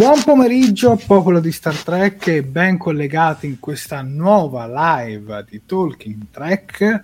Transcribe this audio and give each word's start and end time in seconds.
Buon 0.00 0.22
pomeriggio 0.22 0.98
popolo 1.06 1.40
di 1.40 1.52
Star 1.52 1.76
Trek 1.76 2.26
e 2.28 2.42
ben 2.42 2.78
collegati 2.78 3.46
in 3.46 3.60
questa 3.60 4.00
nuova 4.00 4.66
live 4.66 5.44
di 5.46 5.66
Talking 5.66 6.30
Trek. 6.30 7.02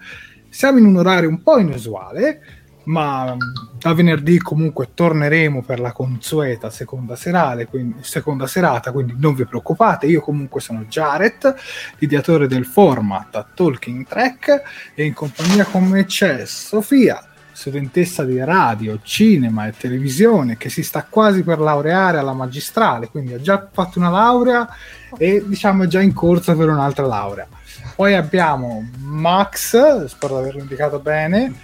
Siamo 0.48 0.78
in 0.78 0.86
un 0.86 0.97
orario 0.97 1.28
un 1.28 1.42
po' 1.42 1.58
inusuale, 1.58 2.41
ma 2.84 3.36
da 3.78 3.92
venerdì 3.92 4.38
comunque 4.38 4.94
torneremo 4.94 5.61
per 5.61 5.78
la 5.78 5.92
consueta 5.92 6.70
seconda, 6.70 7.16
serale, 7.16 7.66
quindi, 7.66 7.98
seconda 8.00 8.47
serata, 8.47 8.92
quindi 8.92 9.14
non 9.19 9.34
vi 9.34 9.44
preoccupate. 9.44 10.06
Io 10.06 10.22
comunque 10.22 10.62
sono 10.62 10.87
Jared, 10.88 11.54
l'ideatore 11.99 12.47
del 12.47 12.65
format 12.65 13.49
Talking 13.53 14.06
Trek 14.06 14.62
e 14.94 15.04
in 15.04 15.12
compagnia 15.12 15.66
con 15.66 15.84
me 15.84 16.06
c'è 16.06 16.47
Sofia 16.47 17.22
studentessa 17.56 18.22
di 18.22 18.39
radio, 18.44 18.99
cinema 19.03 19.67
e 19.67 19.72
televisione 19.72 20.59
che 20.59 20.69
si 20.69 20.83
sta 20.83 21.06
quasi 21.09 21.43
per 21.43 21.59
laureare 21.59 22.19
alla 22.19 22.34
magistrale, 22.34 23.09
quindi 23.09 23.33
ha 23.33 23.41
già 23.41 23.67
fatto 23.72 23.99
una 23.99 24.11
laurea 24.11 24.69
e 25.17 25.43
diciamo 25.44 25.84
è 25.84 25.87
già 25.87 26.03
in 26.03 26.12
corsa 26.12 26.55
per 26.55 26.69
un'altra 26.69 27.06
laurea. 27.06 27.49
Poi 27.94 28.15
abbiamo 28.15 28.87
Max, 28.99 30.05
spero 30.05 30.34
di 30.34 30.41
averlo 30.43 30.61
indicato 30.61 30.99
bene, 30.99 31.55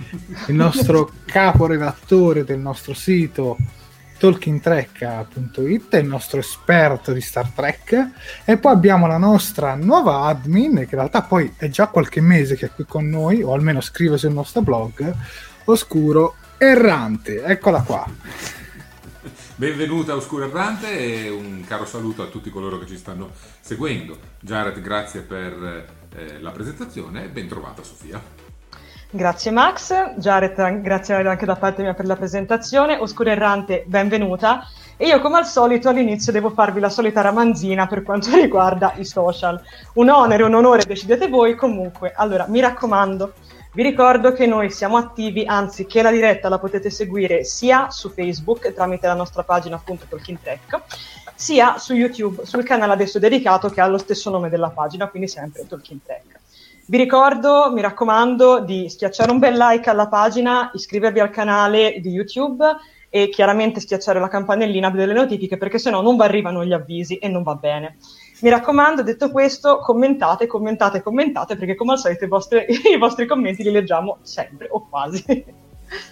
il 0.47 0.55
nostro 0.55 1.11
caporedattore 1.27 2.45
del 2.45 2.59
nostro 2.59 2.95
sito 2.95 3.59
talkingtrek.it, 4.17 5.93
il 5.95 6.07
nostro 6.07 6.39
esperto 6.39 7.13
di 7.13 7.21
Star 7.21 7.49
Trek, 7.49 8.11
e 8.45 8.57
poi 8.57 8.73
abbiamo 8.73 9.07
la 9.07 9.19
nostra 9.19 9.75
nuova 9.75 10.23
admin, 10.23 10.77
che 10.77 10.83
in 10.83 10.89
realtà 10.91 11.21
poi 11.23 11.53
è 11.59 11.69
già 11.69 11.89
qualche 11.89 12.23
mese 12.23 12.57
che 12.57 12.67
è 12.67 12.71
qui 12.71 12.85
con 12.87 13.11
noi, 13.11 13.43
o 13.43 13.53
almeno 13.53 13.83
scrive 13.83 14.17
sul 14.17 14.33
nostro 14.33 14.63
blog, 14.63 15.15
Oscuro 15.65 16.35
Errante. 16.59 17.45
Eccola 17.45 17.83
qua. 17.83 18.05
Benvenuta 19.55 20.17
Oscuro 20.17 20.45
Errante 20.45 20.91
e 20.99 21.29
un 21.29 21.65
caro 21.67 21.85
saluto 21.85 22.23
a 22.23 22.27
tutti 22.27 22.51
coloro 22.51 22.79
che 22.79 22.87
ci 22.87 22.97
stanno 22.97 23.31
seguendo. 23.61 24.19
Jared, 24.41 24.81
grazie 24.81 25.21
per 25.21 25.87
eh, 26.17 26.41
la 26.41 26.51
presentazione 26.51 27.25
e 27.25 27.29
ben 27.29 27.47
trovata 27.47 27.83
Sofia. 27.85 28.21
Grazie 29.09 29.51
Max, 29.51 30.15
Jared, 30.17 30.81
grazie 30.81 31.15
anche 31.15 31.47
da 31.47 31.57
parte 31.57 31.83
mia 31.83 31.95
per 31.95 32.07
la 32.07 32.17
presentazione. 32.17 32.97
Oscuro 32.97 33.31
Errante, 33.31 33.85
benvenuta. 33.87 34.67
E 34.97 35.07
io 35.07 35.21
come 35.21 35.37
al 35.37 35.47
solito 35.47 35.89
all'inizio 35.89 36.33
devo 36.33 36.51
farvi 36.51 36.81
la 36.81 36.89
solita 36.89 37.21
ramanzina 37.21 37.87
per 37.87 38.03
quanto 38.03 38.31
riguarda 38.35 38.95
i 38.97 39.05
social. 39.05 39.61
Un 39.95 40.09
onere, 40.09 40.43
un 40.43 40.55
onore, 40.55 40.85
decidete 40.85 41.29
voi. 41.29 41.55
Comunque, 41.55 42.13
allora, 42.17 42.47
mi 42.49 42.61
raccomando, 42.61 43.35
vi 43.75 43.83
ricordo 43.83 44.33
che 44.33 44.47
noi 44.47 44.71
siamo 44.71 44.99
attivi, 44.99 45.45
anzi 45.47 45.87
che 45.87 46.03
la 46.03 46.11
diretta 46.11 46.51
la 46.51 46.59
potete 46.59 46.91
seguire 46.91 47.43
sia 47.45 47.91
su 47.91 48.11
Facebook 48.11 48.73
tramite 48.75 49.07
la 49.07 49.15
nostra 49.15 49.45
pagina 49.45 49.77
appunto 49.77 50.05
Talking 50.07 50.39
Track, 50.43 50.83
sia 51.35 51.79
su 51.79 51.95
YouTube, 51.95 52.45
sul 52.45 52.65
canale 52.65 52.93
adesso 52.93 53.19
dedicato 53.19 53.71
che 53.71 53.81
ha 53.81 53.87
lo 53.87 53.97
stesso 53.97 54.29
nome 54.29 54.51
della 54.51 54.69
pagina, 54.69 55.09
quindi 55.09 55.27
sempre 55.27 55.67
Talking 55.67 56.01
Track. 56.05 56.41
Vi 56.85 56.97
ricordo, 56.99 57.73
mi 57.73 57.81
raccomando, 57.81 58.61
di 58.61 58.91
schiacciare 58.91 59.31
un 59.31 59.39
bel 59.39 59.57
like 59.57 59.89
alla 59.89 60.09
pagina, 60.09 60.71
iscrivervi 60.75 61.21
al 61.21 61.31
canale 61.31 61.99
di 62.01 62.11
YouTube 62.11 62.63
e 63.09 63.31
chiaramente 63.31 63.81
schiacciare 63.81 64.21
la 64.21 64.29
campanellina 64.29 64.91
delle 64.91 65.15
notifiche 65.15 65.57
perché 65.57 65.79
sennò 65.79 66.03
non 66.03 66.17
vi 66.17 66.23
arrivano 66.23 66.65
gli 66.65 66.73
avvisi 66.73 67.17
e 67.17 67.29
non 67.29 67.43
va 67.43 67.55
bene. 67.55 67.97
Mi 68.43 68.51
raccomando, 68.51 69.03
detto 69.03 69.31
questo, 69.31 69.79
commentate, 69.79 70.49
commentate, 70.49 71.01
commentate, 71.01 71.57
perché 71.57 71.77
come 71.77 71.93
al 71.93 71.99
solito 71.99 72.25
i 72.25 72.29
vostri, 72.29 72.65
i 72.93 72.99
vostri 72.99 73.27
commenti 73.27 73.63
li 73.63 73.71
leggiamo 73.71 74.19
sempre 74.23 74.67
o 74.71 74.87
quasi. 74.89 75.45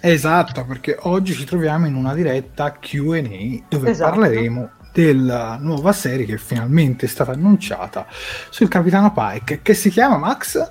Esatto, 0.00 0.64
perché 0.64 0.96
oggi 1.00 1.32
ci 1.34 1.44
troviamo 1.44 1.86
in 1.86 1.94
una 1.94 2.14
diretta 2.14 2.72
QA 2.72 3.22
dove 3.68 3.90
esatto. 3.90 4.10
parleremo 4.10 4.70
della 4.92 5.56
nuova 5.60 5.92
serie 5.92 6.24
che 6.26 6.38
finalmente 6.38 7.06
è 7.06 7.08
stata 7.08 7.32
annunciata 7.32 8.06
sul 8.50 8.68
Capitano 8.68 9.12
Pike, 9.12 9.60
che 9.62 9.74
si 9.74 9.90
chiama 9.90 10.16
Max? 10.16 10.70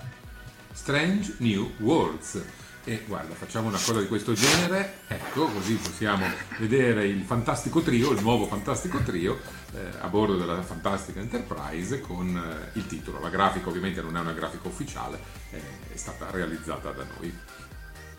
Strange 0.71 1.35
New 1.39 1.71
Worlds 1.79 2.58
e 2.83 3.03
guarda, 3.05 3.35
facciamo 3.35 3.67
una 3.67 3.77
cosa 3.77 3.99
di 3.99 4.07
questo 4.07 4.33
genere, 4.33 4.99
ecco, 5.07 5.45
così 5.45 5.75
possiamo 5.75 6.25
vedere 6.57 7.05
il 7.05 7.21
fantastico 7.23 7.81
trio, 7.81 8.11
il 8.11 8.21
nuovo 8.21 8.45
fantastico 8.45 8.99
trio, 8.99 9.39
eh, 9.73 9.79
a 9.99 10.07
bordo 10.07 10.37
della 10.37 10.61
Fantastica 10.61 11.19
Enterprise 11.19 12.01
con 12.01 12.35
eh, 12.35 12.77
il 12.77 12.87
titolo. 12.87 13.19
La 13.19 13.29
grafica 13.29 13.69
ovviamente 13.69 14.01
non 14.01 14.17
è 14.17 14.19
una 14.19 14.31
grafica 14.31 14.67
ufficiale, 14.67 15.19
eh, 15.51 15.61
è 15.93 15.97
stata 15.97 16.31
realizzata 16.31 16.91
da 16.91 17.05
noi. 17.17 17.37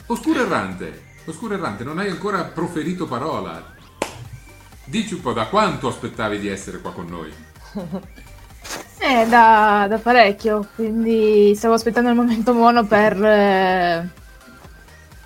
Oscuro 0.07 0.41
Errante, 0.41 1.09
Oscuro 1.25 1.55
Errante, 1.55 1.85
non 1.85 1.99
hai 1.99 2.11
ancora 2.11 2.45
proferito 2.45 3.07
parola. 3.07 3.75
Dici 4.85 5.15
un 5.15 5.21
po' 5.21 5.33
da 5.33 5.47
quanto 5.47 5.89
aspettavi 5.89 6.39
di 6.39 6.49
essere 6.49 6.81
qua 6.81 6.93
con 6.93 7.07
noi? 7.07 7.33
Eh, 9.03 9.27
da, 9.27 9.87
da 9.89 9.97
parecchio, 9.97 10.69
quindi 10.75 11.55
stavo 11.57 11.73
aspettando 11.73 12.11
il 12.11 12.17
momento 12.17 12.53
buono 12.53 12.85
per 12.85 13.25
eh, 13.25 14.11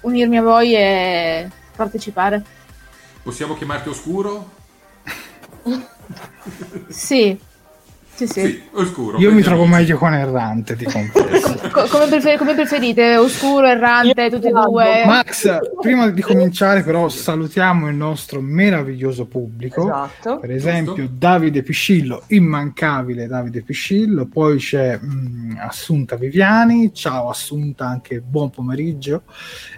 unirmi 0.05 0.39
a 0.39 0.43
voi 0.43 0.75
e 0.75 1.51
partecipare. 1.77 2.43
Possiamo 3.23 3.55
chiamarti 3.55 3.89
Oscuro? 3.89 4.51
sì. 6.89 7.39
Sì, 8.15 8.27
sì. 8.29 8.41
Sì, 8.43 8.63
oscuro. 8.73 9.19
Io 9.19 9.33
mi 9.33 9.43
trovo 9.43 9.67
meglio 9.67 9.99
con 9.99 10.15
Errante, 10.15 10.77
ti 10.77 10.85
confesso. 10.85 11.59
Co- 11.75 11.87
come, 11.89 12.07
prefer- 12.07 12.39
come 12.39 12.55
preferite? 12.55 13.17
Oscuro, 13.17 13.67
errante, 13.67 14.31
tutti 14.31 14.47
e 14.47 14.51
due? 14.53 15.05
Max, 15.05 15.59
prima 15.81 16.09
di 16.09 16.23
cominciare 16.23 16.83
però 16.85 17.09
salutiamo 17.09 17.89
il 17.89 17.97
nostro 17.97 18.41
meraviglioso 18.41 19.27
pubblico. 19.27 19.83
Esatto. 19.83 20.39
Per 20.39 20.51
esempio 20.53 21.09
Davide 21.11 21.63
Piscillo, 21.63 22.23
immancabile 22.29 23.27
Davide 23.27 23.63
Piscillo, 23.63 24.27
poi 24.27 24.59
c'è 24.59 24.97
mh, 24.97 25.59
Assunta 25.61 26.15
Viviani, 26.15 26.93
ciao 26.95 27.29
Assunta, 27.29 27.87
anche 27.87 28.21
buon 28.21 28.51
pomeriggio. 28.51 29.23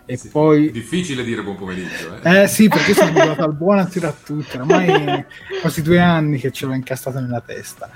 E 0.05 0.17
Sì, 0.19 0.29
poi... 0.29 0.71
Difficile 0.71 1.25
dire 1.25 1.43
buon 1.43 1.56
pomeriggio. 1.56 2.21
Eh? 2.23 2.43
Eh 2.43 2.49
sì, 2.49 2.69
perché 2.69 2.93
sono 2.93 3.09
arrivato 3.17 3.43
al 3.43 3.55
buonasera 3.55 4.09
a 4.09 4.15
tutti, 4.25 4.56
ormai 4.59 5.25
quasi 5.61 5.81
due 5.82 6.00
anni 6.00 6.39
che 6.39 6.50
ce 6.53 6.67
l'ho 6.67 6.75
incastrato 6.75 7.19
nella 7.21 7.41
testa. 7.41 7.91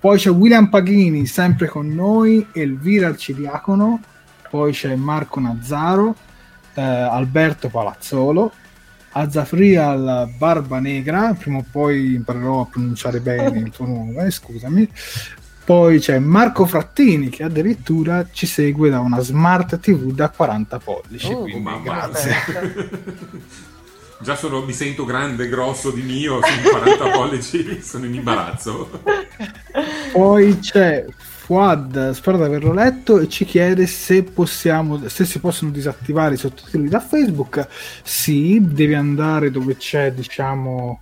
Poi 0.00 0.16
c'è 0.18 0.30
William 0.30 0.68
Paghini, 0.68 1.26
sempre 1.26 1.68
con 1.68 1.86
noi, 1.88 2.46
Elvira 2.52 3.08
Arcidiacono, 3.08 4.00
poi 4.48 4.72
c'è 4.72 4.94
Marco 4.96 5.40
Nazzaro, 5.40 6.14
eh, 6.74 6.80
Alberto 6.80 7.68
Palazzolo, 7.68 8.50
Azafrial 9.12 10.30
Barba 10.38 10.78
Negra, 10.80 11.34
prima 11.38 11.58
o 11.58 11.64
poi 11.70 12.14
imparerò 12.14 12.62
a 12.62 12.66
pronunciare 12.66 13.20
bene 13.20 13.58
il 13.58 13.70
tuo 13.70 13.86
nome, 13.86 14.30
scusami. 14.30 14.88
Poi 15.64 15.98
c'è 16.00 16.18
Marco 16.18 16.64
Frattini 16.64 17.28
che 17.28 17.42
addirittura 17.44 18.26
ci 18.32 18.46
segue 18.46 18.88
da 18.88 19.00
una 19.00 19.20
smart 19.20 19.78
TV 19.78 20.12
da 20.12 20.30
40 20.30 20.78
pollici, 20.78 21.30
Oh, 21.32 21.42
quindi 21.42 21.60
mamma. 21.60 21.82
grazie. 22.08 22.88
Già 24.22 24.34
sono, 24.36 24.62
mi 24.64 24.72
sento 24.72 25.04
grande, 25.04 25.48
grosso 25.48 25.90
di 25.90 26.02
mio, 26.02 26.40
sono 26.42 26.70
40 26.78 27.08
pollici, 27.10 27.80
sono 27.82 28.06
in 28.06 28.14
imbarazzo. 28.14 29.02
Poi 30.12 30.58
c'è 30.58 31.04
Fuad, 31.16 32.10
spero 32.12 32.36
di 32.36 32.42
averlo 32.44 32.72
letto, 32.72 33.18
e 33.20 33.28
ci 33.28 33.44
chiede 33.44 33.86
se 33.86 34.22
possiamo, 34.22 35.08
se 35.08 35.24
si 35.24 35.38
possono 35.40 35.70
disattivare 35.70 36.34
i 36.34 36.38
sottotitoli 36.38 36.88
da 36.88 37.00
Facebook. 37.00 37.66
Sì, 38.02 38.58
devi 38.60 38.94
andare 38.94 39.50
dove 39.50 39.76
c'è, 39.76 40.12
diciamo, 40.12 41.00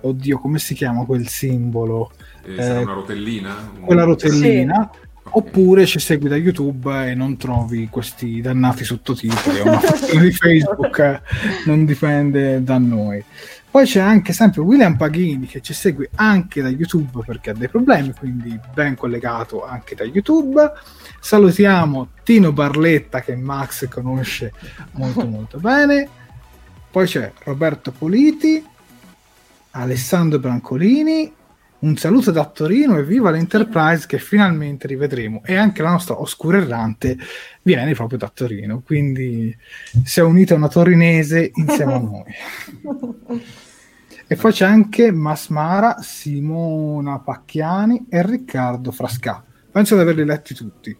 oddio, 0.00 0.38
come 0.38 0.58
si 0.58 0.74
chiama 0.74 1.04
quel 1.04 1.26
simbolo? 1.28 2.12
Eh, 2.44 2.62
sarà 2.62 2.80
Eh, 2.80 2.82
una 2.82 2.92
rotellina? 2.94 3.70
Quella 3.84 4.04
rotellina. 4.04 4.80
Ok. 4.90 5.06
Oppure 5.30 5.84
ci 5.84 5.98
segui 5.98 6.30
da 6.30 6.36
YouTube 6.36 7.10
e 7.10 7.14
non 7.14 7.36
trovi 7.36 7.88
questi 7.90 8.40
dannati 8.40 8.82
sottotitoli, 8.82 9.58
è 9.58 9.60
una 9.60 9.76
questione 9.78 10.24
di 10.24 10.32
Facebook, 10.32 10.98
eh, 11.00 11.20
non 11.66 11.84
dipende 11.84 12.62
da 12.62 12.78
noi. 12.78 13.22
Poi 13.70 13.84
c'è 13.84 14.00
anche 14.00 14.32
sempre 14.32 14.62
William 14.62 14.96
Paghini 14.96 15.46
che 15.46 15.60
ci 15.60 15.74
segue 15.74 16.10
anche 16.14 16.62
da 16.62 16.68
YouTube 16.68 17.22
perché 17.24 17.50
ha 17.50 17.54
dei 17.54 17.68
problemi, 17.68 18.14
quindi 18.18 18.58
ben 18.72 18.96
collegato 18.96 19.64
anche 19.64 19.94
da 19.94 20.04
YouTube. 20.04 20.72
Salutiamo 21.20 22.08
Tino 22.22 22.52
Barletta 22.52 23.20
che 23.20 23.36
Max 23.36 23.86
conosce 23.88 24.52
molto 24.92 25.24
molto 25.28 25.58
bene. 25.58 26.08
Poi 26.90 27.06
c'è 27.06 27.30
Roberto 27.44 27.92
Politi, 27.92 28.64
Alessandro 29.72 30.38
Brancolini. 30.38 31.34
Un 31.80 31.96
saluto 31.96 32.32
da 32.32 32.44
Torino 32.44 32.98
e 32.98 33.04
viva 33.04 33.30
l'Enterprise 33.30 34.06
che 34.08 34.18
finalmente 34.18 34.88
rivedremo. 34.88 35.42
E 35.44 35.54
anche 35.54 35.82
la 35.82 35.90
nostra 35.90 36.20
Oscura 36.20 36.58
Errante 36.58 37.16
viene 37.62 37.94
proprio 37.94 38.18
da 38.18 38.30
Torino, 38.34 38.82
quindi 38.84 39.56
si 40.04 40.18
è 40.18 40.22
unita 40.22 40.56
una 40.56 40.68
torinese 40.68 41.50
insieme 41.54 41.92
a 41.92 41.98
noi. 41.98 42.34
E 44.30 44.36
poi 44.36 44.52
c'è 44.52 44.66
anche 44.66 45.10
Masmara, 45.10 46.02
Simona 46.02 47.18
Pacchiani 47.18 48.08
e 48.10 48.22
Riccardo 48.22 48.92
Frascà. 48.92 49.42
Penso 49.70 49.94
di 49.94 50.02
averli 50.02 50.22
letti 50.22 50.52
tutti. 50.52 50.94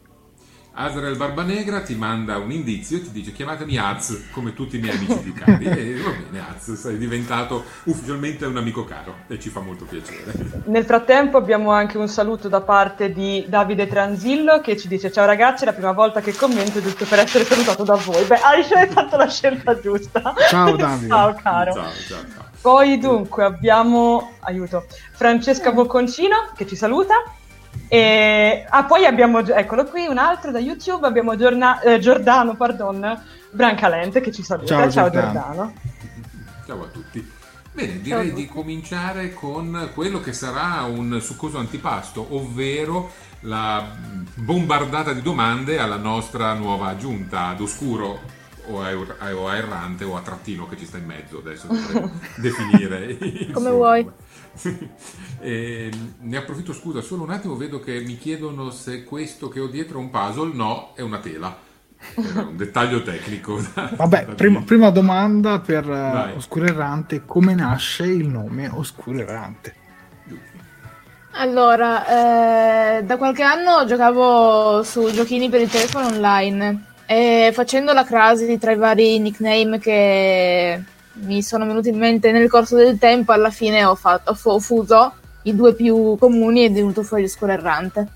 Azrael 0.81 1.17
Barbanegra 1.17 1.81
ti 1.81 1.97
manda 1.97 2.37
un 2.39 2.53
indizio 2.53 2.99
e 2.99 3.03
ti 3.03 3.11
dice 3.11 3.33
chiamatemi 3.33 3.79
Az 3.79 4.29
come 4.31 4.55
tutti 4.55 4.77
i 4.77 4.79
miei 4.81 4.97
amici 4.97 5.25
di 5.25 5.33
cari 5.33 5.65
e 5.67 6.01
va 6.01 6.11
bene 6.11 6.45
Az 6.57 6.73
sei 6.75 6.97
diventato 6.97 7.65
ufficialmente 7.85 8.47
un 8.47 8.57
amico 8.57 8.85
caro 8.85 9.17
e 9.27 9.41
ci 9.41 9.49
fa 9.49 9.59
molto 9.59 9.87
piacere 9.87 10.33
Nel 10.67 10.85
frattempo 10.85 11.37
abbiamo 11.37 11.73
anche 11.73 11.99
un 11.99 12.07
saluto 12.07 12.49
da 12.49 12.61
parte 12.61 13.13
di 13.13 13.45
Davide 13.49 13.89
Transillo 13.89 14.61
che 14.61 14.77
ci 14.77 14.87
dice 14.87 15.11
ciao 15.11 15.27
ragazzi, 15.27 15.65
è 15.65 15.67
la 15.67 15.73
prima 15.73 15.91
volta 15.91 16.21
che 16.21 16.33
commento 16.33 16.81
giusto 16.81 17.05
per 17.07 17.19
essere 17.19 17.45
salutato 17.45 17.83
da 17.83 17.97
voi. 17.97 18.25
Beh, 18.25 18.39
hai 18.39 18.63
fatto 18.63 19.17
la 19.17 19.29
scelta 19.29 19.81
giusta. 19.81 20.33
Ciao, 20.49 20.77
Davide. 20.77 21.09
ciao 21.09 21.35
caro. 21.43 21.73
ciao 21.73 21.91
ciao 22.07 22.25
ciao 22.33 22.45
Poi 22.61 22.99
dunque 22.99 23.43
abbiamo, 23.43 24.35
aiuto, 24.41 24.87
Francesca 25.13 25.73
Bocconcino 25.73 26.53
che 26.55 26.67
ci 26.69 26.77
saluta. 26.77 27.15
E 27.89 28.67
ah, 28.69 28.85
poi 28.85 29.07
abbiamo, 29.07 29.39
eccolo 29.41 29.85
qui, 29.85 30.07
un 30.07 30.19
altro 30.19 30.51
da 30.51 30.59
YouTube, 30.59 31.07
abbiamo 31.07 31.37
Giorna- 31.37 31.81
eh, 31.81 31.99
Giordano, 31.99 32.55
pardon, 32.55 33.23
Brancalente 33.51 34.21
che 34.21 34.31
ci 34.31 34.43
saluta. 34.43 34.67
Ciao, 34.67 34.91
Ciao, 34.91 35.11
Giordano. 35.11 35.33
Giordano. 35.33 35.73
ciao 36.67 36.83
a 36.83 36.87
tutti 36.89 37.37
bene 37.73 38.01
direi 38.01 38.33
di 38.33 38.47
cominciare 38.47 39.33
con 39.33 39.91
quello 39.95 40.21
che 40.21 40.33
sarà 40.33 40.83
un 40.83 41.21
succoso 41.21 41.59
antipasto 41.59 42.35
ovvero 42.35 43.11
la 43.43 43.87
bombardata 44.35 45.13
di 45.13 45.23
domande 45.23 45.79
alla 45.79 45.97
nostra 45.97 46.55
nuova 46.55 46.97
giunta 46.97 47.47
ad 47.47 47.61
oscuro 47.61 48.21
o 48.67 48.83
a, 48.83 48.95
o 49.33 49.49
a 49.49 49.57
errante 49.57 50.05
o 50.05 50.17
a 50.17 50.21
trattino 50.21 50.69
che 50.69 50.77
ci 50.77 50.87
sta 50.87 50.99
in 50.99 51.07
mezzo 51.07 51.39
adesso 51.39 51.69
dovremo 51.69 52.11
definire 52.37 53.17
Come 53.53 53.69
suo 53.69 53.77
vuoi. 53.77 54.11
Nome. 54.63 54.91
E, 55.41 55.89
ne 56.19 56.37
approfitto 56.37 56.73
scusa 56.73 57.01
solo 57.01 57.23
un 57.23 57.31
attimo 57.31 57.55
vedo 57.55 57.79
che 57.79 58.01
mi 58.01 58.19
chiedono 58.19 58.71
se 58.71 59.05
questo 59.05 59.49
che 59.49 59.61
ho 59.61 59.69
dietro 59.69 59.99
è 59.99 60.03
un 60.03 60.11
puzzle 60.11 60.53
no 60.53 60.95
è 60.97 61.01
una 61.01 61.19
tela 61.19 61.57
Era 62.17 62.43
un 62.43 62.57
dettaglio 62.57 63.03
tecnico 63.03 63.61
Vabbè, 63.95 64.27
prima, 64.35 64.63
prima 64.63 64.91
domanda 64.91 65.61
per 65.61 65.85
eh, 65.85 65.89
Vai. 65.89 66.33
Oscuro 66.35 66.65
Errante: 66.65 67.25
come 67.25 67.55
nasce 67.55 68.05
il 68.07 68.27
nome 68.27 68.69
Oscuro 68.69 69.21
Errante? 69.21 69.75
Allora, 71.33 72.99
eh, 72.99 73.05
da 73.05 73.17
qualche 73.17 73.45
anno 73.45 73.85
giocavo 73.87 74.83
su 74.83 75.09
giochini 75.13 75.49
per 75.49 75.61
il 75.61 75.71
telefono 75.71 76.07
online 76.07 76.87
e 77.07 77.53
facendo 77.55 77.93
la 77.93 78.05
crasi 78.05 78.59
tra 78.59 78.73
i 78.73 78.77
vari 78.77 79.21
nickname 79.21 79.79
che 79.79 80.83
mi 81.23 81.43
sono 81.43 81.67
venuti 81.67 81.89
in 81.89 81.99
mente 81.99 82.31
nel 82.33 82.49
corso 82.49 82.77
del 82.77 82.99
tempo, 82.99 83.33
alla 83.33 83.51
fine 83.51 83.85
ho, 83.85 83.95
fatto, 83.95 84.31
ho 84.31 84.35
fu- 84.35 84.51
ho 84.51 84.59
fuso 84.61 85.13
i 85.43 85.55
due 85.55 85.75
più 85.75 86.17
comuni 86.19 86.65
ed 86.65 86.73
è 86.73 86.75
venuto 86.75 87.03
fuori 87.03 87.25
Oscuro 87.25 87.53
Errante. 87.53 88.07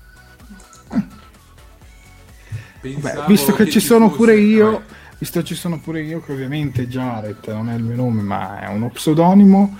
Pensavo 2.81 3.21
Beh, 3.21 3.27
visto 3.27 3.53
che 3.53 3.69
ci 3.69 3.79
sono 3.79 4.05
fosse- 4.07 4.17
pure 4.17 4.35
io, 4.37 4.71
Vabbè. 4.71 4.83
visto 5.17 5.39
che 5.39 5.45
ci 5.45 5.55
sono 5.55 5.79
pure 5.79 6.01
io, 6.01 6.21
che 6.21 6.31
ovviamente 6.33 6.87
Jared 6.87 7.37
non 7.47 7.69
è 7.69 7.75
il 7.75 7.83
mio 7.83 7.95
nome, 7.95 8.21
ma 8.21 8.59
è 8.59 8.67
uno 8.67 8.89
pseudonimo, 8.89 9.77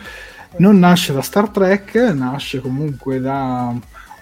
non 0.57 0.79
nasce 0.79 1.11
da 1.13 1.21
Star 1.21 1.49
Trek, 1.49 1.95
nasce 2.13 2.59
comunque 2.61 3.19
da 3.19 3.73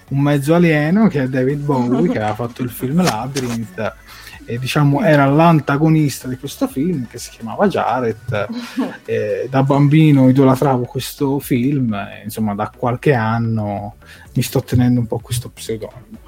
un 0.08 0.20
mezzo 0.20 0.56
alieno 0.56 1.08
che 1.08 1.24
è 1.24 1.28
David 1.28 1.60
Bowie, 1.64 2.10
che 2.12 2.18
aveva 2.18 2.34
fatto 2.36 2.64
il 2.64 2.70
film 2.70 3.04
Labyrinth. 3.04 3.94
E 4.46 4.60
diciamo 4.60 5.02
era 5.02 5.26
l'antagonista 5.26 6.28
di 6.28 6.38
questo 6.38 6.68
film 6.68 7.08
che 7.08 7.20
si 7.20 7.30
chiamava 7.32 7.68
Jared. 7.68 8.48
E 9.06 9.48
da 9.50 9.64
bambino 9.64 10.30
idolatravo 10.30 10.86
questo 10.86 11.40
film, 11.40 11.94
e, 11.94 12.22
insomma, 12.24 12.54
da 12.54 12.72
qualche 12.76 13.14
anno 13.14 13.96
mi 14.34 14.42
sto 14.42 14.62
tenendo 14.64 15.00
un 15.00 15.08
po' 15.08 15.20
questo 15.20 15.50
pseudonimo. 15.50 16.20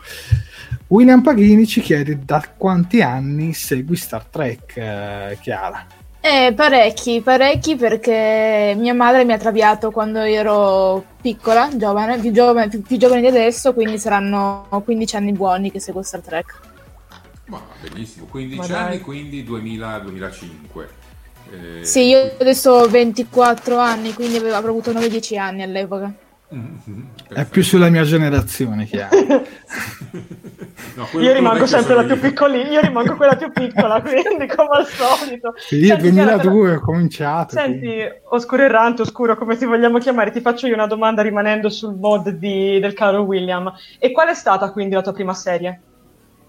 William 0.88 1.22
Paghini 1.22 1.66
ci 1.66 1.82
chiede 1.82 2.20
da 2.24 2.44
quanti 2.56 3.02
anni 3.02 3.54
segui 3.54 3.96
Star 3.96 4.26
Trek, 4.26 4.78
eh, 4.78 5.38
Chiara. 5.42 5.86
Eh, 6.26 6.54
parecchi, 6.54 7.20
parecchi 7.22 7.76
perché 7.76 8.74
mia 8.78 8.94
madre 8.94 9.26
mi 9.26 9.34
ha 9.34 9.38
traviato 9.38 9.92
quando 9.92 10.20
ero 10.20 11.04
piccola, 11.22 11.70
giovane, 11.76 12.18
più 12.20 12.32
giovane, 12.32 12.70
più, 12.70 12.82
più 12.82 12.96
giovane 12.98 13.20
di 13.20 13.28
adesso, 13.28 13.74
quindi 13.74 13.98
saranno 13.98 14.68
15 14.70 15.16
anni 15.18 15.32
buoni 15.34 15.70
che 15.70 15.82
seguo 15.82 16.02
Star 16.02 16.22
Trek. 16.22 16.73
Ma 17.54 17.90
benissimo, 17.90 18.26
15 18.26 18.72
Ma 18.72 18.80
anni, 18.86 19.00
quindi 19.00 19.44
2000-2005. 19.44 20.88
Eh, 21.52 21.84
Sì, 21.86 22.08
io 22.08 22.32
adesso 22.40 22.72
ho 22.72 22.88
24 22.88 23.78
anni, 23.78 24.14
quindi 24.14 24.38
avevo, 24.38 24.56
avrò 24.56 24.70
avuto 24.72 24.92
9-10 24.92 25.38
anni 25.38 25.62
all'epoca. 25.62 26.12
Mhm, 26.50 27.08
È 27.30 27.46
più 27.46 27.64
sulla 27.64 27.90
mia 27.90 28.04
generazione, 28.04 28.86
Chiara. 28.86 29.10
No, 30.96 31.08
Io 31.20 31.34
rimango 31.34 31.66
sempre 31.66 31.96
la 31.96 32.04
più 32.04 32.20
piccolina, 32.20 32.70
io 32.70 32.80
rimango 32.82 33.16
quella 33.16 33.36
più 33.36 33.52
piccola, 33.52 34.00
quindi 34.04 34.46
come 34.46 34.70
al 34.78 34.86
solito. 34.86 35.56
Sì, 35.58 35.78
io 35.78 35.88
Senti, 35.88 36.12
Chiara, 36.12 36.38
2002 36.38 36.76
ho 36.76 36.80
cominciato. 36.82 37.56
Senti, 37.56 37.80
quindi- 37.80 38.12
oscuro 38.30 38.62
errante, 38.62 39.02
oscuro, 39.02 39.36
come 39.36 39.58
ti 39.58 39.66
vogliamo 39.66 39.98
chiamare, 39.98 40.30
ti 40.30 40.42
faccio 40.42 40.68
io 40.68 40.76
una 40.76 40.86
domanda 40.86 41.24
rimanendo 41.24 41.70
sul 41.70 41.96
mod 41.96 42.30
di- 42.30 42.80
del 42.80 42.94
caro 42.94 43.22
William. 43.24 43.74
E 43.98 44.12
qual 44.12 44.28
è 44.28 44.36
stata 44.36 44.70
quindi 44.72 44.94
la 44.94 45.02
tua 45.02 45.14
prima 45.14 45.34
serie? 45.34 45.82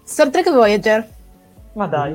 Star 0.05 0.29
Trek 0.29 0.49
Voyager. 0.51 1.07
Ma 1.73 1.87
dai. 1.87 2.13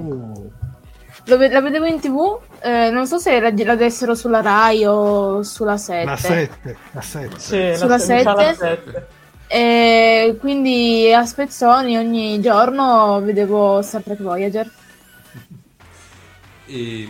Lo 1.25 1.37
ve- 1.37 1.49
la 1.51 1.61
vedevo 1.61 1.85
in 1.85 2.01
tv, 2.01 2.39
eh, 2.63 2.89
non 2.91 3.07
so 3.07 3.19
se 3.19 3.39
la, 3.41 3.53
la 3.55 3.75
dessero 3.77 4.15
sulla 4.15 4.41
Rai 4.41 4.85
o 4.87 5.43
sulla 5.43 5.77
7. 5.77 6.05
La 6.07 6.17
7, 6.17 6.77
la 6.93 7.01
7. 7.03 7.39
Sì, 7.39 7.73
Sulla 7.79 7.97
la 7.97 7.99
sette? 7.99 8.55
sette. 8.55 9.07
E 9.49 10.37
quindi 10.41 11.13
a 11.13 11.27
spezzoni 11.27 11.97
ogni 11.99 12.41
giorno 12.41 13.21
vedevo 13.21 13.83
Star 13.83 14.03
Trek 14.03 14.23
Voyager. 14.23 14.71
E, 16.67 17.09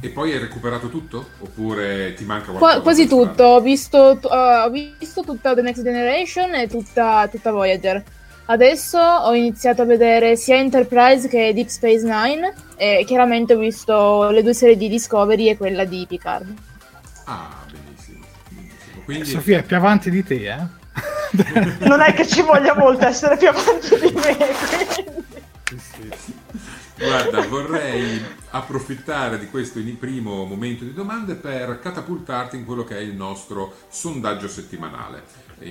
e 0.00 0.08
poi 0.08 0.32
hai 0.32 0.38
recuperato 0.40 0.88
tutto? 0.88 1.26
Oppure 1.40 2.12
ti 2.14 2.24
manca 2.24 2.50
Qua- 2.50 2.58
qualcosa? 2.58 2.80
quasi 2.82 3.06
per 3.06 3.12
strada? 3.12 3.30
tutto, 3.30 3.44
ho 3.44 3.60
visto, 3.60 4.18
t- 4.20 4.24
uh, 4.24 4.64
ho 4.66 4.70
visto 4.70 5.22
tutta 5.22 5.54
The 5.54 5.62
Next 5.62 5.82
Generation 5.82 6.54
e 6.54 6.66
tutta, 6.68 7.28
tutta 7.30 7.52
Voyager. 7.52 8.02
Adesso 8.44 8.98
ho 8.98 9.34
iniziato 9.34 9.82
a 9.82 9.84
vedere 9.84 10.36
sia 10.36 10.56
Enterprise 10.56 11.28
che 11.28 11.52
Deep 11.54 11.68
Space 11.68 12.04
Nine 12.04 12.52
e 12.76 13.04
chiaramente 13.06 13.54
ho 13.54 13.58
visto 13.58 14.30
le 14.30 14.42
due 14.42 14.52
serie 14.52 14.76
di 14.76 14.88
Discovery 14.88 15.48
e 15.48 15.56
quella 15.56 15.84
di 15.84 16.04
Picard. 16.08 16.52
Ah, 17.24 17.48
benissimo. 17.70 18.24
benissimo. 18.48 19.04
Quindi, 19.04 19.24
Sofia 19.26 19.58
è 19.58 19.62
più 19.62 19.76
avanti 19.76 20.10
di 20.10 20.24
te, 20.24 20.52
eh? 20.52 20.80
Non 21.86 22.00
è 22.00 22.12
che 22.12 22.26
ci 22.26 22.42
voglia 22.42 22.76
molto 22.76 23.06
essere 23.06 23.36
più 23.36 23.48
avanti 23.48 23.98
di 23.98 24.12
me. 24.12 24.36
quindi. 25.94 26.16
guarda, 26.98 27.40
vorrei 27.46 28.22
approfittare 28.50 29.38
di 29.38 29.48
questo 29.48 29.78
in- 29.78 29.98
primo 29.98 30.44
momento 30.44 30.84
di 30.84 30.92
domande 30.92 31.34
per 31.34 31.78
catapultarti 31.80 32.56
in 32.56 32.64
quello 32.64 32.84
che 32.84 32.96
è 32.96 33.00
il 33.00 33.14
nostro 33.14 33.74
sondaggio 33.88 34.48
settimanale. 34.48 35.22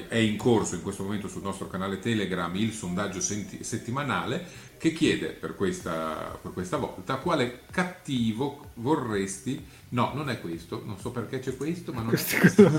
È 0.08 0.16
in 0.18 0.38
corso 0.38 0.76
in 0.76 0.82
questo 0.82 1.04
momento 1.04 1.28
sul 1.28 1.42
nostro 1.44 1.68
canale 1.68 2.00
Telegram 2.00 2.54
il 2.56 2.72
sondaggio 2.72 3.20
senti- 3.20 3.64
settimanale 3.64 4.70
che 4.78 4.94
chiede 4.94 5.28
per 5.28 5.54
questa, 5.56 6.40
per 6.42 6.54
questa 6.54 6.78
volta 6.78 7.16
quale 7.18 7.62
cattivo 7.72 8.70
vorresti... 8.76 9.64
No, 9.90 10.12
non 10.16 10.30
è 10.30 10.40
questo, 10.40 10.82
non 10.86 10.98
so 10.98 11.12
perché 11.12 11.40
c'è 11.40 11.56
questo, 11.58 11.92
ma 11.92 12.02
non 12.02 12.08
è 12.08 12.18
Questo- 12.18 12.38
questo. 12.40 12.62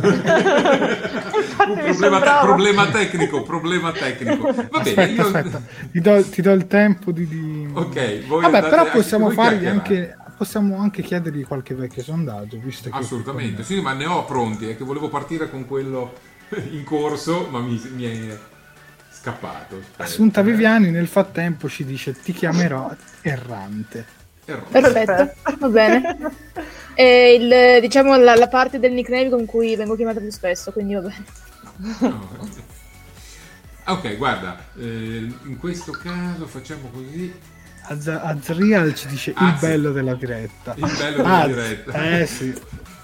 Infatti 1.37 1.71
Un 1.71 1.83
problema, 1.85 2.21
te- 2.21 2.39
problema 2.43 2.91
tecnico, 2.91 3.43
problema 3.43 3.93
tecnico. 3.93 4.51
Va 4.53 4.53
bene, 4.53 4.79
Aspetta, 4.79 5.05
io... 5.07 5.23
aspetta, 5.23 5.63
ti 5.91 6.01
do, 6.01 6.23
ti 6.25 6.43
do 6.43 6.51
il 6.53 6.67
tempo 6.67 7.13
di... 7.13 7.27
di- 7.29 7.69
Ok, 7.73 8.27
voi 8.27 8.43
Vabbè, 8.43 8.69
però 8.69 8.91
possiamo 8.91 9.31
fargli 9.31 9.67
anche... 9.67 10.17
Possiamo 10.37 10.79
anche 10.79 11.03
chiedergli 11.03 11.45
qualche 11.45 11.75
vecchio 11.75 12.03
sondaggio, 12.03 12.59
visto 12.59 12.91
che... 12.91 12.97
Assolutamente, 12.97 13.63
sì, 13.63 13.81
ma 13.81 13.93
ne 13.93 14.07
ho 14.07 14.25
pronti, 14.25 14.67
è 14.67 14.77
che 14.77 14.83
volevo 14.83 15.09
partire 15.09 15.49
con 15.49 15.67
quello 15.67 16.13
in 16.71 16.85
corso, 16.85 17.49
ma 17.51 17.61
mi, 17.61 17.81
mi 17.95 18.05
è 18.05 18.39
scappato. 19.11 19.77
aspetta. 19.79 20.03
Assunta 20.03 20.43
Viviani 20.43 20.91
nel 20.91 21.07
frattempo 21.09 21.69
ci 21.69 21.85
dice 21.85 22.13
ti 22.13 22.33
chiamerò 22.33 22.91
errante. 23.23 24.21
Errore. 24.45 24.71
Perfetto, 24.71 25.35
va 25.59 25.69
bene. 25.69 26.17
È 26.95 27.03
il, 27.03 27.81
diciamo 27.81 28.17
la, 28.17 28.35
la 28.35 28.49
parte 28.49 28.79
del 28.79 28.93
nickname 28.93 29.31
con 29.31 29.47
cui 29.47 29.77
vengo 29.77 29.97
chiamata 29.97 30.21
più 30.21 30.31
spesso, 30.31 30.73
quindi 30.73 30.93
va 30.95 31.01
bene. 31.01 31.25
No. 32.01 32.29
Ok, 33.87 34.17
guarda, 34.19 34.59
eh, 34.79 35.27
in 35.45 35.57
questo 35.59 35.93
caso 35.93 36.47
facciamo 36.47 36.91
così. 36.93 37.33
Az- 37.85 38.07
Azriel 38.09 38.95
ci 38.95 39.07
dice 39.09 39.31
il 39.31 39.37
Az. 39.39 39.61
bello 39.61 39.91
della 39.93 40.15
diretta. 40.15 40.75
Il 40.77 40.93
bello 40.99 41.17
della 41.17 41.41
Az, 41.41 41.47
diretta. 41.49 42.11
Eh 42.19 42.27
sì. 42.27 42.55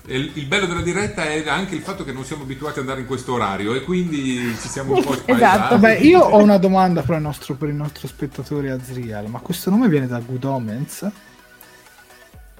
Il, 0.08 0.30
il 0.34 0.46
bello 0.46 0.64
della 0.66 0.80
diretta 0.80 1.24
è 1.24 1.46
anche 1.48 1.74
il 1.74 1.82
fatto 1.82 2.02
che 2.02 2.12
non 2.12 2.24
siamo 2.24 2.44
abituati 2.44 2.78
ad 2.78 2.84
andare 2.84 3.00
in 3.00 3.06
questo 3.06 3.34
orario 3.34 3.74
e 3.74 3.82
quindi 3.82 4.56
ci 4.58 4.68
siamo 4.68 4.94
un 4.96 5.02
po' 5.02 5.14
Esatto. 5.26 5.78
Vabbè, 5.78 5.98
io 5.98 6.20
ho 6.20 6.38
una 6.38 6.56
domanda 6.56 7.02
per 7.02 7.16
il 7.16 7.22
nostro, 7.22 7.54
per 7.54 7.68
il 7.68 7.74
nostro 7.74 8.08
spettatore 8.08 8.70
Azriel, 8.70 9.28
ma 9.28 9.40
questo 9.40 9.68
nome 9.68 9.88
viene 9.88 10.06
da 10.06 10.18
Good 10.20 10.44
Omens? 10.44 11.10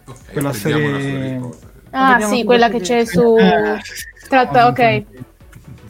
Ok, 0.04 0.32
quella 0.32 0.52
serie-. 0.52 1.40
Ah, 1.90 2.12
Vediamo 2.12 2.34
sì, 2.34 2.44
quella 2.44 2.68
che 2.68 2.80
c'è 2.80 3.00
dice. 3.00 3.12
su... 3.12 3.36
Eh, 3.38 3.80
Tratta, 4.28 4.66
ok. 4.66 5.04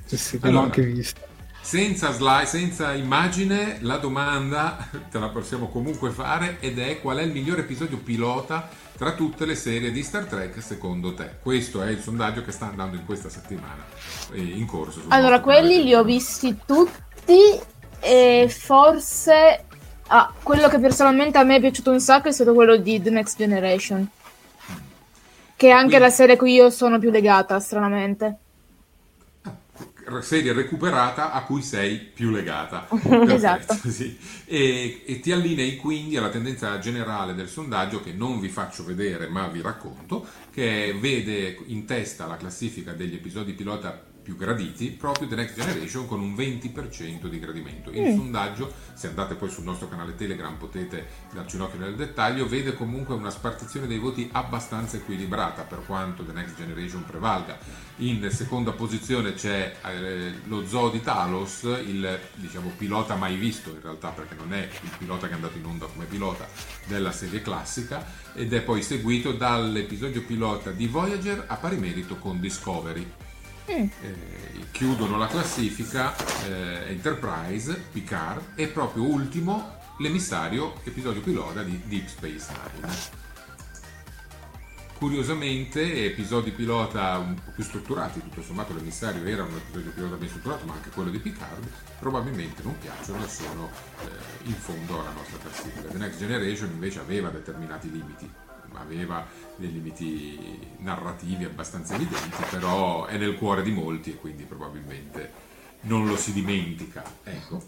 Sì, 0.05 0.17
sì, 0.17 0.39
che 0.39 0.45
l'ho 0.45 0.49
Allora. 0.51 0.65
anche 0.67 0.83
visto. 0.83 1.21
Senza 1.61 2.13
slide, 2.13 2.47
senza 2.47 2.95
immagine, 2.95 3.79
la 3.81 3.97
domanda 3.97 4.89
te 5.11 5.19
la 5.19 5.29
possiamo 5.29 5.69
comunque 5.69 6.11
fare 6.11 6.59
ed 6.61 6.79
è 6.79 7.01
qual 7.01 7.19
è 7.19 7.23
il 7.23 7.33
miglior 7.33 7.59
episodio 7.59 7.99
pilota 7.99 8.69
tra 8.99 9.13
tutte 9.13 9.47
le 9.47 9.55
serie 9.55 9.93
di 9.93 10.03
Star 10.03 10.25
Trek 10.25 10.61
secondo 10.61 11.15
te? 11.15 11.37
Questo 11.41 11.83
è 11.83 11.89
il 11.89 12.01
sondaggio 12.01 12.43
che 12.43 12.51
sta 12.51 12.67
andando 12.67 12.97
in 12.97 13.05
questa 13.05 13.29
settimana 13.29 13.85
eh, 14.33 14.43
in 14.43 14.67
corso. 14.67 15.03
Allora, 15.09 15.41
quelli 15.41 15.85
li 15.85 15.95
ho 15.95 16.03
visti 16.03 16.59
tutti 16.67 17.39
e 18.01 18.49
forse... 18.51 19.65
Ah, 20.09 20.33
quello 20.43 20.69
che 20.69 20.79
personalmente 20.79 21.39
a 21.39 21.45
me 21.45 21.57
è 21.57 21.61
piaciuto 21.61 21.93
un 21.93 22.01
sacco 22.01 22.29
è 22.29 22.33
stato 22.33 22.55
quello 22.55 22.77
di 22.77 23.01
The 23.01 23.11
Next 23.11 23.37
Generation. 23.37 24.09
Che 25.55 25.67
è 25.67 25.71
anche 25.71 25.87
Quindi- 25.87 26.05
la 26.05 26.11
serie 26.11 26.35
a 26.35 26.39
cui 26.39 26.55
io 26.55 26.71
sono 26.71 26.99
più 26.99 27.11
legata, 27.11 27.61
stranamente. 27.61 28.37
Serie 30.23 30.53
recuperata 30.53 31.33
a 31.33 31.43
cui 31.43 31.63
sei 31.63 31.99
più 31.99 32.31
legata. 32.31 32.87
Esatto. 33.39 33.67
Perfetto, 33.67 33.91
sì. 33.91 34.17
e, 34.45 35.03
e 35.05 35.21
ti 35.21 35.33
allinei 35.33 35.77
quindi 35.77 36.17
alla 36.17 36.31
tendenza 36.31 36.79
generale 36.79 37.35
del 37.35 37.49
sondaggio 37.49 38.01
che 38.01 38.13
non 38.13 38.41
vi 38.41 38.49
faccio 38.49 38.85
vedere 38.85 39.29
ma 39.29 39.47
vi 39.49 39.61
racconto, 39.61 40.27
che 40.53 40.97
vede 40.99 41.59
in 41.67 41.85
testa 41.85 42.27
la 42.27 42.37
classifica 42.37 42.93
degli 42.93 43.15
episodi 43.15 43.53
pilota 43.53 44.08
più 44.29 44.37
graditi 44.37 44.91
proprio 44.91 45.27
The 45.27 45.37
Next 45.37 45.55
Generation 45.55 46.07
con 46.07 46.21
un 46.21 46.35
20% 46.35 47.29
di 47.29 47.39
gradimento. 47.39 47.91
Il 47.91 48.15
sondaggio, 48.15 48.71
se 48.93 49.07
andate 49.07 49.37
poi 49.37 49.49
sul 49.49 49.65
nostro 49.65 49.89
canale 49.89 50.15
Telegram 50.17 50.55
potete 50.57 51.07
darci 51.33 51.57
un 51.57 51.63
occhio 51.63 51.79
nel 51.79 51.95
dettaglio, 51.95 52.47
vede 52.47 52.75
comunque 52.75 53.15
una 53.15 53.31
spartizione 53.31 53.87
dei 53.87 53.97
voti 53.97 54.29
abbastanza 54.31 54.99
equilibrata 54.99 55.63
per 55.63 55.83
quanto 55.87 56.27
The 56.27 56.33
Next 56.33 56.57
Generation 56.57 57.07
prevalga. 57.07 57.57
In 58.01 58.29
seconda 58.31 58.73
posizione 58.73 59.33
c'è 59.33 59.77
eh, 59.87 60.33
lo 60.45 60.67
Zoo 60.67 60.91
di 60.91 61.01
Talos, 61.01 61.63
il 61.63 62.21
diciamo, 62.35 62.71
pilota 62.77 63.15
mai 63.15 63.37
visto 63.37 63.71
in 63.71 63.81
realtà 63.81 64.11
perché 64.11 64.35
non 64.35 64.53
è 64.53 64.69
il 64.83 64.91
pilota 64.99 65.27
che 65.27 65.33
è 65.33 65.37
andato 65.37 65.57
in 65.57 65.65
onda 65.65 65.87
come 65.87 66.05
pilota 66.05 66.47
della 66.85 67.13
serie 67.13 67.41
classica 67.41 68.05
ed 68.35 68.53
è 68.53 68.61
poi 68.61 68.83
seguito 68.83 69.33
dall'episodio 69.33 70.23
pilota 70.23 70.71
di 70.71 70.87
Voyager 70.87 71.47
a 71.49 71.57
pari 71.57 71.79
merito 71.79 72.17
con 72.17 72.39
Discovery. 72.41 73.11
Eh, 73.71 73.91
chiudono 74.71 75.19
la 75.19 75.27
classifica 75.27 76.17
eh, 76.47 76.89
Enterprise, 76.89 77.75
Picard 77.93 78.53
e 78.55 78.69
proprio 78.69 79.03
ultimo 79.05 79.77
l'emissario 79.99 80.81
episodio 80.85 81.21
pilota 81.21 81.63
di 81.63 81.79
Deep 81.85 82.07
Space 82.07 82.47
Nine. 82.81 83.27
Curiosamente, 84.97 86.07
episodi 86.07 86.51
pilota 86.51 87.19
un 87.19 87.35
po' 87.35 87.53
più 87.55 87.63
strutturati, 87.63 88.21
tutto 88.21 88.43
sommato 88.43 88.75
l'emissario 88.75 89.25
era 89.25 89.45
un 89.45 89.55
episodio 89.55 89.91
pilota 89.93 90.17
ben 90.17 90.29
strutturato, 90.29 90.65
ma 90.65 90.73
anche 90.73 90.91
quello 90.91 91.11
di 91.11 91.19
Picard, 91.19 91.69
probabilmente 92.01 92.63
non 92.63 92.77
piacciono 92.79 93.23
e 93.23 93.29
sono 93.29 93.71
eh, 94.01 94.49
in 94.49 94.55
fondo 94.55 94.99
alla 95.01 95.13
nostra 95.13 95.39
classifica. 95.39 95.89
The 95.89 95.99
Next 95.99 96.19
Generation 96.19 96.71
invece 96.71 97.01
aveva 97.01 97.29
determinati 97.29 97.91
limiti, 97.93 98.29
aveva 98.73 99.25
dei 99.59 99.73
limiti 99.73 100.59
narrativi 100.79 101.45
abbastanza 101.45 101.95
evidenti, 101.95 102.43
però 102.51 103.07
è 103.07 103.17
nel 103.19 103.37
cuore 103.37 103.63
di 103.63 103.71
molti 103.71 104.11
e 104.11 104.17
quindi 104.17 104.45
probabilmente 104.45 105.47
non 105.83 106.07
lo 106.07 106.17
si 106.17 106.33
dimentica. 106.33 107.05
Ecco. 107.25 107.63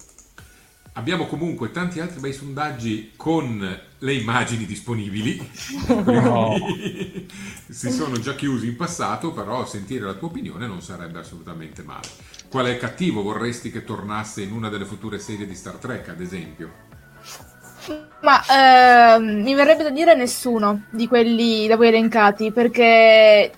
Abbiamo 0.95 1.27
comunque 1.27 1.71
tanti 1.71 2.01
altri 2.01 2.19
bei 2.19 2.33
sondaggi 2.33 3.13
con 3.15 3.81
le 3.99 4.13
immagini 4.13 4.67
disponibili. 4.67 5.37
Quindi 5.87 7.29
si 7.69 7.93
sono 7.93 8.19
già 8.19 8.35
chiusi 8.35 8.67
in 8.67 8.77
passato, 8.77 9.33
però 9.33 9.65
sentire 9.67 10.05
la 10.05 10.15
tua 10.15 10.29
opinione 10.29 10.67
non 10.67 10.83
sarebbe 10.83 11.21
assolutamente 11.21 11.83
male. 11.85 12.09
Quale 12.49 12.77
cattivo 12.77 13.23
vorresti 13.23 13.71
che 13.71 13.85
tornasse 13.85 14.43
in 14.43 14.53
una 14.53 14.69
delle 14.69 14.85
future 14.85 15.21
serie 15.21 15.47
di 15.47 15.55
Star 15.55 15.77
Trek, 15.77 16.09
ad 16.09 16.21
esempio? 16.21 16.89
Ma 18.21 19.17
ehm, 19.17 19.43
mi 19.43 19.55
verrebbe 19.55 19.83
da 19.83 19.91
dire 19.91 20.15
nessuno 20.15 20.83
di 20.91 21.09
quelli 21.09 21.67
da 21.67 21.77
voi 21.77 21.89
elencati, 21.89 22.53
perché 22.53 23.51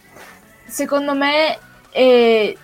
secondo 0.66 1.14
me 1.14 1.58
eh, 1.90 2.56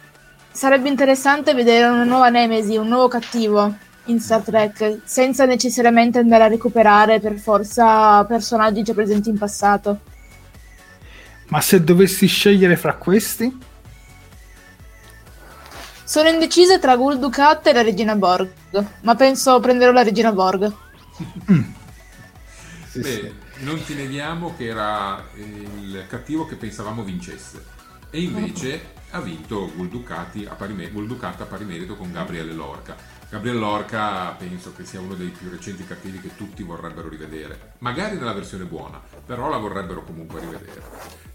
sarebbe 0.50 0.88
interessante 0.88 1.54
vedere 1.54 1.86
una 1.86 2.04
nuova 2.04 2.28
Nemesi, 2.28 2.76
un 2.76 2.88
nuovo 2.88 3.08
cattivo 3.08 3.74
in 4.04 4.20
Star 4.20 4.42
Trek, 4.42 5.00
senza 5.04 5.44
necessariamente 5.44 6.18
andare 6.18 6.44
a 6.44 6.48
recuperare 6.48 7.20
per 7.20 7.36
forza 7.36 8.24
personaggi 8.24 8.82
già 8.82 8.94
presenti 8.94 9.28
in 9.28 9.38
passato. 9.38 10.00
Ma 11.48 11.60
se 11.60 11.82
dovessi 11.82 12.26
scegliere 12.26 12.76
fra 12.76 12.94
questi? 12.94 13.66
Sono 16.04 16.28
indecisa 16.28 16.78
tra 16.78 16.96
Gul 16.96 17.18
Dukat 17.18 17.66
e 17.66 17.72
la 17.72 17.82
Regina 17.82 18.14
Borg, 18.14 18.50
ma 19.02 19.14
penso 19.14 19.60
prenderò 19.60 19.92
la 19.92 20.02
Regina 20.02 20.32
Borg. 20.32 20.72
Sì, 22.88 23.00
Beh, 23.00 23.10
sì. 23.10 23.64
non 23.64 23.84
ti 23.84 23.94
neghiamo 23.94 24.56
che 24.56 24.66
era 24.66 25.22
il 25.34 26.06
cattivo 26.08 26.46
che 26.46 26.56
pensavamo 26.56 27.02
vincesse. 27.02 27.76
E 28.10 28.22
invece 28.22 28.96
ha 29.10 29.20
vinto 29.20 29.70
Gul 29.74 29.88
Ducati 29.88 30.46
a 30.46 30.54
pari, 30.54 30.72
a 30.82 31.44
pari 31.44 31.64
merito 31.64 31.96
con 31.96 32.10
Gabriele 32.10 32.52
Lorca. 32.52 32.96
Gabriele 33.28 33.58
Lorca 33.58 34.30
penso 34.30 34.72
che 34.74 34.86
sia 34.86 35.00
uno 35.00 35.14
dei 35.14 35.28
più 35.28 35.50
recenti 35.50 35.84
cattivi 35.84 36.20
che 36.20 36.34
tutti 36.34 36.62
vorrebbero 36.62 37.08
rivedere. 37.08 37.74
Magari 37.78 38.16
nella 38.16 38.32
versione 38.32 38.64
buona, 38.64 39.00
però 39.26 39.50
la 39.50 39.58
vorrebbero 39.58 40.02
comunque 40.02 40.40
rivedere. 40.40 40.82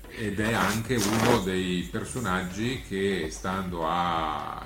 Ed 0.10 0.40
è 0.40 0.54
anche 0.54 0.96
uno 0.96 1.40
dei 1.40 1.88
personaggi 1.92 2.82
che 2.88 3.28
stando 3.32 3.88
a 3.88 4.66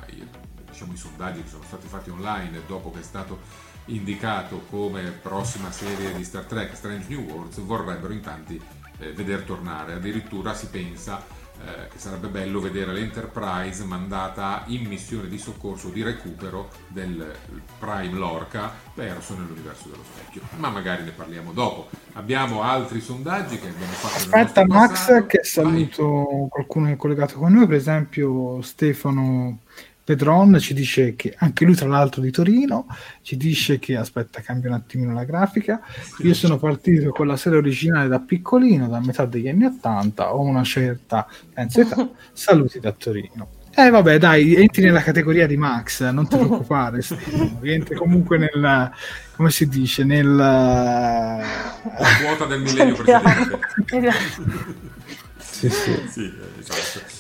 diciamo, 0.69 0.93
i 0.93 0.97
sondaggi 0.97 1.43
che 1.43 1.49
sono 1.49 1.63
stati 1.65 1.87
fatti 1.87 2.09
online 2.09 2.61
dopo 2.67 2.91
che 2.91 2.99
è 2.99 3.03
stato 3.03 3.39
indicato 3.87 4.63
come 4.69 5.01
prossima 5.21 5.71
serie 5.71 6.13
di 6.15 6.23
Star 6.23 6.43
Trek 6.43 6.75
Strange 6.75 7.05
New 7.09 7.21
Worlds 7.21 7.59
vorrebbero 7.59 8.13
in 8.13 8.21
tanti 8.21 8.59
eh, 8.99 9.11
veder 9.11 9.41
tornare. 9.41 9.93
Addirittura 9.93 10.53
si 10.53 10.67
pensa 10.67 11.23
eh, 11.59 11.87
che 11.87 11.97
sarebbe 11.97 12.27
bello 12.27 12.59
vedere 12.59 12.93
l'Enterprise 12.93 13.83
mandata 13.83 14.63
in 14.67 14.85
missione 14.85 15.27
di 15.27 15.39
soccorso 15.39 15.89
di 15.89 16.03
recupero 16.03 16.69
del 16.87 17.33
Prime 17.79 18.13
Lorca 18.13 18.71
perso 18.93 19.35
nell'universo 19.35 19.89
dello 19.89 20.03
specchio. 20.03 20.41
Ma 20.57 20.69
magari 20.69 21.03
ne 21.03 21.11
parliamo 21.11 21.53
dopo. 21.53 21.89
Abbiamo 22.13 22.61
altri 22.61 23.01
sondaggi 23.01 23.57
che 23.57 23.69
abbiamo 23.69 23.91
fatto. 23.93 24.15
Aspetta, 24.15 24.65
Max, 24.67 24.89
passato. 24.89 25.25
che 25.25 25.43
saluto 25.43 26.05
Vai. 26.05 26.47
qualcuno 26.49 26.85
che 26.87 26.91
è 26.93 26.97
collegato 26.97 27.39
con 27.39 27.53
noi, 27.53 27.65
per 27.65 27.77
esempio 27.77 28.61
Stefano 28.61 29.59
Pedron 30.07 30.57
ci 30.57 30.73
dice 30.73 31.17
che 31.17 31.35
anche 31.35 31.65
lui, 31.65 31.75
tra 31.75 31.89
l'altro, 31.89 32.21
di 32.21 32.31
Torino, 32.31 32.87
ci 33.23 33.35
dice 33.35 33.77
che 33.77 33.97
aspetta, 33.97 34.39
cambia 34.39 34.69
un 34.69 34.77
attimino 34.77 35.11
la 35.11 35.25
grafica. 35.25 35.81
Io 36.19 36.33
sono 36.33 36.57
partito 36.57 37.09
con 37.09 37.27
la 37.27 37.35
serie 37.35 37.57
originale 37.57 38.07
da 38.07 38.21
piccolino, 38.21 38.87
da 38.87 39.01
metà 39.01 39.25
degli 39.25 39.49
anni 39.49 39.65
Ottanta, 39.65 40.33
ho 40.33 40.39
una 40.39 40.63
certa 40.63 41.27
penso 41.51 41.81
età. 41.81 42.09
Saluti 42.31 42.79
da 42.79 42.93
Torino. 42.93 43.49
Eh 43.75 43.89
vabbè, 43.89 44.17
dai, 44.17 44.55
entri 44.55 44.83
nella 44.83 45.01
categoria 45.01 45.45
di 45.45 45.57
Max, 45.57 46.01
non 46.09 46.25
ti 46.25 46.37
preoccupare, 46.37 47.01
rientri 47.59 47.93
comunque 47.93 48.37
nel 48.37 48.91
come 49.35 49.51
si 49.51 49.67
dice, 49.67 50.05
nel 50.05 50.33
la 50.33 51.43
quota 52.23 52.45
del 52.45 52.61
millennio 52.61 52.95
precedente. 52.95 53.59
sì, 55.37 55.67
sì. 55.69 56.07
sì 56.09 56.33
esatto. 56.59 57.16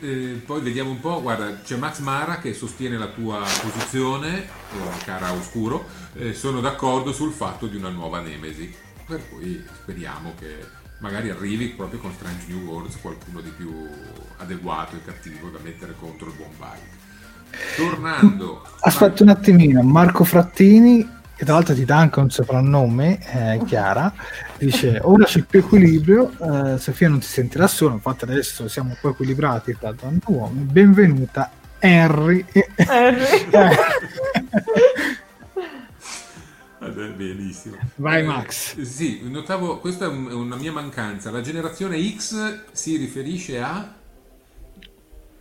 Eh, 0.00 0.40
poi 0.46 0.60
vediamo 0.60 0.90
un 0.90 1.00
po', 1.00 1.20
guarda, 1.20 1.60
c'è 1.62 1.76
Max 1.76 1.98
Mara 1.98 2.38
che 2.38 2.54
sostiene 2.54 2.96
la 2.96 3.08
tua 3.08 3.42
posizione, 3.62 4.44
eh, 4.44 5.04
cara 5.04 5.32
Oscuro, 5.32 5.86
eh, 6.14 6.32
sono 6.34 6.60
d'accordo 6.60 7.12
sul 7.12 7.32
fatto 7.32 7.66
di 7.66 7.76
una 7.76 7.88
nuova 7.88 8.20
Nemesi, 8.20 8.72
per 9.04 9.28
cui 9.28 9.64
speriamo 9.82 10.34
che 10.38 10.64
magari 11.00 11.30
arrivi 11.30 11.68
proprio 11.68 11.98
con 11.98 12.12
Strange 12.12 12.46
New 12.48 12.64
Worlds 12.64 13.00
qualcuno 13.00 13.40
di 13.40 13.50
più 13.50 13.88
adeguato 14.36 14.96
e 14.96 15.04
cattivo 15.04 15.48
da 15.48 15.58
mettere 15.62 15.94
contro 15.98 16.28
il 16.28 16.34
buon 16.34 16.50
Bike. 16.56 17.76
Tornando... 17.76 18.66
Aspetta 18.80 19.24
un 19.24 19.30
attimino, 19.30 19.82
Marco 19.82 20.22
Frattini 20.22 21.16
che 21.38 21.44
tra 21.44 21.54
l'altro 21.54 21.72
ti 21.72 21.84
dà 21.84 21.98
anche 21.98 22.18
un 22.18 22.30
soprannome, 22.30 23.20
eh, 23.32 23.64
Chiara, 23.64 24.12
dice 24.58 24.98
ora 25.02 25.24
c'è 25.24 25.42
più 25.42 25.60
equilibrio, 25.60 26.30
eh, 26.30 26.78
Sofia 26.78 27.08
non 27.08 27.22
si 27.22 27.30
sentirà 27.30 27.66
sola, 27.66 27.94
infatti 27.94 28.24
adesso 28.24 28.68
siamo 28.68 28.90
un 28.90 28.98
po' 29.00 29.10
equilibrati 29.10 29.76
tra 29.78 29.92
donne 29.92 30.18
e 30.18 30.32
uomini, 30.32 30.64
benvenuta 30.64 31.50
Henry. 31.78 32.44
Henry. 32.74 33.48
Benissimo. 37.16 37.76
Vai 37.96 38.24
Max. 38.24 38.76
Eh, 38.78 38.84
sì, 38.84 39.20
notavo, 39.24 39.78
questa 39.78 40.06
è 40.06 40.08
una 40.08 40.56
mia 40.56 40.72
mancanza, 40.72 41.30
la 41.30 41.40
generazione 41.40 42.00
X 42.16 42.64
si 42.72 42.96
riferisce 42.96 43.60
a... 43.60 43.94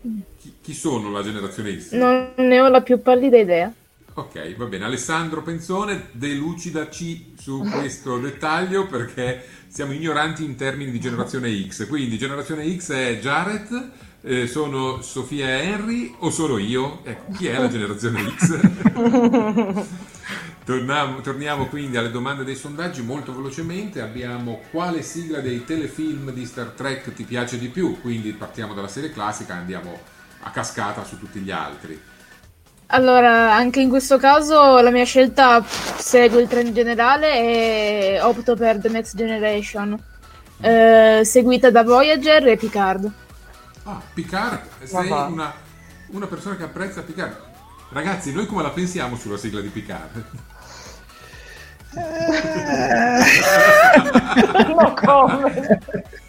Chi, 0.02 0.54
chi 0.62 0.74
sono 0.74 1.12
la 1.12 1.24
generazione 1.24 1.80
X? 1.80 1.94
Non 1.94 2.34
ne 2.36 2.60
ho 2.60 2.70
la 2.70 2.82
più 2.82 3.02
pallida 3.02 3.38
idea. 3.38 3.74
Ok, 4.18 4.56
va 4.56 4.66
bene. 4.66 4.86
Alessandro 4.86 5.44
Penzone, 5.44 6.08
delucidaci 6.14 7.36
su 7.38 7.60
questo 7.60 8.18
dettaglio 8.18 8.88
perché 8.88 9.46
siamo 9.68 9.94
ignoranti 9.94 10.44
in 10.44 10.56
termini 10.56 10.90
di 10.90 11.00
generazione 11.00 11.68
X. 11.68 11.88
Quindi 11.88 12.18
generazione 12.18 12.68
X 12.76 12.94
è 12.94 13.20
Jared, 13.20 13.92
eh, 14.22 14.48
sono 14.48 15.04
Sofia 15.04 15.46
e 15.46 15.68
Henry 15.68 16.16
o 16.18 16.32
sono 16.32 16.58
io? 16.58 17.06
Ecco, 17.06 17.32
chi 17.34 17.46
è 17.46 17.60
la 17.60 17.68
generazione 17.68 18.28
X? 18.36 19.86
Torniamo, 20.66 21.22
torniamo, 21.22 21.68
quindi 21.68 21.96
alle 21.96 22.12
domande 22.12 22.44
dei 22.44 22.56
sondaggi 22.56 23.04
molto 23.04 23.34
velocemente. 23.34 24.02
Abbiamo 24.02 24.64
quale 24.72 25.02
sigla 25.04 25.40
dei 25.40 25.64
telefilm 25.64 26.32
di 26.32 26.44
Star 26.46 26.72
Trek 26.72 27.14
ti 27.14 27.24
piace 27.24 27.58
di 27.60 27.70
più? 27.70 28.02
Quindi 28.02 28.34
partiamo 28.34 28.74
dalla 28.74 28.90
serie 28.90 29.12
classica 29.12 29.54
e 29.54 29.60
andiamo 29.60 29.98
a 30.42 30.50
cascata 30.50 31.06
su 31.06 31.20
tutti 31.20 31.40
gli 31.40 31.52
altri. 31.52 31.98
Allora, 32.90 33.54
anche 33.54 33.82
in 33.82 33.90
questo 33.90 34.18
caso 34.18 34.80
la 34.80 34.92
mia 34.92 35.04
scelta 35.04 35.62
segue 35.64 36.42
il 36.42 36.48
trend 36.48 36.72
generale 36.72 37.34
e 37.34 38.20
opto 38.22 38.56
per 38.56 38.80
The 38.80 38.88
Next 38.88 39.14
Generation, 39.16 40.02
eh, 40.62 41.22
seguita 41.26 41.70
da 41.70 41.84
Voyager 41.84 42.48
e 42.48 42.56
Picard. 42.56 43.12
Ah, 43.84 44.02
Picard, 44.14 44.62
sei 44.84 45.12
una, 45.12 45.54
una, 46.08 46.28
persona 46.28 46.56
che 46.56 46.64
apprezza 46.64 47.02
Picard. 47.02 47.36
Ragazzi, 47.90 48.32
noi 48.32 48.46
come 48.46 48.64
la 48.64 48.70
pensiamo 48.70 49.18
sulla 49.18 49.38
sigla 49.38 49.60
di 49.60 49.68
Picard? 49.68 50.24
no, 54.76 54.94
come? 54.94 55.80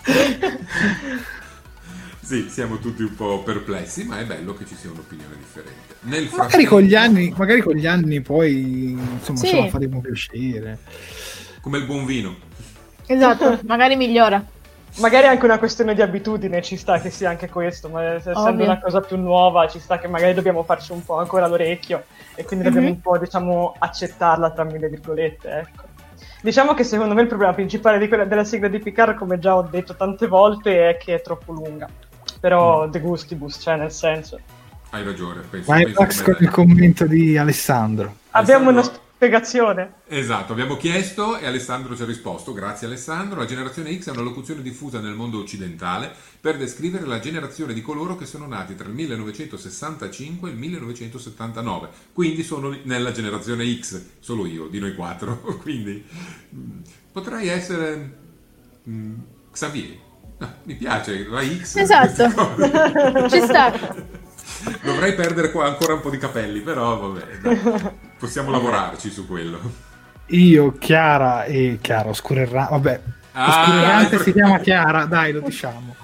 Sì, 2.29 2.51
siamo 2.51 2.77
tutti 2.77 3.01
un 3.01 3.15
po' 3.15 3.43
perplessi, 3.43 4.05
ma 4.05 4.19
è 4.19 4.27
bello 4.27 4.53
che 4.53 4.67
ci 4.67 4.75
sia 4.75 4.91
un'opinione 4.91 5.35
differente. 5.39 5.95
Nel 6.01 6.27
frattempo... 6.27 6.43
magari, 6.43 6.65
con 6.67 6.83
gli 6.83 6.95
anni, 6.95 7.35
magari 7.35 7.61
con 7.63 7.75
gli 7.75 7.87
anni 7.87 8.21
poi 8.21 8.91
insomma, 8.91 9.39
sì. 9.39 9.47
ce 9.47 9.61
la 9.61 9.69
faremo 9.69 10.03
piacere. 10.03 10.79
Come 11.63 11.79
il 11.79 11.87
buon 11.87 12.05
vino. 12.05 12.37
Esatto, 13.07 13.61
magari 13.65 13.97
migliora. 13.97 14.45
Magari 14.99 15.27
anche 15.27 15.47
una 15.47 15.59
questione 15.59 15.95
di 15.95 16.03
abitudine 16.03 16.61
ci 16.61 16.77
sta 16.77 17.01
che 17.01 17.09
sia 17.09 17.31
anche 17.31 17.49
questo, 17.49 17.89
ma 17.89 18.05
essendo 18.17 18.41
Ovvio. 18.41 18.65
una 18.65 18.79
cosa 18.79 19.01
più 19.01 19.17
nuova 19.17 19.67
ci 19.67 19.81
sta 19.81 19.99
che 19.99 20.07
magari 20.07 20.35
dobbiamo 20.35 20.63
farci 20.65 20.93
un 20.93 21.03
po' 21.03 21.17
ancora 21.17 21.47
l'orecchio 21.47 22.05
e 22.35 22.45
quindi 22.45 22.67
mm-hmm. 22.67 22.75
dobbiamo 22.75 22.95
un 22.95 23.01
po' 23.01 23.17
diciamo 23.17 23.75
accettarla 23.79 24.51
tra 24.51 24.65
mille 24.65 24.91
virgolette, 24.91 25.49
ecco. 25.49 25.87
Diciamo 26.43 26.75
che 26.75 26.85
secondo 26.85 27.15
me 27.15 27.23
il 27.23 27.27
problema 27.29 27.55
principale 27.55 28.07
quella, 28.07 28.27
della 28.27 28.45
sigla 28.45 28.69
di 28.69 28.81
Picard, 28.81 29.17
come 29.17 29.39
già 29.39 29.57
ho 29.57 29.63
detto 29.63 29.97
tante 29.97 30.27
volte, 30.27 30.91
è 30.91 30.99
che 30.99 31.15
è 31.15 31.23
troppo 31.23 31.53
lunga 31.53 31.89
però 32.41 32.87
mm. 32.87 32.91
de 32.91 33.01
gustibus, 33.01 33.59
cioè 33.61 33.77
nel 33.77 33.93
senso. 33.93 34.39
Hai 34.91 35.05
ragione. 35.05 35.43
Penso, 35.49 35.71
Vai 35.71 35.93
Max 35.93 36.23
con 36.23 36.37
il 36.41 36.51
commento 36.51 37.07
di 37.07 37.37
Alessandro. 37.37 38.17
Abbiamo 38.31 38.71
una 38.71 38.83
spiegazione. 39.19 39.95
Esatto, 40.07 40.53
abbiamo 40.53 40.77
chiesto 40.77 41.37
e 41.37 41.47
Alessandro 41.47 41.95
ci 41.95 42.03
ha 42.03 42.07
risposto. 42.07 42.55
Grazie 42.55 42.87
Alessandro. 42.87 43.41
La 43.41 43.47
generazione 43.47 43.99
X 43.99 44.09
è 44.09 44.13
una 44.13 44.23
locuzione 44.23 44.63
diffusa 44.63 45.01
nel 45.01 45.15
mondo 45.15 45.41
occidentale 45.41 46.11
per 46.41 46.57
descrivere 46.57 47.05
la 47.05 47.19
generazione 47.19 47.75
di 47.75 47.83
coloro 47.83 48.17
che 48.17 48.25
sono 48.25 48.47
nati 48.47 48.77
tra 48.77 48.87
il 48.87 48.95
1965 48.95 50.49
e 50.49 50.53
il 50.53 50.59
1979. 50.59 51.89
Quindi 52.13 52.43
sono 52.43 52.75
nella 52.85 53.13
generazione 53.13 53.67
X, 53.79 54.03
solo 54.21 54.47
io, 54.47 54.69
di 54.69 54.79
noi 54.79 54.95
quattro. 54.95 55.41
Quindi 55.61 56.03
mm, 56.55 56.81
potrei 57.13 57.49
essere 57.49 58.17
mm, 58.89 59.15
Xavier. 59.51 60.07
Mi 60.65 60.75
piace 60.75 61.27
la 61.29 61.43
X. 61.43 61.77
Esatto, 61.77 63.29
ci 63.29 63.41
sta. 63.41 63.73
Dovrei 64.83 65.15
perdere 65.15 65.51
qua 65.51 65.67
ancora 65.67 65.95
un 65.95 66.01
po' 66.01 66.11
di 66.11 66.19
capelli, 66.19 66.61
però 66.61 66.99
vabbè, 66.99 67.39
dai, 67.39 67.91
possiamo 68.19 68.51
lavorarci 68.51 69.11
su 69.11 69.27
quello. 69.27 69.87
Io, 70.27 70.73
Chiara 70.79 71.45
e 71.45 71.79
Chiara 71.81 72.09
Oscurerrante, 72.09 72.71
vabbè, 72.71 73.01
ah, 73.33 73.49
Oscurerrante 73.49 74.19
si 74.21 74.33
chiama 74.33 74.59
Chiara, 74.59 75.05
dai, 75.05 75.33
lo 75.33 75.41
diciamo. 75.41 75.95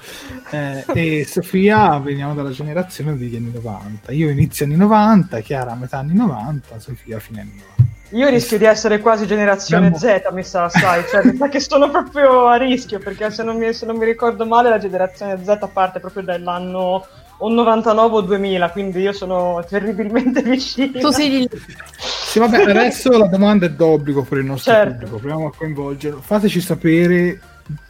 Eh, 0.51 0.85
e 0.94 1.25
Sofia 1.27 1.99
veniamo 1.99 2.35
dalla 2.35 2.51
generazione 2.51 3.16
degli 3.16 3.37
anni 3.37 3.53
90. 3.53 4.12
Io 4.12 4.31
inizio 4.31 4.64
anni 4.64 4.77
90, 4.77 5.40
Chiara 5.40 5.73
a 5.73 5.77
metà 5.77 5.99
anni 5.99 6.14
90, 6.14 6.79
Sofia 6.79 7.18
fine 7.18 7.40
anni 7.40 7.62
90. 7.77 7.84
Io 8.14 8.29
rischio 8.29 8.59
di 8.59 8.64
essere 8.64 9.00
quasi 9.00 9.27
generazione 9.27 9.92
Z, 9.96 10.29
mi 10.33 10.44
sa, 10.44 10.68
sai, 10.68 11.05
cioè 11.09 11.24
mi 11.24 11.37
sa 11.37 11.48
che 11.48 11.59
sono 11.59 11.90
proprio 11.90 12.46
a 12.46 12.55
rischio, 12.55 13.00
perché 13.00 13.29
se 13.33 13.42
non, 13.42 13.57
mi, 13.57 13.72
se 13.72 13.87
non 13.87 13.96
mi 13.96 14.05
ricordo 14.05 14.46
male 14.46 14.68
la 14.68 14.79
generazione 14.79 15.42
Z 15.42 15.68
parte 15.72 15.98
proprio 15.98 16.22
dall'anno 16.22 17.05
o 17.38 17.48
99 17.48 18.16
o 18.16 18.20
2000, 18.20 18.70
quindi 18.70 19.00
io 19.00 19.12
sono 19.12 19.64
terribilmente 19.68 20.42
vicino. 20.46 21.00
Tu 21.00 21.11
sei 21.11 21.48
Sì, 21.98 22.38
vabbè, 22.38 22.70
adesso 22.70 23.11
la 23.18 23.27
domanda 23.27 23.66
è 23.66 23.70
d'obbligo 23.70 24.22
per 24.22 24.38
il 24.38 24.44
nostro 24.44 24.72
certo. 24.72 24.92
pubblico, 24.92 25.16
proviamo 25.16 25.46
a 25.48 25.53
coinvolgerlo. 25.57 26.20
Fateci 26.20 26.61
sapere 26.61 27.40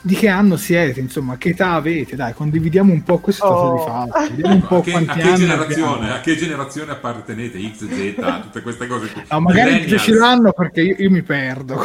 di 0.00 0.14
che 0.14 0.28
anno 0.28 0.56
siete, 0.56 1.00
insomma, 1.00 1.36
che 1.36 1.50
età 1.50 1.72
avete, 1.72 2.14
dai, 2.14 2.32
condividiamo 2.32 2.92
un 2.92 3.02
po' 3.02 3.18
questo 3.18 3.44
oh. 3.44 3.78
stato 3.78 4.06
di 4.06 4.12
fatto, 4.12 4.34
vediamo 4.34 4.54
un 4.54 4.66
po' 4.66 4.76
a 4.76 4.82
che, 4.82 4.90
quanti 4.92 5.10
a 5.10 5.14
che 5.14 5.34
generazione, 5.34 6.10
a 6.12 6.20
che 6.20 6.36
generazione 6.36 6.92
appartenete, 6.92 7.58
X, 7.58 7.88
Z, 7.88 8.42
tutte 8.42 8.62
queste 8.62 8.86
cose 8.86 9.10
qui. 9.10 9.22
No, 9.28 9.40
magari 9.40 9.86
già 9.86 9.98
ce 9.98 10.14
l'hanno 10.14 10.52
perché 10.52 10.82
io, 10.82 10.94
io 10.98 11.10
mi 11.10 11.22
perdo. 11.22 11.76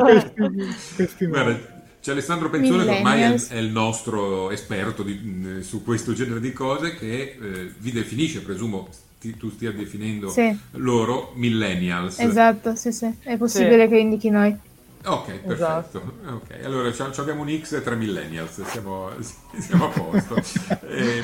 questi, 0.00 0.32
questi 0.96 1.26
Guarda, 1.26 1.60
c'è 2.00 2.10
Alessandro 2.10 2.50
Penzone 2.50 2.84
che 2.84 2.90
ormai 2.90 3.22
è, 3.22 3.34
è, 3.34 3.56
il 3.56 3.70
nostro 3.70 4.50
esperto 4.50 5.02
di, 5.02 5.60
su 5.60 5.84
questo 5.84 6.12
genere 6.12 6.40
di 6.40 6.52
cose 6.52 6.96
che 6.96 7.38
eh, 7.40 7.72
vi 7.78 7.92
definisce, 7.92 8.42
presumo 8.42 8.88
ti, 9.20 9.36
tu 9.36 9.48
stia 9.50 9.70
definendo 9.70 10.28
sì. 10.28 10.54
loro 10.72 11.32
millennials. 11.36 12.18
Esatto, 12.18 12.74
sì, 12.74 12.92
sì, 12.92 13.10
è 13.20 13.36
possibile 13.36 13.84
sì. 13.84 13.88
che 13.90 13.98
indichi 13.98 14.28
noi. 14.28 14.72
Ok, 15.06 15.26
perfetto. 15.26 15.52
Esatto. 15.52 16.12
Ok, 16.28 16.64
allora 16.64 16.90
abbiamo 17.16 17.42
un 17.42 17.60
X 17.60 17.72
e 17.72 17.82
tre 17.82 17.94
millennials, 17.94 18.62
siamo, 18.64 19.10
siamo 19.58 19.86
a 19.86 19.88
posto. 19.88 20.36
Eh, 20.86 21.20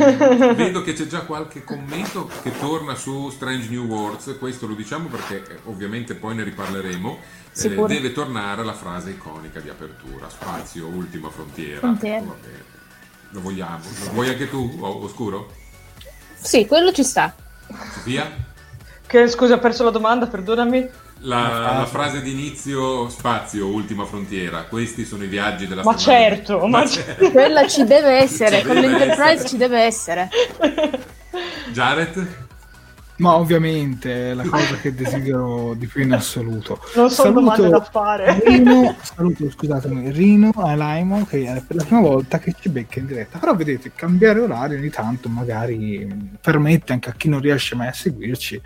vedo 0.55 0.83
che 0.83 0.93
c'è 0.93 1.07
già 1.07 1.21
qualche 1.21 1.64
commento 1.64 2.29
che 2.43 2.53
torna 2.59 2.95
su 2.95 3.31
Strange 3.31 3.71
New 3.71 3.87
Worlds, 3.87 4.37
questo 4.38 4.66
lo 4.66 4.75
diciamo 4.75 5.09
perché 5.09 5.37
eh, 5.49 5.59
ovviamente 5.64 6.14
poi 6.14 6.35
ne 6.35 6.45
riparleremo. 6.45 7.19
Eh, 7.57 7.69
deve 7.87 8.12
tornare 8.12 8.64
la 8.64 8.75
frase 8.75 9.11
iconica 9.11 9.61
di 9.61 9.71
apertura, 9.71 10.29
spazio, 10.29 10.87
ultima 10.87 11.31
frontiera. 11.31 11.79
Frontiera. 11.79 12.25
Lo 13.31 13.40
vogliamo. 13.40 13.83
Lo 14.05 14.12
vuoi 14.12 14.29
anche 14.29 14.51
tu, 14.51 14.77
Oscuro? 14.81 15.51
Sì, 16.35 16.66
quello 16.66 16.93
ci 16.93 17.03
sta. 17.03 17.35
Sofia? 17.95 18.31
Che 19.07 19.29
scusa, 19.29 19.55
ho 19.55 19.59
perso 19.59 19.85
la 19.85 19.90
domanda, 19.90 20.27
perdonami. 20.27 20.88
La, 21.23 21.75
la 21.79 21.87
frase 21.87 22.23
d'inizio, 22.23 23.09
spazio, 23.11 23.67
ultima 23.67 24.05
frontiera. 24.07 24.65
Questi 24.65 25.05
sono 25.05 25.25
i 25.25 25.27
viaggi 25.27 25.67
della 25.67 25.83
Ma 25.83 25.93
stagione. 25.97 26.17
certo, 26.37 26.67
ma 26.67 26.87
certo. 26.87 27.31
Quella 27.31 27.67
ci 27.69 27.85
deve 27.85 28.13
essere, 28.19 28.61
Ci 28.61 28.65
con 28.67 28.75
deve 28.81 28.87
l'Enterprise 28.89 29.33
essere. 29.33 29.49
ci 29.49 29.57
deve 29.59 29.81
essere. 29.83 30.29
Jared? 31.73 32.49
Ma 33.21 33.35
ovviamente 33.35 34.31
è 34.31 34.35
la 34.35 34.45
cosa 34.45 34.77
che 34.77 34.95
desidero 34.95 35.75
di 35.75 35.87
più 35.87 36.03
in 36.03 36.13
assoluto. 36.13 36.81
Non 36.97 37.11
sono 37.11 37.33
domande 37.33 37.69
da 37.69 37.83
fare. 37.83 38.43
Rino, 38.45 38.97
saluto, 39.01 39.51
scusatemi, 39.51 40.11
Rino 40.11 40.53
e 40.67 40.77
Laimo 40.77 41.25
che 41.27 41.45
è 41.45 41.63
per 41.67 41.77
la 41.77 41.85
prima 41.85 42.01
volta 42.01 42.39
che 42.39 42.55
ci 42.59 42.69
becca 42.69 42.99
in 42.99 43.07
diretta. 43.07 43.39
Però 43.39 43.55
vedete, 43.55 43.93
cambiare 43.95 44.41
orario 44.41 44.79
ogni 44.79 44.91
tanto 44.91 45.29
magari 45.29 46.31
permette 46.41 46.93
anche 46.93 47.11
a 47.11 47.13
chi 47.13 47.29
non 47.29 47.41
riesce 47.41 47.75
mai 47.75 47.89
a 47.89 47.93
seguirci 47.93 48.61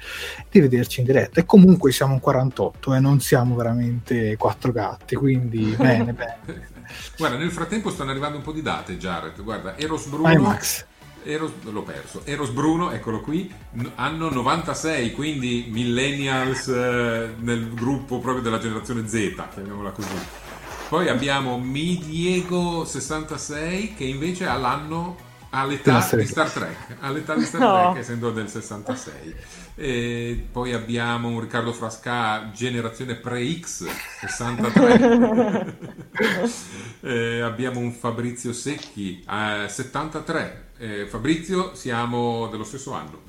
di 0.50 0.60
vederci 0.60 1.00
in 1.00 1.06
diretta. 1.06 1.40
E 1.40 1.44
comunque 1.44 1.92
siamo 1.92 2.14
un 2.14 2.20
48 2.20 2.94
e 2.94 3.00
non 3.00 3.20
siamo 3.20 3.56
veramente 3.56 4.36
quattro 4.36 4.72
gatti, 4.72 5.16
quindi 5.16 5.74
bene, 5.76 6.12
bene. 6.12 6.72
Guarda, 7.16 7.36
nel 7.36 7.50
frattempo 7.50 7.90
stanno 7.90 8.10
arrivando 8.10 8.36
un 8.36 8.42
po' 8.42 8.52
di 8.52 8.62
date, 8.62 8.96
Jared. 8.96 9.42
Guarda, 9.42 9.76
Eros 9.76 10.06
Bruno. 10.06 10.40
Max. 10.40 10.86
Eros, 11.24 11.52
l'ho 11.62 11.82
perso. 11.82 12.22
Eros 12.24 12.50
Bruno, 12.50 12.90
eccolo 12.90 13.20
qui, 13.20 13.52
anno 13.96 14.30
96, 14.30 15.12
quindi 15.12 15.66
millennials 15.70 16.68
eh, 16.68 17.34
nel 17.38 17.72
gruppo 17.74 18.18
proprio 18.18 18.42
della 18.42 18.58
generazione 18.58 19.08
Z, 19.08 19.42
chiamiamola 19.52 19.90
così. 19.90 20.42
Poi 20.88 21.08
abbiamo 21.08 21.58
Mi 21.58 21.98
Diego 21.98 22.84
66 22.84 23.94
che 23.94 24.04
invece 24.04 24.46
ha 24.46 24.56
l'anno 24.56 25.16
all'età 25.54 26.06
di 26.14 26.26
Star 26.26 26.50
Trek, 26.50 26.96
all'età 27.00 27.34
di 27.34 27.44
Star 27.44 27.60
No. 27.60 27.90
Trek 27.92 28.02
essendo 28.02 28.30
del 28.30 28.48
66. 28.48 29.34
E 29.76 30.46
poi 30.52 30.72
abbiamo 30.72 31.28
un 31.28 31.40
Riccardo 31.40 31.72
Frasca 31.72 32.50
generazione 32.52 33.14
pre-X 33.14 33.86
63. 34.20 36.02
Eh, 37.04 37.40
abbiamo 37.40 37.80
un 37.80 37.92
Fabrizio 37.92 38.54
Secchi 38.54 39.22
eh, 39.28 39.68
73. 39.68 40.63
Eh, 40.78 41.06
Fabrizio, 41.06 41.74
siamo 41.74 42.48
dello 42.48 42.64
stesso 42.64 42.92
anno. 42.92 43.22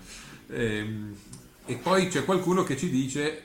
Ehm, 0.52 1.14
e 1.68 1.76
poi 1.76 2.08
c'è 2.08 2.26
qualcuno 2.26 2.64
che 2.64 2.78
ci 2.78 2.90
dice, 2.90 3.44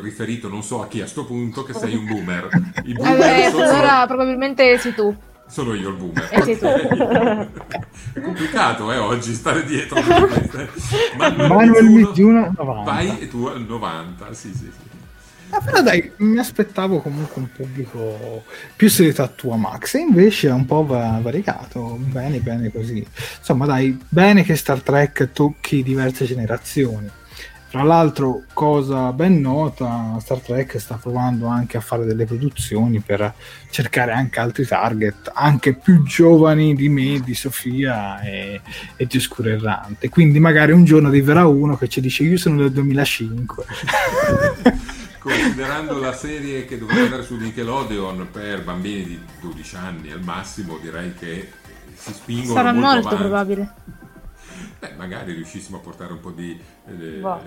riferito 0.00 0.48
non 0.48 0.62
so 0.62 0.82
a 0.82 0.88
chi 0.88 1.00
a 1.00 1.06
sto 1.06 1.24
punto, 1.24 1.62
che 1.62 1.72
sei 1.72 1.94
un 1.94 2.06
boomer. 2.06 2.48
I 2.84 2.92
boomer 2.92 3.46
Eh, 3.46 3.50
sono, 3.50 3.62
allora 3.64 4.06
probabilmente 4.06 4.76
sei 4.78 4.94
tu. 4.94 5.14
sono 5.48 5.74
io 5.74 5.88
il 5.90 5.96
boomer. 5.96 6.28
Eh, 6.30 6.42
sei 6.42 6.58
tu. 6.58 6.66
È 8.12 8.20
complicato 8.20 8.90
eh, 8.92 8.98
oggi 8.98 9.34
stare 9.34 9.64
dietro. 9.64 10.00
Manuel 11.16 11.70
21, 11.70 11.90
Migiuno 11.90 12.52
90. 12.56 12.90
Vai 12.90 13.20
e 13.20 13.28
tu 13.28 13.46
al 13.46 13.62
90, 13.62 14.32
sì 14.32 14.48
sì 14.52 14.64
sì. 14.64 14.88
Ah, 15.52 15.60
però 15.60 15.82
dai, 15.82 16.12
mi 16.18 16.38
aspettavo 16.38 17.00
comunque 17.00 17.40
un 17.40 17.48
pubblico 17.52 18.44
più 18.76 18.88
seduto 18.88 19.22
a 19.22 19.28
tua 19.28 19.56
Max, 19.56 19.94
e 19.94 20.00
invece 20.00 20.48
è 20.48 20.52
un 20.52 20.64
po' 20.64 20.84
va- 20.84 21.18
variegato. 21.20 21.96
Bene, 21.98 22.38
bene 22.38 22.70
così. 22.70 23.04
Insomma, 23.38 23.66
dai, 23.66 23.98
bene 24.08 24.44
che 24.44 24.54
Star 24.54 24.80
Trek 24.80 25.30
tocchi 25.32 25.82
diverse 25.82 26.24
generazioni. 26.24 27.10
Tra 27.70 27.82
l'altro, 27.84 28.42
cosa 28.52 29.12
ben 29.12 29.40
nota, 29.40 30.16
Star 30.20 30.40
Trek 30.40 30.80
sta 30.80 30.96
provando 30.96 31.46
anche 31.46 31.76
a 31.76 31.80
fare 31.80 32.04
delle 32.04 32.24
produzioni 32.24 32.98
per 32.98 33.32
cercare 33.70 34.10
anche 34.10 34.40
altri 34.40 34.66
target, 34.66 35.30
anche 35.32 35.74
più 35.74 36.02
giovani 36.02 36.74
di 36.74 36.88
me, 36.88 37.20
di 37.20 37.34
Sofia 37.34 38.20
e, 38.22 38.60
e 38.96 39.06
di 39.06 39.16
Oscuro 39.16 39.50
Errante. 39.50 40.08
Quindi 40.08 40.40
magari 40.40 40.72
un 40.72 40.84
giorno 40.84 41.08
arriverà 41.08 41.46
uno 41.46 41.76
che 41.76 41.86
ci 41.86 42.00
dice 42.00 42.24
io 42.24 42.36
sono 42.36 42.56
del 42.56 42.72
2005. 42.72 43.64
Considerando 45.20 45.98
la 45.98 46.14
serie 46.14 46.64
che 46.64 46.78
dovrebbe 46.78 47.02
andare 47.02 47.22
su 47.22 47.36
Nickelodeon 47.36 48.28
per 48.32 48.64
bambini 48.64 49.04
di 49.04 49.20
12 49.40 49.76
anni 49.76 50.10
al 50.10 50.22
massimo, 50.22 50.78
direi 50.78 51.12
che 51.14 51.50
si 51.94 52.12
spingono 52.12 52.54
Sarà 52.54 52.72
molto, 52.72 52.88
molto 52.88 53.08
avanti. 53.08 53.22
probabile. 53.22 53.74
Beh, 54.78 54.92
magari 54.96 55.34
riuscissimo 55.34 55.76
a 55.76 55.80
portare 55.80 56.12
un 56.12 56.20
po' 56.20 56.30
di, 56.30 56.58
eh, 56.88 57.20
Va. 57.20 57.38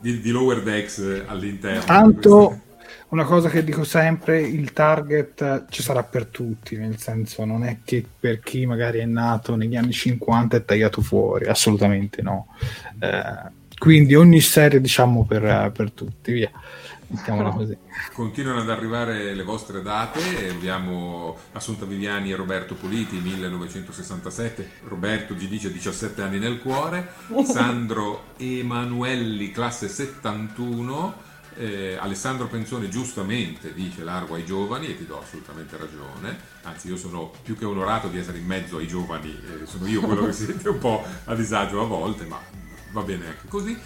di, 0.00 0.20
di 0.20 0.30
lower 0.30 0.62
decks 0.62 1.22
all'interno. 1.26 1.84
Tanto 1.84 2.60
una 3.10 3.24
cosa 3.24 3.48
che 3.48 3.62
dico 3.62 3.84
sempre, 3.84 4.40
il 4.40 4.72
target 4.72 5.66
ci 5.68 5.82
sarà 5.82 6.02
per 6.02 6.26
tutti, 6.26 6.76
nel 6.76 6.98
senso 6.98 7.44
non 7.44 7.64
è 7.64 7.78
che 7.84 8.04
per 8.18 8.40
chi 8.40 8.66
magari 8.66 8.98
è 8.98 9.04
nato 9.04 9.54
negli 9.54 9.76
anni 9.76 9.92
50 9.92 10.56
è 10.56 10.64
tagliato 10.64 11.00
fuori, 11.00 11.46
assolutamente 11.46 12.22
no. 12.22 12.48
Eh, 12.98 13.60
quindi 13.82 14.14
ogni 14.14 14.40
serie 14.40 14.80
diciamo 14.80 15.24
per, 15.24 15.72
per 15.74 15.90
tutti, 15.90 16.30
via. 16.30 16.48
Mettiamola 17.08 17.50
così. 17.50 17.76
Continuano 18.12 18.60
ad 18.60 18.70
arrivare 18.70 19.34
le 19.34 19.42
vostre 19.42 19.82
date, 19.82 20.20
abbiamo 20.48 21.36
Assunta 21.50 21.84
Viviani 21.84 22.30
e 22.30 22.36
Roberto 22.36 22.76
Politi 22.76 23.16
1967, 23.16 24.70
Roberto 24.84 25.36
ci 25.36 25.48
dice 25.48 25.72
17 25.72 26.22
anni 26.22 26.38
nel 26.38 26.60
cuore, 26.60 27.08
Sandro 27.44 28.26
Emanuelli 28.36 29.50
classe 29.50 29.88
71, 29.88 31.14
eh, 31.56 31.96
Alessandro 31.98 32.46
Penzone 32.46 32.88
giustamente 32.88 33.74
dice 33.74 34.04
largo 34.04 34.36
ai 34.36 34.44
giovani 34.44 34.86
e 34.86 34.96
ti 34.96 35.06
do 35.06 35.20
assolutamente 35.20 35.76
ragione, 35.76 36.38
anzi 36.62 36.86
io 36.86 36.96
sono 36.96 37.32
più 37.42 37.58
che 37.58 37.64
onorato 37.64 38.06
di 38.06 38.18
essere 38.18 38.38
in 38.38 38.46
mezzo 38.46 38.76
ai 38.76 38.86
giovani, 38.86 39.28
eh, 39.30 39.66
sono 39.66 39.88
io 39.88 40.02
quello 40.02 40.26
che 40.26 40.32
si 40.34 40.44
sente 40.44 40.68
un 40.68 40.78
po' 40.78 41.04
a 41.24 41.34
disagio 41.34 41.82
a 41.82 41.84
volte, 41.84 42.24
ma 42.26 42.61
va 42.92 43.02
bene 43.02 43.26
anche 43.26 43.48
così. 43.48 43.76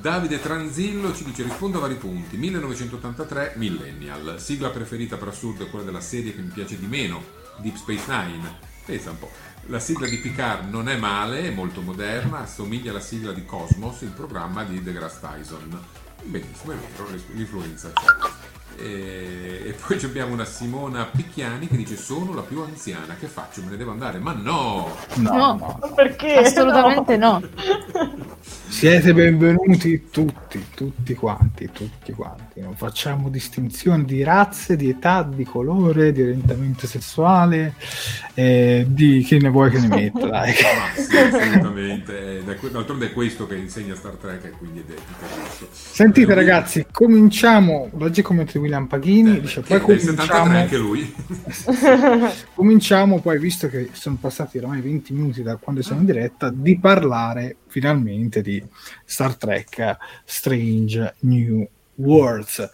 Davide 0.00 0.40
Tranzillo 0.40 1.14
ci 1.14 1.24
dice 1.24 1.42
rispondo 1.42 1.78
a 1.78 1.82
vari 1.82 1.96
punti. 1.96 2.36
1983 2.36 3.54
Millennial. 3.56 4.36
Sigla 4.40 4.70
preferita 4.70 5.16
per 5.16 5.28
assurdo 5.28 5.64
è 5.64 5.70
quella 5.70 5.84
della 5.84 6.00
serie 6.00 6.34
che 6.34 6.40
mi 6.40 6.50
piace 6.50 6.78
di 6.78 6.86
meno 6.86 7.22
Deep 7.58 7.76
Space 7.76 8.04
Nine. 8.08 8.70
Pensa 8.84 9.10
un 9.10 9.18
po' 9.18 9.30
la 9.66 9.78
sigla 9.78 10.08
di 10.08 10.16
Picard 10.16 10.68
non 10.70 10.88
è 10.88 10.96
male 10.96 11.42
è 11.42 11.50
molto 11.50 11.82
moderna 11.82 12.40
assomiglia 12.40 12.90
alla 12.90 12.98
sigla 12.98 13.32
di 13.32 13.44
Cosmos 13.44 14.00
il 14.00 14.08
programma 14.08 14.64
di 14.64 14.82
deGrasse 14.82 15.20
Tyson. 15.20 15.80
Benissimo 16.24 16.72
è 16.72 16.76
vero 16.76 17.08
l'influenza 17.32 17.92
c'è 17.92 18.61
e, 18.78 19.62
e 19.66 19.74
poi 19.86 19.98
abbiamo 20.04 20.32
una 20.32 20.44
Simona 20.44 21.04
Picchiani 21.04 21.68
che 21.68 21.76
dice 21.76 21.96
sono 21.96 22.34
la 22.34 22.42
più 22.42 22.60
anziana 22.60 23.14
che 23.18 23.26
faccio 23.26 23.62
me 23.62 23.70
ne 23.70 23.76
devo 23.76 23.90
andare 23.92 24.18
ma 24.18 24.32
no 24.32 24.94
No, 25.16 25.30
No. 25.32 25.78
no. 25.80 25.92
Perché? 25.94 26.34
Assolutamente 26.34 27.16
no. 27.16 27.40
Siete 28.72 29.12
benvenuti 29.12 30.08
tutti, 30.10 30.64
tutti 30.74 31.14
quanti, 31.14 31.68
tutti 31.70 32.10
quanti. 32.12 32.60
Non 32.60 32.74
facciamo 32.74 33.28
distinzioni 33.28 34.04
di 34.06 34.22
razze, 34.22 34.76
di 34.76 34.88
età, 34.88 35.22
di 35.22 35.44
colore, 35.44 36.10
di 36.10 36.22
orientamento 36.22 36.86
sessuale, 36.86 37.74
eh, 38.32 38.86
di 38.88 39.22
chi 39.24 39.38
ne 39.38 39.50
vuoi 39.50 39.70
che 39.70 39.78
ne 39.78 39.88
metta, 39.88 40.26
dai. 40.26 40.52
Ma 40.52 41.00
sì, 41.02 41.16
assolutamente. 41.18 42.42
Que- 42.58 42.70
D'altronde 42.70 43.06
è 43.06 43.12
questo 43.12 43.46
che 43.46 43.56
insegna 43.56 43.94
Star 43.94 44.14
Trek 44.14 44.44
e 44.44 44.50
quindi 44.52 44.80
è 44.80 44.84
questo. 44.84 45.68
Sentite 45.70 46.32
Eh, 46.32 46.34
ragazzi, 46.34 46.86
cominciamo, 46.90 47.90
leggi 47.98 48.22
come 48.22 48.44
di 48.44 48.61
William 48.62 48.86
Paghini, 48.86 49.40
dice 49.40 49.60
che 49.60 49.78
poi 49.78 49.96
del 49.96 50.00
73 50.00 50.38
cominciamo, 50.38 50.58
anche 50.58 50.76
lui. 50.78 51.14
cominciamo 52.54 53.20
poi, 53.20 53.38
visto 53.38 53.68
che 53.68 53.90
sono 53.92 54.16
passati 54.20 54.58
ormai 54.58 54.80
20 54.80 55.12
minuti 55.12 55.42
da 55.42 55.56
quando 55.56 55.82
siamo 55.82 56.00
in 56.00 56.06
diretta, 56.06 56.50
di 56.50 56.78
parlare 56.78 57.56
finalmente 57.66 58.40
di 58.40 58.62
Star 59.04 59.34
Trek 59.36 59.96
Strange 60.24 61.14
New 61.20 61.68
Worlds. 61.96 62.70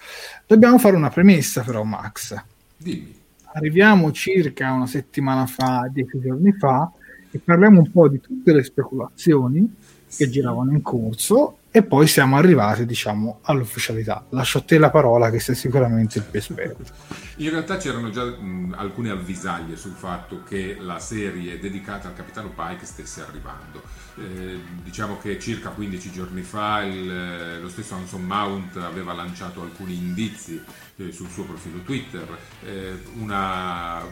Dobbiamo 0.46 0.78
fare 0.78 0.94
una 0.94 1.10
premessa 1.10 1.62
però 1.62 1.82
Max. 1.82 2.36
Dimmi. 2.76 3.16
Arriviamo 3.54 4.12
circa 4.12 4.72
una 4.72 4.86
settimana 4.86 5.46
fa, 5.46 5.88
dieci 5.90 6.20
giorni 6.20 6.52
fa, 6.52 6.92
e 7.30 7.38
parliamo 7.38 7.80
un 7.80 7.90
po' 7.90 8.08
di 8.08 8.20
tutte 8.20 8.52
le 8.52 8.62
speculazioni 8.62 9.74
che 10.06 10.28
giravano 10.28 10.72
in 10.72 10.82
corso 10.82 11.58
e 11.78 11.82
poi 11.84 12.08
siamo 12.08 12.36
arrivati 12.36 12.84
diciamo 12.84 13.38
all'ufficialità. 13.42 14.26
Lascio 14.30 14.58
a 14.58 14.60
te 14.62 14.78
la 14.78 14.90
parola 14.90 15.30
che 15.30 15.38
sei 15.38 15.54
sicuramente 15.54 16.18
il 16.18 16.24
più 16.24 16.38
esperto. 16.38 16.82
In 17.36 17.50
realtà 17.50 17.76
c'erano 17.76 18.10
già 18.10 18.24
mh, 18.24 18.74
alcune 18.76 19.10
avvisaglie 19.10 19.76
sul 19.76 19.92
fatto 19.92 20.42
che 20.42 20.76
la 20.80 20.98
serie 20.98 21.60
dedicata 21.60 22.08
al 22.08 22.14
capitano 22.14 22.50
Pike 22.50 22.84
stesse 22.84 23.22
arrivando. 23.22 23.80
Eh, 24.16 24.58
diciamo 24.82 25.18
che 25.18 25.38
circa 25.38 25.70
15 25.70 26.10
giorni 26.10 26.42
fa 26.42 26.82
il, 26.82 27.08
eh, 27.08 27.60
lo 27.60 27.68
stesso 27.68 27.94
Hanson 27.94 28.24
Mount 28.24 28.76
aveva 28.78 29.12
lanciato 29.12 29.62
alcuni 29.62 29.94
indizi 29.94 30.60
eh, 30.96 31.12
sul 31.12 31.28
suo 31.28 31.44
profilo 31.44 31.78
Twitter, 31.82 32.26
eh, 32.64 33.00
una 33.18 34.02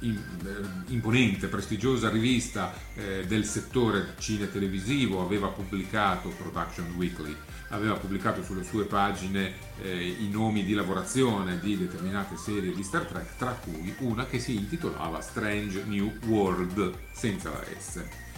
imponente, 0.00 1.48
prestigiosa 1.48 2.08
rivista 2.08 2.72
eh, 2.94 3.24
del 3.26 3.44
settore 3.44 4.14
cine-televisivo 4.18 5.22
aveva 5.22 5.48
pubblicato 5.48 6.30
Production 6.30 6.94
Weekly, 6.96 7.36
aveva 7.68 7.94
pubblicato 7.94 8.42
sulle 8.42 8.64
sue 8.64 8.84
pagine 8.84 9.52
eh, 9.82 10.16
i 10.20 10.28
nomi 10.30 10.64
di 10.64 10.74
lavorazione 10.74 11.58
di 11.60 11.76
determinate 11.76 12.36
serie 12.36 12.74
di 12.74 12.82
Star 12.82 13.04
Trek, 13.04 13.36
tra 13.36 13.52
cui 13.52 13.94
una 13.98 14.26
che 14.26 14.38
si 14.38 14.54
intitolava 14.54 15.20
Strange 15.20 15.84
New 15.84 16.12
World, 16.26 16.92
senza 17.12 17.50
la 17.50 17.62
S. 17.78 18.29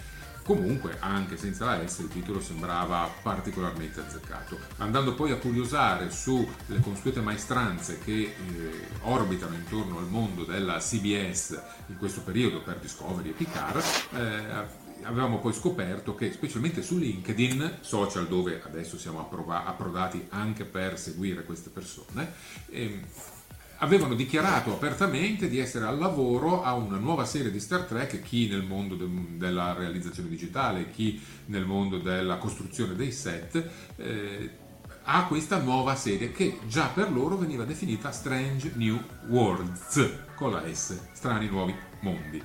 Comunque, 0.43 0.97
anche 0.99 1.37
senza 1.37 1.65
la 1.65 1.87
S, 1.87 1.99
il 1.99 2.09
titolo 2.09 2.41
sembrava 2.41 3.09
particolarmente 3.21 4.01
azzeccato. 4.01 4.59
Andando 4.77 5.15
poi 5.15 5.31
a 5.31 5.37
curiosare 5.37 6.11
sulle 6.11 6.81
consuete 6.81 7.21
maestranze 7.21 7.99
che 7.99 8.21
eh, 8.21 8.35
orbitano 9.03 9.55
intorno 9.55 9.99
al 9.99 10.07
mondo 10.07 10.43
della 10.43 10.79
CBS 10.79 11.61
in 11.87 11.97
questo 11.97 12.21
periodo 12.21 12.61
per 12.61 12.77
Discovery 12.79 13.29
e 13.29 13.33
Picard, 13.33 13.83
eh, 14.15 14.81
avevamo 15.03 15.39
poi 15.39 15.53
scoperto 15.53 16.15
che 16.15 16.31
specialmente 16.31 16.81
su 16.81 16.97
LinkedIn, 16.97 17.77
social 17.81 18.27
dove 18.27 18.61
adesso 18.65 18.97
siamo 18.97 19.19
approva- 19.19 19.65
approdati 19.65 20.27
anche 20.29 20.65
per 20.65 20.99
seguire 20.99 21.43
queste 21.43 21.69
persone, 21.69 22.33
ehm, 22.69 23.01
avevano 23.83 24.15
dichiarato 24.15 24.71
apertamente 24.71 25.49
di 25.49 25.59
essere 25.59 25.85
al 25.85 25.97
lavoro 25.97 26.63
a 26.63 26.73
una 26.73 26.97
nuova 26.97 27.25
serie 27.25 27.51
di 27.51 27.59
Star 27.59 27.81
Trek, 27.81 28.21
chi 28.21 28.47
nel 28.47 28.63
mondo 28.63 28.95
de- 28.95 29.37
della 29.37 29.73
realizzazione 29.73 30.29
digitale, 30.29 30.89
chi 30.89 31.21
nel 31.47 31.65
mondo 31.65 31.97
della 31.97 32.37
costruzione 32.37 32.95
dei 32.95 33.11
set, 33.11 33.61
eh, 33.97 34.49
a 35.03 35.25
questa 35.25 35.57
nuova 35.59 35.95
serie 35.95 36.31
che 36.31 36.59
già 36.65 36.87
per 36.87 37.11
loro 37.11 37.35
veniva 37.35 37.65
definita 37.65 38.11
Strange 38.11 38.71
New 38.75 38.97
Worlds, 39.27 40.09
con 40.35 40.51
la 40.51 40.63
S, 40.73 40.97
strani 41.11 41.47
nuovi 41.49 41.75
mondi. 41.99 42.41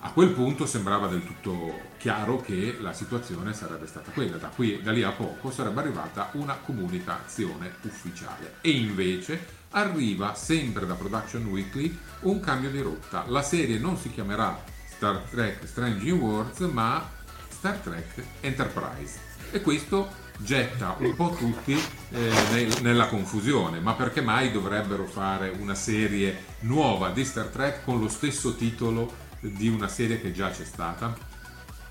A 0.00 0.10
quel 0.10 0.32
punto 0.32 0.66
sembrava 0.66 1.06
del 1.06 1.24
tutto 1.24 1.92
chiaro 1.96 2.38
che 2.42 2.76
la 2.78 2.92
situazione 2.92 3.54
sarebbe 3.54 3.86
stata 3.86 4.10
quella, 4.10 4.36
da, 4.36 4.48
qui, 4.48 4.82
da 4.82 4.92
lì 4.92 5.02
a 5.02 5.12
poco 5.12 5.50
sarebbe 5.50 5.80
arrivata 5.80 6.28
una 6.32 6.56
comunicazione 6.56 7.76
ufficiale 7.84 8.56
e 8.60 8.72
invece 8.72 9.62
arriva 9.74 10.34
sempre 10.34 10.86
da 10.86 10.94
Production 10.94 11.46
Weekly 11.46 11.96
un 12.20 12.40
cambio 12.40 12.70
di 12.70 12.80
rotta. 12.80 13.24
La 13.28 13.42
serie 13.42 13.78
non 13.78 13.96
si 13.96 14.10
chiamerà 14.10 14.62
Star 14.86 15.18
Trek 15.30 15.66
Strange 15.66 16.04
New 16.04 16.18
Worlds 16.18 16.60
ma 16.60 17.08
Star 17.48 17.76
Trek 17.78 18.22
Enterprise 18.40 19.18
e 19.50 19.60
questo 19.60 20.22
getta 20.38 20.96
un 20.98 21.14
po' 21.14 21.30
tutti 21.30 21.80
eh, 22.10 22.68
nella 22.80 23.06
confusione, 23.06 23.78
ma 23.78 23.94
perché 23.94 24.20
mai 24.20 24.50
dovrebbero 24.50 25.06
fare 25.06 25.54
una 25.58 25.74
serie 25.74 26.44
nuova 26.60 27.10
di 27.10 27.24
Star 27.24 27.46
Trek 27.46 27.84
con 27.84 28.00
lo 28.00 28.08
stesso 28.08 28.56
titolo 28.56 29.22
di 29.40 29.68
una 29.68 29.88
serie 29.88 30.20
che 30.20 30.32
già 30.32 30.50
c'è 30.50 30.64
stata? 30.64 31.33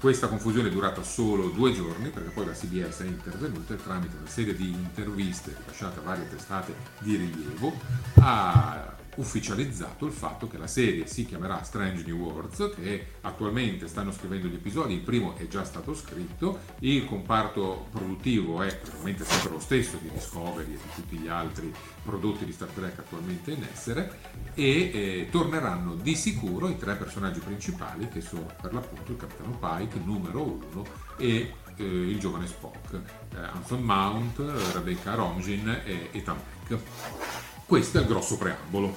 Questa 0.04 0.28
confusione 0.28 0.68
è 0.68 0.72
durata 0.72 1.02
solo 1.02 1.48
due 1.48 1.72
giorni 1.72 2.10
perché 2.10 2.32
poi 2.32 2.46
la 2.46 2.52
CBS 2.52 3.04
è 3.04 3.06
intervenuta 3.06 3.74
tramite 3.76 4.18
una 4.18 4.28
serie 4.28 4.54
di 4.54 4.70
interviste 4.70 5.56
rilasciate 5.58 6.00
a 6.00 6.02
varie 6.02 6.28
testate 6.28 6.76
di 7.00 7.16
rilievo 7.16 7.72
ha 8.16 8.98
ufficializzato 9.15 10.06
il 10.06 10.12
fatto 10.12 10.47
che 10.47 10.58
la 10.58 10.67
serie 10.67 11.08
si 11.08 11.26
chiamerà 11.26 11.63
Strange 11.63 12.04
New 12.06 12.17
Worlds, 12.17 12.71
che 12.76 13.08
attualmente 13.21 13.88
stanno 13.88 14.12
scrivendo 14.12 14.47
gli 14.47 14.56
episodi, 14.56 14.93
il 14.93 15.02
primo 15.02 15.36
è 15.36 15.47
già 15.47 15.63
stato 15.63 15.93
scritto, 15.93 16.60
il 16.80 17.06
comparto 17.06 17.88
produttivo 17.91 18.62
è 18.62 18.76
praticamente 18.76 19.23
sempre 19.26 19.52
lo 19.52 19.60
stesso 19.60 19.97
di 20.02 20.10
Discovery 20.10 20.73
e 20.73 20.78
di 20.78 20.89
tutti 20.95 21.17
gli 21.17 21.28
altri 21.28 21.73
prodotti 22.04 22.45
di 22.45 22.52
Star 22.52 22.69
Trek 22.69 22.99
attualmente 22.99 23.52
in 23.52 23.63
essere 23.71 24.19
e 24.54 24.65
eh, 24.65 25.28
torneranno 25.32 25.95
di 25.95 26.15
sicuro 26.15 26.69
i 26.69 26.78
tre 26.78 26.95
personaggi 26.95 27.39
principali 27.39 28.08
che 28.10 28.21
sono 28.21 28.47
per 28.62 28.73
l'appunto 28.73 29.12
il 29.12 29.17
capitano 29.17 29.58
Pike, 29.58 29.99
numero 30.04 30.43
uno, 30.43 30.86
e 31.17 31.54
eh, 31.76 31.84
il 31.84 32.19
giovane 32.19 32.47
Spock, 32.47 32.93
eh, 32.93 33.38
Anson 33.38 33.82
Mount, 33.82 34.39
Rebecca 34.73 35.15
Romijn 35.15 35.82
e 35.86 36.10
Ethan 36.12 36.38
Peck. 36.67 37.53
Questo 37.65 37.97
è 37.97 38.02
il 38.02 38.08
grosso 38.08 38.38
preambolo. 38.38 38.95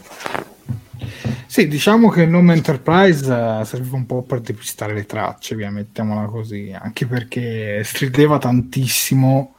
Sì, 1.46 1.68
diciamo 1.68 2.10
che 2.10 2.22
il 2.22 2.28
nome 2.28 2.54
Enterprise 2.54 3.32
uh, 3.32 3.64
serve 3.64 3.94
un 3.94 4.04
po' 4.04 4.22
per 4.22 4.40
depistare 4.40 4.92
le 4.92 5.06
tracce, 5.06 5.54
via, 5.54 5.70
mettiamola 5.70 6.26
così, 6.26 6.76
anche 6.78 7.06
perché 7.06 7.82
strideva 7.84 8.38
tantissimo. 8.38 9.54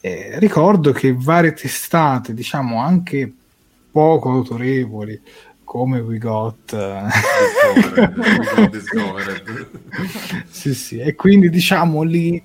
Eh, 0.00 0.38
ricordo 0.38 0.92
che 0.92 1.14
varie 1.16 1.52
testate, 1.52 2.34
diciamo 2.34 2.80
anche 2.80 3.32
poco 3.90 4.30
autorevoli, 4.30 5.20
come 5.64 6.00
We 6.00 6.18
Got. 6.18 6.76
Discovered, 7.70 8.68
Discovered. 8.70 9.68
sì, 10.50 10.74
sì, 10.74 10.98
e 10.98 11.14
quindi 11.14 11.48
diciamo 11.48 12.02
lì 12.02 12.42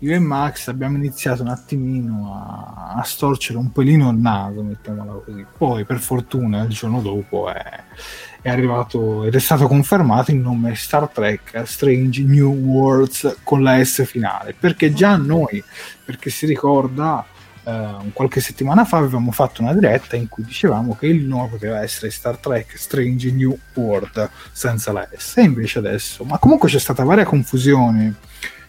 io 0.00 0.14
e 0.14 0.18
Max 0.20 0.68
abbiamo 0.68 0.96
iniziato 0.96 1.42
un 1.42 1.48
attimino 1.48 2.32
a, 2.32 2.94
a 2.94 3.02
storcere 3.02 3.58
un 3.58 3.72
pelino 3.72 4.10
il 4.10 4.16
naso, 4.16 4.62
mettiamola 4.62 5.20
così. 5.24 5.44
Poi, 5.56 5.84
per 5.84 5.98
fortuna, 5.98 6.62
il 6.62 6.68
giorno 6.68 7.00
dopo 7.00 7.50
è, 7.50 7.82
è 8.40 8.48
arrivato 8.48 9.24
ed 9.24 9.34
è 9.34 9.40
stato 9.40 9.66
confermato 9.66 10.30
il 10.30 10.36
nome 10.36 10.76
Star 10.76 11.08
Trek 11.08 11.62
Strange 11.64 12.22
New 12.22 12.52
Worlds 12.52 13.38
con 13.42 13.62
la 13.62 13.82
S 13.82 14.04
finale. 14.04 14.54
Perché 14.58 14.92
già 14.92 15.16
noi, 15.16 15.62
perché 16.04 16.30
si 16.30 16.46
ricorda, 16.46 17.24
eh, 17.64 18.10
qualche 18.12 18.40
settimana 18.40 18.84
fa 18.84 18.98
avevamo 18.98 19.32
fatto 19.32 19.62
una 19.62 19.74
diretta 19.74 20.14
in 20.14 20.28
cui 20.28 20.44
dicevamo 20.44 20.94
che 20.94 21.08
il 21.08 21.24
nome 21.24 21.48
poteva 21.48 21.82
essere 21.82 22.12
Star 22.12 22.36
Trek 22.36 22.78
Strange 22.78 23.32
New 23.32 23.58
World 23.74 24.30
senza 24.52 24.92
la 24.92 25.08
S. 25.12 25.38
E 25.38 25.42
invece 25.42 25.80
adesso, 25.80 26.22
ma 26.22 26.38
comunque 26.38 26.68
c'è 26.68 26.78
stata 26.78 27.02
varia 27.02 27.24
confusione 27.24 28.14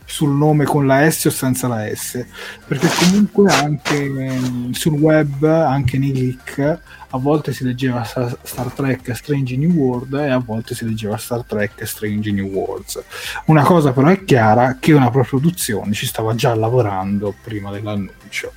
sul 0.10 0.32
nome 0.32 0.66
con 0.66 0.88
la 0.88 1.10
S 1.10 1.26
o 1.26 1.30
senza 1.30 1.68
la 1.68 1.86
S, 1.94 2.26
perché 2.66 2.88
comunque 3.00 3.52
anche 3.52 4.72
sul 4.72 4.94
web, 4.94 5.44
anche 5.44 6.00
nei 6.00 6.14
leak, 6.14 6.80
a 7.12 7.18
volte 7.18 7.54
si 7.54 7.64
leggeva 7.64 8.04
Star 8.04 8.72
Trek 8.74 9.16
Strange 9.16 9.56
New 9.56 9.72
World 9.72 10.14
e 10.14 10.30
a 10.30 10.40
volte 10.40 10.74
si 10.74 10.86
leggeva 10.86 11.18
Star 11.18 11.44
Trek 11.44 11.86
Strange 11.86 12.32
New 12.32 12.48
Worlds. 12.48 13.04
Una 13.46 13.64
cosa 13.64 13.92
però 13.92 14.08
è 14.08 14.24
chiara 14.24 14.78
che 14.80 14.94
una 14.94 15.12
produzione 15.12 15.94
ci 15.94 16.08
stava 16.08 16.34
già 16.36 16.56
lavorando 16.56 17.34
prima 17.42 17.72
dell'annuncio. 17.72 18.54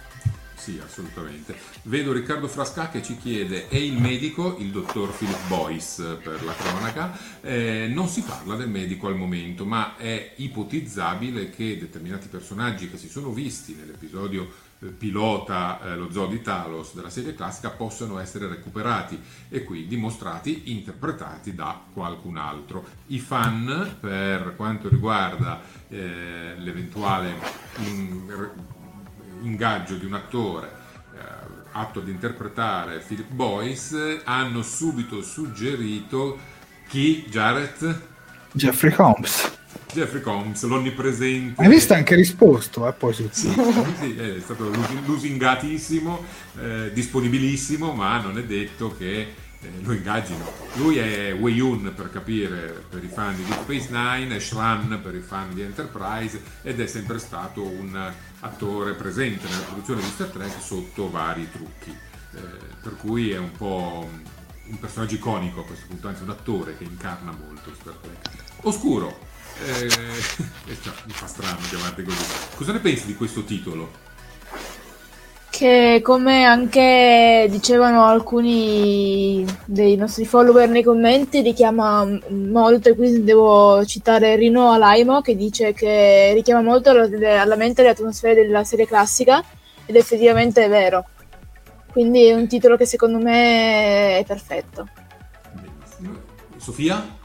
Sì, 0.62 0.80
assolutamente. 0.80 1.56
Vedo 1.82 2.12
Riccardo 2.12 2.46
Frasca 2.46 2.88
che 2.88 3.02
ci 3.02 3.16
chiede, 3.16 3.66
è 3.66 3.74
il 3.74 4.00
medico, 4.00 4.58
il 4.60 4.70
dottor 4.70 5.10
Philip 5.10 5.48
Boyce 5.48 6.14
per 6.22 6.44
la 6.44 6.54
cronaca? 6.54 7.18
Eh, 7.40 7.90
non 7.92 8.06
si 8.06 8.22
parla 8.22 8.54
del 8.54 8.68
medico 8.68 9.08
al 9.08 9.16
momento, 9.16 9.64
ma 9.64 9.96
è 9.96 10.34
ipotizzabile 10.36 11.50
che 11.50 11.78
determinati 11.78 12.28
personaggi 12.28 12.88
che 12.88 12.96
si 12.96 13.08
sono 13.08 13.32
visti 13.32 13.74
nell'episodio 13.74 14.48
eh, 14.78 14.86
pilota 14.86 15.80
eh, 15.82 15.96
lo 15.96 16.12
zoo 16.12 16.28
di 16.28 16.40
Talos 16.40 16.94
della 16.94 17.10
serie 17.10 17.34
classica 17.34 17.70
possano 17.70 18.20
essere 18.20 18.46
recuperati 18.46 19.20
e 19.48 19.64
quindi 19.64 19.96
mostrati, 19.96 20.70
interpretati 20.70 21.56
da 21.56 21.82
qualcun 21.92 22.36
altro. 22.36 22.86
I 23.08 23.18
fan, 23.18 23.96
per 23.98 24.54
quanto 24.54 24.88
riguarda 24.88 25.60
eh, 25.88 26.54
l'eventuale 26.56 27.34
in, 27.78 28.70
ingaggio 29.42 29.94
di 29.96 30.04
un 30.04 30.14
attore 30.14 30.80
atto 31.72 32.00
ad 32.00 32.08
interpretare 32.08 33.02
Philip 33.06 33.30
Boyce, 33.30 34.20
hanno 34.24 34.62
subito 34.62 35.22
suggerito 35.22 36.38
chi, 36.88 37.24
Jared? 37.28 38.00
Jeffrey 38.52 38.92
Combs. 38.92 39.50
Jeffrey 39.92 40.20
Combs, 40.20 40.62
l'onnipresente. 40.64 41.60
Hai 41.60 41.68
visto 41.68 41.94
anche 41.94 42.14
risposto, 42.14 42.86
eh, 42.86 42.92
poi 42.92 43.14
sì, 43.14 43.28
sì, 43.30 43.50
sì, 43.50 44.16
è 44.16 44.40
stato 44.40 44.70
lusingatissimo, 45.04 46.24
eh, 46.60 46.90
disponibilissimo, 46.92 47.92
ma 47.92 48.20
non 48.20 48.38
è 48.38 48.44
detto 48.44 48.94
che 48.96 49.20
eh, 49.20 49.34
lo 49.82 49.92
ingaggino. 49.92 50.50
Lui 50.74 50.98
è 50.98 51.32
Wei 51.34 51.54
Yun 51.54 51.92
per 51.94 52.10
capire 52.10 52.84
per 52.88 53.02
i 53.02 53.08
fan 53.08 53.36
di 53.36 53.44
Deep 53.44 53.62
Space 53.62 53.88
Nine, 53.90 54.40
Shran 54.40 55.00
per 55.02 55.14
i 55.14 55.20
fan 55.20 55.54
di 55.54 55.62
Enterprise 55.62 56.40
ed 56.62 56.80
è 56.80 56.86
sempre 56.86 57.18
stato 57.18 57.64
un 57.64 58.12
attore 58.40 58.94
presente 58.94 59.48
nella 59.48 59.62
produzione 59.62 60.02
di 60.02 60.08
Star 60.08 60.28
Trek 60.28 60.60
sotto 60.60 61.10
vari 61.10 61.48
trucchi. 61.50 61.90
Eh, 62.34 62.40
per 62.82 62.96
cui 62.96 63.30
è 63.30 63.38
un 63.38 63.52
po' 63.52 64.08
un 64.64 64.78
personaggio 64.78 65.14
iconico 65.14 65.60
a 65.60 65.64
questo 65.64 65.86
punto, 65.86 66.08
anzi 66.08 66.22
un 66.22 66.30
attore 66.30 66.76
che 66.76 66.84
incarna 66.84 67.30
molto 67.30 67.72
Star 67.78 67.94
Trek. 67.94 68.30
Oscuro, 68.62 69.18
eh, 69.64 69.88
cioè, 70.82 70.94
mi 71.04 71.12
fa 71.12 71.26
strano 71.26 71.58
chiamarti 71.68 72.02
così. 72.02 72.24
Cosa 72.54 72.72
ne 72.72 72.78
pensi 72.78 73.06
di 73.06 73.14
questo 73.14 73.44
titolo? 73.44 74.10
Che 75.62 76.00
come 76.02 76.44
anche 76.44 77.46
dicevano 77.48 78.04
alcuni 78.04 79.46
dei 79.64 79.94
nostri 79.94 80.24
follower 80.24 80.68
nei 80.68 80.82
commenti, 80.82 81.40
richiama 81.40 82.04
molto, 82.30 82.88
e 82.88 82.96
qui 82.96 83.22
devo 83.22 83.84
citare 83.86 84.34
Rino 84.34 84.72
Alaimo 84.72 85.20
che 85.20 85.36
dice 85.36 85.72
che 85.72 86.32
richiama 86.34 86.62
molto 86.62 86.90
alla 86.90 87.54
mente 87.54 87.82
le 87.82 87.90
atmosfere 87.90 88.44
della 88.44 88.64
serie 88.64 88.88
classica 88.88 89.40
ed 89.86 89.94
effettivamente 89.94 90.64
è 90.64 90.68
vero. 90.68 91.06
Quindi 91.92 92.26
è 92.26 92.34
un 92.34 92.48
titolo 92.48 92.76
che 92.76 92.84
secondo 92.84 93.18
me 93.18 94.18
è 94.18 94.24
perfetto. 94.26 94.88
Sofia? 96.56 97.20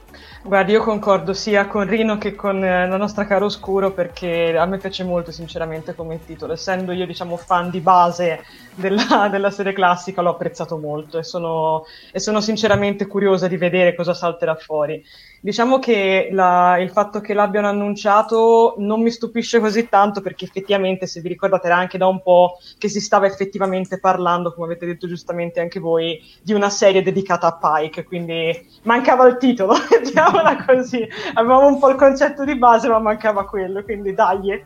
Guardi, 0.48 0.72
io 0.72 0.82
concordo 0.82 1.34
sia 1.34 1.68
con 1.68 1.86
Rino 1.86 2.18
che 2.18 2.34
con 2.34 2.64
eh, 2.64 2.88
la 2.88 2.96
nostra 2.96 3.26
cara 3.26 3.44
Oscuro 3.44 3.92
perché 3.92 4.58
a 4.58 4.66
me 4.66 4.78
piace 4.78 5.04
molto 5.04 5.30
sinceramente 5.30 5.94
come 5.94 6.24
titolo, 6.24 6.54
essendo 6.54 6.94
io 6.94 7.06
diciamo 7.06 7.36
fan 7.36 7.70
di 7.70 7.82
base 7.82 8.46
della, 8.74 9.28
della 9.30 9.52
serie 9.52 9.74
classica 9.74 10.22
l'ho 10.22 10.30
apprezzato 10.30 10.78
molto 10.78 11.18
e 11.18 11.24
sono, 11.24 11.84
e 12.14 12.22
sono 12.22 12.40
sinceramente 12.40 13.08
curiosa 13.08 13.50
di 13.50 13.58
vedere 13.58 13.94
cosa 13.94 14.14
salterà 14.14 14.56
fuori. 14.56 15.04
Diciamo 15.40 15.78
che 15.78 16.30
la, 16.32 16.78
il 16.80 16.90
fatto 16.90 17.22
che 17.22 17.34
l'abbiano 17.34 17.68
annunciato 17.68 18.76
non 18.80 19.02
mi 19.02 19.12
stupisce 19.12 19.60
così 19.60 19.88
tanto 19.88 20.22
perché 20.22 20.46
effettivamente, 20.46 21.06
se 21.06 21.22
vi 21.22 21.28
ricordate, 21.28 21.68
era 21.68 21.78
anche 21.78 21.98
da 21.98 22.08
un 22.08 22.22
po' 22.22 22.58
che 22.78 22.90
si 22.90 23.00
stava 23.00 23.28
effettivamente 23.28 24.00
parlando, 24.00 24.54
come 24.54 24.66
avete 24.66 24.88
detto 24.88 25.08
giustamente 25.08 25.60
anche 25.60 25.80
voi, 25.80 26.20
di 26.42 26.54
una 26.54 26.70
serie 26.70 27.04
dedicata 27.04 27.48
a 27.48 27.58
Pike, 27.58 28.04
quindi 28.04 28.52
mancava 28.84 29.28
il 29.28 29.38
titolo, 29.38 29.76
mettiamola 29.90 30.66
così. 30.66 31.08
Avevamo 31.36 31.68
un 31.68 31.80
po' 31.80 31.90
il 31.90 31.96
concetto 31.96 32.44
di 32.44 32.58
base, 32.58 32.88
ma 32.88 33.00
mancava 33.00 33.46
quello, 33.46 33.84
quindi 33.84 34.14
dai. 34.14 34.64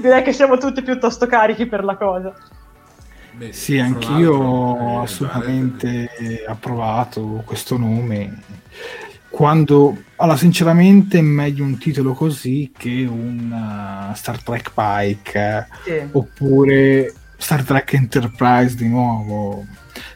Direi 0.00 0.22
che 0.22 0.32
siamo 0.32 0.58
tutti 0.58 0.82
piuttosto 0.82 1.26
carichi 1.26 1.66
per 1.66 1.84
la 1.84 1.96
cosa. 1.96 2.34
Beh, 3.32 3.52
sì, 3.52 3.78
anch'io 3.78 4.34
ho 4.34 5.00
assolutamente 5.00 6.44
approvato 6.46 7.42
questo 7.46 7.78
nome 7.78 8.42
quando 9.30 9.96
allora 10.16 10.36
sinceramente 10.36 11.18
è 11.18 11.22
meglio 11.22 11.64
un 11.64 11.78
titolo 11.78 12.12
così 12.12 12.72
che 12.76 13.06
un 13.08 13.50
uh, 14.10 14.14
Star 14.14 14.42
Trek 14.42 14.72
Pike 14.74 15.68
sì. 15.84 16.08
oppure 16.10 17.14
Star 17.38 17.62
Trek 17.62 17.92
Enterprise 17.94 18.74
di 18.74 18.88
nuovo 18.88 19.64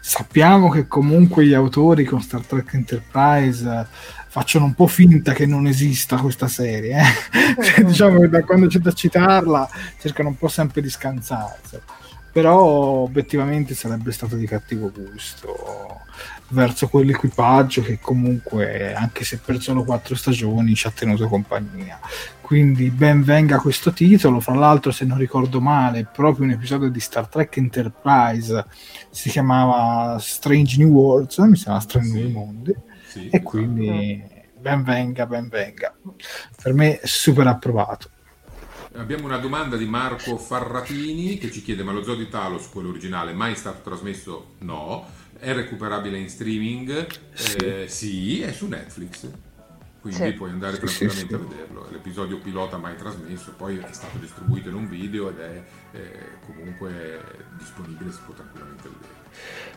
sappiamo 0.00 0.68
che 0.68 0.87
comunque 0.88 1.46
gli 1.46 1.55
autori 1.55 2.05
con 2.05 2.20
Star 2.20 2.44
Trek 2.44 2.74
Enterprise 2.74 3.66
uh, 3.66 3.87
facciano 4.29 4.64
un 4.64 4.74
po' 4.74 4.88
finta 4.88 5.33
che 5.33 5.46
non 5.46 5.68
esista 5.68 6.16
questa 6.16 6.48
serie 6.48 6.98
eh? 6.98 7.62
cioè, 7.62 7.85
diciamo 7.85 8.20
che 8.20 8.29
da 8.29 8.42
quando 8.42 8.66
c'è 8.66 8.81
da 8.81 8.92
citarla 8.92 9.68
cercano 10.00 10.31
un 10.31 10.37
po' 10.37 10.48
sempre 10.48 10.83
di 10.83 10.90
scansarsi 10.90 11.79
però 12.35 12.61
obiettivamente 12.64 13.77
sarebbe 13.77 14.11
stato 14.11 14.35
di 14.35 14.44
cattivo 14.44 14.90
gusto 14.90 16.01
verso 16.49 16.88
quell'equipaggio 16.88 17.81
che 17.81 18.01
comunque, 18.01 18.92
anche 18.92 19.25
se 19.25 19.38
per 19.38 19.61
solo 19.61 19.85
quattro 19.85 20.16
stagioni, 20.16 20.75
ci 20.75 20.88
ha 20.88 20.90
tenuto 20.90 21.29
compagnia. 21.29 22.01
Quindi 22.40 22.90
ben 22.90 23.23
venga 23.23 23.61
questo 23.61 23.92
titolo. 23.92 24.40
Fra 24.40 24.55
l'altro, 24.55 24.90
se 24.90 25.05
non 25.05 25.16
ricordo 25.16 25.61
male, 25.61 26.09
proprio 26.12 26.44
un 26.44 26.51
episodio 26.51 26.88
di 26.90 26.99
Star 26.99 27.29
Trek 27.29 27.57
Enterprise 27.57 28.66
si 29.11 29.31
chiamava 29.31 30.18
Strange 30.18 30.77
New 30.79 30.90
Worlds, 30.90 31.38
mi 31.38 31.57
sembra 31.57 31.81
Strange 31.81 32.18
New 32.18 32.31
Mondi. 32.31 32.75
Sì, 33.07 33.27
e 33.27 33.27
esatto. 33.27 33.44
quindi 33.44 34.25
ben 34.59 34.83
venga, 34.83 35.25
ben 35.27 35.49
venga. 35.49 35.97
Per 36.61 36.73
me 36.75 36.99
super 37.05 37.47
approvato. 37.47 38.11
Abbiamo 38.96 39.26
una 39.26 39.38
domanda 39.38 39.76
di 39.76 39.87
Marco 39.87 40.37
Farratini 40.37 41.38
che 41.38 41.50
ci 41.50 41.62
chiede: 41.62 41.83
Ma 41.83 41.92
lo 41.92 42.02
Zoo 42.02 42.14
di 42.14 42.28
Talos, 42.28 42.68
quello 42.68 42.90
originale, 42.90 43.33
mai 43.33 43.57
stato 43.57 43.83
trasmesso? 43.83 44.54
No 44.59 45.22
è 45.44 45.52
recuperabile 45.52 46.18
in 46.18 46.28
streaming? 46.28 47.07
Sì, 47.33 47.57
eh, 47.57 47.85
sì 47.87 48.40
è 48.40 48.52
su 48.52 48.66
Netflix. 48.66 49.28
Quindi 50.00 50.22
sì. 50.22 50.33
puoi 50.33 50.50
andare 50.50 50.78
tranquillamente 50.78 51.26
sì, 51.26 51.35
a 51.35 51.38
vederlo. 51.38 51.88
L'episodio 51.90 52.38
pilota 52.38 52.76
mai 52.76 52.94
trasmesso, 52.96 53.54
poi 53.57 53.78
è 53.78 53.92
stato 53.92 54.18
distribuito 54.18 54.68
in 54.68 54.74
un 54.74 54.88
video 54.88 55.30
ed 55.30 55.38
è 55.38 55.62
eh, 55.92 56.18
comunque 56.44 57.22
disponibile, 57.57 58.11
si 58.12 58.18
può 58.24 58.35
tranquillamente 58.35 58.83
vedere. 58.83 59.22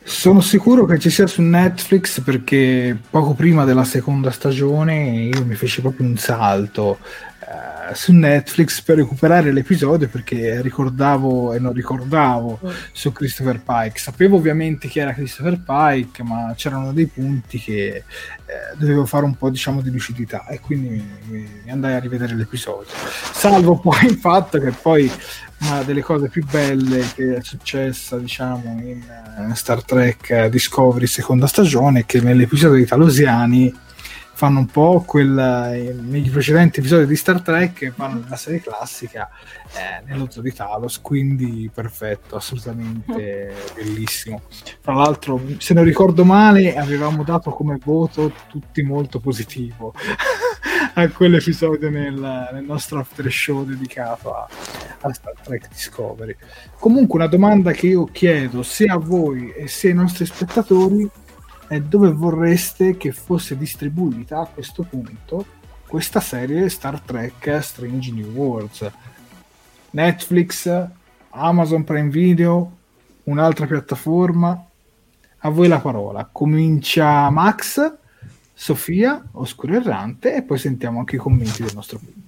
Sono 0.03 0.41
sicuro 0.41 0.85
che 0.85 0.99
ci 0.99 1.09
sia 1.09 1.27
su 1.27 1.41
Netflix 1.41 2.21
perché 2.21 2.97
poco 3.09 3.33
prima 3.33 3.63
della 3.63 3.85
seconda 3.85 4.31
stagione 4.31 5.29
io 5.33 5.45
mi 5.45 5.55
feci 5.55 5.81
proprio 5.81 6.05
un 6.05 6.17
salto 6.17 6.99
uh, 7.47 7.93
su 7.93 8.13
Netflix 8.13 8.81
per 8.81 8.97
recuperare 8.97 9.51
l'episodio 9.51 10.07
perché 10.07 10.61
ricordavo 10.61 11.53
e 11.53 11.59
non 11.59 11.73
ricordavo 11.73 12.59
mm. 12.63 12.69
su 12.91 13.11
Christopher 13.11 13.61
Pike. 13.61 13.99
Sapevo 13.99 14.37
ovviamente 14.37 14.87
chi 14.87 14.99
era 14.99 15.13
Christopher 15.13 15.59
Pike, 15.59 16.23
ma 16.23 16.53
c'erano 16.55 16.91
dei 16.91 17.07
punti 17.07 17.59
che 17.59 17.87
eh, 17.87 18.03
dovevo 18.77 19.05
fare 19.05 19.25
un 19.25 19.35
po' 19.35 19.49
diciamo 19.49 19.81
di 19.81 19.91
lucidità 19.91 20.45
e 20.47 20.59
quindi 20.59 20.89
mi, 21.27 21.47
mi 21.63 21.71
andai 21.71 21.95
a 21.95 21.99
rivedere 21.99 22.35
l'episodio. 22.35 22.91
Salvo 23.31 23.77
poi 23.79 24.05
il 24.05 24.17
fatto 24.17 24.59
che 24.59 24.71
poi 24.71 25.11
una 25.59 25.81
delle 25.83 26.01
cose 26.01 26.29
più 26.29 26.45
belle 26.45 27.03
che 27.15 27.37
è 27.37 27.41
successa 27.41 28.17
diciamo 28.17 28.79
in 28.79 29.01
uh, 29.39 29.53
Star 29.55 29.83
Trek 29.83 30.45
Discovery 30.47 31.07
seconda 31.07 31.47
stagione 31.47 32.01
è 32.01 32.05
che 32.05 32.21
nell'episodio 32.21 32.77
di 32.77 32.85
Talosiani 32.85 33.73
fanno 34.37 34.59
un 34.59 34.67
po' 34.67 35.03
quel 35.03 35.97
nei 35.99 36.29
precedenti 36.29 36.79
episodi 36.79 37.07
di 37.07 37.15
Star 37.15 37.41
Trek 37.41 37.91
fanno 37.95 38.19
nella 38.19 38.35
serie 38.35 38.61
classica 38.61 39.27
eh, 39.73 40.03
nello 40.05 40.27
zoo 40.29 40.43
di 40.43 40.53
Talos 40.53 41.01
quindi 41.01 41.71
perfetto 41.73 42.35
assolutamente 42.35 43.51
bellissimo. 43.73 44.43
Tra 44.79 44.93
l'altro 44.93 45.41
se 45.57 45.73
non 45.73 45.83
ricordo 45.83 46.23
male 46.23 46.75
avevamo 46.75 47.23
dato 47.23 47.49
come 47.49 47.79
voto 47.83 48.31
tutti 48.47 48.83
molto 48.83 49.19
positivo 49.19 49.95
a 50.93 51.09
quell'episodio 51.09 51.89
nel, 51.89 52.49
nel, 52.53 52.63
nostro 52.63 52.99
after 52.99 53.31
show 53.31 53.65
dedicato 53.65 54.35
a, 54.35 54.47
a 55.01 55.13
Star 55.13 55.33
Trek 55.41 55.67
Discovery. 55.69 56.35
Comunque 56.77 57.17
una 57.17 57.27
domanda 57.27 57.71
che 57.71 57.87
io 57.87 58.03
chiedo 58.03 58.61
sia 58.61 58.93
a 58.93 58.97
voi 58.97 59.51
e 59.53 59.67
sia 59.67 59.89
ai 59.89 59.95
nostri 59.95 60.27
spettatori 60.27 61.09
è 61.67 61.79
dove 61.81 62.11
vorreste 62.11 62.97
che 62.97 63.11
fosse 63.11 63.57
distribuita 63.57 64.39
a 64.39 64.45
questo 64.47 64.83
punto 64.83 65.45
questa 65.87 66.19
serie 66.19 66.69
Star 66.69 66.99
Trek 66.99 67.59
Strange 67.61 68.11
New 68.11 68.31
Worlds. 68.31 68.91
Netflix, 69.91 70.87
Amazon 71.29 71.83
Prime 71.83 72.09
Video, 72.09 72.77
un'altra 73.23 73.65
piattaforma. 73.65 74.65
A 75.39 75.49
voi 75.49 75.67
la 75.67 75.79
parola. 75.79 76.27
Comincia 76.29 77.29
Max, 77.29 77.93
Sofia, 78.53 79.23
Oscuro 79.33 79.75
Errante 79.75 80.35
e 80.35 80.43
poi 80.43 80.57
sentiamo 80.57 80.99
anche 80.99 81.15
i 81.15 81.19
commenti 81.19 81.63
del 81.63 81.73
nostro 81.73 81.99
pubblico. 81.99 82.26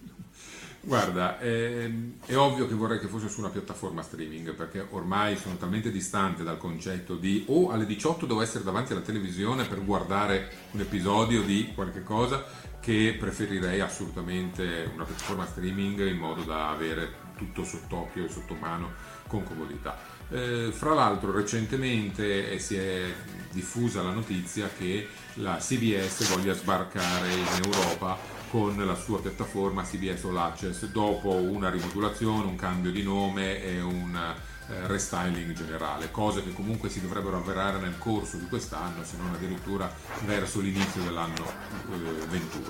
Guarda, 0.90 1.38
è, 1.38 1.88
è, 2.26 2.36
ovvio 2.36 2.68
che 2.68 2.74
vorrei 2.74 2.98
che 2.98 3.06
fosse 3.06 3.30
su 3.30 3.42
una 3.42 3.50
piattaforma 3.50 4.02
streaming 4.02 4.56
perché 4.56 4.88
ormai 4.90 5.38
sono 5.38 5.56
talmente 5.56 5.92
distante 5.92 6.42
dal 6.42 6.58
concetto 6.58 7.16
di 7.16 7.44
o 7.50 7.66
oh, 7.66 7.70
alle 7.70 7.86
18 7.86 8.26
devo 8.26 8.42
essere 8.42 8.64
davanti 8.64 8.94
alla 8.94 9.04
televisione 9.04 9.66
per 9.66 9.86
guardare 9.86 10.50
un 10.72 10.80
episodio 10.80 11.44
di 11.44 11.74
qualche 11.76 12.02
cosa 12.02 12.44
che 12.80 13.16
preferirei 13.20 13.82
assolutamente 13.82 14.90
una 14.92 15.04
piattaforma 15.04 15.46
streaming 15.46 16.08
in 16.08 16.18
modo 16.18 16.42
da 16.42 16.72
avere 16.72 17.28
tutto 17.38 17.64
sott'occhio 17.64 18.26
e 18.26 18.30
sotto 18.30 18.56
mano 18.56 18.92
con 19.28 19.44
comodità. 19.44 19.96
Eh, 20.32 20.72
fra 20.72 20.96
l'altro 20.96 21.32
recentemente 21.32 22.58
si 22.58 22.76
è 22.76 23.14
diffusa 23.52 24.02
la 24.02 24.12
notizia 24.12 24.68
che 24.76 25.08
la 25.36 25.58
CBS 25.58 26.36
voglia 26.36 26.56
sbarcare 26.56 27.32
in 27.32 27.62
Europa 27.64 28.39
con 28.50 28.76
la 28.84 28.96
sua 28.96 29.22
piattaforma 29.22 29.84
CBS 29.84 30.24
All 30.24 30.38
Access 30.38 30.86
dopo 30.86 31.34
una 31.34 31.70
rimodulazione, 31.70 32.46
un 32.46 32.56
cambio 32.56 32.92
di 32.92 33.04
nome 33.04 33.62
e 33.62 33.80
un 33.80 34.16
eh, 34.16 34.88
restyling 34.88 35.54
generale, 35.54 36.10
cose 36.10 36.44
che 36.44 36.54
comunque 36.54 36.90
si 36.90 37.00
dovrebbero 37.00 37.38
avverare 37.38 37.80
nel 37.80 37.98
corso 37.98 38.38
di 38.38 38.48
quest'anno, 38.48 39.04
se 39.04 39.18
non 39.18 39.34
addirittura 39.34 39.92
verso 40.26 40.60
l'inizio 40.62 41.04
dell'anno 41.04 41.46
eh, 41.92 42.26
21. 42.28 42.68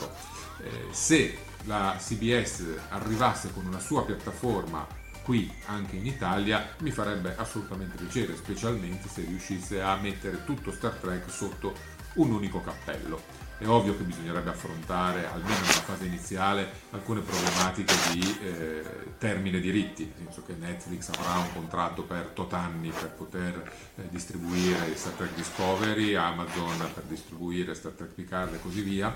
Eh, 0.62 0.88
se 0.92 1.38
la 1.64 1.98
CBS 1.98 2.64
arrivasse 2.90 3.52
con 3.54 3.66
una 3.66 3.80
sua 3.80 4.04
piattaforma 4.04 4.86
qui 5.24 5.52
anche 5.68 5.96
in 5.96 6.06
Italia 6.06 6.74
mi 6.80 6.92
farebbe 6.92 7.36
assolutamente 7.38 7.96
piacere, 7.96 8.36
specialmente 8.36 9.08
se 9.08 9.22
riuscisse 9.22 9.82
a 9.82 9.96
mettere 9.98 10.44
tutto 10.44 10.72
Star 10.72 10.94
Trek 10.94 11.30
sotto 11.30 11.74
un 12.16 12.32
unico 12.32 12.62
cappello 12.62 13.49
è 13.60 13.68
ovvio 13.68 13.96
che 13.98 14.04
bisognerebbe 14.04 14.52
affrontare, 14.52 15.28
almeno 15.28 15.60
nella 15.60 15.84
fase 15.84 16.06
iniziale, 16.06 16.72
alcune 16.92 17.20
problematiche 17.20 17.94
di 18.14 18.38
eh, 18.42 18.84
termine 19.18 19.60
diritti, 19.60 20.06
nel 20.06 20.28
senso 20.28 20.44
che 20.46 20.54
Netflix 20.54 21.10
avrà 21.10 21.38
un 21.40 21.52
contratto 21.54 22.04
per 22.04 22.28
tot 22.28 22.54
anni 22.54 22.90
per 22.90 23.12
poter 23.12 23.72
eh, 23.96 24.08
distribuire 24.10 24.96
Star 24.96 25.12
Trek 25.12 25.36
Discovery, 25.36 26.16
Amazon 26.16 26.78
per 26.94 27.04
distribuire 27.04 27.76
Star 27.76 27.92
Trek 27.92 28.14
Picard 28.14 28.54
e 28.54 28.62
così 28.62 28.82
via, 28.82 29.14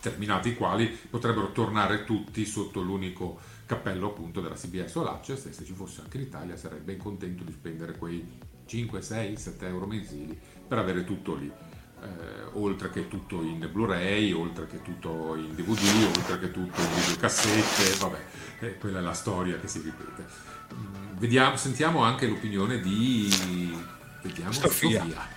terminati 0.00 0.50
i 0.50 0.56
quali 0.56 0.86
potrebbero 0.86 1.50
tornare 1.50 2.04
tutti 2.04 2.46
sotto 2.46 2.80
l'unico 2.80 3.40
cappello 3.66 4.10
appunto 4.10 4.40
della 4.40 4.54
CBS 4.54 4.94
o 4.94 5.02
l'Access 5.02 5.46
e 5.46 5.52
se 5.52 5.64
ci 5.64 5.72
fosse 5.72 6.02
anche 6.02 6.18
l'Italia 6.18 6.56
sarei 6.56 6.78
ben 6.78 6.98
contento 6.98 7.42
di 7.42 7.50
spendere 7.50 7.98
quei 7.98 8.24
5, 8.64 9.02
6, 9.02 9.36
7 9.36 9.66
euro 9.66 9.86
mensili 9.86 10.38
per 10.68 10.78
avere 10.78 11.02
tutto 11.02 11.34
lì 11.34 11.52
eh, 12.02 12.06
oltre 12.52 12.90
che 12.90 13.08
tutto 13.08 13.42
in 13.42 13.68
Blu-ray, 13.72 14.32
oltre 14.32 14.66
che 14.66 14.82
tutto 14.82 15.34
in 15.36 15.54
DVD, 15.54 16.16
oltre 16.16 16.38
che 16.38 16.50
tutto 16.50 16.80
in 16.80 16.94
videocassette, 16.94 17.98
vabbè, 17.98 18.18
eh, 18.60 18.78
quella 18.78 18.98
è 18.98 19.02
la 19.02 19.14
storia 19.14 19.56
che 19.58 19.68
si 19.68 19.80
ripete. 19.80 20.24
Mm, 20.74 21.16
vediamo, 21.18 21.56
sentiamo 21.56 22.02
anche 22.02 22.26
l'opinione 22.26 22.80
di 22.80 23.74
vediamo, 24.22 24.52
Sofia. 24.52 25.00
Sofia. 25.00 25.34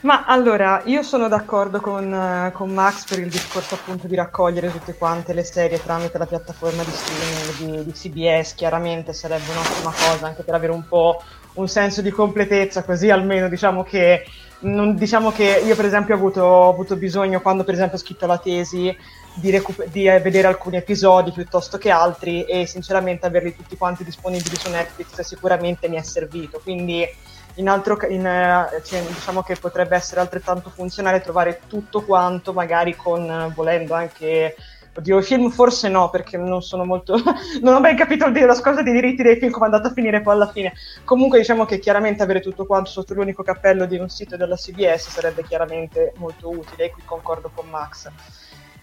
Ma 0.00 0.24
allora, 0.26 0.82
io 0.84 1.02
sono 1.02 1.26
d'accordo 1.26 1.80
con, 1.80 2.50
con, 2.52 2.70
Max 2.70 3.04
per 3.08 3.18
il 3.18 3.28
discorso 3.28 3.74
appunto 3.74 4.06
di 4.06 4.14
raccogliere 4.14 4.70
tutte 4.70 4.94
quante 4.94 5.32
le 5.32 5.42
serie 5.42 5.82
tramite 5.82 6.18
la 6.18 6.26
piattaforma 6.26 6.84
di 6.84 6.90
streaming 6.92 7.82
di, 7.82 7.84
di 7.84 7.92
CBS, 7.92 8.54
chiaramente 8.54 9.12
sarebbe 9.12 9.50
un'ottima 9.50 9.90
cosa 9.90 10.26
anche 10.26 10.44
per 10.44 10.54
avere 10.54 10.72
un 10.72 10.86
po' 10.86 11.20
un 11.54 11.66
senso 11.66 12.00
di 12.00 12.10
completezza, 12.10 12.84
così 12.84 13.10
almeno 13.10 13.48
diciamo 13.48 13.82
che 13.82 14.24
non, 14.60 14.96
diciamo 14.96 15.30
che 15.30 15.62
io 15.64 15.76
per 15.76 15.84
esempio 15.84 16.14
ho 16.14 16.18
avuto, 16.18 16.42
ho 16.42 16.70
avuto, 16.70 16.96
bisogno 16.96 17.40
quando 17.40 17.64
per 17.64 17.74
esempio 17.74 17.96
ho 17.96 18.00
scritto 18.00 18.26
la 18.26 18.38
tesi 18.38 18.94
di, 19.34 19.50
recu- 19.50 19.86
di 19.86 20.06
eh, 20.06 20.20
vedere 20.20 20.48
alcuni 20.48 20.76
episodi 20.76 21.30
piuttosto 21.30 21.78
che 21.78 21.90
altri 21.90 22.44
e 22.44 22.66
sinceramente 22.66 23.26
averli 23.26 23.54
tutti 23.54 23.76
quanti 23.76 24.04
disponibili 24.04 24.56
su 24.56 24.70
Netflix 24.70 25.20
sicuramente 25.20 25.88
mi 25.88 25.96
è 25.96 26.02
servito. 26.02 26.60
Quindi 26.62 27.06
in 27.54 27.68
altro 27.68 27.98
in, 28.08 28.26
eh, 28.26 28.82
cioè, 28.84 29.02
diciamo 29.02 29.42
che 29.42 29.56
potrebbe 29.56 29.96
essere 29.96 30.20
altrettanto 30.20 30.70
funzionale 30.70 31.20
trovare 31.20 31.60
tutto 31.68 32.02
quanto 32.02 32.52
magari 32.52 32.96
con 32.96 33.52
volendo 33.54 33.94
anche 33.94 34.54
Oddio, 34.98 35.22
film 35.22 35.48
forse 35.50 35.88
no, 35.88 36.10
perché 36.10 36.36
non 36.36 36.60
sono 36.60 36.84
molto. 36.84 37.14
non 37.62 37.76
ho 37.76 37.80
ben 37.80 37.96
capito 37.96 38.26
il 38.26 38.32
discorso 38.32 38.82
dei 38.82 38.92
diritti 38.92 39.22
dei 39.22 39.36
film 39.36 39.52
come 39.52 39.66
è 39.66 39.68
andato 39.70 39.88
a 39.88 39.92
finire 39.92 40.20
poi 40.20 40.34
alla 40.34 40.50
fine. 40.50 40.72
Comunque, 41.04 41.38
diciamo 41.38 41.64
che 41.64 41.78
chiaramente 41.78 42.24
avere 42.24 42.40
tutto 42.40 42.66
quanto 42.66 42.90
sotto 42.90 43.14
l'unico 43.14 43.44
cappello 43.44 43.86
di 43.86 43.96
un 43.96 44.08
sito 44.08 44.36
della 44.36 44.56
CBS 44.56 45.08
sarebbe 45.08 45.44
chiaramente 45.44 46.14
molto 46.16 46.50
utile, 46.50 46.86
e 46.86 46.90
qui 46.90 47.02
concordo 47.04 47.48
con 47.54 47.68
Max. 47.68 48.10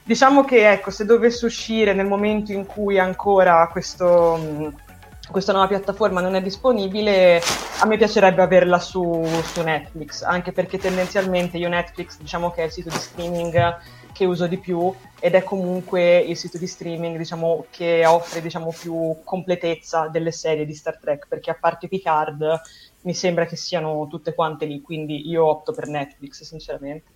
Diciamo 0.04 0.46
che 0.46 0.72
ecco, 0.72 0.90
se 0.90 1.04
dovesse 1.04 1.46
uscire 1.48 1.94
nel 1.94 2.06
momento 2.06 2.54
in 2.54 2.66
cui 2.66 2.98
ancora 2.98 3.68
questo 3.70 4.74
questa 5.30 5.54
nuova 5.54 5.68
piattaforma 5.68 6.22
non 6.22 6.36
è 6.36 6.42
disponibile, 6.42 7.42
a 7.80 7.86
me 7.88 7.98
piacerebbe 7.98 8.44
averla 8.44 8.78
su, 8.78 9.28
su, 9.44 9.64
Netflix, 9.64 10.22
anche 10.22 10.52
perché 10.52 10.78
tendenzialmente 10.78 11.58
io 11.58 11.68
Netflix 11.68 12.20
diciamo 12.20 12.52
che 12.52 12.62
è 12.62 12.66
il 12.66 12.72
sito 12.72 12.90
di 12.90 12.96
streaming 12.96 13.76
che 14.16 14.24
uso 14.24 14.48
di 14.48 14.58
più 14.58 14.94
ed 15.20 15.34
è 15.34 15.44
comunque 15.44 16.20
il 16.20 16.38
sito 16.38 16.58
di 16.58 16.68
streaming 16.68 17.18
diciamo, 17.18 17.66
che 17.70 18.06
offre 18.06 18.42
diciamo, 18.42 18.74
più 18.80 19.18
completezza 19.26 20.08
delle 20.08 20.32
serie 20.32 20.66
di 20.66 20.74
Star 20.74 20.98
Trek, 20.98 21.28
perché 21.28 21.52
a 21.52 21.58
parte 21.60 21.90
Picard 21.90 22.62
mi 23.02 23.14
sembra 23.14 23.46
che 23.46 23.58
siano 23.58 24.08
tutte 24.08 24.34
quante 24.34 24.66
lì, 24.66 24.82
quindi 24.82 25.28
io 25.28 25.46
opto 25.46 25.74
per 25.74 25.88
Netflix 25.88 26.44
sinceramente. 26.44 27.12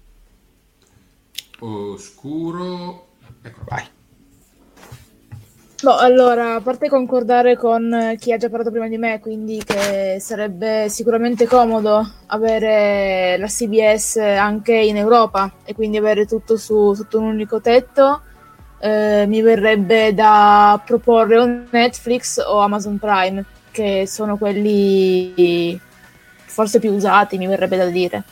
Oscuro, 1.60 3.08
ecco, 3.43 3.62
vai. 3.66 3.97
No, 5.82 5.95
allora, 5.95 6.55
a 6.55 6.61
parte 6.61 6.89
concordare 6.89 7.55
con 7.55 8.15
chi 8.19 8.34
ha 8.34 8.38
già 8.38 8.49
parlato 8.49 8.69
prima 8.69 8.89
di 8.89 8.97
me, 8.97 9.21
quindi 9.21 9.63
che 9.63 10.17
sarebbe 10.19 10.89
sicuramente 10.89 11.47
comodo 11.47 12.05
avere 12.27 13.38
la 13.38 13.47
CBS 13.47 14.17
anche 14.17 14.73
in 14.73 14.97
Europa 14.97 15.49
e 15.63 15.73
quindi 15.73 15.95
avere 15.95 16.25
tutto 16.25 16.57
su, 16.57 16.93
sotto 16.93 17.19
un 17.19 17.27
unico 17.27 17.61
tetto, 17.61 18.23
eh, 18.80 19.23
mi 19.25 19.41
verrebbe 19.41 20.13
da 20.13 20.82
proporre 20.86 21.38
o 21.38 21.45
Netflix 21.69 22.43
o 22.45 22.59
Amazon 22.59 22.97
Prime, 22.97 23.45
che 23.71 24.05
sono 24.05 24.36
quelli 24.36 25.80
forse 26.45 26.80
più 26.80 26.91
usati, 26.91 27.38
mi 27.38 27.47
verrebbe 27.47 27.77
da 27.77 27.86
dire. 27.86 28.23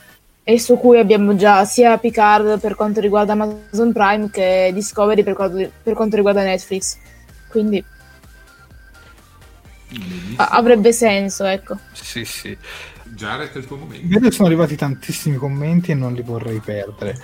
E 0.42 0.58
su 0.58 0.76
cui 0.76 0.98
abbiamo 0.98 1.34
già 1.34 1.64
sia 1.64 1.96
Picard 1.96 2.60
per 2.60 2.74
quanto 2.74 3.00
riguarda 3.00 3.32
Amazon 3.32 3.92
Prime 3.92 4.28
che 4.30 4.70
Discovery 4.74 5.22
per 5.22 5.32
quanto, 5.32 5.70
per 5.82 5.94
quanto 5.94 6.16
riguarda 6.16 6.42
Netflix. 6.42 6.98
Quindi 7.48 7.84
avrebbe 10.36 10.92
senso, 10.92 11.44
ecco. 11.44 11.78
Sì, 11.92 12.24
sì. 12.24 12.56
Jared 13.04 13.52
è 13.52 13.58
il 13.58 13.66
tuo 13.66 13.76
momento. 13.76 14.06
Vedo 14.06 14.30
sono 14.30 14.48
arrivati 14.48 14.76
tantissimi 14.76 15.36
commenti 15.36 15.90
e 15.90 15.94
non 15.94 16.12
li 16.12 16.22
vorrei 16.22 16.60
perdere. 16.60 17.18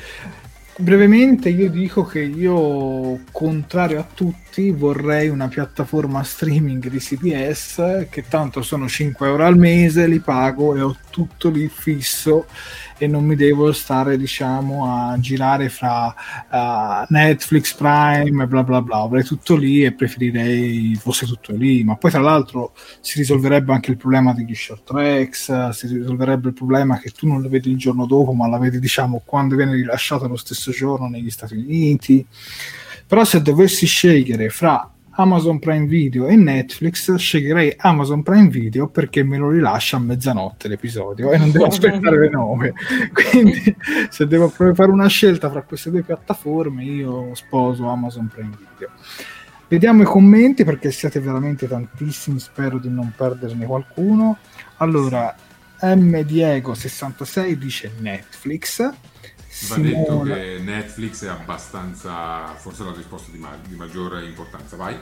Brevemente 0.77 1.51
io 1.51 1.71
dico 1.71 2.05
che 2.05 2.21
io, 2.21 3.21
contrario 3.31 4.01
a 4.01 4.09
tutti, 4.13 4.73
vorrei 4.73 5.29
una 5.29 5.47
piattaforma 5.47 6.25
streaming 6.25 6.89
di 6.89 6.99
CBS 6.99 8.09
che 8.11 8.25
tanto 8.29 8.61
sono 8.63 8.89
5 8.89 9.25
euro 9.25 9.45
al 9.45 9.57
mese, 9.57 10.09
li 10.09 10.19
pago 10.19 10.75
e 10.75 10.81
ho 10.81 10.97
tutto 11.11 11.49
lì 11.49 11.69
fisso 11.69 12.47
e 12.99 13.07
non 13.07 13.25
mi 13.25 13.37
devo 13.37 13.73
stare 13.73 14.17
diciamo 14.17 14.87
a 14.87 15.19
girare 15.19 15.69
fra 15.69 16.15
uh, 16.51 17.07
Netflix, 17.09 17.75
Prime 17.75 18.45
e 18.45 18.47
bla 18.47 18.63
bla 18.63 18.81
bla. 18.81 18.99
Avrei 18.99 19.25
tutto 19.25 19.57
lì 19.57 19.85
e 19.85 19.93
preferirei 19.93 20.95
fosse 20.97 21.27
tutto 21.27 21.53
lì. 21.53 21.83
Ma 21.85 21.97
poi 21.97 22.11
tra 22.11 22.21
l'altro 22.21 22.73
si 23.01 23.19
risolverebbe 23.19 23.73
anche 23.73 23.91
il 23.91 23.97
problema 23.97 24.33
degli 24.33 24.55
short 24.55 24.85
tracks 24.85 25.69
si 25.71 25.87
risolverebbe 25.87 26.49
il 26.49 26.55
problema 26.55 26.99
che 26.99 27.11
tu 27.11 27.27
non 27.27 27.41
lo 27.41 27.49
vedi 27.49 27.71
il 27.71 27.77
giorno 27.77 28.07
dopo 28.07 28.33
ma 28.33 28.49
la 28.49 28.59
vedi 28.59 28.79
diciamo 28.79 29.23
quando 29.25 29.57
viene 29.57 29.73
rilasciato 29.73 30.27
lo 30.29 30.37
stesso 30.37 30.71
giorno 30.71 31.09
negli 31.09 31.31
Stati 31.31 31.57
Uniti. 31.57 32.27
Però 33.07 33.25
se 33.25 33.43
dovessi 33.43 33.87
scegliere 33.87 34.49
fra 34.49 34.94
Amazon 35.17 35.59
Prime 35.59 35.87
Video 35.87 36.27
e 36.27 36.35
Netflix, 36.35 37.15
sceglierei 37.15 37.75
Amazon 37.77 38.23
Prime 38.23 38.49
Video 38.49 38.89
perché 38.89 39.23
me 39.23 39.37
lo 39.37 39.51
rilascia 39.51 39.97
a 39.97 40.01
mezzanotte 40.01 40.67
l'episodio 40.67 41.31
e 41.31 41.39
non 41.39 41.53
devo 41.53 41.67
aspettare 41.67 42.19
le 42.19 42.31
9. 42.31 42.73
Quindi 43.13 43.77
se 44.09 44.27
devo 44.27 44.49
fare 44.49 44.91
una 44.91 45.07
scelta 45.07 45.51
fra 45.51 45.63
queste 45.63 45.91
due 45.91 46.03
piattaforme, 46.03 46.85
io 46.85 47.35
sposo 47.35 47.89
Amazon 47.89 48.29
Prime 48.29 48.57
Video. 48.57 48.91
Vediamo 49.69 50.03
i 50.03 50.07
commenti 50.07 50.65
perché 50.65 50.91
siete 50.91 51.21
veramente 51.21 51.69
tantissimi, 51.69 52.39
spero 52.39 52.79
di 52.79 52.89
non 52.89 53.13
perderne 53.17 53.67
qualcuno. 53.67 54.39
Allora, 54.79 55.35
M 55.81 56.21
Diego 56.23 56.75
66 56.75 57.57
dice 57.57 57.93
Netflix. 58.01 58.93
Va 59.69 59.77
detto 59.77 60.21
che 60.23 60.59
Netflix 60.63 61.25
è 61.25 61.29
abbastanza, 61.29 62.55
forse 62.57 62.85
la 62.85 62.93
risposta 62.93 63.31
di, 63.31 63.39
ma- 63.39 63.57
di 63.67 63.77
maggiore 63.77 64.25
importanza. 64.25 64.77
Vai. 64.77 64.97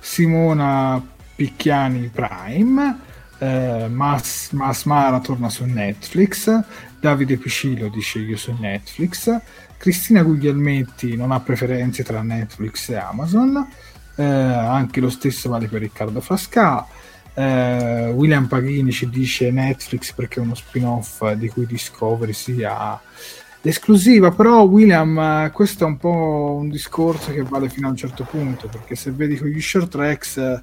Simona 0.00 1.00
Picchiani 1.34 2.10
Prime, 2.12 2.98
eh, 3.38 3.86
Mas, 3.88 4.50
Mas 4.50 4.82
Mara 4.84 5.20
torna 5.20 5.48
su 5.48 5.64
Netflix, 5.64 6.62
Davide 6.98 7.36
Picillo 7.36 7.88
dice 7.88 8.18
io 8.18 8.36
su 8.36 8.54
Netflix, 8.58 9.40
Cristina 9.76 10.22
Guglielmetti 10.22 11.14
non 11.14 11.30
ha 11.30 11.38
preferenze 11.38 12.02
tra 12.02 12.22
Netflix 12.22 12.88
e 12.88 12.96
Amazon, 12.96 13.64
eh, 14.16 14.24
anche 14.24 15.00
lo 15.00 15.10
stesso 15.10 15.48
vale 15.48 15.68
per 15.68 15.80
Riccardo 15.80 16.20
Frasca. 16.20 16.84
Eh, 17.34 18.10
William 18.16 18.46
Paghini 18.46 18.90
ci 18.90 19.08
dice 19.08 19.52
Netflix 19.52 20.12
perché 20.12 20.40
è 20.40 20.42
uno 20.42 20.56
spin-off 20.56 21.30
di 21.34 21.48
cui 21.48 21.66
Discovery 21.66 22.32
sia 22.32 23.00
l'esclusiva, 23.68 24.30
però 24.30 24.62
William, 24.62 25.18
eh, 25.18 25.50
questo 25.52 25.84
è 25.84 25.86
un 25.86 25.98
po' 25.98 26.56
un 26.58 26.70
discorso 26.70 27.32
che 27.32 27.42
vale 27.42 27.68
fino 27.68 27.86
a 27.86 27.90
un 27.90 27.96
certo 27.96 28.24
punto, 28.24 28.66
perché 28.66 28.94
se 28.94 29.10
vedi 29.10 29.36
con 29.36 29.48
gli 29.48 29.60
short 29.60 29.88
tracks 29.88 30.60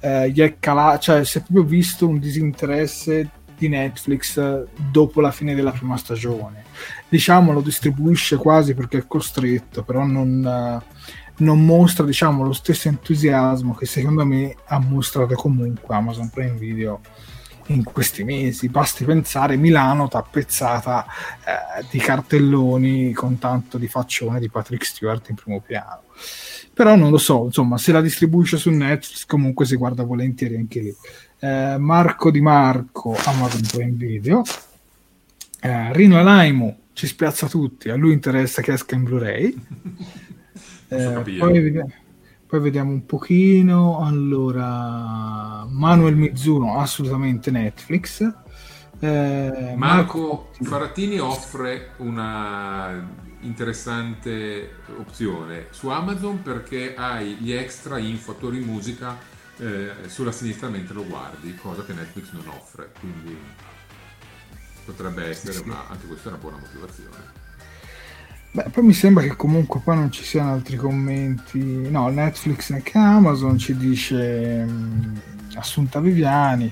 eh, 0.00 0.30
gli 0.30 0.40
è 0.40 0.56
calato, 0.58 0.98
cioè 0.98 1.24
si 1.24 1.38
è 1.38 1.40
proprio 1.40 1.64
visto 1.64 2.06
un 2.06 2.18
disinteresse 2.18 3.30
di 3.56 3.68
Netflix 3.68 4.66
dopo 4.90 5.22
la 5.22 5.30
fine 5.30 5.54
della 5.54 5.70
prima 5.70 5.96
stagione. 5.96 6.64
Diciamo 7.08 7.52
lo 7.52 7.62
distribuisce 7.62 8.36
quasi 8.36 8.74
perché 8.74 8.98
è 8.98 9.06
costretto, 9.06 9.82
però 9.82 10.04
non, 10.04 10.44
eh, 10.44 10.84
non 11.38 11.64
mostra 11.64 12.04
diciamo, 12.04 12.44
lo 12.44 12.52
stesso 12.52 12.88
entusiasmo 12.88 13.74
che 13.74 13.86
secondo 13.86 14.26
me 14.26 14.54
ha 14.66 14.78
mostrato 14.78 15.34
comunque 15.36 15.94
Amazon 15.94 16.28
Prime 16.28 16.58
Video 16.58 17.00
in 17.66 17.82
questi 17.82 18.24
mesi. 18.24 18.68
Basti 18.68 19.04
pensare 19.04 19.56
Milano 19.56 20.08
tappezzata 20.08 21.06
eh, 21.44 21.84
di 21.90 21.98
cartelloni 21.98 23.12
con 23.12 23.38
tanto 23.38 23.78
di 23.78 23.88
faccione 23.88 24.40
di 24.40 24.48
Patrick 24.48 24.84
Stewart 24.84 25.28
in 25.28 25.36
primo 25.36 25.60
piano. 25.60 26.02
Però 26.74 26.94
non 26.96 27.10
lo 27.10 27.18
so, 27.18 27.44
insomma, 27.44 27.76
se 27.76 27.92
la 27.92 28.00
distribuisce 28.00 28.56
su 28.56 28.70
Netflix 28.70 29.26
comunque 29.26 29.66
si 29.66 29.76
guarda 29.76 30.04
volentieri 30.04 30.56
anche 30.56 30.80
lì. 30.80 30.94
Eh, 31.38 31.76
Marco 31.78 32.30
Di 32.30 32.40
Marco, 32.40 33.14
Amazon 33.24 33.62
Prime 33.70 33.96
Video. 33.96 34.42
Eh, 35.60 35.92
Rino 35.92 36.18
Alaimo, 36.18 36.78
ci 36.92 37.06
spiazza 37.06 37.46
tutti, 37.46 37.88
a 37.88 37.94
lui 37.94 38.12
interessa 38.12 38.62
che 38.62 38.72
esca 38.72 38.94
in 38.94 39.04
Blu-ray. 39.04 39.54
eh, 40.88 41.36
poi, 41.38 41.60
vediamo, 41.60 41.92
poi, 42.52 42.60
vediamo, 42.60 42.90
un 42.90 43.06
pochino, 43.06 44.04
allora, 44.04 45.64
Manuel 45.70 46.16
Mizuno, 46.16 46.78
assolutamente 46.78 47.50
Netflix. 47.50 48.30
Eh, 48.98 49.72
Marco 49.74 50.50
Farattini 50.60 51.18
offre 51.18 51.92
una 51.96 53.08
interessante 53.40 54.80
opzione 54.98 55.68
su 55.70 55.88
Amazon 55.88 56.42
perché 56.42 56.94
hai 56.94 57.36
gli 57.36 57.52
extra 57.52 57.96
in 57.96 58.18
fattori 58.18 58.58
musica 58.58 59.16
eh, 59.56 59.92
sulla 60.08 60.30
sinistra 60.30 60.68
mentre 60.68 60.92
lo 60.92 61.06
guardi, 61.06 61.54
cosa 61.54 61.82
che 61.86 61.94
Netflix 61.94 62.32
non 62.32 62.48
offre, 62.48 62.92
quindi 63.00 63.34
potrebbe 64.84 65.24
essere 65.24 65.58
una, 65.64 65.88
anche 65.88 66.06
questa 66.06 66.28
è 66.28 66.32
una 66.32 66.40
buona 66.42 66.58
motivazione. 66.58 67.41
Beh, 68.54 68.64
poi 68.70 68.84
mi 68.84 68.92
sembra 68.92 69.22
che 69.22 69.34
comunque 69.34 69.80
poi 69.82 69.96
non 69.96 70.12
ci 70.12 70.24
siano 70.24 70.52
altri 70.52 70.76
commenti. 70.76 71.58
No, 71.88 72.08
Netflix 72.08 72.68
neanche 72.68 72.98
Amazon 72.98 73.56
ci 73.56 73.74
dice 73.74 74.64
mh, 74.64 75.20
Assunta 75.54 76.00
Viviani. 76.00 76.70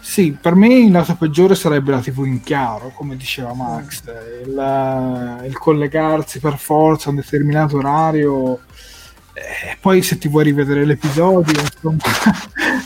Sì, 0.00 0.34
per 0.40 0.54
me 0.54 0.72
il 0.72 0.90
lato 0.90 1.14
peggiore 1.16 1.54
sarebbe 1.54 1.90
la 1.90 2.00
TV 2.00 2.24
in 2.24 2.40
chiaro, 2.42 2.92
come 2.94 3.16
diceva 3.16 3.52
Max, 3.52 4.04
il, 4.46 5.42
il 5.46 5.58
collegarsi 5.58 6.38
per 6.38 6.56
forza 6.56 7.08
a 7.08 7.10
un 7.10 7.16
determinato 7.16 7.76
orario. 7.76 8.60
Eh, 9.34 9.76
poi 9.78 10.00
se 10.00 10.16
ti 10.16 10.28
vuoi 10.28 10.44
rivedere 10.44 10.86
l'episodio 10.86 11.60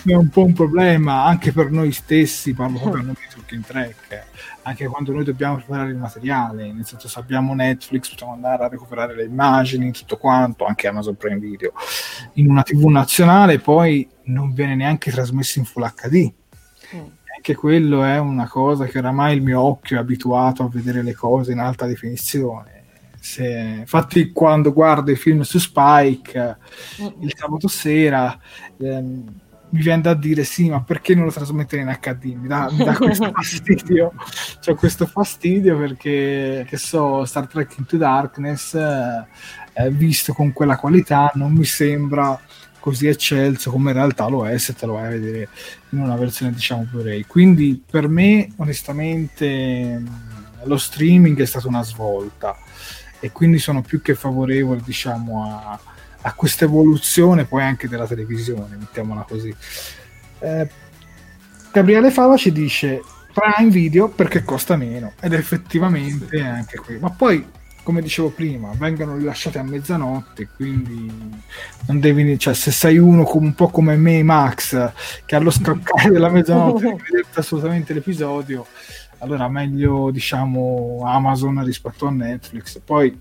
è 0.04 0.14
un 0.14 0.28
po' 0.28 0.44
un 0.44 0.52
problema 0.52 1.24
anche 1.24 1.52
per 1.52 1.70
noi 1.70 1.92
stessi, 1.92 2.54
parlo 2.54 2.78
proprio 2.78 3.02
a 3.02 3.06
nome 3.06 3.18
di 3.20 3.34
Talking 3.34 3.64
Track 3.64 4.28
anche 4.62 4.86
quando 4.86 5.12
noi 5.12 5.24
dobbiamo 5.24 5.56
preparare 5.56 5.90
il 5.90 5.96
materiale, 5.96 6.72
nel 6.72 6.84
senso 6.84 7.08
se 7.08 7.18
abbiamo 7.18 7.54
Netflix 7.54 8.10
possiamo 8.10 8.32
andare 8.32 8.64
a 8.64 8.68
recuperare 8.68 9.14
le 9.14 9.24
immagini, 9.24 9.90
tutto 9.92 10.16
quanto, 10.16 10.64
anche 10.64 10.86
Amazon 10.86 11.16
Prime 11.16 11.38
Video, 11.38 11.72
in 12.34 12.50
una 12.50 12.62
TV 12.62 12.84
nazionale 12.86 13.58
poi 13.58 14.08
non 14.24 14.52
viene 14.52 14.74
neanche 14.74 15.10
trasmesso 15.10 15.58
in 15.58 15.64
Full 15.64 15.92
HD. 15.94 16.32
Mm. 16.94 17.06
Anche 17.36 17.54
quello 17.54 18.04
è 18.04 18.18
una 18.18 18.48
cosa 18.48 18.84
che 18.84 18.98
oramai 18.98 19.36
il 19.36 19.42
mio 19.42 19.60
occhio 19.60 19.96
è 19.96 20.00
abituato 20.00 20.62
a 20.62 20.68
vedere 20.68 21.02
le 21.02 21.14
cose 21.14 21.52
in 21.52 21.58
alta 21.58 21.86
definizione. 21.86 22.78
Se, 23.18 23.46
infatti 23.80 24.30
quando 24.32 24.72
guardo 24.72 25.10
i 25.10 25.16
film 25.16 25.42
su 25.42 25.58
Spike 25.58 26.58
mm. 27.02 27.22
il 27.22 27.34
sabato 27.36 27.68
sera 27.68 28.38
ehm, 28.78 29.24
mi 29.70 29.80
viene 29.82 30.02
da 30.02 30.14
dire 30.14 30.44
sì, 30.44 30.68
ma 30.68 30.82
perché 30.82 31.14
non 31.14 31.24
lo 31.24 31.32
trasmettere 31.32 31.82
in 31.82 31.96
HD? 32.00 32.24
Mi 32.34 32.48
dà, 32.48 32.68
mi 32.70 32.84
dà 32.84 32.96
questo 32.96 33.30
fastidio. 33.34 34.12
C'ho 34.64 34.74
questo 34.74 35.06
fastidio 35.06 35.78
perché, 35.78 36.66
che 36.68 36.76
so, 36.76 37.24
Star 37.24 37.46
Trek 37.46 37.78
Into 37.78 37.96
Darkness, 37.96 38.74
eh, 38.74 39.90
visto 39.90 40.32
con 40.32 40.52
quella 40.52 40.76
qualità, 40.76 41.30
non 41.34 41.52
mi 41.52 41.64
sembra 41.64 42.38
così 42.80 43.06
eccelso 43.06 43.70
come 43.70 43.90
in 43.90 43.96
realtà 43.96 44.26
lo 44.26 44.48
è 44.48 44.56
se 44.56 44.74
te 44.74 44.86
lo 44.86 44.94
vai 44.94 45.06
a 45.06 45.10
vedere 45.10 45.48
in 45.90 46.00
una 46.00 46.16
versione 46.16 46.52
diciamo 46.52 46.86
Blu-ray. 46.90 47.24
Quindi 47.26 47.80
per 47.88 48.08
me, 48.08 48.50
onestamente, 48.56 50.02
lo 50.64 50.76
streaming 50.76 51.40
è 51.40 51.46
stata 51.46 51.68
una 51.68 51.84
svolta 51.84 52.56
e 53.20 53.30
quindi 53.32 53.58
sono 53.58 53.82
più 53.82 54.00
che 54.00 54.14
favorevole, 54.14 54.80
diciamo, 54.82 55.44
a 55.44 55.78
a 56.22 56.32
questa 56.34 56.64
evoluzione 56.64 57.44
poi 57.44 57.62
anche 57.62 57.88
della 57.88 58.06
televisione, 58.06 58.76
mettiamola 58.76 59.24
così. 59.28 59.54
Eh, 60.40 60.68
Gabriele 61.72 62.10
Fava 62.10 62.36
ci 62.36 62.52
dice 62.52 63.00
Prime 63.32 63.70
Video 63.70 64.08
perché 64.08 64.42
costa 64.42 64.76
meno 64.76 65.12
ed 65.20 65.32
effettivamente 65.32 66.40
anche 66.40 66.78
qui. 66.78 66.98
Ma 66.98 67.10
poi, 67.10 67.46
come 67.82 68.02
dicevo 68.02 68.30
prima, 68.30 68.70
vengono 68.76 69.16
rilasciate 69.16 69.58
a 69.58 69.62
mezzanotte, 69.62 70.48
quindi 70.54 71.10
non 71.86 72.00
devi, 72.00 72.38
cioè 72.38 72.54
se 72.54 72.70
sei 72.70 72.98
uno 72.98 73.24
come, 73.24 73.46
un 73.46 73.54
po' 73.54 73.68
come 73.68 73.96
me 73.96 74.22
Max 74.22 74.92
che 75.24 75.36
allo 75.36 75.50
scaccare 75.50 76.10
della 76.10 76.28
mezzanotte 76.28 76.82
devi 76.84 77.02
vedere 77.02 77.26
assolutamente 77.34 77.94
l'episodio, 77.94 78.66
allora 79.18 79.48
meglio 79.48 80.10
diciamo 80.10 81.02
Amazon 81.04 81.64
rispetto 81.64 82.06
a 82.06 82.10
Netflix. 82.10 82.80
Poi 82.84 83.16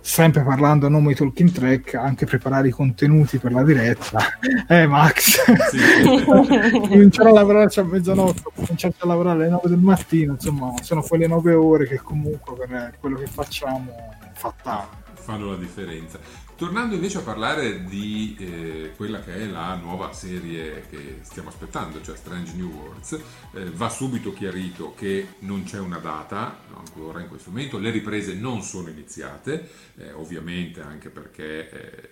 sempre 0.00 0.42
parlando 0.42 0.86
a 0.86 0.88
nome 0.88 1.08
di 1.08 1.14
Talking 1.14 1.50
Track, 1.50 1.94
anche 1.94 2.26
preparare 2.26 2.68
i 2.68 2.70
contenuti 2.70 3.38
per 3.38 3.52
la 3.52 3.62
diretta. 3.62 4.18
Eh, 4.70 4.86
Max, 4.86 5.42
sì. 5.70 6.24
cominciare 6.24 7.30
a 7.30 7.32
lavorare 7.32 7.68
a 7.74 7.82
mezzanotte, 7.82 8.42
cominciare 8.54 8.94
a 8.98 9.06
lavorare 9.06 9.42
alle 9.42 9.48
9 9.48 9.68
del 9.68 9.78
mattino, 9.78 10.32
insomma, 10.34 10.72
sono 10.82 11.02
quelle 11.02 11.26
9 11.26 11.54
ore 11.54 11.86
che 11.88 11.96
comunque 11.96 12.54
per 12.54 12.94
quello 13.00 13.16
che 13.16 13.26
facciamo 13.26 13.92
fa 14.32 14.54
tanto. 14.62 14.98
Fanno 15.14 15.50
la 15.50 15.56
differenza. 15.56 16.18
Tornando 16.60 16.94
invece 16.94 17.16
a 17.16 17.22
parlare 17.22 17.84
di 17.84 18.36
eh, 18.38 18.92
quella 18.94 19.20
che 19.20 19.34
è 19.34 19.46
la 19.46 19.76
nuova 19.76 20.12
serie 20.12 20.84
che 20.90 21.20
stiamo 21.22 21.48
aspettando, 21.48 22.02
cioè 22.02 22.14
Strange 22.14 22.52
New 22.54 22.68
Worlds, 22.70 23.18
eh, 23.54 23.70
va 23.70 23.88
subito 23.88 24.34
chiarito 24.34 24.92
che 24.94 25.36
non 25.38 25.62
c'è 25.62 25.78
una 25.78 25.96
data 25.96 26.58
ancora 26.76 27.22
in 27.22 27.28
questo 27.28 27.48
momento, 27.48 27.78
le 27.78 27.88
riprese 27.88 28.34
non 28.34 28.60
sono 28.60 28.90
iniziate, 28.90 29.70
eh, 29.96 30.12
ovviamente 30.12 30.82
anche 30.82 31.08
perché 31.08 31.70
eh, 31.70 32.10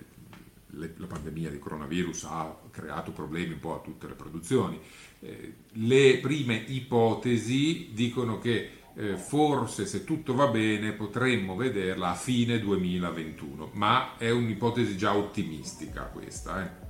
le, 0.68 0.94
la 0.96 1.06
pandemia 1.06 1.50
di 1.50 1.58
coronavirus 1.58 2.24
ha 2.24 2.58
creato 2.70 3.10
problemi 3.10 3.52
un 3.52 3.60
po' 3.60 3.74
a 3.74 3.80
tutte 3.80 4.08
le 4.08 4.14
produzioni. 4.14 4.80
Eh, 5.20 5.54
le 5.72 6.18
prime 6.22 6.54
ipotesi 6.68 7.90
dicono 7.92 8.38
che 8.38 8.77
eh, 8.98 9.16
forse 9.16 9.86
se 9.86 10.02
tutto 10.02 10.34
va 10.34 10.48
bene 10.48 10.92
potremmo 10.92 11.54
vederla 11.54 12.10
a 12.10 12.14
fine 12.14 12.58
2021, 12.58 13.70
ma 13.74 14.16
è 14.18 14.30
un'ipotesi 14.30 14.96
già 14.96 15.14
ottimistica 15.14 16.02
questa, 16.02 16.64
eh? 16.64 16.86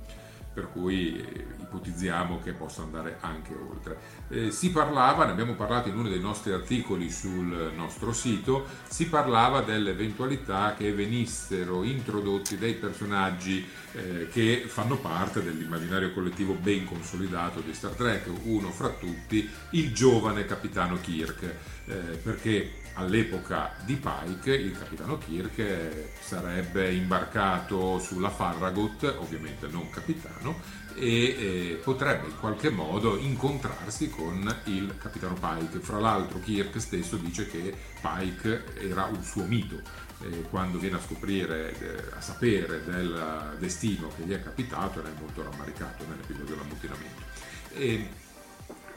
Per 0.59 0.69
cui 0.73 1.23
ipotizziamo 1.61 2.41
che 2.43 2.51
possa 2.51 2.81
andare 2.81 3.17
anche 3.21 3.53
oltre. 3.53 3.97
Eh, 4.27 4.51
si 4.51 4.71
parlava, 4.71 5.23
ne 5.23 5.31
abbiamo 5.31 5.53
parlato 5.53 5.87
in 5.87 5.97
uno 5.97 6.09
dei 6.09 6.19
nostri 6.19 6.51
articoli 6.51 7.09
sul 7.09 7.71
nostro 7.73 8.11
sito, 8.11 8.65
si 8.89 9.07
parlava 9.07 9.61
dell'eventualità 9.61 10.75
che 10.77 10.91
venissero 10.91 11.83
introdotti 11.83 12.57
dei 12.57 12.73
personaggi 12.73 13.65
eh, 13.93 14.27
che 14.29 14.65
fanno 14.67 14.97
parte 14.97 15.41
dell'immaginario 15.41 16.11
collettivo 16.11 16.53
ben 16.53 16.83
consolidato 16.85 17.61
di 17.61 17.73
Star 17.73 17.91
Trek, 17.91 18.27
uno 18.43 18.69
fra 18.71 18.89
tutti 18.89 19.49
il 19.71 19.93
giovane 19.93 20.45
capitano 20.45 20.99
Kirk 20.99 21.55
eh, 21.85 21.95
perché 22.21 22.71
all'epoca 22.93 23.73
di 23.85 23.95
Pike 23.95 24.53
il 24.53 24.77
capitano 24.77 25.17
Kirk 25.17 26.09
sarebbe 26.19 26.91
imbarcato 26.93 27.99
sulla 27.99 28.29
Farragut, 28.29 29.03
ovviamente 29.19 29.67
non 29.67 29.89
capitano, 29.89 30.59
e 30.95 31.23
eh, 31.23 31.81
potrebbe 31.83 32.27
in 32.27 32.39
qualche 32.39 32.69
modo 32.69 33.17
incontrarsi 33.17 34.09
con 34.09 34.53
il 34.65 34.95
capitano 34.97 35.35
Pike. 35.35 35.79
Fra 35.79 35.99
l'altro 35.99 36.39
Kirk 36.39 36.79
stesso 36.79 37.15
dice 37.15 37.47
che 37.47 37.73
Pike 38.01 38.65
era 38.79 39.05
un 39.05 39.23
suo 39.23 39.43
mito. 39.43 40.07
Quando 40.49 40.79
viene 40.79 40.97
a 40.97 41.01
scoprire, 41.01 41.79
eh, 41.79 42.17
a 42.17 42.19
sapere 42.19 42.83
del 42.83 43.55
destino 43.57 44.11
che 44.17 44.23
gli 44.23 44.33
è 44.33 44.43
capitato, 44.43 44.99
era 44.99 45.09
molto 45.17 45.41
rammaricato 45.41 46.05
nell'episodio 46.05 46.55
dell'ammutinamento. 46.55 47.21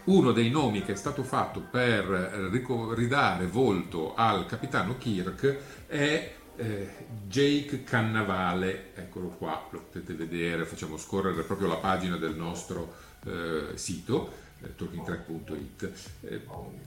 Uno 0.04 0.32
dei 0.32 0.50
nomi 0.50 0.82
che 0.82 0.92
è 0.92 0.96
stato 0.96 1.22
fatto 1.22 1.60
per 1.60 2.50
eh, 2.52 2.94
ridare 2.94 3.46
volto 3.46 4.14
al 4.14 4.46
capitano 4.46 4.96
Kirk 4.98 5.56
è 5.86 6.34
eh, 6.56 6.88
Jake 7.26 7.82
Cannavale, 7.84 8.92
eccolo 8.94 9.28
qua, 9.28 9.66
lo 9.70 9.80
potete 9.90 10.14
vedere, 10.14 10.64
facciamo 10.64 10.96
scorrere 10.96 11.42
proprio 11.42 11.68
la 11.68 11.76
pagina 11.76 12.16
del 12.16 12.34
nostro 12.34 12.94
eh, 13.24 13.76
sito, 13.76 14.32
eh, 14.62 14.74
talkingtrack.it. 14.76 15.92
Eh, 16.22 16.40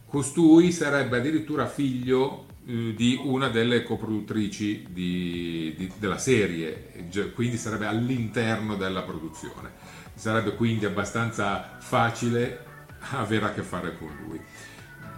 costui 0.07 0.71
sarebbe 0.71 1.17
addirittura 1.17 1.67
figlio 1.67 2.45
eh, 2.65 2.93
di 2.95 3.19
una 3.23 3.49
delle 3.49 3.83
coproduttrici 3.83 4.85
di, 4.89 5.73
di, 5.75 5.91
della 5.97 6.17
serie, 6.17 7.09
quindi 7.33 7.57
sarebbe 7.57 7.87
all'interno 7.87 8.75
della 8.75 9.01
produzione. 9.01 9.83
Sarebbe 10.13 10.55
quindi 10.55 10.85
abbastanza 10.85 11.77
facile 11.79 12.73
avere 13.11 13.45
a 13.45 13.53
che 13.53 13.63
fare 13.63 13.97
con 13.97 14.15
lui. 14.25 14.41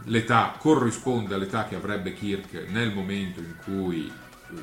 L'età 0.06 0.56
corrisponde 0.58 1.36
all'età 1.36 1.66
che 1.66 1.76
avrebbe 1.76 2.14
Kirk 2.14 2.70
nel 2.70 2.94
momento 2.94 3.40
in 3.40 3.56
cui 3.64 4.08
eh, 4.08 4.54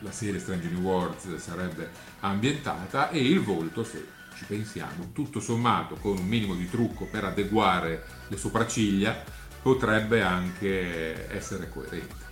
la 0.00 0.12
serie 0.12 0.38
Strange 0.38 0.68
New 0.68 0.82
Worlds 0.82 1.36
sarebbe 1.36 1.90
ambientata 2.20 3.10
e 3.10 3.20
il 3.20 3.40
volto, 3.40 3.84
se 3.84 4.06
ci 4.36 4.44
pensiamo, 4.44 5.10
tutto 5.12 5.40
sommato 5.40 5.96
con 5.96 6.18
un 6.18 6.26
minimo 6.26 6.54
di 6.54 6.68
trucco 6.70 7.06
per 7.06 7.24
adeguare 7.24 8.04
le 8.28 8.36
sopracciglia, 8.36 9.24
potrebbe 9.60 10.22
anche 10.22 11.28
essere 11.32 11.68
coerente. 11.68 12.30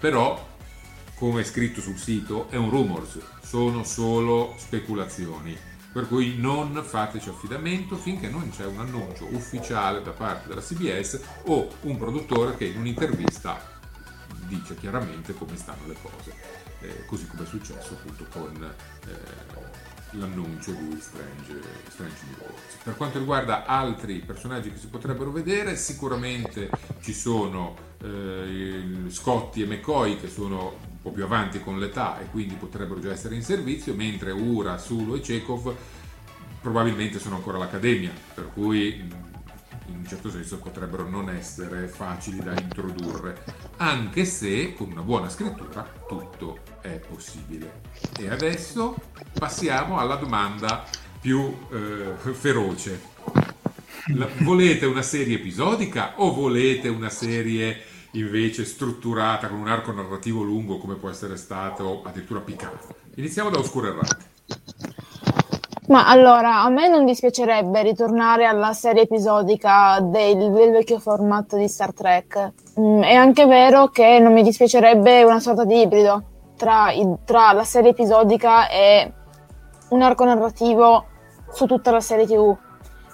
Però, 0.00 0.58
come 1.14 1.42
è 1.42 1.44
scritto 1.44 1.80
sul 1.80 1.98
sito, 1.98 2.48
è 2.50 2.56
un 2.56 2.70
rumors, 2.70 3.18
sono 3.42 3.84
solo 3.84 4.54
speculazioni 4.58 5.56
per 5.92 6.06
cui 6.06 6.36
non 6.38 6.82
fateci 6.84 7.28
affidamento 7.28 7.96
finché 7.96 8.28
non 8.28 8.50
c'è 8.50 8.64
un 8.64 8.78
annuncio 8.78 9.26
ufficiale 9.32 10.02
da 10.02 10.12
parte 10.12 10.48
della 10.48 10.60
CBS 10.60 11.20
o 11.44 11.68
un 11.82 11.96
produttore 11.96 12.56
che 12.56 12.66
in 12.66 12.78
un'intervista 12.78 13.78
dice 14.46 14.76
chiaramente 14.76 15.34
come 15.34 15.56
stanno 15.56 15.86
le 15.86 15.96
cose, 16.00 16.34
eh, 16.80 17.04
così 17.06 17.26
come 17.26 17.44
è 17.44 17.46
successo 17.46 17.94
appunto 17.94 18.24
con 18.30 18.74
eh, 19.06 19.68
l'annuncio 20.12 20.72
di 20.72 20.98
Strange, 21.00 21.60
Strange 21.88 22.24
New 22.26 22.36
Worlds. 22.38 22.74
Per 22.82 22.96
quanto 22.96 23.18
riguarda 23.18 23.64
altri 23.64 24.20
personaggi 24.20 24.70
che 24.72 24.78
si 24.78 24.88
potrebbero 24.88 25.30
vedere, 25.30 25.76
sicuramente 25.76 26.70
ci 27.00 27.12
sono 27.12 27.76
eh, 28.02 29.04
Scotti 29.08 29.62
e 29.62 29.66
McCoy 29.66 30.18
che 30.18 30.28
sono 30.28 30.89
un 31.02 31.02
po' 31.02 31.10
più 31.12 31.24
avanti 31.24 31.60
con 31.60 31.78
l'età 31.78 32.20
e 32.20 32.26
quindi 32.26 32.54
potrebbero 32.54 33.00
già 33.00 33.10
essere 33.10 33.34
in 33.34 33.42
servizio, 33.42 33.94
mentre 33.94 34.32
Ura, 34.32 34.76
Sulu 34.76 35.14
e 35.14 35.20
Chekhov 35.20 35.74
probabilmente 36.60 37.18
sono 37.18 37.36
ancora 37.36 37.56
all'accademia, 37.56 38.12
per 38.34 38.50
cui 38.52 38.96
in 39.86 39.96
un 39.96 40.06
certo 40.06 40.30
senso 40.30 40.58
potrebbero 40.58 41.08
non 41.08 41.30
essere 41.30 41.88
facili 41.88 42.40
da 42.40 42.52
introdurre, 42.52 43.42
anche 43.78 44.26
se 44.26 44.74
con 44.74 44.90
una 44.90 45.00
buona 45.00 45.30
scrittura 45.30 45.90
tutto 46.06 46.58
è 46.82 47.00
possibile. 47.08 47.80
E 48.18 48.28
adesso 48.28 48.94
passiamo 49.32 49.98
alla 49.98 50.16
domanda 50.16 50.84
più 51.18 51.56
eh, 51.70 52.14
feroce. 52.32 53.08
La, 54.14 54.28
volete 54.40 54.84
una 54.84 55.02
serie 55.02 55.36
episodica 55.36 56.20
o 56.20 56.32
volete 56.34 56.88
una 56.88 57.10
serie 57.10 57.88
invece 58.12 58.64
strutturata 58.64 59.48
con 59.48 59.58
un 59.58 59.68
arco 59.68 59.92
narrativo 59.92 60.42
lungo 60.42 60.78
come 60.78 60.94
può 60.94 61.10
essere 61.10 61.36
stato 61.36 62.02
addirittura 62.04 62.40
Picard? 62.40 62.78
Iniziamo 63.16 63.50
da 63.50 63.58
Oscuro 63.58 63.88
Errante. 63.88 64.28
Ma 65.88 66.06
allora, 66.06 66.62
a 66.62 66.68
me 66.68 66.88
non 66.88 67.04
dispiacerebbe 67.04 67.82
ritornare 67.82 68.46
alla 68.46 68.72
serie 68.72 69.02
episodica 69.02 69.98
del, 70.00 70.52
del 70.52 70.70
vecchio 70.70 71.00
format 71.00 71.56
di 71.56 71.66
Star 71.66 71.92
Trek. 71.92 72.52
Mm, 72.78 73.02
è 73.02 73.14
anche 73.14 73.44
vero 73.46 73.88
che 73.88 74.20
non 74.20 74.32
mi 74.32 74.44
dispiacerebbe 74.44 75.24
una 75.24 75.40
sorta 75.40 75.64
di 75.64 75.80
ibrido 75.80 76.22
tra, 76.56 76.92
tra 77.24 77.52
la 77.52 77.64
serie 77.64 77.90
episodica 77.90 78.68
e 78.68 79.12
un 79.88 80.02
arco 80.02 80.24
narrativo 80.24 81.06
su 81.52 81.66
tutta 81.66 81.90
la 81.90 82.00
serie 82.00 82.26
TV. 82.26 82.56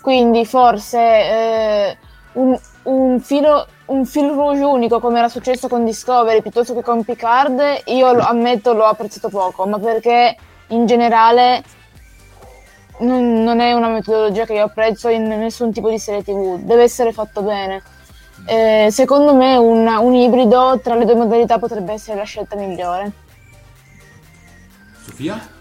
Quindi 0.03 0.44
forse 0.44 0.99
eh, 0.99 1.99
un, 2.34 2.59
un, 2.82 3.20
filo, 3.20 3.66
un 3.87 4.05
fil 4.05 4.28
rouge 4.30 4.62
unico 4.62 5.01
come 5.01 5.18
era 5.18 5.28
successo 5.28 5.68
con 5.68 5.84
Discovery 5.84 6.43
piuttosto 6.43 6.74
che 6.74 6.82
con 6.82 7.05
Picard, 7.05 7.82
io 7.87 8.12
lo, 8.12 8.22
ammetto 8.22 8.72
l'ho 8.72 8.84
apprezzato 8.84 9.28
poco, 9.28 9.66
ma 9.66 9.78
perché 9.78 10.37
in 10.68 10.87
generale 10.87 11.62
non, 12.99 13.43
non, 13.43 13.61
è 13.61 13.72
una 13.72 13.89
metodologia 13.89 14.45
che 14.45 14.55
io 14.55 14.64
apprezzo 14.64 15.09
in 15.09 15.24
nessun 15.24 15.72
tipo 15.72 15.91
di 15.91 15.99
serie 15.99 16.22
tv, 16.22 16.59
deve 16.61 16.82
essere 16.82 17.12
fatto 17.12 17.43
bene. 17.43 17.82
Eh, 18.47 18.89
secondo 18.91 19.34
me 19.34 19.57
un, 19.57 19.87
un, 19.87 20.14
ibrido 20.14 20.78
tra 20.82 20.95
le 20.95 21.05
due 21.05 21.14
modalità 21.14 21.59
potrebbe 21.59 21.93
essere 21.93 22.16
la 22.16 22.24
scelta 22.24 22.57
migliore. 22.57 23.12
Sofia? 25.05 25.55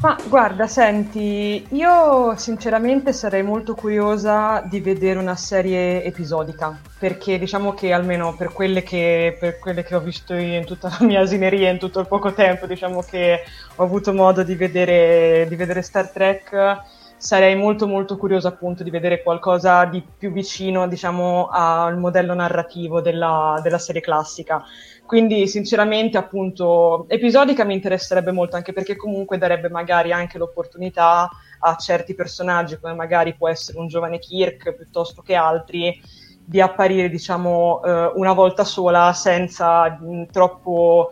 Ma 0.00 0.16
guarda, 0.28 0.66
senti, 0.66 1.66
io 1.72 2.34
sinceramente 2.38 3.12
sarei 3.12 3.42
molto 3.42 3.74
curiosa 3.74 4.62
di 4.62 4.80
vedere 4.80 5.18
una 5.18 5.36
serie 5.36 6.02
episodica, 6.02 6.74
perché 6.98 7.38
diciamo 7.38 7.74
che 7.74 7.92
almeno 7.92 8.34
per 8.34 8.50
quelle 8.50 8.82
che, 8.82 9.36
per 9.38 9.58
quelle 9.58 9.84
che 9.84 9.94
ho 9.94 10.00
visto 10.00 10.32
in 10.32 10.64
tutta 10.64 10.88
la 10.98 11.04
mia 11.06 11.20
asineria, 11.20 11.68
in 11.68 11.78
tutto 11.78 12.00
il 12.00 12.06
poco 12.06 12.32
tempo, 12.32 12.64
diciamo 12.64 13.02
che 13.02 13.40
ho 13.76 13.82
avuto 13.82 14.14
modo 14.14 14.42
di 14.42 14.54
vedere, 14.54 15.44
di 15.46 15.56
vedere 15.56 15.82
Star 15.82 16.08
Trek, 16.08 16.78
sarei 17.20 17.54
molto 17.54 17.86
molto 17.86 18.16
curiosa 18.16 18.48
appunto 18.48 18.82
di 18.82 18.88
vedere 18.88 19.22
qualcosa 19.22 19.84
di 19.84 20.02
più 20.16 20.32
vicino, 20.32 20.88
diciamo, 20.88 21.48
al 21.52 21.98
modello 21.98 22.32
narrativo 22.32 23.02
della, 23.02 23.60
della 23.62 23.76
serie 23.76 24.00
classica. 24.00 24.64
Quindi 25.04 25.46
sinceramente 25.46 26.16
appunto 26.16 27.04
episodica 27.08 27.64
mi 27.64 27.74
interesserebbe 27.74 28.32
molto 28.32 28.56
anche 28.56 28.72
perché 28.72 28.96
comunque 28.96 29.36
darebbe 29.36 29.68
magari 29.68 30.12
anche 30.12 30.38
l'opportunità 30.38 31.28
a 31.58 31.76
certi 31.76 32.14
personaggi 32.14 32.78
come 32.78 32.94
magari 32.94 33.34
può 33.34 33.48
essere 33.48 33.78
un 33.78 33.88
giovane 33.88 34.18
Kirk 34.18 34.72
piuttosto 34.74 35.20
che 35.20 35.34
altri 35.34 36.00
di 36.42 36.60
apparire 36.60 37.10
diciamo 37.10 37.82
eh, 37.84 38.12
una 38.14 38.32
volta 38.32 38.64
sola 38.64 39.12
senza 39.12 39.90
mh, 39.90 40.26
troppo 40.30 41.10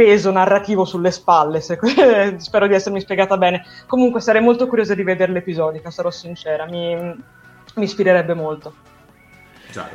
peso 0.00 0.30
narrativo 0.30 0.86
sulle 0.86 1.10
spalle 1.10 1.60
se, 1.60 1.78
spero 2.38 2.66
di 2.66 2.72
essermi 2.72 3.02
spiegata 3.02 3.36
bene 3.36 3.66
comunque 3.86 4.22
sarei 4.22 4.40
molto 4.40 4.66
curiosa 4.66 4.94
di 4.94 5.02
vedere 5.02 5.30
l'episodica 5.30 5.90
sarò 5.90 6.10
sincera 6.10 6.64
mi, 6.64 6.96
mi 6.96 7.84
ispirerebbe 7.84 8.32
molto 8.32 8.72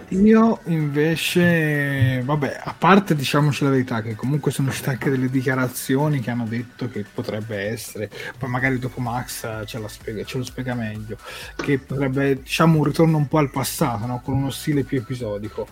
io 0.09 0.61
invece, 0.67 2.21
vabbè, 2.23 2.61
a 2.63 2.73
parte 2.77 3.13
diciamoci 3.13 3.65
la 3.65 3.71
verità, 3.71 4.01
che 4.01 4.15
comunque 4.15 4.49
sono 4.49 4.69
uscite 4.69 4.91
anche 4.91 5.09
delle 5.09 5.29
dichiarazioni 5.29 6.21
che 6.21 6.31
hanno 6.31 6.45
detto 6.47 6.87
che 6.87 7.03
potrebbe 7.13 7.57
essere, 7.57 8.09
poi 8.37 8.49
magari 8.49 8.79
dopo 8.79 9.01
Max 9.01 9.65
ce, 9.65 9.81
spiega, 9.87 10.23
ce 10.23 10.37
lo 10.37 10.45
spiega 10.45 10.75
meglio, 10.75 11.17
che 11.57 11.77
potrebbe, 11.77 12.35
diciamo, 12.41 12.77
un 12.77 12.85
ritorno 12.85 13.17
un 13.17 13.27
po' 13.27 13.39
al 13.39 13.51
passato, 13.51 14.05
no? 14.05 14.21
con 14.23 14.35
uno 14.35 14.49
stile 14.49 14.83
più 14.83 14.99
episodico. 14.99 15.67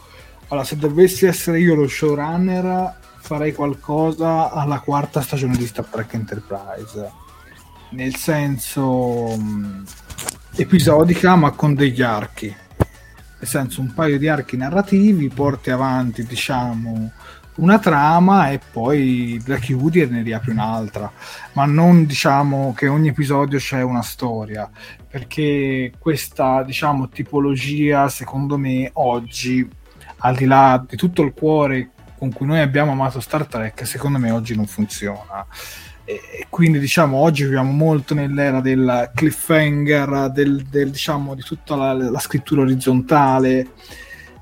Allora, 0.50 0.66
se 0.66 0.76
dovessi 0.76 1.26
essere 1.26 1.60
io 1.60 1.74
lo 1.74 1.88
showrunner, 1.88 2.96
farei 3.24 3.54
qualcosa 3.54 4.52
alla 4.52 4.80
quarta 4.80 5.22
stagione 5.22 5.56
di 5.56 5.66
Star 5.66 5.86
Trek 5.86 6.14
Enterprise. 6.14 7.12
Nel 7.92 8.16
senso 8.18 9.38
mh, 9.38 9.86
episodica, 10.58 11.38
ma 11.38 11.52
con 11.52 11.74
degli 11.74 12.02
archi. 12.02 12.48
Nel 12.48 13.48
senso 13.48 13.80
un 13.80 13.94
paio 13.94 14.18
di 14.20 14.28
archi 14.28 14.58
narrativi, 14.58 15.30
porti 15.30 15.72
avanti 15.72 16.26
diciamo 16.26 17.12
una 17.56 17.80
trama 17.80 18.50
e 18.50 18.60
poi 18.60 19.42
la 19.46 19.58
chiudi 19.58 20.02
e 20.02 20.08
ne 20.08 20.22
riapri 20.22 20.52
un'altra, 20.52 21.10
ma 21.54 21.64
non 21.64 22.06
diciamo 22.06 22.74
che 22.76 22.90
ogni 22.90 23.10
episodio 23.10 23.58
c'è 23.58 23.82
una 23.82 24.02
storia, 24.02 24.70
perché 25.08 25.94
questa 25.98 26.62
diciamo 26.64 27.08
tipologia 27.08 28.10
secondo 28.10 28.58
me 28.58 28.90
oggi 28.94 29.66
al 30.18 30.36
di 30.36 30.46
là 30.46 30.84
di 30.86 30.98
tutto 30.98 31.22
il 31.22 31.34
cuore 31.34 31.92
con 32.24 32.32
cui 32.32 32.46
noi 32.46 32.62
abbiamo 32.62 32.94
amato 32.94 33.20
Star 33.20 33.46
Trek, 33.48 33.86
secondo 33.86 34.18
me 34.18 34.32
oggi 34.32 34.56
non 34.56 34.66
funziona. 34.66 35.46
E 36.06 36.46
quindi 36.48 36.80
diciamo 36.80 37.18
oggi 37.18 37.44
viviamo 37.44 37.72
molto 37.72 38.14
nell'era 38.14 38.62
del 38.62 39.12
cliffhanger 39.14 40.30
del, 40.32 40.64
del, 40.64 40.90
diciamo, 40.90 41.36
di 41.36 41.42
tutta 41.42 41.76
la, 41.76 41.92
la, 41.92 42.20
scrittura 42.20 42.62
orizzontale 42.62 43.72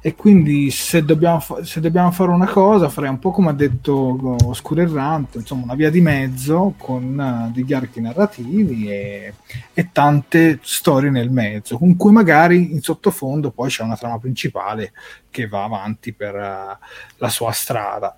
e 0.04 0.16
quindi 0.16 0.72
se 0.72 1.06
dobbiamo, 1.06 1.40
se 1.62 1.80
dobbiamo, 1.80 2.10
fare 2.10 2.32
una 2.32 2.48
cosa 2.48 2.90
farei 2.90 3.12
un 3.12 3.20
po' 3.20 3.30
come 3.30 3.50
ha 3.50 3.54
detto 3.54 4.36
Oscuro 4.46 4.82
Errante 4.82 5.38
insomma 5.38 5.66
una 5.66 5.76
via 5.76 5.92
di 5.92 6.02
mezzo 6.02 6.74
con 6.76 7.18
uh, 7.20 7.52
degli 7.52 7.72
archi 7.72 8.02
narrativi 8.02 8.90
e, 8.90 9.34
e, 9.72 9.90
tante 9.92 10.58
storie 10.64 11.12
nel 11.12 11.30
mezzo 11.30 11.78
con 11.78 11.96
cui 11.96 12.12
magari 12.12 12.72
in 12.72 12.82
sottofondo 12.82 13.52
poi 13.52 13.70
c'è 13.70 13.84
una 13.84 13.96
trama 13.96 14.18
principale 14.18 14.92
che 15.30 15.48
va 15.48 15.66
avanti 15.66 16.14
per 16.14 16.34
uh, 16.34 16.86
la 17.18 17.30
sua 17.30 17.52
strada 17.52 18.18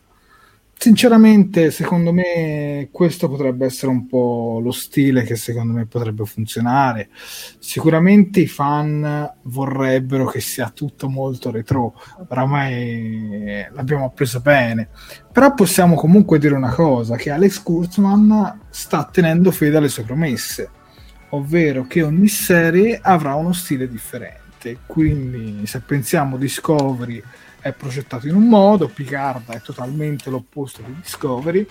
Sinceramente, 0.84 1.72
secondo 1.72 2.12
me 2.12 2.90
questo 2.92 3.30
potrebbe 3.30 3.66
essere 3.66 3.90
un 3.90 4.06
po' 4.06 4.60
lo 4.62 4.74
stile 4.74 5.24
che 5.24 5.38
secondo 5.38 5.72
me 5.72 5.86
potrebbe 5.86 6.26
funzionare. 6.26 7.08
Sicuramente 7.58 8.42
i 8.42 8.48
fan 8.48 9.34
vorrebbero 9.44 10.26
che 10.26 10.42
sia 10.42 10.72
tutto 10.72 11.08
molto 11.08 11.52
retro, 11.52 11.94
oramai 12.28 13.66
l'abbiamo 13.72 14.04
appreso 14.04 14.42
bene. 14.42 14.90
Però 15.32 15.54
possiamo 15.54 15.96
comunque 15.96 16.38
dire 16.38 16.54
una 16.54 16.74
cosa, 16.74 17.16
che 17.16 17.32
Alex 17.32 17.64
Kurtzman 17.64 18.64
sta 18.70 19.06
tenendo 19.10 19.52
fede 19.52 19.78
alle 19.78 19.88
sue 19.88 20.04
promesse, 20.04 20.70
ovvero 21.30 21.88
che 21.88 22.04
ogni 22.04 22.28
serie 22.28 23.00
avrà 23.02 23.36
uno 23.36 23.54
stile 23.54 23.88
differente. 23.88 24.80
Quindi 24.86 25.66
se 25.66 25.80
pensiamo 25.80 26.36
Discovery 26.36 27.24
è 27.64 27.72
progettato 27.72 28.28
in 28.28 28.36
un 28.36 28.50
modo, 28.50 28.90
Picard 28.90 29.50
è 29.50 29.62
totalmente 29.62 30.30
l'opposto 30.30 30.82
di 30.82 30.94
Discovery 31.02 31.66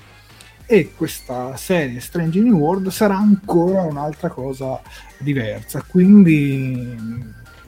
e 0.64 0.94
questa 0.96 1.54
serie 1.56 2.00
Strange 2.00 2.40
New 2.40 2.56
World 2.56 2.88
sarà 2.88 3.18
ancora 3.18 3.82
un'altra 3.82 4.30
cosa 4.30 4.80
diversa. 5.18 5.84
Quindi 5.86 6.96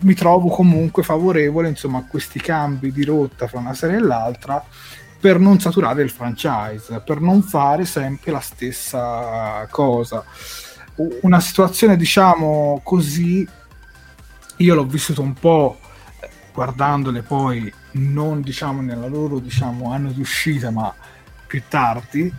mi 0.00 0.14
trovo 0.14 0.48
comunque 0.48 1.02
favorevole 1.02 1.68
insomma, 1.68 1.98
a 1.98 2.06
questi 2.08 2.40
cambi 2.40 2.92
di 2.92 3.04
rotta 3.04 3.46
fra 3.46 3.58
una 3.58 3.74
serie 3.74 3.96
e 3.96 4.00
l'altra 4.00 4.64
per 5.20 5.38
non 5.38 5.60
saturare 5.60 6.02
il 6.02 6.10
franchise, 6.10 7.02
per 7.04 7.20
non 7.20 7.42
fare 7.42 7.84
sempre 7.84 8.32
la 8.32 8.40
stessa 8.40 9.66
cosa. 9.70 10.24
Una 11.20 11.40
situazione 11.40 11.98
diciamo 11.98 12.80
così, 12.82 13.46
io 14.56 14.74
l'ho 14.74 14.86
vissuto 14.86 15.20
un 15.20 15.34
po' 15.34 15.78
guardandole 16.54 17.22
poi 17.22 17.72
non 17.92 18.40
diciamo 18.40 18.80
nella 18.80 19.08
loro 19.08 19.40
diciamo, 19.40 19.92
anno 19.92 20.12
di 20.12 20.20
uscita 20.20 20.70
ma 20.70 20.94
più 21.46 21.62
tardi 21.68 22.32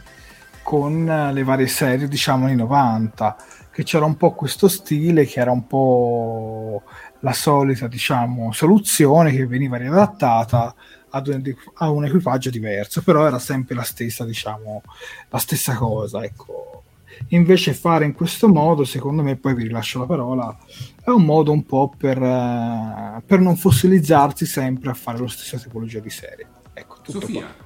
con 0.63 1.29
le 1.31 1.43
varie 1.43 1.67
serie 1.67 2.07
diciamo 2.07 2.45
anni 2.45 2.55
90 2.55 3.35
che 3.75 3.83
c'era 3.83 4.05
un 4.05 4.15
po' 4.15 4.31
questo 4.31 4.69
stile 4.69 5.25
che 5.25 5.41
era 5.41 5.51
un 5.51 5.67
po' 5.67 6.83
la 7.19 7.33
solita, 7.33 7.87
diciamo, 7.87 8.53
soluzione 8.53 9.31
che 9.31 9.45
veniva 9.45 9.75
riadattata 9.75 10.73
ad 11.09 11.27
un, 11.27 11.41
a 11.73 11.89
un 11.89 12.05
equipaggio 12.05 12.49
diverso, 12.49 13.01
però 13.01 13.27
era 13.27 13.37
sempre 13.37 13.75
la 13.75 13.83
stessa, 13.83 14.23
diciamo, 14.23 14.81
la 15.29 15.37
stessa 15.39 15.75
cosa, 15.75 16.23
ecco. 16.23 16.83
Invece 17.29 17.73
fare 17.73 18.05
in 18.05 18.13
questo 18.13 18.47
modo, 18.47 18.85
secondo 18.85 19.23
me, 19.23 19.35
poi 19.35 19.55
vi 19.55 19.63
rilascio 19.63 19.99
la 19.99 20.05
parola, 20.05 20.57
è 21.05 21.11
un 21.11 21.23
modo 21.23 21.51
un 21.51 21.63
po' 21.63 21.93
per, 21.95 22.19
uh, 22.19 23.21
per 23.23 23.39
non 23.39 23.55
fossilizzarsi 23.55 24.47
sempre 24.47 24.89
a 24.89 24.95
fare 24.95 25.19
lo 25.19 25.27
stesso 25.27 25.57
tipologia 25.59 25.99
di 25.99 26.09
serie. 26.09 26.47
Ecco, 26.73 26.95
tutto 27.03 27.19
Sofia. 27.19 27.41
Qua. 27.41 27.65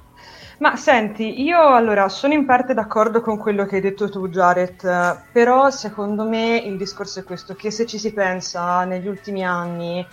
Ma 0.58 0.76
senti, 0.76 1.40
io 1.40 1.58
allora 1.58 2.10
sono 2.10 2.34
in 2.34 2.44
parte 2.44 2.74
d'accordo 2.74 3.22
con 3.22 3.38
quello 3.38 3.64
che 3.64 3.76
hai 3.76 3.80
detto 3.80 4.10
tu, 4.10 4.28
Jared, 4.28 5.22
però 5.32 5.70
secondo 5.70 6.28
me 6.28 6.58
il 6.58 6.76
discorso 6.76 7.20
è 7.20 7.24
questo, 7.24 7.54
che 7.54 7.70
se 7.70 7.86
ci 7.86 7.98
si 7.98 8.12
pensa 8.12 8.84
negli 8.84 9.06
ultimi 9.06 9.42
anni 9.42 10.06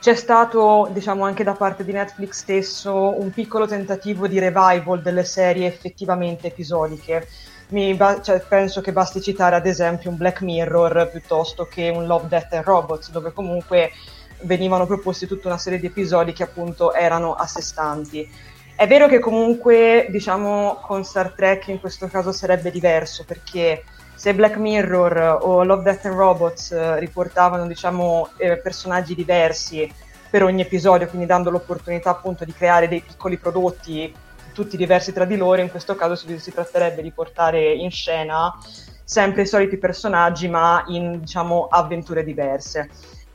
c'è 0.00 0.14
stato, 0.14 0.88
diciamo 0.92 1.24
anche 1.24 1.44
da 1.44 1.52
parte 1.52 1.84
di 1.84 1.92
Netflix 1.92 2.38
stesso, 2.38 3.20
un 3.20 3.30
piccolo 3.32 3.66
tentativo 3.66 4.26
di 4.26 4.38
revival 4.38 5.02
delle 5.02 5.24
serie 5.24 5.66
effettivamente 5.66 6.46
episodiche. 6.46 7.28
Ba- 7.96 8.20
cioè, 8.20 8.40
penso 8.40 8.82
che 8.82 8.92
basti 8.92 9.22
citare 9.22 9.56
ad 9.56 9.66
esempio 9.66 10.10
un 10.10 10.16
Black 10.16 10.42
Mirror 10.42 11.08
piuttosto 11.10 11.64
che 11.64 11.88
un 11.88 12.06
Love, 12.06 12.28
Death 12.28 12.52
and 12.52 12.64
Robots, 12.64 13.10
dove 13.10 13.32
comunque 13.32 13.92
venivano 14.42 14.86
proposti 14.86 15.26
tutta 15.26 15.48
una 15.48 15.56
serie 15.56 15.78
di 15.78 15.86
episodi 15.86 16.32
che 16.32 16.42
appunto 16.42 16.92
erano 16.92 17.34
a 17.34 17.46
sé 17.46 17.62
stanti. 17.62 18.28
È 18.74 18.86
vero 18.86 19.06
che 19.06 19.20
comunque, 19.20 20.06
diciamo, 20.10 20.80
con 20.82 21.04
Star 21.04 21.32
Trek 21.32 21.68
in 21.68 21.80
questo 21.80 22.08
caso 22.08 22.30
sarebbe 22.32 22.70
diverso, 22.70 23.24
perché 23.24 23.84
se 24.14 24.34
Black 24.34 24.56
Mirror 24.56 25.38
o 25.42 25.64
Love, 25.64 25.82
Death 25.82 26.06
and 26.06 26.16
Robots 26.16 26.72
eh, 26.72 26.98
riportavano, 26.98 27.66
diciamo, 27.66 28.28
eh, 28.36 28.58
personaggi 28.58 29.14
diversi 29.14 29.90
per 30.28 30.42
ogni 30.42 30.62
episodio, 30.62 31.06
quindi 31.06 31.26
dando 31.26 31.50
l'opportunità 31.50 32.10
appunto 32.10 32.44
di 32.44 32.52
creare 32.52 32.88
dei 32.88 33.00
piccoli 33.00 33.36
prodotti 33.36 34.12
tutti 34.52 34.76
diversi 34.76 35.12
tra 35.12 35.24
di 35.24 35.36
loro, 35.36 35.60
in 35.60 35.70
questo 35.70 35.94
caso 35.94 36.14
si, 36.14 36.38
si 36.38 36.52
tratterebbe 36.52 37.02
di 37.02 37.10
portare 37.10 37.72
in 37.72 37.90
scena 37.90 38.54
sempre 39.04 39.42
i 39.42 39.46
soliti 39.46 39.76
personaggi, 39.76 40.48
ma 40.48 40.84
in, 40.88 41.20
diciamo, 41.20 41.66
avventure 41.70 42.24
diverse. 42.24 42.88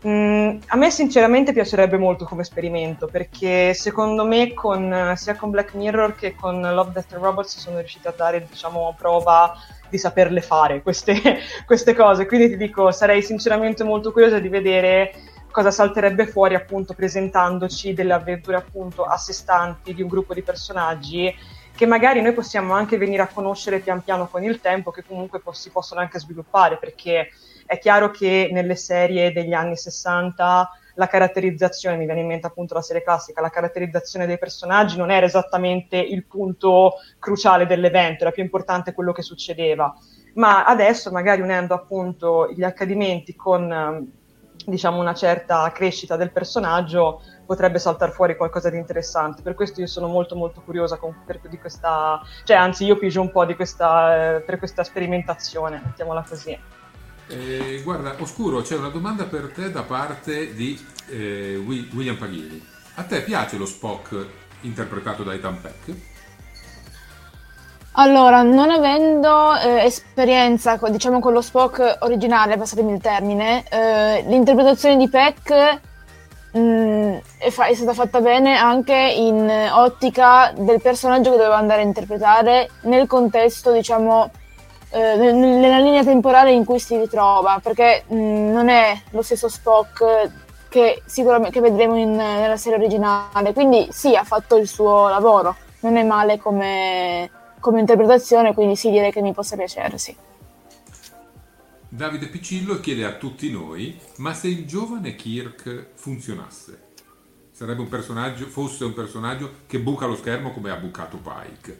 Mm, 0.05 0.59
a 0.67 0.77
me 0.77 0.91
sinceramente 0.91 1.53
piacerebbe 1.53 1.97
molto 1.97 2.23
come 2.25 2.43
esperimento 2.43 3.07
perché 3.07 3.73
secondo 3.73 4.25
me 4.25 4.53
con, 4.53 5.13
sia 5.15 5.35
con 5.35 5.49
Black 5.49 5.73
Mirror 5.73 6.13
che 6.13 6.35
con 6.35 6.61
Love, 6.61 6.91
Death 6.91 7.13
and 7.13 7.23
Robots 7.23 7.57
sono 7.57 7.79
riusciti 7.79 8.07
a 8.07 8.13
dare 8.15 8.45
diciamo, 8.47 8.93
prova 8.95 9.55
di 9.89 9.97
saperle 9.97 10.41
fare 10.41 10.83
queste, 10.83 11.19
queste 11.65 11.95
cose. 11.95 12.27
Quindi 12.27 12.49
ti 12.49 12.57
dico, 12.57 12.91
sarei 12.91 13.23
sinceramente 13.23 13.83
molto 13.83 14.11
curiosa 14.11 14.37
di 14.37 14.49
vedere 14.49 15.13
cosa 15.57 15.71
salterebbe 15.71 16.27
fuori 16.27 16.53
appunto 16.53 16.93
presentandoci 16.93 17.95
delle 17.95 18.13
avventure 18.13 18.57
appunto 18.57 19.05
a 19.05 19.17
sé 19.17 19.33
stanti 19.33 19.95
di 19.95 20.03
un 20.03 20.07
gruppo 20.07 20.35
di 20.35 20.43
personaggi 20.43 21.33
che 21.75 21.87
magari 21.87 22.21
noi 22.21 22.33
possiamo 22.33 22.73
anche 22.75 22.95
venire 22.97 23.23
a 23.23 23.27
conoscere 23.27 23.79
pian 23.79 24.03
piano 24.03 24.27
con 24.27 24.43
il 24.43 24.61
tempo, 24.61 24.91
che 24.91 25.03
comunque 25.03 25.39
po- 25.39 25.53
si 25.53 25.71
possono 25.71 25.99
anche 25.99 26.19
sviluppare, 26.19 26.77
perché 26.77 27.29
è 27.65 27.79
chiaro 27.79 28.11
che 28.11 28.49
nelle 28.51 28.75
serie 28.75 29.33
degli 29.33 29.53
anni 29.53 29.75
60 29.75 30.69
la 30.93 31.07
caratterizzazione, 31.07 31.97
mi 31.97 32.05
viene 32.05 32.21
in 32.21 32.27
mente 32.27 32.45
appunto 32.45 32.75
la 32.75 32.83
serie 32.83 33.01
classica, 33.01 33.41
la 33.41 33.49
caratterizzazione 33.49 34.27
dei 34.27 34.37
personaggi 34.37 34.95
non 34.95 35.09
era 35.09 35.25
esattamente 35.25 35.97
il 35.97 36.23
punto 36.25 36.97
cruciale 37.17 37.65
dell'evento, 37.65 38.25
era 38.25 38.31
più 38.31 38.43
importante 38.43 38.93
quello 38.93 39.11
che 39.11 39.23
succedeva. 39.23 39.91
Ma 40.35 40.65
adesso, 40.65 41.09
magari 41.09 41.41
unendo 41.41 41.73
appunto 41.73 42.51
gli 42.55 42.63
accadimenti 42.63 43.35
con 43.35 44.25
diciamo 44.67 44.99
una 44.99 45.13
certa 45.13 45.71
crescita 45.71 46.17
del 46.17 46.31
personaggio, 46.31 47.21
potrebbe 47.45 47.79
saltare 47.79 48.11
fuori 48.11 48.35
qualcosa 48.35 48.69
di 48.69 48.77
interessante. 48.77 49.41
Per 49.41 49.55
questo 49.55 49.79
io 49.79 49.87
sono 49.87 50.07
molto 50.07 50.35
molto 50.35 50.61
curiosa 50.61 50.97
con, 50.97 51.15
per, 51.25 51.39
di 51.47 51.57
questa, 51.57 52.21
cioè 52.43 52.57
anzi 52.57 52.83
io 52.83 52.97
pigio 52.97 53.21
un 53.21 53.31
po' 53.31 53.45
di 53.45 53.55
questa, 53.55 54.35
eh, 54.35 54.39
per 54.41 54.59
questa 54.59 54.83
sperimentazione, 54.83 55.81
mettiamola 55.83 56.25
così. 56.27 56.59
Eh, 57.29 57.81
guarda, 57.83 58.15
Oscuro, 58.19 58.61
c'è 58.61 58.75
una 58.75 58.89
domanda 58.89 59.23
per 59.23 59.51
te 59.53 59.71
da 59.71 59.83
parte 59.83 60.53
di 60.53 60.77
eh, 61.07 61.55
William 61.55 62.17
Paghini. 62.17 62.61
A 62.95 63.03
te 63.03 63.21
piace 63.21 63.57
lo 63.57 63.65
Spock 63.65 64.25
interpretato 64.61 65.23
da 65.23 65.33
Ethan 65.33 65.61
Peck? 65.61 66.16
Allora, 67.99 68.43
non 68.43 68.69
avendo 68.69 69.55
eh, 69.55 69.85
esperienza 69.85 70.79
diciamo 70.89 71.19
con 71.19 71.33
lo 71.33 71.41
Spock 71.41 71.97
originale, 72.01 72.55
passatemi 72.55 72.93
il 72.93 73.01
termine, 73.01 73.63
eh, 73.71 74.23
l'interpretazione 74.27 74.97
di 74.97 75.09
Peck 75.09 75.79
mh, 76.51 76.59
mm, 76.59 77.15
è, 77.39 77.49
fa- 77.49 77.65
è, 77.65 77.73
stata 77.73 77.93
fatta 77.93 78.21
bene 78.21 78.55
anche 78.55 78.93
in 78.93 79.49
ottica 79.71 80.53
del 80.55 80.79
personaggio 80.79 81.31
che 81.31 81.37
doveva 81.37 81.57
andare 81.57 81.81
a 81.81 81.85
interpretare 81.85 82.69
nel 82.81 83.07
contesto, 83.07 83.71
diciamo, 83.71 84.29
eh, 84.91 85.15
nella 85.15 85.79
linea 85.79 86.03
temporale 86.03 86.51
in 86.51 86.65
cui 86.65 86.77
si 86.79 86.95
ritrova, 86.97 87.59
perché 87.63 88.03
mh, 88.05 88.15
mm, 88.15 88.51
non 88.51 88.69
è 88.69 88.95
lo 89.09 89.23
stesso 89.23 89.49
Spock 89.49 90.29
che 90.69 91.01
sicuramente 91.03 91.59
che 91.59 91.67
vedremo 91.67 91.97
in, 91.97 92.15
nella 92.15 92.57
serie 92.57 92.77
originale, 92.77 93.53
quindi 93.53 93.87
sì, 93.89 94.15
ha 94.15 94.23
fatto 94.23 94.55
il 94.55 94.67
suo 94.67 95.07
lavoro, 95.07 95.55
non 95.79 95.97
è 95.97 96.03
male 96.03 96.37
come, 96.37 97.27
come 97.59 97.79
interpretazione, 97.79 98.53
quindi 98.53 98.75
sì, 98.75 98.89
direi 98.89 99.11
che 99.11 99.21
mi 99.21 99.33
possa 99.33 99.55
piacere, 99.55 99.97
sì. 99.97 100.15
Davide 101.89 102.27
Piccillo 102.27 102.79
chiede 102.79 103.05
a 103.05 103.13
tutti 103.13 103.49
noi, 103.49 103.97
ma 104.17 104.33
se 104.33 104.47
il 104.47 104.65
giovane 104.65 105.15
Kirk 105.15 105.91
funzionasse, 105.95 106.81
sarebbe 107.51 107.81
un 107.81 107.87
personaggio, 107.87 108.45
fosse 108.47 108.83
un 108.83 108.93
personaggio 108.93 109.51
che 109.67 109.79
buca 109.79 110.05
lo 110.05 110.15
schermo 110.15 110.51
come 110.51 110.69
ha 110.69 110.75
bucato 110.75 111.17
Pike, 111.17 111.79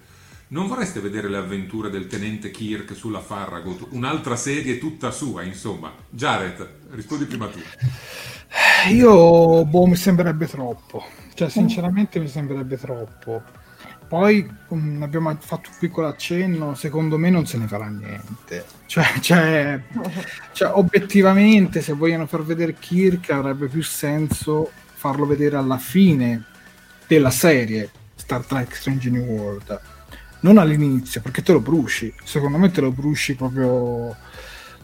non 0.50 0.68
vorreste 0.68 1.02
vedere 1.02 1.28
le 1.28 1.36
avventure 1.36 1.90
del 1.90 2.08
tenente 2.08 2.52
Kirk 2.52 2.96
sulla 2.96 3.20
Farragut? 3.20 3.88
Un'altra 3.90 4.38
serie 4.38 4.78
tutta 4.78 5.12
sua, 5.12 5.44
insomma. 5.44 5.92
Jared, 6.10 6.88
rispondi 6.92 7.26
prima 7.26 7.48
tu. 7.48 7.60
Io, 8.90 9.66
boh, 9.66 9.86
mi 9.86 9.98
sembrerebbe 9.98 10.48
troppo. 10.48 11.04
Cioè, 11.34 11.50
sinceramente 11.50 12.20
mi 12.20 12.30
sembrerebbe 12.30 12.78
troppo. 12.78 13.44
Poi 14.08 14.50
um, 14.70 15.02
abbiamo 15.02 15.36
fatto 15.40 15.70
un 15.70 15.76
piccolo 15.80 16.08
accenno, 16.08 16.76
secondo 16.76 17.18
me 17.18 17.30
non 17.30 17.46
se 17.46 17.58
ne 17.58 17.68
farà 17.68 17.88
niente. 17.88 18.66
Cioè, 18.86 19.04
cioè, 19.20 19.82
cioè, 20.54 20.72
obiettivamente, 20.74 21.82
se 21.82 21.94
vogliono 21.94 22.26
far 22.26 22.44
vedere 22.44 22.76
Kirk, 22.76 23.30
avrebbe 23.32 23.68
più 23.68 23.84
senso 23.84 24.72
farlo 24.94 25.26
vedere 25.26 25.58
alla 25.58 25.78
fine 25.78 26.46
della 27.06 27.30
serie 27.30 27.90
Star 28.16 28.46
Trek 28.46 28.76
Strange 28.76 29.10
New 29.10 29.24
World. 29.24 29.80
Non 30.40 30.58
all'inizio 30.58 31.22
perché 31.22 31.42
te 31.42 31.52
lo 31.52 31.60
bruci. 31.60 32.14
Secondo 32.24 32.58
me 32.58 32.72
te 32.72 32.82
lo 32.82 32.92
bruci 32.92 33.36
proprio. 33.36 34.16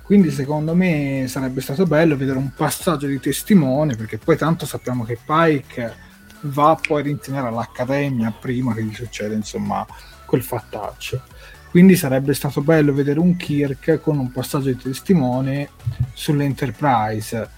Quindi 0.01 0.31
secondo 0.31 0.75
me 0.75 1.25
sarebbe 1.29 1.61
stato 1.61 1.85
bello 1.85 2.17
vedere 2.17 2.37
un 2.37 2.51
passaggio 2.53 3.07
di 3.07 3.21
testimone 3.21 3.95
perché 3.95 4.17
poi 4.17 4.35
tanto 4.35 4.65
sappiamo 4.65 5.05
che 5.05 5.17
Pike 5.23 6.02
va 6.43 6.77
poi 6.79 7.01
ad 7.01 7.07
insegnare 7.07 7.47
all'accademia 7.47 8.31
prima 8.31 8.73
che 8.73 8.83
gli 8.83 8.93
succede 8.93 9.35
insomma 9.35 9.85
quel 10.25 10.41
fattaccio. 10.41 11.21
Quindi 11.69 11.95
sarebbe 11.95 12.33
stato 12.33 12.61
bello 12.61 12.93
vedere 12.93 13.19
un 13.19 13.35
Kirk 13.35 13.99
con 14.01 14.19
un 14.19 14.31
passaggio 14.31 14.67
di 14.67 14.77
testimone 14.77 15.69
sull'Enterprise. 16.13 17.49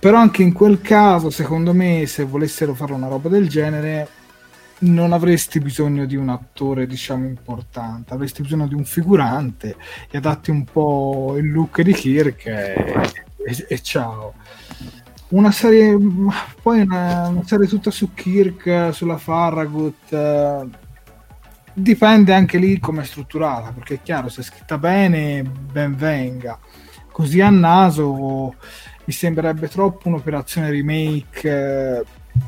Però 0.00 0.16
anche 0.16 0.42
in 0.42 0.52
quel 0.52 0.80
caso 0.80 1.30
secondo 1.30 1.72
me 1.72 2.06
se 2.06 2.24
volessero 2.24 2.74
fare 2.74 2.92
una 2.92 3.08
roba 3.08 3.28
del 3.28 3.48
genere 3.48 4.08
non 4.80 5.12
avresti 5.12 5.58
bisogno 5.58 6.04
di 6.04 6.14
un 6.14 6.28
attore, 6.28 6.86
diciamo, 6.86 7.26
importante, 7.26 8.14
avresti 8.14 8.42
bisogno 8.42 8.68
di 8.68 8.74
un 8.74 8.84
figurante 8.84 9.76
e 10.10 10.18
adatti 10.18 10.50
un 10.50 10.64
po' 10.64 11.34
il 11.36 11.50
look 11.50 11.80
di 11.82 11.92
Kirk 11.92 12.46
e, 12.46 13.10
e, 13.44 13.66
e 13.68 13.82
ciao. 13.82 14.34
Una 15.30 15.50
serie, 15.50 15.96
poi 16.62 16.80
una, 16.80 17.28
una, 17.28 17.44
serie 17.44 17.66
tutta 17.66 17.90
su 17.90 18.14
Kirk, 18.14 18.94
sulla 18.94 19.18
Farragut, 19.18 20.12
eh, 20.12 20.66
dipende 21.74 22.32
anche 22.32 22.58
lì 22.58 22.78
come 22.78 23.02
è 23.02 23.04
strutturata, 23.04 23.72
perché 23.72 23.94
è 23.94 24.02
chiaro, 24.02 24.28
se 24.28 24.40
è 24.40 24.44
scritta 24.44 24.78
bene, 24.78 25.42
ben 25.42 25.96
venga. 25.96 26.58
Così 27.12 27.40
a 27.40 27.50
naso 27.50 28.54
mi 29.04 29.12
sembrerebbe 29.12 29.68
troppo 29.68 30.08
un'operazione 30.08 30.70
remake. 30.70 31.50
Eh, 32.00 32.04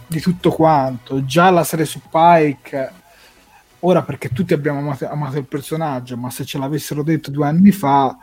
di 0.06 0.20
tutto 0.20 0.50
quanto. 0.50 1.24
Già 1.24 1.50
la 1.50 1.64
serie 1.64 1.84
su 1.84 2.00
Pike, 2.10 2.92
ora 3.80 4.02
perché 4.02 4.28
tutti 4.30 4.54
abbiamo 4.54 4.78
amato, 4.80 5.08
amato, 5.08 5.38
il 5.38 5.46
personaggio, 5.46 6.16
ma 6.16 6.30
se 6.30 6.44
ce 6.44 6.58
l'avessero 6.58 7.02
detto 7.02 7.30
due 7.30 7.46
anni 7.46 7.70
fa, 7.70 8.16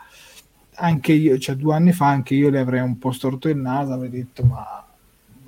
anche 0.77 1.13
io, 1.13 1.37
cioè 1.37 1.55
due 1.55 1.75
anni 1.75 1.91
fa, 1.91 2.07
anche 2.07 2.35
io 2.35 2.49
le 2.49 2.59
avrei 2.59 2.81
un 2.81 2.97
po' 2.97 3.11
storto 3.11 3.49
il 3.49 3.57
naso, 3.57 3.93
avrei 3.93 4.09
detto 4.09 4.43
ma 4.43 4.85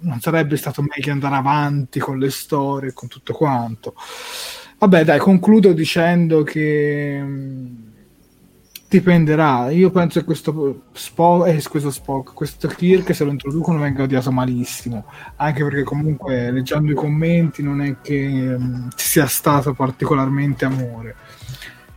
non 0.02 0.20
sarebbe 0.20 0.56
stato 0.56 0.82
meglio 0.82 1.12
andare 1.12 1.36
avanti 1.36 2.00
con 2.00 2.18
le 2.20 2.30
storie, 2.30 2.94
con 2.94 3.08
tutto 3.08 3.34
quanto. 3.34 3.94
Vabbè, 4.78 5.04
dai, 5.04 5.20
concludo 5.20 5.74
dicendo 5.74 6.44
che 6.44 7.24
Dipenderà, 8.90 9.70
io 9.70 9.92
penso 9.92 10.20
che 10.20 10.26
questo 10.26 10.86
Spock, 10.94 11.48
eh, 11.48 11.62
questo, 11.70 11.92
Spock, 11.92 12.34
questo 12.34 12.68
Kirk 12.68 13.14
se 13.14 13.24
lo 13.24 13.30
introducono 13.30 13.78
venga 13.78 14.02
odiato 14.02 14.32
malissimo, 14.32 15.06
anche 15.36 15.64
perché 15.64 15.84
comunque 15.84 16.50
leggendo 16.50 16.92
i 16.92 16.96
commenti 16.96 17.62
non 17.62 17.82
è 17.82 17.98
che 18.02 18.56
um, 18.58 18.90
ci 18.96 19.06
sia 19.06 19.28
stato 19.28 19.76
particolarmente 19.76 20.66
amore. 20.66 21.16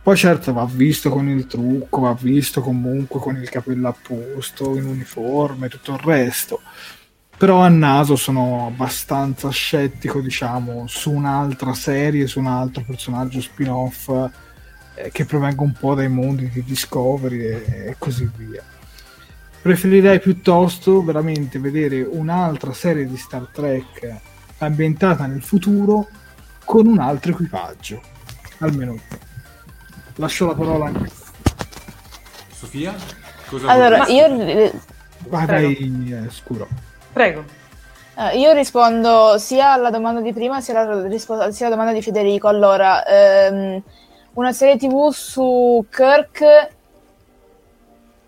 Poi 0.03 0.17
certo 0.17 0.51
va 0.51 0.65
visto 0.69 1.09
con 1.09 1.29
il 1.29 1.47
trucco, 1.47 2.01
va 2.01 2.13
visto 2.19 2.59
comunque 2.59 3.21
con 3.21 3.37
il 3.37 3.47
capello 3.49 3.87
a 3.87 3.95
posto, 3.95 4.75
in 4.75 4.83
uniforme, 4.83 5.69
tutto 5.69 5.93
il 5.93 5.99
resto. 5.99 6.59
Però 7.37 7.61
a 7.61 7.69
naso 7.69 8.17
sono 8.17 8.67
abbastanza 8.67 9.49
scettico, 9.49 10.19
diciamo, 10.19 10.87
su 10.87 11.09
un'altra 11.09 11.73
serie, 11.73 12.27
su 12.27 12.39
un 12.39 12.47
altro 12.47 12.83
personaggio 12.85 13.39
spin-off 13.39 14.09
eh, 14.95 15.09
che 15.09 15.23
provenga 15.23 15.61
un 15.63 15.71
po' 15.71 15.93
dai 15.95 16.09
mondi 16.09 16.49
di 16.49 16.63
Discovery 16.65 17.39
e, 17.39 17.63
e 17.87 17.95
così 17.97 18.29
via. 18.35 18.61
Preferirei 19.61 20.19
piuttosto 20.19 21.01
veramente 21.01 21.59
vedere 21.59 22.01
un'altra 22.01 22.73
serie 22.73 23.07
di 23.07 23.15
Star 23.15 23.47
Trek 23.53 24.13
ambientata 24.57 25.25
nel 25.27 25.41
futuro 25.41 26.09
con 26.65 26.87
un 26.87 26.99
altro 26.99 27.31
equipaggio, 27.31 28.01
almeno 28.57 28.95
io. 28.95 29.32
Lascio 30.15 30.45
la 30.47 30.53
parola 30.53 30.85
anche 30.85 31.09
Sofia? 32.51 32.93
Cosa 33.47 33.67
Allora, 33.69 34.03
vuoi? 34.03 34.15
io, 34.15 34.71
Vai, 35.27 35.45
vai, 35.45 36.11
eh, 36.25 36.29
scuro. 36.29 36.67
Prego. 37.11 37.43
eh, 38.17 38.37
io 38.37 38.51
rispondo 38.53 39.37
sia 39.37 39.73
alla 39.73 39.89
domanda 39.89 40.21
di 40.21 40.33
prima 40.33 40.61
sia 40.61 40.79
alla, 40.79 41.07
rispo- 41.07 41.51
sia 41.51 41.65
alla 41.67 41.75
domanda 41.75 41.93
di 41.93 42.01
Federico. 42.03 42.47
Allora, 42.47 43.05
ehm, 43.05 43.81
una 44.33 44.51
serie 44.53 44.77
TV 44.77 45.09
su 45.11 45.85
Kirk 45.89 46.69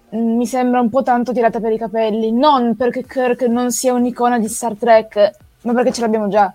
mi 0.10 0.46
sembra 0.48 0.80
un 0.80 0.90
po' 0.90 1.04
tanto 1.04 1.34
tirata 1.34 1.60
per 1.60 1.72
i 1.72 1.78
capelli. 1.78 2.32
Non 2.32 2.76
perché 2.76 3.04
Kirk 3.06 3.42
non 3.44 3.72
sia 3.72 3.94
un'icona 3.94 4.40
di 4.40 4.48
Star 4.48 4.76
Trek, 4.76 5.32
ma 5.62 5.74
perché 5.74 5.92
ce 5.92 6.02
l'abbiamo 6.02 6.30
già. 6.30 6.52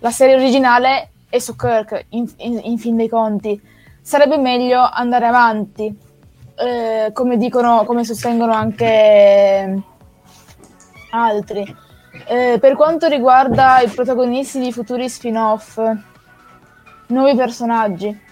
La 0.00 0.10
serie 0.10 0.34
originale 0.34 1.10
è 1.30 1.38
su 1.38 1.56
Kirk, 1.56 2.06
in, 2.10 2.30
in- 2.38 2.60
in 2.64 2.76
fin 2.76 2.96
dei 2.96 3.08
conti. 3.08 3.58
Sarebbe 4.02 4.36
meglio 4.36 4.80
andare 4.80 5.26
avanti, 5.26 5.96
eh, 6.56 7.10
come 7.12 7.36
dicono, 7.38 7.84
come 7.84 8.04
sostengono 8.04 8.52
anche 8.52 9.82
altri. 11.12 11.76
Eh, 12.26 12.58
per 12.60 12.74
quanto 12.74 13.06
riguarda 13.06 13.80
i 13.80 13.88
protagonisti 13.88 14.58
di 14.60 14.72
futuri 14.72 15.08
spin-off, 15.08 15.80
nuovi 17.06 17.34
personaggi, 17.36 18.28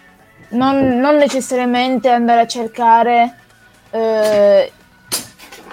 non, 0.51 0.99
non 0.99 1.17
necessariamente 1.17 2.09
andare 2.09 2.41
a 2.41 2.47
cercare 2.47 3.37
eh, 3.91 4.73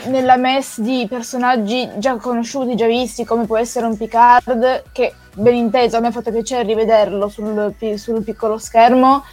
nella 0.06 0.38
mess 0.38 0.80
di 0.80 1.08
personaggi 1.10 1.90
già 1.98 2.16
conosciuti, 2.18 2.76
già 2.76 2.86
visti, 2.88 3.26
come 3.26 3.46
può 3.46 3.58
essere 3.58 3.86
un 3.86 3.98
Picard, 3.98 4.84
che 4.92 5.14
ben 5.36 5.56
inteso 5.56 5.98
a 5.98 6.00
me 6.00 6.08
ha 6.08 6.12
fatto 6.12 6.32
piacere 6.32 6.64
rivederlo 6.64 7.30
sul, 7.30 7.74
sul 7.96 8.24
piccolo 8.24 8.58
schermo, 8.58 9.24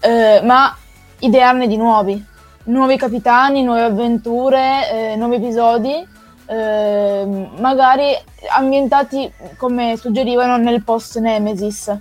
eh, 0.00 0.40
ma 0.44 0.76
idearne 1.20 1.66
di 1.66 1.76
nuovi, 1.76 2.22
nuovi 2.64 2.96
capitani, 2.96 3.62
nuove 3.62 3.82
avventure, 3.82 4.90
eh, 4.90 5.16
nuovi 5.16 5.36
episodi 5.36 6.12
eh, 6.46 7.48
magari 7.58 8.14
ambientati 8.50 9.32
come 9.56 9.96
suggerivano 9.96 10.56
nel 10.56 10.82
post 10.82 11.18
Nemesis, 11.18 11.96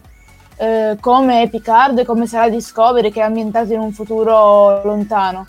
eh, 0.57 0.97
come 0.99 1.47
Picard, 1.49 2.03
come 2.03 2.27
sarà 2.27 2.49
Discovery, 2.49 3.09
che 3.11 3.21
è 3.21 3.23
ambientato 3.23 3.73
in 3.73 3.79
un 3.79 3.93
futuro 3.93 4.83
lontano. 4.83 5.47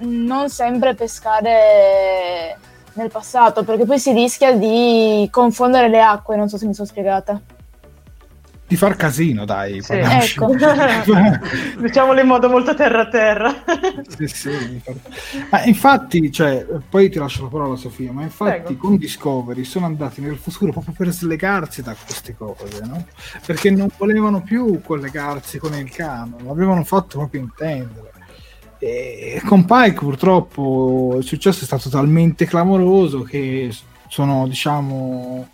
Non 0.00 0.48
sempre 0.48 0.94
pescare 0.94 2.58
nel 2.98 3.10
passato, 3.10 3.64
perché 3.64 3.84
poi 3.84 3.98
si 3.98 4.12
rischia 4.12 4.54
di 4.54 5.26
confondere 5.30 5.88
le 5.88 6.02
acque, 6.02 6.36
non 6.36 6.48
so 6.48 6.58
se 6.58 6.66
mi 6.66 6.74
sono 6.74 6.86
spiegata. 6.86 7.40
Di 8.68 8.76
far 8.76 8.96
casino, 8.96 9.46
dai. 9.46 9.80
Sì. 9.80 9.94
Ecco. 9.94 10.52
Diciamolo 11.80 12.20
in 12.20 12.26
modo 12.26 12.50
molto 12.50 12.74
terra-terra. 12.74 13.62
Sì, 14.06 14.26
sì, 14.26 14.82
ma 15.50 15.64
infatti, 15.64 16.30
cioè, 16.30 16.66
poi 16.86 17.08
ti 17.08 17.18
lascio 17.18 17.44
la 17.44 17.48
parola 17.48 17.76
Sofia, 17.76 18.12
ma 18.12 18.24
infatti 18.24 18.74
Prego. 18.74 18.76
con 18.76 18.96
Discovery 18.98 19.64
sono 19.64 19.86
andati 19.86 20.20
nel 20.20 20.36
futuro 20.36 20.72
proprio 20.72 20.92
per 20.94 21.08
slegarsi 21.08 21.80
da 21.80 21.94
queste 21.94 22.36
cose, 22.36 22.82
no? 22.84 23.06
Perché 23.46 23.70
non 23.70 23.88
volevano 23.96 24.42
più 24.42 24.82
collegarsi 24.82 25.56
con 25.58 25.72
il 25.72 25.90
canon, 25.90 26.44
l'avevano 26.44 26.84
fatto 26.84 27.16
proprio 27.16 27.40
intendere. 27.40 28.17
E 28.78 29.42
con 29.44 29.64
Pike 29.64 29.98
purtroppo 29.98 31.16
il 31.18 31.24
successo 31.24 31.62
è 31.62 31.66
stato 31.66 31.88
talmente 31.88 32.46
clamoroso 32.46 33.22
che 33.22 33.74
sono, 34.08 34.46
diciamo, 34.46 35.48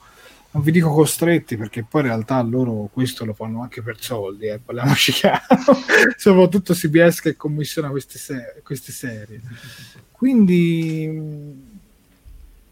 non 0.51 0.63
vi 0.63 0.71
dico 0.71 0.93
costretti 0.93 1.57
perché 1.57 1.85
poi 1.89 2.03
in 2.03 2.09
realtà 2.09 2.41
loro 2.43 2.89
questo 2.93 3.25
lo 3.25 3.33
fanno 3.33 3.63
anche 3.63 3.83
per 3.83 4.01
soldi, 4.01 4.47
eh, 4.47 4.59
parliamoci 4.59 5.11
chiaro. 5.13 5.43
Soprattutto 6.17 6.75
CBS 6.75 7.21
che 7.21 7.37
commissiona 7.37 7.89
queste, 7.89 8.19
se- 8.19 8.61
queste 8.63 8.93
serie. 8.93 9.41
Quindi 10.13 11.73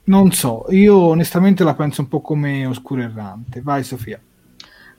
non 0.05 0.33
so, 0.33 0.67
io 0.71 0.97
onestamente 0.97 1.65
la 1.65 1.75
penso 1.75 2.03
un 2.03 2.09
po' 2.09 2.21
come 2.21 2.67
Oscuro 2.67 3.03
Errante. 3.03 3.61
Vai 3.63 3.85
Sofia. 3.85 4.21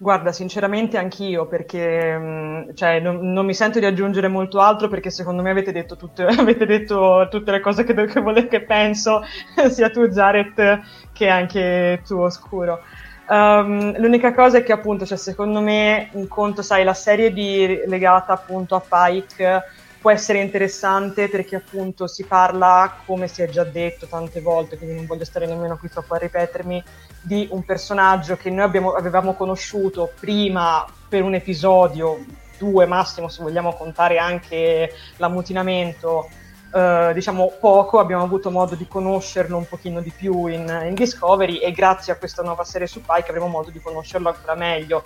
Guarda, 0.04 0.34
sinceramente 0.34 0.97
anch'io, 0.97 1.47
perché 1.47 2.18
mh, 2.18 2.76
cioè, 2.76 2.99
non, 2.99 3.32
non 3.32 3.45
mi 3.45 3.54
sento 3.54 3.80
di 3.80 3.86
aggiungere 3.86 4.28
molto 4.28 4.60
altro 4.60 4.89
perché 4.89 5.10
secondo 5.10 5.41
me 5.41 5.49
avete 5.49 5.72
detto 5.72 5.95
tutte, 5.95 6.26
avete 6.28 6.66
detto 6.66 7.30
tutte 7.32 7.51
le 7.51 7.62
cose 7.62 7.86
che, 7.86 7.93
che, 7.93 8.20
vole- 8.20 8.47
che 8.49 8.64
penso, 8.64 9.22
sia 9.72 9.89
tu 9.89 10.06
Jared 10.10 10.82
che 11.14 11.30
anche 11.30 12.01
tu 12.06 12.18
Oscuro. 12.18 12.82
Um, 13.30 13.97
l'unica 13.97 14.34
cosa 14.34 14.58
è 14.58 14.64
che 14.64 14.74
appunto, 14.74 15.06
cioè, 15.06 15.18
secondo 15.18 15.62
me, 15.62 16.10
in 16.16 16.28
conto, 16.28 16.62
sai, 16.62 16.84
la 16.84 16.93
serie 16.93 17.32
di, 17.32 17.84
legata 17.88 18.34
appunto 18.34 18.76
a 18.76 18.82
Pike 18.82 19.64
può 20.04 20.12
essere 20.12 20.41
interessante 20.41 21.30
perché 21.30 21.56
appunto 21.56 22.08
si 22.08 22.26
parla, 22.26 22.97
come 23.06 23.30
si 23.30 23.41
è 23.41 23.47
già 23.47 23.64
detto 23.64 24.06
tante 24.06 24.41
volte, 24.41 24.76
quindi 24.76 24.97
non 24.97 25.06
voglio 25.06 25.24
stare 25.24 25.45
nemmeno 25.45 25.78
qui 25.78 25.88
troppo 25.88 26.14
a 26.14 26.18
ripetermi, 26.18 26.84
di 27.22 27.47
un 27.51 27.64
personaggio 27.64 28.36
che 28.36 28.49
noi 28.49 28.66
abbiamo, 28.66 28.91
avevamo 28.91 29.34
conosciuto 29.34 30.12
prima 30.20 30.86
per 31.08 31.24
un 31.24 31.36
episodio, 31.36 32.20
due 32.58 32.86
massimo 32.86 33.30
se 33.30 33.41
vogliamo 33.43 33.76
contare 33.76 34.18
anche 34.18 34.91
l'ammutinamento, 35.16 36.28
eh, 36.74 37.12
diciamo 37.14 37.54
poco, 37.58 37.99
abbiamo 37.99 38.24
avuto 38.24 38.51
modo 38.51 38.76
di 38.76 38.86
conoscerlo 38.86 39.56
un 39.56 39.70
pochino 39.70 40.01
di 40.01 40.12
più 40.12 40.47
in, 40.47 40.86
in 40.86 40.95
Discovery 40.95 41.60
e 41.60 41.72
grazie 41.72 42.12
a 42.12 42.18
questa 42.18 42.43
nuova 42.43 42.66
serie 42.66 42.88
su 42.88 42.99
Pike 42.99 43.30
avremo 43.30 43.47
modo 43.47 43.70
di 43.70 43.80
conoscerlo 43.80 44.28
ancora 44.28 44.56
meglio. 44.56 45.01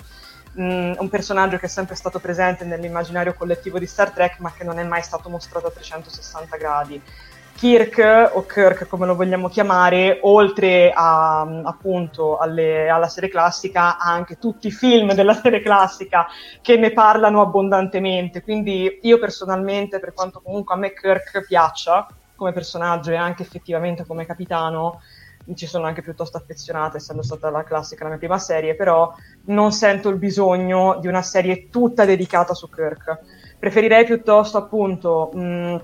Mm, 0.59 0.93
un 0.97 1.09
personaggio 1.09 1.57
che 1.57 1.67
è 1.67 1.69
sempre 1.69 1.93
stato 1.93 2.17
presente 2.19 2.65
nell'immaginario 2.65 3.35
collettivo 3.35 3.77
di 3.77 3.85
Star 3.85 4.09
Trek 4.09 4.39
ma 4.39 4.51
che 4.51 4.63
non 4.63 4.79
è 4.79 4.83
mai 4.83 5.03
stato 5.03 5.29
mostrato 5.29 5.67
a 5.67 5.71
360 5.71 6.57
gradi. 6.57 7.01
Kirk 7.53 8.31
o 8.33 8.45
Kirk 8.45 8.87
come 8.87 9.07
lo 9.07 9.15
vogliamo 9.15 9.49
chiamare, 9.49 10.19
oltre 10.21 10.91
a, 10.93 11.41
appunto 11.41 12.37
alle, 12.37 12.87
alla 12.87 13.07
serie 13.07 13.29
classica, 13.29 13.97
ha 13.97 14.11
anche 14.11 14.37
tutti 14.37 14.67
i 14.67 14.71
film 14.71 15.13
della 15.13 15.33
serie 15.33 15.61
classica 15.61 16.27
che 16.61 16.77
ne 16.77 16.91
parlano 16.91 17.41
abbondantemente. 17.41 18.43
Quindi 18.43 18.99
io 19.01 19.17
personalmente, 19.17 19.99
per 19.99 20.13
quanto 20.13 20.39
comunque 20.39 20.75
a 20.75 20.77
me 20.77 20.93
Kirk 20.93 21.45
piaccia 21.47 22.07
come 22.35 22.51
personaggio 22.51 23.11
e 23.11 23.15
anche 23.15 23.41
effettivamente 23.41 24.05
come 24.05 24.27
capitano, 24.27 25.01
ci 25.55 25.65
sono 25.65 25.85
anche 25.85 26.01
piuttosto 26.01 26.37
affezionata, 26.37 26.97
essendo 26.97 27.23
stata 27.23 27.49
la 27.49 27.63
classica 27.63 28.03
la 28.03 28.09
mia 28.09 28.19
prima 28.19 28.37
serie, 28.37 28.75
però 28.75 29.13
non 29.45 29.71
sento 29.71 30.09
il 30.09 30.17
bisogno 30.17 30.97
di 30.99 31.07
una 31.07 31.21
serie 31.21 31.69
tutta 31.69 32.05
dedicata 32.05 32.53
su 32.53 32.69
Kirk. 32.69 33.19
Preferirei 33.59 34.05
piuttosto 34.05 34.57
appunto 34.57 35.31
mh, 35.33 35.81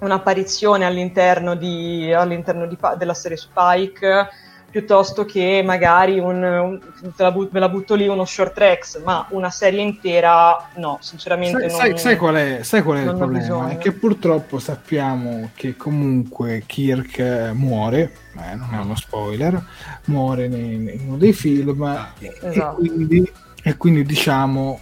un'apparizione 0.00 0.84
all'interno, 0.84 1.54
di, 1.54 2.12
all'interno 2.12 2.66
di, 2.66 2.76
della 2.96 3.14
serie 3.14 3.36
su 3.36 3.48
Pike 3.52 4.28
piuttosto 4.76 5.24
che 5.24 5.62
magari 5.64 6.18
un, 6.18 6.42
un 6.42 6.80
la 7.16 7.32
but, 7.32 7.50
ve 7.50 7.60
la 7.60 7.70
butto 7.70 7.94
lì 7.94 8.06
uno 8.08 8.26
short 8.26 8.52
tracks, 8.52 9.00
ma 9.02 9.26
una 9.30 9.48
serie 9.48 9.80
intera 9.80 10.68
no, 10.74 10.98
sinceramente 11.00 11.70
sai, 11.70 11.88
non, 11.88 11.96
sai, 11.96 11.98
sai 11.98 12.16
qual 12.18 12.34
è, 12.34 12.62
sai 12.62 12.82
qual 12.82 12.98
è 12.98 13.00
il 13.00 13.16
problema? 13.16 13.38
bisogno. 13.38 13.68
È 13.68 13.78
che 13.78 13.92
purtroppo 13.92 14.58
sappiamo 14.58 15.48
che 15.54 15.78
comunque 15.78 16.64
Kirk 16.66 17.18
eh, 17.18 17.52
muore, 17.54 18.12
eh, 18.38 18.54
non 18.54 18.68
è 18.74 18.78
uno 18.78 18.96
spoiler, 18.96 19.64
muore 20.06 20.46
nei- 20.46 20.74
in 20.74 21.00
uno 21.06 21.16
dei 21.16 21.32
film 21.32 21.82
e, 22.18 22.26
e 22.26 22.48
Esatto. 22.50 22.76
quindi, 22.76 23.32
e 23.62 23.76
quindi 23.78 24.02
diciamo 24.04 24.78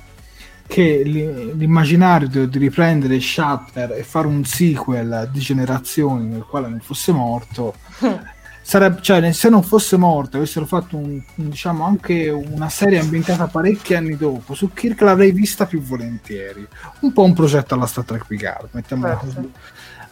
che 0.67 1.03
l'i- 1.05 1.57
l'immaginario 1.57 2.27
di, 2.27 2.49
di 2.49 2.59
riprendere 2.59 3.21
Shatner 3.21 3.93
e 3.93 4.03
fare 4.03 4.27
un 4.27 4.45
sequel 4.45 5.29
di 5.31 5.39
generazioni 5.39 6.27
nel 6.27 6.43
quale 6.43 6.67
non 6.67 6.81
fosse 6.81 7.13
morto 7.13 7.75
sarebbe, 8.65 9.03
cioè, 9.03 9.31
se 9.33 9.51
non 9.51 9.63
fosse 9.63 9.99
morto, 9.99 10.39
avessero 10.39 10.65
fatto 10.65 10.97
un, 10.97 11.21
diciamo 11.35 11.85
anche 11.85 12.31
una 12.31 12.71
serie 12.71 12.99
ambientata 12.99 13.47
parecchi 13.47 13.95
anni 13.95 14.17
dopo, 14.17 14.55
su 14.55 14.73
Kirk 14.73 15.03
l'avrei 15.03 15.33
vista 15.33 15.67
più 15.67 15.83
volentieri. 15.83 16.67
Un 17.01 17.13
po' 17.13 17.25
un 17.25 17.35
progetto 17.35 17.75
alla 17.75 17.85
Star 17.87 18.05
Trek 18.05 18.27
Picard, 18.27 18.69
mettiamola 18.73 19.19
Certo. 19.21 19.27
così. 19.27 19.53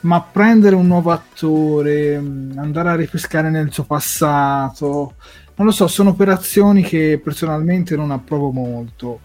Ma 0.00 0.20
prendere 0.20 0.74
un 0.74 0.86
nuovo 0.86 1.12
attore, 1.12 2.18
mh, 2.18 2.58
andare 2.58 2.90
a 2.90 2.94
ripescare 2.94 3.48
nel 3.48 3.72
suo 3.72 3.84
passato, 3.84 5.14
non 5.54 5.66
lo 5.66 5.72
so, 5.72 5.86
sono 5.86 6.10
operazioni 6.10 6.82
che 6.82 7.18
personalmente 7.22 7.96
non 7.96 8.10
approvo 8.10 8.50
molto. 8.50 9.20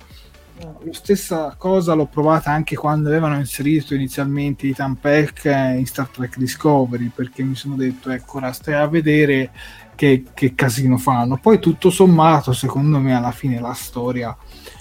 La 0.59 0.91
stessa 0.91 1.53
cosa 1.55 1.93
l'ho 1.93 2.07
provata 2.07 2.49
anche 2.51 2.75
quando 2.75 3.09
avevano 3.09 3.37
inserito 3.37 3.93
inizialmente 3.93 4.67
Ethan 4.67 4.99
Peck 4.99 5.45
in 5.45 5.85
Star 5.85 6.07
Trek 6.07 6.37
Discovery, 6.37 7.11
perché 7.13 7.43
mi 7.43 7.53
sono 7.53 7.75
detto, 7.75 8.09
ecco, 8.09 8.37
ora 8.37 8.51
stai 8.51 8.73
a 8.73 8.87
vedere 8.87 9.51
che, 9.93 10.23
che 10.33 10.55
casino 10.55 10.97
fanno. 10.97 11.37
Poi 11.37 11.59
tutto 11.59 11.91
sommato, 11.91 12.53
secondo 12.53 12.99
me, 12.99 13.15
alla 13.15 13.31
fine 13.31 13.59
la 13.59 13.73
storia 13.73 14.35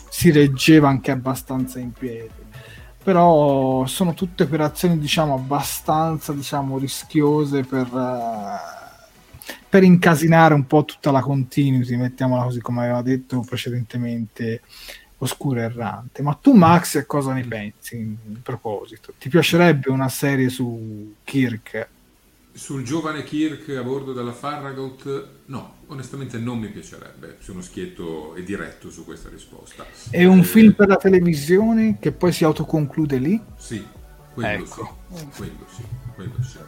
si 0.09 0.31
reggeva 0.31 0.89
anche 0.89 1.11
abbastanza 1.11 1.79
in 1.79 1.93
piedi. 1.93 2.45
Però 3.03 3.85
sono 3.85 4.15
tutte 4.15 4.45
operazioni, 4.45 4.99
diciamo, 4.99 5.35
abbastanza, 5.35 6.33
diciamo, 6.33 6.79
rischiose 6.79 7.63
per... 7.63 7.87
eh, 7.87 8.85
per 9.69 9.83
incasinare 9.83 10.55
un 10.55 10.67
po' 10.67 10.85
tutta 10.85 11.11
la 11.11 11.21
continuity, 11.21 11.97
mettiamola 11.97 12.45
così 12.45 12.61
come 12.61 12.85
aveva 12.85 13.03
detto 13.03 13.41
precedentemente 13.41 14.63
Oscuro 15.19 15.61
e 15.61 15.63
Errante. 15.65 16.23
Ma 16.23 16.35
tu, 16.35 16.53
Max, 16.53 17.05
cosa 17.07 17.33
ne 17.33 17.45
pensi 17.47 17.97
in 17.97 18.17
in 18.27 18.43
proposito? 18.43 19.15
Ti 19.19 19.29
piacerebbe 19.29 19.91
una 19.91 20.09
serie 20.09 20.49
su 20.51 21.15
Kirk? 21.25 21.89
Sul 22.53 22.83
giovane 22.85 23.23
Kirk 23.23 23.69
a 23.77 23.83
bordo 23.83 24.13
della 24.15 24.33
Farragut, 24.33 25.43
no, 25.47 25.83
onestamente 25.87 26.39
non 26.39 26.59
mi 26.59 26.71
piacerebbe. 26.71 27.37
Sono 27.41 27.61
schietto 27.61 28.35
e 28.35 28.43
diretto 28.43 28.91
su 28.91 29.05
questa 29.05 29.29
risposta. 29.29 29.87
È 30.09 30.25
un 30.25 30.43
Eh, 30.43 30.43
film 30.43 30.73
per 30.73 30.89
la 30.89 30.97
televisione 30.97 31.99
che 32.01 32.13
poi 32.13 32.33
si 32.33 32.45
autoconclude 32.45 33.19
lì? 33.19 33.41
Sì, 33.55 33.99
quello 34.29 34.65
Ecco. 34.65 34.97
sì, 35.09 35.29
quello 35.35 35.67
sì, 35.69 35.85
quello 36.15 36.43
sì. 36.43 36.59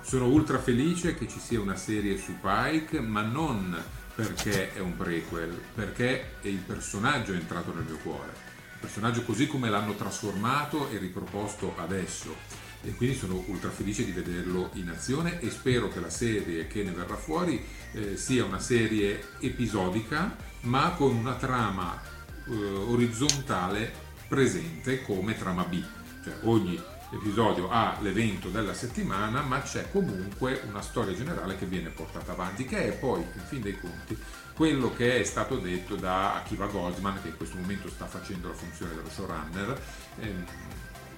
Sono 0.00 0.26
ultra 0.28 0.58
felice 0.58 1.14
che 1.14 1.28
ci 1.28 1.38
sia 1.40 1.60
una 1.60 1.76
serie 1.76 2.16
su 2.16 2.38
Pike, 2.40 3.00
ma 3.00 3.22
non 3.22 3.90
perché 4.18 4.74
è 4.74 4.80
un 4.80 4.96
prequel, 4.96 5.56
perché 5.72 6.38
il 6.40 6.56
personaggio 6.56 7.34
è 7.34 7.36
entrato 7.36 7.72
nel 7.72 7.84
mio 7.84 7.98
cuore. 7.98 8.32
Il 8.72 8.80
personaggio 8.80 9.22
così 9.22 9.46
come 9.46 9.70
l'hanno 9.70 9.94
trasformato 9.94 10.90
e 10.90 10.98
riproposto 10.98 11.76
adesso. 11.76 12.34
E 12.82 12.94
quindi 12.94 13.14
sono 13.14 13.44
ultra 13.46 13.70
felice 13.70 14.04
di 14.04 14.10
vederlo 14.10 14.70
in 14.72 14.88
azione 14.88 15.38
e 15.40 15.50
spero 15.50 15.88
che 15.88 16.00
la 16.00 16.10
serie 16.10 16.66
che 16.66 16.82
ne 16.82 16.90
verrà 16.90 17.14
fuori 17.14 17.64
eh, 17.92 18.16
sia 18.16 18.44
una 18.44 18.58
serie 18.58 19.22
episodica, 19.38 20.36
ma 20.62 20.90
con 20.96 21.14
una 21.14 21.36
trama 21.36 22.02
eh, 22.48 22.52
orizzontale 22.52 23.92
presente 24.26 25.00
come 25.02 25.38
trama 25.38 25.62
B. 25.62 25.80
Cioè 26.24 26.38
ogni 26.42 26.82
episodio 27.10 27.70
ha 27.70 27.96
l'evento 28.00 28.48
della 28.48 28.74
settimana, 28.74 29.40
ma 29.40 29.60
c'è 29.62 29.90
comunque 29.90 30.62
una 30.68 30.82
storia 30.82 31.14
generale 31.14 31.56
che 31.56 31.66
viene 31.66 31.88
portata 31.88 32.32
avanti, 32.32 32.64
che 32.64 32.88
è 32.88 32.92
poi, 32.92 33.20
in 33.20 33.42
fin 33.46 33.60
dei 33.60 33.78
conti, 33.78 34.16
quello 34.54 34.92
che 34.94 35.20
è 35.20 35.24
stato 35.24 35.56
detto 35.56 35.94
da 35.94 36.34
Akiva 36.34 36.66
Goldsman, 36.66 37.20
che 37.22 37.28
in 37.28 37.36
questo 37.36 37.56
momento 37.56 37.88
sta 37.88 38.06
facendo 38.06 38.48
la 38.48 38.54
funzione 38.54 38.94
dello 38.94 39.08
showrunner, 39.08 39.82
ehm, 40.20 40.44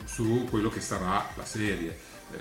su 0.04 0.46
quello 0.48 0.68
che 0.68 0.80
sarà 0.80 1.26
la 1.34 1.44
serie. 1.44 2.08
Eh, 2.32 2.38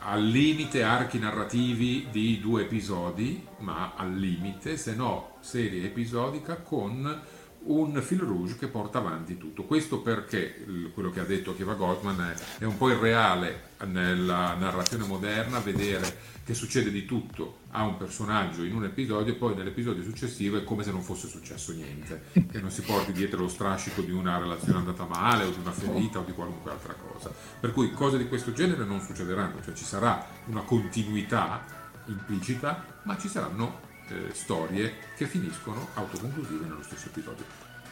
al 0.00 0.24
limite 0.24 0.82
archi 0.82 1.18
narrativi 1.18 2.08
di 2.10 2.40
due 2.40 2.62
episodi, 2.62 3.46
ma 3.58 3.92
al 3.94 4.14
limite, 4.14 4.76
se 4.76 4.94
no 4.94 5.36
serie 5.40 5.84
episodica 5.84 6.56
con 6.56 7.22
un 7.68 8.00
fil 8.02 8.20
rouge 8.20 8.56
che 8.56 8.68
porta 8.68 8.98
avanti 8.98 9.36
tutto. 9.36 9.64
Questo 9.64 10.00
perché 10.00 10.64
quello 10.94 11.10
che 11.10 11.20
ha 11.20 11.24
detto 11.24 11.54
Kiva 11.54 11.74
Goldman 11.74 12.20
è, 12.20 12.60
è 12.62 12.64
un 12.64 12.76
po' 12.76 12.90
irreale 12.90 13.66
nella 13.86 14.54
narrazione 14.54 15.04
moderna 15.04 15.58
vedere 15.60 16.36
che 16.44 16.54
succede 16.54 16.90
di 16.90 17.04
tutto 17.04 17.58
a 17.72 17.84
un 17.84 17.98
personaggio 17.98 18.62
in 18.62 18.74
un 18.74 18.84
episodio 18.84 19.34
e 19.34 19.36
poi 19.36 19.54
nell'episodio 19.54 20.02
successivo 20.02 20.56
è 20.56 20.64
come 20.64 20.82
se 20.82 20.90
non 20.90 21.02
fosse 21.02 21.28
successo 21.28 21.72
niente, 21.72 22.22
che 22.50 22.60
non 22.60 22.70
si 22.70 22.80
porti 22.80 23.12
dietro 23.12 23.40
lo 23.40 23.48
strascico 23.48 24.00
di 24.00 24.12
una 24.12 24.38
relazione 24.38 24.78
andata 24.78 25.04
male 25.04 25.44
o 25.44 25.50
di 25.50 25.58
una 25.60 25.72
ferita 25.72 26.20
o 26.20 26.24
di 26.24 26.32
qualunque 26.32 26.70
altra 26.70 26.94
cosa. 26.94 27.30
Per 27.60 27.72
cui 27.72 27.92
cose 27.92 28.16
di 28.16 28.28
questo 28.28 28.52
genere 28.52 28.84
non 28.84 29.00
succederanno, 29.02 29.62
cioè 29.62 29.74
ci 29.74 29.84
sarà 29.84 30.26
una 30.46 30.62
continuità 30.62 31.66
implicita, 32.06 33.00
ma 33.02 33.18
ci 33.18 33.28
saranno 33.28 33.86
eh, 34.08 34.30
storie 34.32 34.94
che 35.16 35.26
finiscono 35.26 35.88
autoconclusive 35.94 36.64
nello 36.66 36.82
stesso 36.82 37.06
episodio. 37.08 37.44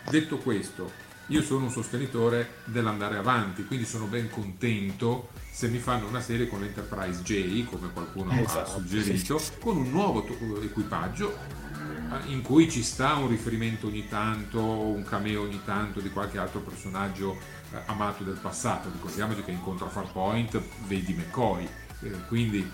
Detto 0.09 0.39
questo, 0.39 0.91
io 1.29 1.43
sono 1.43 1.65
un 1.65 1.71
sostenitore 1.71 2.59
dell'andare 2.65 3.17
avanti, 3.17 3.65
quindi 3.65 3.85
sono 3.85 4.07
ben 4.07 4.31
contento 4.31 5.31
se 5.51 5.69
mi 5.69 5.79
fanno 5.79 6.07
una 6.07 6.21
serie 6.21 6.47
con 6.47 6.61
l'Enterprise 6.61 7.23
J, 7.23 7.65
come 7.65 7.91
qualcuno 7.93 8.31
ha 8.31 8.39
Esatto, 8.39 8.71
suggerito, 8.71 9.41
con 9.61 9.77
un 9.77 9.91
nuovo 9.91 10.23
to- 10.23 10.61
equipaggio 10.63 11.35
eh, 11.35 12.31
in 12.31 12.43
cui 12.43 12.71
ci 12.71 12.83
sta 12.83 13.15
un 13.15 13.29
riferimento 13.29 13.89
ogni 13.89 14.07
tanto, 14.07 14.61
un 14.63 15.03
cameo 15.03 15.43
ogni 15.43 15.61
tanto 15.65 16.01
di 16.01 16.11
qualche 16.11 16.39
altro 16.39 16.61
personaggio 16.61 17.37
eh, 17.73 17.79
amato 17.87 18.23
del 18.23 18.39
passato. 18.41 18.91
Ricordiamoci 18.93 19.43
che 19.43 19.51
in 19.51 19.63
Contra 19.63 19.89
Farpoint 19.89 20.61
vedi 20.87 21.15
McCoy, 21.15 21.69
eh, 22.03 22.11
quindi 22.29 22.71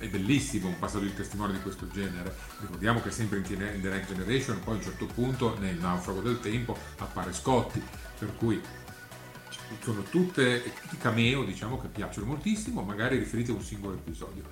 è 0.00 0.08
bellissimo 0.08 0.68
un 0.68 0.78
passaggio 0.78 1.04
di 1.04 1.14
testimone 1.14 1.52
di 1.52 1.60
questo 1.60 1.86
genere. 1.88 2.34
Ricordiamo 2.60 3.02
che 3.02 3.10
sempre 3.10 3.38
in 3.38 3.44
The 3.44 3.88
Next 3.88 4.08
Generation, 4.08 4.58
poi 4.64 4.74
a 4.74 4.76
un 4.78 4.82
certo 4.82 5.04
punto 5.04 5.58
nel 5.58 5.76
naufrago 5.76 6.22
del 6.22 6.40
tempo 6.40 6.74
appare 6.98 7.34
Scotty, 7.34 7.82
per 8.18 8.34
cui 8.36 8.60
sono 9.82 10.02
tutte 10.02 10.62
tutti 10.62 10.96
cameo 10.96 11.44
diciamo 11.44 11.78
che 11.78 11.88
piacciono 11.88 12.26
moltissimo, 12.26 12.80
magari 12.80 13.18
riferiti 13.18 13.50
a 13.50 13.54
un 13.54 13.62
singolo 13.62 13.94
episodio, 13.94 14.42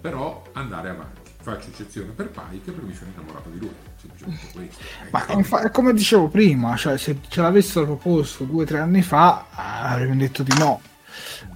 però 0.00 0.42
andare 0.52 0.88
avanti. 0.88 1.30
Faccio 1.40 1.68
eccezione 1.68 2.10
per 2.10 2.30
Pike 2.30 2.72
perché 2.72 2.86
mi 2.86 2.94
sono 2.94 3.12
innamorato 3.14 3.48
di 3.50 3.60
lui, 3.60 3.72
semplicemente 4.00 4.46
questo. 4.52 4.82
Ma 5.12 5.24
infa- 5.34 5.70
come 5.70 5.92
dicevo 5.92 6.26
prima, 6.26 6.74
cioè, 6.76 6.98
se 6.98 7.18
ce 7.28 7.40
l'avessero 7.40 7.86
proposto 7.86 8.42
due 8.42 8.64
o 8.64 8.66
tre 8.66 8.80
anni 8.80 9.02
fa, 9.02 9.46
ah, 9.50 9.90
avremmo 9.90 10.16
detto 10.16 10.42
di 10.42 10.52
no. 10.58 10.80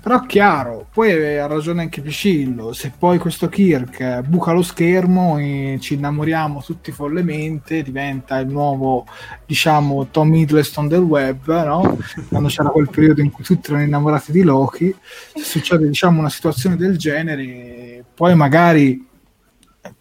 Però 0.00 0.24
chiaro, 0.24 0.88
poi 0.90 1.38
ha 1.38 1.46
ragione 1.46 1.82
anche 1.82 2.00
Picillo, 2.00 2.72
se 2.72 2.90
poi 2.96 3.18
questo 3.18 3.48
Kirk 3.48 4.20
buca 4.22 4.52
lo 4.52 4.62
schermo 4.62 5.36
e 5.38 5.76
ci 5.80 5.94
innamoriamo 5.94 6.62
tutti 6.62 6.90
follemente, 6.90 7.82
diventa 7.82 8.38
il 8.38 8.48
nuovo, 8.48 9.06
diciamo, 9.44 10.08
Tom 10.10 10.32
Hiddleston 10.34 10.88
del 10.88 11.02
web, 11.02 11.64
no? 11.64 11.98
Quando 12.28 12.48
c'era 12.48 12.70
quel 12.70 12.88
periodo 12.88 13.20
in 13.20 13.30
cui 13.30 13.44
tutti 13.44 13.68
erano 13.70 13.84
innamorati 13.84 14.32
di 14.32 14.42
Loki, 14.42 14.94
se 15.34 15.42
succede, 15.42 15.86
diciamo, 15.86 16.18
una 16.18 16.30
situazione 16.30 16.76
del 16.76 16.96
genere, 16.96 18.02
poi 18.14 18.34
magari 18.34 19.06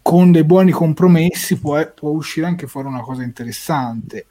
con 0.02 0.30
dei 0.32 0.44
buoni 0.44 0.70
compromessi 0.72 1.58
può, 1.58 1.78
può 1.92 2.10
uscire 2.10 2.46
anche 2.46 2.66
fuori 2.66 2.88
una 2.88 3.02
cosa 3.02 3.22
interessante. 3.22 4.26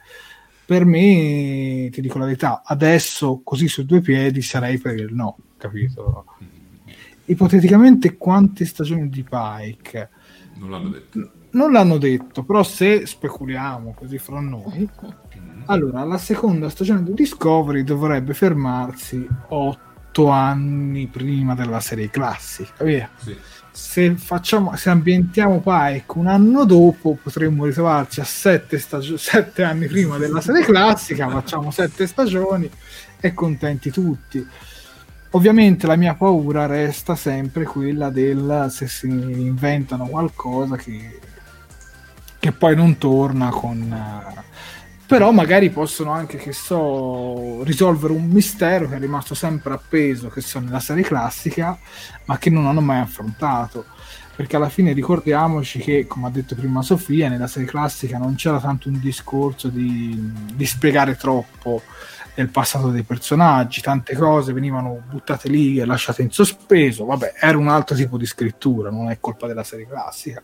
Per 0.70 0.84
me, 0.84 1.88
ti 1.90 2.00
dico 2.00 2.18
la 2.18 2.26
verità, 2.26 2.62
adesso 2.64 3.40
così 3.42 3.66
su 3.66 3.84
due 3.84 4.00
piedi 4.00 4.40
sarei 4.40 4.78
per 4.78 4.94
il 4.94 5.12
no, 5.12 5.36
capito? 5.56 6.26
Ipoteticamente 7.24 8.16
quante 8.16 8.64
stagioni 8.64 9.08
di 9.08 9.24
Pike? 9.28 10.10
Non 10.58 10.70
l'hanno 10.70 10.90
detto. 10.90 11.30
Non 11.50 11.72
l'hanno 11.72 11.98
detto, 11.98 12.44
però 12.44 12.62
se 12.62 13.04
speculiamo 13.04 13.94
così 13.94 14.18
fra 14.18 14.38
noi, 14.38 14.88
allora 15.64 16.04
la 16.04 16.18
seconda 16.18 16.68
stagione 16.68 17.02
di 17.02 17.14
Discovery 17.14 17.82
dovrebbe 17.82 18.32
fermarsi 18.32 19.26
otto 19.48 20.28
anni 20.28 21.08
prima 21.08 21.56
della 21.56 21.80
serie 21.80 22.10
classica, 22.10 22.84
via 22.84 23.10
Sì. 23.16 23.36
Se 23.72 24.16
facciamo 24.16 24.74
se 24.76 24.90
ambientiamo 24.90 25.60
Pike 25.60 26.18
un 26.18 26.26
anno 26.26 26.64
dopo 26.64 27.18
potremmo 27.22 27.64
ritrovarci 27.64 28.20
a 28.20 28.24
sette, 28.24 28.78
stagio- 28.78 29.16
sette 29.16 29.62
anni 29.62 29.86
prima 29.86 30.18
della 30.18 30.40
serie 30.40 30.64
classica 30.64 31.28
facciamo 31.28 31.70
sette 31.70 32.06
stagioni 32.06 32.70
e 33.20 33.34
contenti 33.34 33.90
tutti. 33.90 34.46
Ovviamente 35.32 35.86
la 35.86 35.94
mia 35.94 36.14
paura 36.14 36.66
resta 36.66 37.14
sempre 37.14 37.64
quella 37.64 38.10
del 38.10 38.66
se 38.70 38.88
si 38.88 39.06
inventano 39.06 40.06
qualcosa 40.08 40.74
che, 40.76 41.20
che 42.40 42.52
poi 42.52 42.74
non 42.74 42.98
torna 42.98 43.50
con 43.50 43.80
eh, 43.92 44.49
però 45.10 45.32
magari 45.32 45.70
possono 45.70 46.12
anche 46.12 46.36
che 46.36 46.52
so 46.52 47.64
risolvere 47.64 48.12
un 48.12 48.28
mistero 48.28 48.88
che 48.88 48.94
è 48.94 48.98
rimasto 49.00 49.34
sempre 49.34 49.74
appeso 49.74 50.28
che 50.28 50.40
sono 50.40 50.66
nella 50.66 50.78
serie 50.78 51.02
classica 51.02 51.76
ma 52.26 52.38
che 52.38 52.48
non 52.48 52.68
hanno 52.68 52.80
mai 52.80 53.00
affrontato. 53.00 53.86
Perché 54.36 54.54
alla 54.54 54.68
fine 54.68 54.92
ricordiamoci 54.92 55.80
che 55.80 56.06
come 56.06 56.28
ha 56.28 56.30
detto 56.30 56.54
prima 56.54 56.80
Sofia 56.82 57.28
nella 57.28 57.48
serie 57.48 57.66
classica 57.66 58.18
non 58.18 58.36
c'era 58.36 58.60
tanto 58.60 58.88
un 58.88 59.00
discorso 59.00 59.66
di, 59.66 60.16
di 60.54 60.64
spiegare 60.64 61.16
troppo 61.16 61.82
del 62.34 62.48
passato 62.48 62.88
dei 62.88 63.02
personaggi, 63.02 63.80
tante 63.80 64.14
cose 64.14 64.52
venivano 64.52 65.02
buttate 65.08 65.48
lì 65.48 65.78
e 65.78 65.84
lasciate 65.84 66.22
in 66.22 66.30
sospeso, 66.30 67.04
vabbè, 67.04 67.34
era 67.40 67.58
un 67.58 67.68
altro 67.68 67.96
tipo 67.96 68.16
di 68.16 68.26
scrittura, 68.26 68.90
non 68.90 69.10
è 69.10 69.18
colpa 69.20 69.46
della 69.46 69.64
serie 69.64 69.86
classica. 69.86 70.42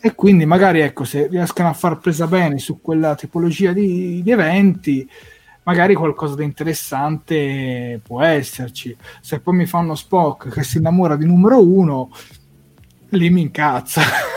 E 0.00 0.14
quindi 0.14 0.46
magari 0.46 0.80
ecco, 0.80 1.04
se 1.04 1.26
riescono 1.26 1.68
a 1.68 1.72
far 1.72 1.98
presa 1.98 2.26
bene 2.26 2.58
su 2.58 2.80
quella 2.80 3.14
tipologia 3.14 3.72
di, 3.72 4.22
di 4.22 4.30
eventi, 4.30 5.08
magari 5.62 5.94
qualcosa 5.94 6.36
di 6.36 6.44
interessante 6.44 8.00
può 8.02 8.22
esserci. 8.22 8.96
Se 9.20 9.40
poi 9.40 9.56
mi 9.56 9.66
fanno 9.66 9.94
Spock 9.94 10.48
che 10.48 10.62
si 10.62 10.78
innamora 10.78 11.16
di 11.16 11.26
numero 11.26 11.62
uno, 11.62 12.10
lì 13.10 13.30
mi 13.30 13.42
incazza. 13.42 14.34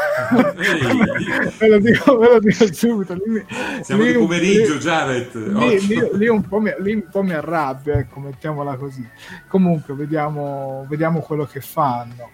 Ve, 1.58 1.68
lo 1.68 1.80
dico, 1.80 2.18
ve 2.18 2.28
lo 2.28 2.40
dico 2.40 2.74
subito. 2.74 3.14
Lì, 3.14 3.46
Siamo 3.82 4.04
lì, 4.04 4.12
di 4.12 4.18
pomeriggio, 4.18 4.74
lì, 4.74 4.80
Jared. 4.80 5.36
Lì, 5.36 5.88
lì, 5.88 6.10
lì, 6.14 6.28
un 6.28 6.42
po' 6.42 6.60
mi, 6.60 6.74
lì 6.80 6.94
un 6.94 7.08
po' 7.10 7.24
mi 7.24 7.34
arrabbia, 7.34 7.96
ecco, 7.96 8.20
mettiamola 8.20 8.76
così. 8.76 9.08
Comunque, 9.48 9.94
vediamo, 9.94 10.86
vediamo 10.90 11.20
quello 11.20 11.46
che 11.46 11.62
fanno. 11.62 12.30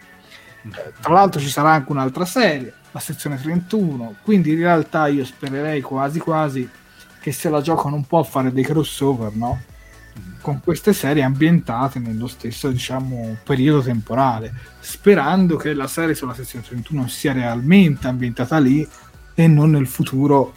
Eh, 0.63 0.93
tra 0.99 1.13
l'altro 1.13 1.39
ci 1.39 1.49
sarà 1.49 1.71
anche 1.71 1.91
un'altra 1.91 2.25
serie, 2.25 2.73
la 2.91 2.99
sezione 2.99 3.39
31, 3.39 4.15
quindi 4.23 4.51
in 4.51 4.59
realtà 4.59 5.07
io 5.07 5.23
spererei 5.23 5.81
quasi 5.81 6.19
quasi 6.19 6.67
che 7.19 7.31
se 7.31 7.49
la 7.49 7.61
giocano 7.61 7.95
un 7.95 8.05
po' 8.05 8.19
a 8.19 8.23
fare 8.23 8.51
dei 8.51 8.63
crossover, 8.63 9.33
no? 9.35 9.61
Con 10.45 10.61
queste 10.63 10.93
serie 10.93 11.23
ambientate 11.23 11.97
nello 11.97 12.27
stesso 12.27 12.69
diciamo, 12.69 13.35
periodo 13.43 13.81
temporale, 13.81 14.53
sperando 14.79 15.55
che 15.55 15.73
la 15.73 15.87
serie 15.87 16.13
sulla 16.13 16.35
sezione 16.35 16.63
31 16.63 17.07
sia 17.07 17.33
realmente 17.33 18.05
ambientata 18.05 18.59
lì 18.59 18.87
e 19.33 19.47
non 19.47 19.71
nel 19.71 19.87
futuro 19.87 20.53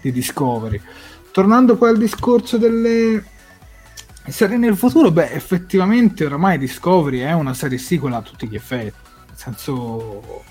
di 0.00 0.12
Discovery. 0.12 0.80
Tornando 1.32 1.74
poi 1.74 1.88
al 1.88 1.98
discorso 1.98 2.56
delle 2.56 3.24
serie 4.28 4.58
nel 4.58 4.76
futuro, 4.76 5.10
beh, 5.10 5.32
effettivamente 5.32 6.24
oramai 6.24 6.56
Discovery 6.56 7.18
è 7.18 7.32
una 7.32 7.52
serie 7.52 7.78
sequel 7.78 8.12
a 8.12 8.22
tutti 8.22 8.46
gli 8.46 8.54
effetti, 8.54 8.94
nel 9.26 9.36
senso... 9.36 10.44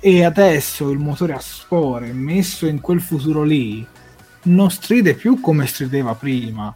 E 0.00 0.24
adesso 0.24 0.90
il 0.90 0.98
motore 0.98 1.34
a 1.34 1.40
spore 1.40 2.12
messo 2.12 2.66
in 2.66 2.80
quel 2.80 3.00
futuro 3.00 3.44
lì 3.44 3.86
non 4.44 4.72
stride 4.72 5.14
più 5.14 5.38
come 5.38 5.66
strideva 5.66 6.16
prima 6.16 6.74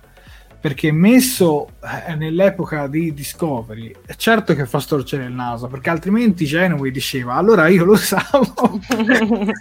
perché 0.66 0.90
messo 0.90 1.68
eh, 2.08 2.16
nell'epoca 2.16 2.88
di 2.88 3.14
Discovery 3.14 3.94
è 4.04 4.16
certo 4.16 4.52
che 4.52 4.66
fa 4.66 4.80
storcere 4.80 5.22
il 5.22 5.30
naso 5.30 5.68
perché 5.68 5.90
altrimenti 5.90 6.44
Genoway 6.44 6.90
diceva 6.90 7.34
allora 7.34 7.68
io 7.68 7.84
lo 7.84 7.92
usavo. 7.92 8.52
Avevo 8.90 9.52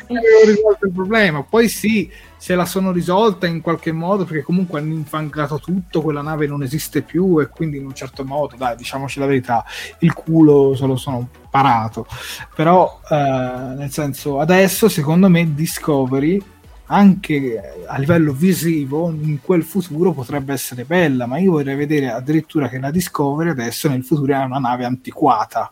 risolto 0.45 0.85
il 0.87 0.91
problema. 0.91 1.43
Poi 1.43 1.69
sì 1.69 2.11
se 2.35 2.55
la 2.55 2.65
sono 2.65 2.91
risolta 2.91 3.45
in 3.45 3.61
qualche 3.61 3.91
modo 3.91 4.25
perché 4.25 4.41
comunque 4.41 4.79
hanno 4.79 4.93
infangato 4.93 5.59
tutto 5.59 6.01
quella 6.01 6.23
nave 6.23 6.47
non 6.47 6.63
esiste 6.63 7.03
più 7.03 7.39
e 7.39 7.49
quindi 7.49 7.77
in 7.77 7.85
un 7.85 7.93
certo 7.93 8.25
modo 8.25 8.55
dai 8.55 8.75
diciamoci 8.75 9.19
la 9.19 9.27
verità 9.27 9.63
il 9.99 10.11
culo 10.11 10.73
se 10.75 10.87
lo 10.87 10.95
sono 10.95 11.29
parato. 11.51 12.07
Però 12.55 12.99
eh, 13.07 13.15
nel 13.15 13.91
senso 13.91 14.39
adesso 14.39 14.89
secondo 14.89 15.29
me 15.29 15.53
Discovery 15.53 16.41
anche 16.87 17.83
a 17.87 17.97
livello 17.97 18.31
visivo 18.33 19.09
in 19.09 19.39
quel 19.41 19.63
futuro 19.63 20.11
potrebbe 20.11 20.53
essere 20.53 20.83
bella, 20.83 21.25
ma 21.25 21.37
io 21.37 21.51
vorrei 21.51 21.75
vedere 21.75 22.11
addirittura 22.11 22.69
che 22.69 22.79
la 22.79 22.91
Discovery 22.91 23.49
adesso 23.49 23.89
nel 23.89 24.03
futuro 24.03 24.33
è 24.33 24.43
una 24.43 24.59
nave 24.59 24.85
antiquata 24.85 25.71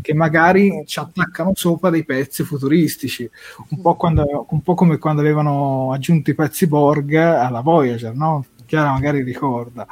che 0.00 0.14
magari 0.14 0.84
ci 0.86 0.98
attaccano 0.98 1.52
sopra 1.54 1.90
dei 1.90 2.04
pezzi 2.04 2.44
futuristici, 2.44 3.28
un 3.68 3.80
po', 3.80 3.94
quando, 3.94 4.46
un 4.48 4.62
po', 4.62 4.74
come 4.74 4.98
quando 4.98 5.20
avevano 5.20 5.92
aggiunto 5.92 6.30
i 6.30 6.34
pezzi 6.34 6.66
Borg 6.66 7.14
alla 7.14 7.60
Voyager, 7.60 8.14
no? 8.14 8.46
Chiara 8.66 8.92
magari 8.92 9.22
ricorda. 9.22 9.86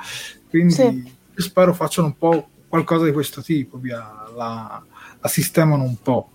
Quindi 0.49 0.73
sì. 0.73 1.13
spero 1.35 1.75
facciano 1.75 2.09
un 2.09 2.17
po' 2.17 2.49
qualcosa 2.69 3.05
di 3.05 3.13
questo 3.13 3.43
tipo, 3.43 3.79
via, 3.79 4.27
la, 4.35 4.83
la 5.21 5.29
sistemano 5.29 5.83
un 5.83 5.97
po'. 6.01 6.31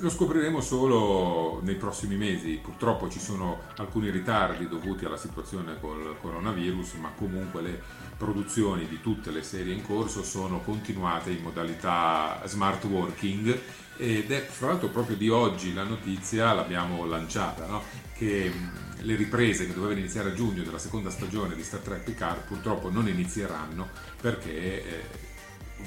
Lo 0.00 0.10
scopriremo 0.10 0.60
solo 0.60 1.60
nei 1.62 1.76
prossimi 1.76 2.16
mesi, 2.16 2.60
purtroppo 2.62 3.08
ci 3.08 3.18
sono 3.18 3.60
alcuni 3.76 4.10
ritardi 4.10 4.68
dovuti 4.68 5.06
alla 5.06 5.16
situazione 5.16 5.80
col 5.80 6.16
coronavirus, 6.20 6.94
ma 6.94 7.12
comunque 7.16 7.62
le 7.62 7.80
produzioni 8.16 8.86
di 8.86 9.00
tutte 9.00 9.30
le 9.30 9.42
serie 9.42 9.72
in 9.72 9.82
corso 9.82 10.22
sono 10.22 10.60
continuate 10.60 11.30
in 11.30 11.42
modalità 11.42 12.42
smart 12.44 12.84
working 12.84 13.58
ed 13.96 14.30
è 14.30 14.40
fra 14.40 14.68
l'altro 14.68 14.88
proprio 14.88 15.16
di 15.16 15.30
oggi 15.30 15.72
la 15.72 15.84
notizia, 15.84 16.52
l'abbiamo 16.52 17.06
lanciata, 17.06 17.66
no? 17.66 17.82
che 18.14 18.52
le 18.98 19.14
riprese 19.14 19.66
che 19.66 19.72
dovevano 19.72 19.98
iniziare 19.98 20.30
a 20.30 20.34
giugno 20.34 20.62
della 20.62 20.78
seconda 20.78 21.08
stagione 21.08 21.54
di 21.54 21.62
Star 21.62 21.80
Trek 21.80 22.02
Picard 22.02 22.46
purtroppo 22.46 22.90
non 22.90 23.08
inizieranno 23.08 23.88
perché... 24.20 24.84
Eh, 24.84 25.25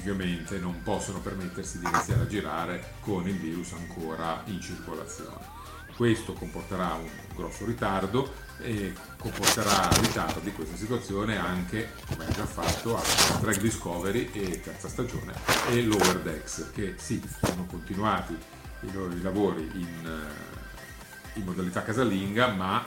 ovviamente 0.00 0.58
non 0.58 0.82
possono 0.82 1.20
permettersi 1.20 1.78
di 1.78 1.86
iniziare 1.86 2.22
a 2.22 2.26
girare 2.26 2.94
con 3.00 3.28
il 3.28 3.36
virus 3.36 3.72
ancora 3.72 4.42
in 4.46 4.60
circolazione. 4.60 5.58
Questo 5.94 6.32
comporterà 6.32 6.94
un 6.94 7.08
grosso 7.34 7.66
ritardo 7.66 8.32
e 8.62 8.94
comporterà 9.18 9.88
ritardi 10.00 10.52
questa 10.52 10.76
situazione 10.76 11.36
anche, 11.36 11.92
come 12.08 12.26
ha 12.26 12.30
già 12.30 12.46
fatto, 12.46 12.96
a 12.96 13.02
Trek 13.40 13.60
Discovery 13.60 14.30
e 14.32 14.60
terza 14.62 14.88
stagione 14.88 15.34
e 15.68 15.82
Lower 15.82 16.20
Decks, 16.20 16.70
che 16.72 16.94
sì, 16.96 17.22
sono 17.44 17.66
continuati 17.66 18.34
i 18.80 18.92
loro 18.92 19.12
lavori 19.20 19.68
in, 19.74 20.06
eh, 20.06 21.38
in 21.38 21.44
modalità 21.44 21.82
casalinga, 21.82 22.48
ma 22.48 22.82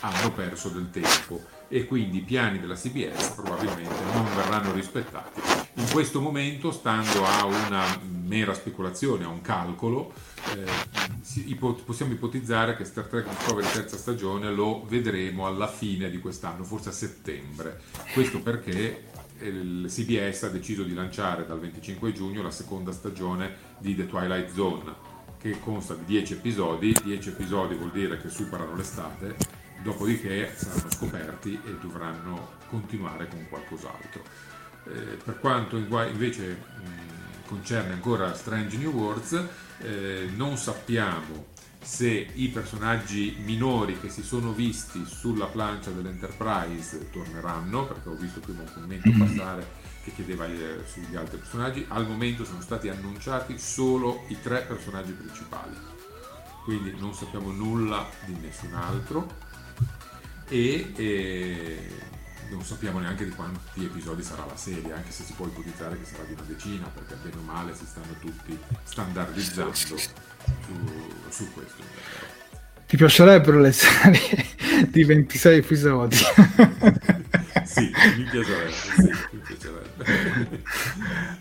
hanno 0.00 0.32
perso 0.32 0.70
del 0.70 0.90
tempo 0.90 1.58
e 1.72 1.86
quindi 1.86 2.18
i 2.18 2.22
piani 2.22 2.58
della 2.58 2.74
CBS 2.74 3.28
probabilmente 3.28 3.94
non 4.12 4.24
verranno 4.34 4.72
rispettati. 4.72 5.40
In 5.74 5.88
questo 5.92 6.20
momento, 6.20 6.72
stando 6.72 7.24
a 7.24 7.44
una 7.44 7.84
mera 8.24 8.52
speculazione, 8.54 9.24
a 9.24 9.28
un 9.28 9.40
calcolo, 9.40 10.12
eh, 10.56 11.54
possiamo 11.84 12.12
ipotizzare 12.12 12.76
che 12.76 12.84
Star 12.84 13.04
Trek 13.04 13.28
Discovery 13.28 13.70
terza 13.72 13.96
stagione 13.96 14.52
lo 14.52 14.84
vedremo 14.84 15.46
alla 15.46 15.68
fine 15.68 16.10
di 16.10 16.18
quest'anno, 16.18 16.64
forse 16.64 16.88
a 16.88 16.92
settembre. 16.92 17.80
Questo 18.12 18.40
perché 18.40 19.04
il 19.38 19.86
CBS 19.88 20.42
ha 20.42 20.48
deciso 20.48 20.82
di 20.82 20.92
lanciare 20.92 21.46
dal 21.46 21.60
25 21.60 22.12
giugno 22.12 22.42
la 22.42 22.50
seconda 22.50 22.90
stagione 22.90 23.54
di 23.78 23.94
The 23.94 24.06
Twilight 24.06 24.52
Zone 24.52 25.08
che 25.38 25.58
consta 25.60 25.94
di 25.94 26.04
10 26.04 26.34
episodi, 26.34 26.94
10 27.02 27.28
episodi 27.30 27.74
vuol 27.74 27.92
dire 27.92 28.20
che 28.20 28.28
superano 28.28 28.74
l'estate 28.74 29.59
dopodiché 29.82 30.52
saranno 30.56 30.90
scoperti 30.90 31.60
e 31.64 31.76
dovranno 31.80 32.52
continuare 32.68 33.28
con 33.28 33.46
qualcos'altro. 33.48 34.22
Eh, 34.86 35.18
per 35.22 35.38
quanto 35.38 35.76
invece 35.76 36.48
mh, 36.48 37.46
concerne 37.46 37.92
ancora 37.92 38.34
Strange 38.34 38.76
New 38.76 38.92
Worlds, 38.92 39.44
eh, 39.78 40.30
non 40.34 40.56
sappiamo 40.56 41.48
se 41.82 42.28
i 42.34 42.48
personaggi 42.48 43.36
minori 43.42 43.98
che 43.98 44.10
si 44.10 44.22
sono 44.22 44.52
visti 44.52 45.04
sulla 45.06 45.46
plancia 45.46 45.90
dell'Enterprise 45.90 47.10
torneranno, 47.10 47.86
perché 47.86 48.08
ho 48.08 48.14
visto 48.16 48.40
prima 48.40 48.60
un 48.60 48.72
commento 48.72 49.08
mm-hmm. 49.08 49.36
passare 49.36 49.66
che 50.04 50.12
chiedeva 50.14 50.46
eh, 50.46 50.82
sugli 50.86 51.16
altri 51.16 51.38
personaggi, 51.38 51.84
al 51.88 52.06
momento 52.06 52.44
sono 52.44 52.60
stati 52.60 52.88
annunciati 52.88 53.58
solo 53.58 54.24
i 54.28 54.38
tre 54.40 54.62
personaggi 54.62 55.12
principali, 55.12 55.74
quindi 56.64 56.94
non 56.98 57.14
sappiamo 57.14 57.50
nulla 57.50 58.06
di 58.26 58.34
nessun 58.34 58.74
altro 58.74 59.48
e, 60.48 60.92
e 60.96 61.88
non 62.50 62.64
sappiamo 62.64 62.98
neanche 62.98 63.24
di 63.24 63.30
quanti 63.30 63.84
episodi 63.84 64.22
sarà 64.22 64.44
la 64.44 64.56
serie, 64.56 64.92
anche 64.92 65.10
se 65.10 65.22
si 65.24 65.32
può 65.32 65.46
ipotizzare 65.46 65.98
che 65.98 66.04
sarà 66.04 66.24
di 66.24 66.32
una 66.32 66.42
decina, 66.46 66.86
perché 66.92 67.14
bene 67.22 67.36
o 67.36 67.42
male 67.42 67.74
si 67.74 67.86
stanno 67.86 68.14
tutti 68.20 68.58
standardizzando 68.84 69.74
su, 69.74 69.96
su 71.28 71.52
questo. 71.52 71.82
Ti 72.86 72.96
piacerebbero 72.96 73.60
le 73.60 73.72
serie 73.72 74.46
di 74.90 75.04
26 75.04 75.58
episodi? 75.58 76.16
sì, 77.70 77.92
mi 78.16 78.24
piacerebbe, 78.24 78.72
sì, 78.72 79.12
mi 79.30 79.40
piacerebbe. 79.46 80.62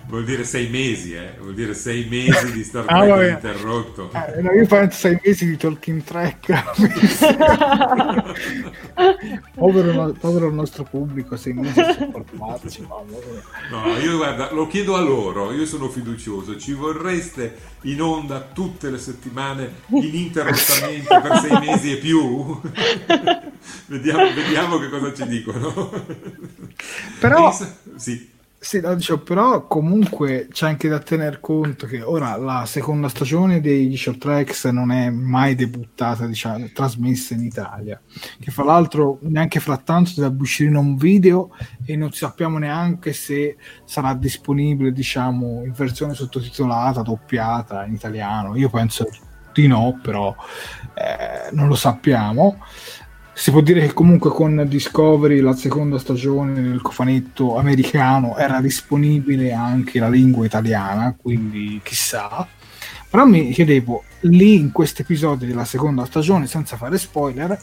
Vuol 0.06 0.26
dire 0.26 0.44
sei 0.44 0.70
mesi, 0.70 1.16
eh? 1.16 1.34
Vuol 1.40 1.56
dire 1.56 1.74
sei 1.74 2.06
mesi 2.06 2.52
di 2.52 2.64
Star 2.64 2.86
Trek 2.86 3.10
ah, 3.10 3.28
interrotto. 3.28 4.12
Eh, 4.14 4.42
no, 4.42 4.52
io 4.52 4.68
penso 4.68 4.98
sei 4.98 5.20
mesi 5.24 5.48
di 5.48 5.58
Talking 5.58 6.04
Track. 6.04 6.64
povero, 9.56 10.16
povero, 10.20 10.48
il 10.48 10.54
nostro 10.54 10.84
pubblico, 10.84 11.36
sei 11.36 11.54
mesi 11.54 11.82
di 11.82 11.96
sopportarci. 11.98 12.88
No, 13.72 13.98
io 14.00 14.18
guarda, 14.18 14.54
lo 14.54 14.68
chiedo 14.68 14.96
a 14.96 15.02
loro, 15.02 15.52
io 15.52 15.66
sono 15.66 15.90
fiducioso. 15.90 16.60
Ci 16.60 16.74
vorreste 16.74 17.58
in 17.84 18.04
onda 18.04 18.40
tutte 18.42 18.92
le 18.92 19.00
settimane 19.00 19.78
ininterrottamente 19.88 21.20
per 21.22 21.40
sei 21.40 21.60
mesi 21.60 21.92
e 21.94 21.98
più? 21.98 22.62
vediamo, 23.88 24.34
vediamo 24.34 24.78
che 24.78 24.90
cosa 24.90 25.14
ci 25.14 25.28
dicono. 25.28 25.92
Però... 27.20 27.52
Sì 27.96 28.38
Sì, 28.62 28.82
no, 28.82 28.98
però 29.24 29.68
comunque 29.68 30.50
c'è 30.52 30.68
anche 30.68 30.90
da 30.90 31.00
tener 31.00 31.40
conto 31.40 31.88
che 31.88 32.02
ora 32.02 32.36
la 32.36 32.66
seconda 32.66 33.08
stagione 33.08 33.62
dei 33.62 33.96
Short 33.96 34.18
Tracks 34.18 34.66
non 34.66 34.92
è 34.92 35.10
mai 35.10 35.56
debuttata, 35.56 36.26
diciamo, 36.28 36.70
trasmessa 36.74 37.34
in 37.36 37.46
Italia. 37.46 38.02
Che 38.38 38.52
fra 38.52 38.66
l'altro 38.66 39.20
neanche 39.22 39.62
frattanto 39.62 40.12
dovrebbe 40.14 40.42
uscire 40.42 40.70
in 40.70 40.76
un 40.76 40.98
video 40.98 41.52
e 41.86 41.96
non 41.96 42.12
sappiamo 42.12 42.58
neanche 42.58 43.14
se 43.14 43.56
sarà 43.86 44.14
disponibile, 44.14 44.92
diciamo, 44.92 45.64
in 45.64 45.72
versione 45.72 46.14
sottotitolata, 46.14 47.02
doppiata 47.02 47.86
in 47.86 47.94
italiano. 47.94 48.58
Io 48.58 48.70
penso 48.70 49.08
di 49.54 49.68
no, 49.68 50.00
però 50.04 50.36
eh, 50.96 51.50
non 51.54 51.70
lo 51.70 51.76
sappiamo 51.76 52.58
si 53.40 53.52
può 53.52 53.62
dire 53.62 53.80
che 53.80 53.94
comunque 53.94 54.32
con 54.32 54.66
Discovery 54.68 55.40
la 55.40 55.56
seconda 55.56 55.98
stagione 55.98 56.62
del 56.62 56.82
cofanetto 56.82 57.56
americano 57.56 58.36
era 58.36 58.60
disponibile 58.60 59.54
anche 59.54 59.98
la 59.98 60.10
lingua 60.10 60.46
italiana, 60.46 61.16
quindi 61.18 61.80
chissà. 61.82 62.46
Però 63.10 63.24
mi 63.24 63.52
chiedevo, 63.52 64.04
lì 64.24 64.56
in 64.56 64.74
questi 64.74 65.04
episodi 65.04 65.46
della 65.46 65.64
seconda 65.64 66.04
stagione, 66.04 66.48
senza 66.48 66.76
fare 66.76 66.98
spoiler, 66.98 67.58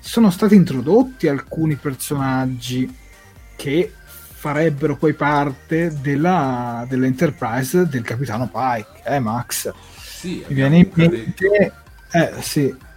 sono 0.00 0.30
stati 0.30 0.54
introdotti 0.54 1.28
alcuni 1.28 1.76
personaggi 1.76 2.94
che 3.56 3.90
farebbero 4.34 4.96
poi 4.96 5.14
parte 5.14 5.96
della, 6.02 6.84
dell'Enterprise 6.86 7.88
del 7.88 8.02
capitano 8.02 8.50
Pike, 8.52 9.00
eh 9.06 9.18
Max? 9.18 9.72
Sì, 9.96 10.44
mi 10.46 10.54
viene 10.54 10.76
in 10.76 10.90
mente... 10.92 11.72
Eh 12.12 12.32
sì, 12.40 12.90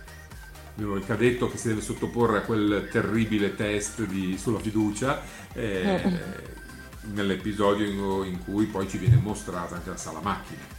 il 0.78 1.04
cadetto 1.06 1.50
che 1.50 1.58
si 1.58 1.70
deve 1.70 1.82
sottoporre 1.82 2.40
a 2.40 2.42
quel 2.42 2.88
terribile 2.92 3.56
test 3.56 4.06
di, 4.06 4.38
sulla 4.38 4.60
fiducia 4.60 5.22
eh, 5.54 6.02
eh. 6.04 6.20
nell'episodio 7.14 8.24
in, 8.24 8.44
cui 8.44 8.66
poi 8.66 8.88
ci 8.90 8.98
viene 8.98 9.16
mostrata 9.16 9.76
anche 9.76 9.90
la 9.90 9.98
sala 9.98 10.20
macchine. 10.20 10.74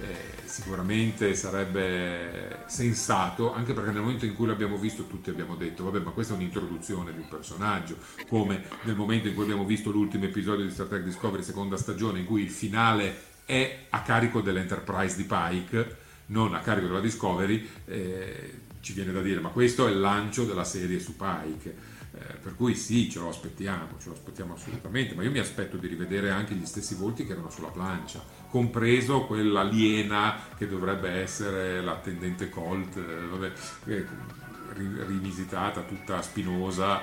Eh, 0.00 0.44
sicuramente 0.44 1.34
sarebbe 1.34 2.60
sensato, 2.66 3.52
anche 3.52 3.72
perché 3.72 3.90
nel 3.90 4.00
momento 4.00 4.26
in 4.26 4.34
cui 4.34 4.46
l'abbiamo 4.46 4.76
visto 4.76 5.06
tutti 5.06 5.30
abbiamo 5.30 5.56
detto, 5.56 5.82
vabbè 5.84 6.00
ma 6.00 6.10
questa 6.10 6.34
è 6.34 6.36
un'introduzione 6.36 7.12
di 7.12 7.18
un 7.18 7.28
personaggio, 7.28 7.96
come 8.28 8.62
nel 8.82 8.94
momento 8.94 9.26
in 9.26 9.34
cui 9.34 9.42
abbiamo 9.42 9.64
visto 9.64 9.90
l'ultimo 9.90 10.24
episodio 10.24 10.64
di 10.64 10.70
Star 10.70 10.86
Trek 10.86 11.02
Discovery 11.02 11.42
seconda 11.42 11.76
stagione 11.76 12.20
in 12.20 12.26
cui 12.26 12.42
il 12.42 12.50
finale 12.50 13.26
è 13.44 13.86
a 13.88 14.02
carico 14.02 14.40
dell'Enterprise 14.40 15.16
di 15.16 15.24
Pike, 15.24 15.96
non 16.26 16.54
a 16.54 16.60
carico 16.60 16.86
della 16.86 17.00
Discovery. 17.00 17.68
Eh, 17.86 18.66
ci 18.80 18.92
viene 18.92 19.12
da 19.12 19.22
dire, 19.22 19.40
ma 19.40 19.48
questo 19.48 19.86
è 19.86 19.90
il 19.90 20.00
lancio 20.00 20.44
della 20.44 20.64
serie 20.64 20.98
su 21.00 21.16
Pike. 21.16 21.96
Eh, 22.10 22.34
per 22.42 22.56
cui 22.56 22.74
sì, 22.74 23.10
ce 23.10 23.18
lo 23.18 23.28
aspettiamo, 23.28 23.98
ce 24.00 24.08
lo 24.08 24.14
aspettiamo 24.14 24.54
assolutamente, 24.54 25.14
ma 25.14 25.22
io 25.22 25.30
mi 25.30 25.38
aspetto 25.38 25.76
di 25.76 25.86
rivedere 25.86 26.30
anche 26.30 26.54
gli 26.54 26.64
stessi 26.64 26.94
volti 26.94 27.26
che 27.26 27.32
erano 27.32 27.50
sulla 27.50 27.68
plancia, 27.68 28.24
compreso 28.48 29.26
quell'aliena 29.26 30.40
che 30.56 30.66
dovrebbe 30.66 31.10
essere 31.10 31.82
l'attendente 31.82 32.48
Colt, 32.48 32.96
eh, 32.96 33.26
vabbè, 33.26 33.52
eh, 33.86 34.06
rivisitata 35.06 35.82
tutta 35.82 36.22
spinosa. 36.22 37.02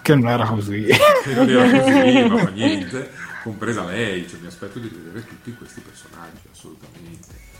Che 0.00 0.14
non 0.14 0.28
era 0.28 0.46
così. 0.46 0.86
Che 1.22 1.34
non 1.34 1.48
era 1.48 1.82
così, 1.82 2.28
ma 2.28 2.36
fa 2.38 2.48
niente, 2.54 3.10
compresa 3.42 3.84
lei, 3.84 4.26
cioè, 4.28 4.40
mi 4.40 4.46
aspetto 4.46 4.78
di 4.78 4.88
rivedere 4.88 5.26
tutti 5.26 5.52
questi 5.54 5.80
personaggi, 5.80 6.46
assolutamente 6.50 7.52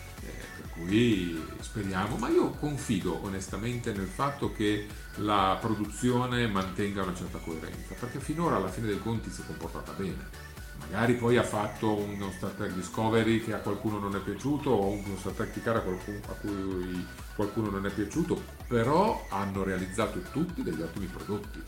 cui 0.75 1.41
speriamo, 1.61 2.17
ma 2.17 2.29
io 2.29 2.51
confido 2.51 3.21
onestamente 3.23 3.93
nel 3.93 4.07
fatto 4.07 4.53
che 4.53 4.87
la 5.17 5.57
produzione 5.61 6.47
mantenga 6.47 7.03
una 7.03 7.15
certa 7.15 7.39
coerenza, 7.39 7.95
perché 7.99 8.21
finora 8.21 8.57
alla 8.57 8.71
fine 8.71 8.87
dei 8.87 9.01
conti 9.01 9.31
si 9.31 9.43
è 9.43 9.47
comportata 9.47 9.93
bene. 9.93 10.51
Magari 10.81 11.15
poi 11.15 11.37
ha 11.37 11.45
fatto 11.45 11.95
uno 11.95 12.31
Star 12.33 12.51
Trek 12.51 12.73
Discovery 12.73 13.41
che 13.43 13.55
a 13.55 13.59
qualcuno 13.59 13.99
non 13.99 14.17
è 14.17 14.19
piaciuto 14.19 14.71
o 14.71 14.89
uno 14.89 15.17
Star 15.17 15.33
Trek 15.33 15.51
Picard 15.51 15.87
a, 15.87 16.31
a 16.31 16.35
cui 16.35 17.07
qualcuno 17.35 17.71
non 17.71 17.87
è 17.87 17.91
piaciuto, 17.91 18.43
però 18.67 19.27
hanno 19.31 19.63
realizzato 19.63 20.21
tutti 20.33 20.63
degli 20.63 20.83
ottimi 20.83 21.07
prodotti 21.07 21.63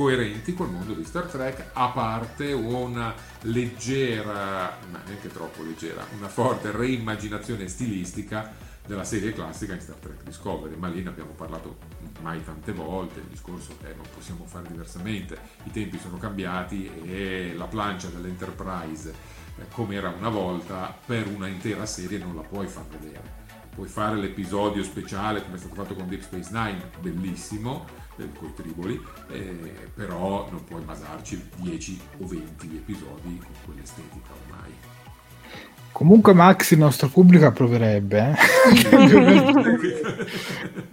coerenti 0.00 0.54
col 0.54 0.70
mondo 0.70 0.94
di 0.94 1.04
Star 1.04 1.26
Trek, 1.26 1.72
a 1.74 1.88
parte 1.88 2.52
una 2.52 3.12
leggera, 3.42 4.78
ma 4.90 4.98
neanche 5.04 5.28
troppo 5.28 5.62
leggera, 5.62 6.06
una 6.16 6.28
forte 6.28 6.70
reimmaginazione 6.70 7.68
stilistica 7.68 8.50
della 8.86 9.04
serie 9.04 9.34
classica 9.34 9.74
in 9.74 9.80
Star 9.80 9.96
Trek 9.96 10.22
Discovery, 10.22 10.74
ma 10.76 10.88
lì 10.88 11.02
ne 11.02 11.10
abbiamo 11.10 11.32
parlato 11.32 11.76
mai 12.22 12.42
tante 12.42 12.72
volte, 12.72 13.20
il 13.20 13.26
discorso 13.26 13.76
è 13.82 13.92
non 13.94 14.06
possiamo 14.14 14.46
fare 14.46 14.68
diversamente, 14.68 15.36
i 15.64 15.70
tempi 15.70 15.98
sono 15.98 16.16
cambiati 16.16 16.90
e 17.04 17.52
la 17.54 17.66
plancia 17.66 18.08
dell'Enterprise 18.08 19.12
eh, 19.58 19.68
come 19.70 19.96
era 19.96 20.08
una 20.08 20.30
volta 20.30 20.96
per 21.04 21.26
una 21.26 21.46
intera 21.46 21.84
serie 21.84 22.16
non 22.16 22.34
la 22.34 22.42
puoi 22.42 22.66
far 22.66 22.86
vedere. 22.86 23.38
Puoi 23.74 23.86
fare 23.86 24.16
l'episodio 24.16 24.82
speciale 24.82 25.42
come 25.42 25.56
è 25.56 25.58
stato 25.58 25.74
fatto 25.74 25.94
con 25.94 26.08
Deep 26.08 26.22
Space 26.22 26.48
Nine, 26.52 26.90
bellissimo, 27.00 27.99
con 28.16 28.48
i 28.48 28.54
triboli, 28.54 29.00
eh, 29.28 29.90
però 29.94 30.48
non 30.50 30.64
puoi 30.64 30.82
basarci 30.82 31.50
10 31.56 32.00
o 32.18 32.26
20 32.26 32.76
episodi 32.76 33.38
con 33.38 33.54
quell'estetica. 33.64 34.49
Comunque 35.92 36.32
Max 36.32 36.70
il 36.70 36.78
nostro 36.78 37.08
pubblico 37.08 37.46
approverebbe. 37.46 38.34
Eh? 38.34 38.36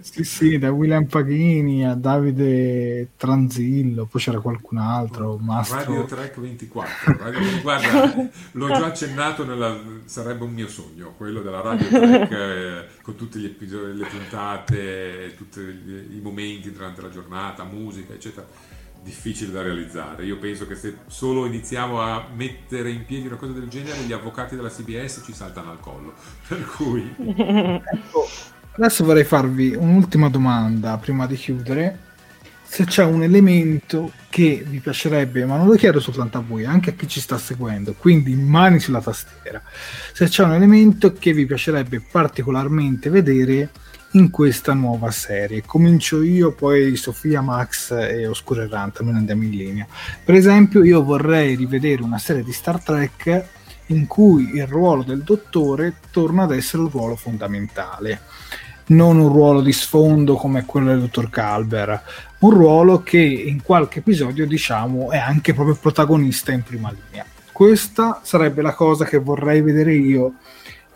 sì, 0.00 0.24
sì, 0.24 0.58
da 0.58 0.70
William 0.70 1.04
Paghini 1.06 1.86
a 1.86 1.94
Davide 1.94 3.10
Tranzillo, 3.16 4.06
poi 4.06 4.20
c'era 4.20 4.40
qualcun 4.40 4.78
altro. 4.78 5.38
Mastro... 5.38 5.78
Radio 5.78 6.04
Trek 6.04 6.38
24. 6.40 7.16
Radio... 7.18 7.40
Guarda, 7.62 8.28
l'ho 8.52 8.66
già 8.68 8.86
accennato, 8.86 9.44
nella... 9.44 9.80
sarebbe 10.04 10.44
un 10.44 10.52
mio 10.52 10.68
sogno, 10.68 11.14
quello 11.16 11.40
della 11.40 11.60
Radio 11.60 11.88
Trek 11.88 12.30
eh, 12.30 12.86
con 13.00 13.14
tutti 13.14 13.38
gli 13.38 13.46
episodi, 13.46 13.96
le 13.96 14.06
puntate, 14.06 15.34
tutti 15.36 15.60
i 15.60 16.20
momenti 16.22 16.70
durante 16.72 17.00
la 17.00 17.08
giornata, 17.08 17.64
musica, 17.64 18.12
eccetera 18.12 18.76
difficile 19.08 19.52
da 19.52 19.62
realizzare. 19.62 20.24
Io 20.26 20.36
penso 20.38 20.66
che 20.66 20.74
se 20.74 20.98
solo 21.06 21.46
iniziamo 21.46 22.02
a 22.02 22.26
mettere 22.34 22.90
in 22.90 23.06
piedi 23.06 23.26
una 23.26 23.36
cosa 23.36 23.52
del 23.52 23.68
genere, 23.68 24.02
gli 24.02 24.12
avvocati 24.12 24.54
della 24.54 24.68
CBS 24.68 25.22
ci 25.24 25.32
saltano 25.32 25.70
al 25.70 25.80
collo. 25.80 26.12
Per 26.46 26.64
cui... 26.66 27.14
ecco, 27.16 28.28
adesso 28.72 29.04
vorrei 29.04 29.24
farvi 29.24 29.74
un'ultima 29.74 30.28
domanda 30.28 30.98
prima 30.98 31.26
di 31.26 31.36
chiudere. 31.36 32.06
Se 32.70 32.84
c'è 32.84 33.02
un 33.02 33.22
elemento 33.22 34.12
che 34.28 34.62
vi 34.66 34.78
piacerebbe, 34.80 35.46
ma 35.46 35.56
non 35.56 35.68
lo 35.68 35.74
chiedo 35.74 36.00
soltanto 36.00 36.36
a 36.36 36.44
voi, 36.46 36.66
anche 36.66 36.90
a 36.90 36.92
chi 36.92 37.08
ci 37.08 37.18
sta 37.18 37.38
seguendo, 37.38 37.94
quindi 37.94 38.34
mani 38.34 38.78
sulla 38.78 39.00
tastiera. 39.00 39.62
Se 40.12 40.28
c'è 40.28 40.44
un 40.44 40.52
elemento 40.52 41.14
che 41.14 41.32
vi 41.32 41.46
piacerebbe 41.46 42.02
particolarmente 42.02 43.08
vedere 43.08 43.70
in 44.12 44.30
questa 44.30 44.72
nuova 44.72 45.10
serie. 45.10 45.62
Comincio 45.66 46.22
io, 46.22 46.52
poi 46.52 46.96
Sofia, 46.96 47.40
Max 47.40 47.90
e 47.90 48.26
Oscuro 48.26 48.62
Errante, 48.62 49.02
noi 49.02 49.14
andiamo 49.14 49.42
in 49.42 49.50
linea. 49.50 49.86
Per 50.24 50.34
esempio, 50.34 50.82
io 50.82 51.02
vorrei 51.02 51.54
rivedere 51.56 52.02
una 52.02 52.18
serie 52.18 52.42
di 52.42 52.52
Star 52.52 52.82
Trek 52.82 53.44
in 53.86 54.06
cui 54.06 54.54
il 54.54 54.66
ruolo 54.66 55.02
del 55.02 55.22
dottore 55.22 55.94
torna 56.10 56.44
ad 56.44 56.52
essere 56.52 56.82
un 56.82 56.90
ruolo 56.90 57.16
fondamentale. 57.16 58.20
Non 58.86 59.18
un 59.18 59.28
ruolo 59.28 59.60
di 59.60 59.72
sfondo 59.72 60.36
come 60.36 60.64
quello 60.64 60.88
del 60.88 61.00
dottor 61.00 61.28
Calber, 61.28 62.02
un 62.38 62.50
ruolo 62.50 63.02
che 63.02 63.18
in 63.18 63.62
qualche 63.62 63.98
episodio, 63.98 64.46
diciamo, 64.46 65.10
è 65.10 65.18
anche 65.18 65.52
proprio 65.52 65.76
protagonista 65.76 66.52
in 66.52 66.62
prima 66.62 66.90
linea. 66.90 67.26
Questa 67.52 68.20
sarebbe 68.22 68.62
la 68.62 68.72
cosa 68.72 69.04
che 69.04 69.18
vorrei 69.18 69.60
vedere 69.60 69.92
io 69.92 70.34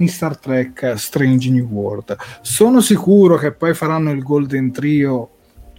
in 0.03 0.09
Star 0.09 0.37
Trek 0.37 0.95
Strange 0.97 1.51
New 1.51 1.67
World. 1.67 2.17
Sono 2.41 2.81
sicuro 2.81 3.37
che 3.37 3.53
poi 3.53 3.75
faranno 3.75 4.11
il 4.11 4.23
Golden 4.23 4.73
Trio 4.73 5.31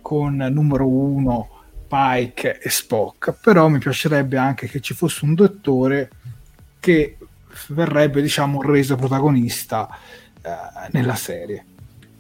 con 0.02 0.36
numero 0.36 0.88
uno 0.88 1.50
Pike 1.88 2.60
e 2.60 2.70
Spock, 2.70 3.36
però 3.42 3.68
mi 3.68 3.78
piacerebbe 3.78 4.38
anche 4.38 4.68
che 4.68 4.80
ci 4.80 4.94
fosse 4.94 5.26
un 5.26 5.36
dottore 5.36 6.10
che 6.80 7.18
verrebbe, 7.68 8.22
diciamo, 8.22 8.62
reso 8.62 8.96
protagonista 8.96 9.88
eh, 10.42 10.50
nella 10.92 11.16
serie. 11.16 11.66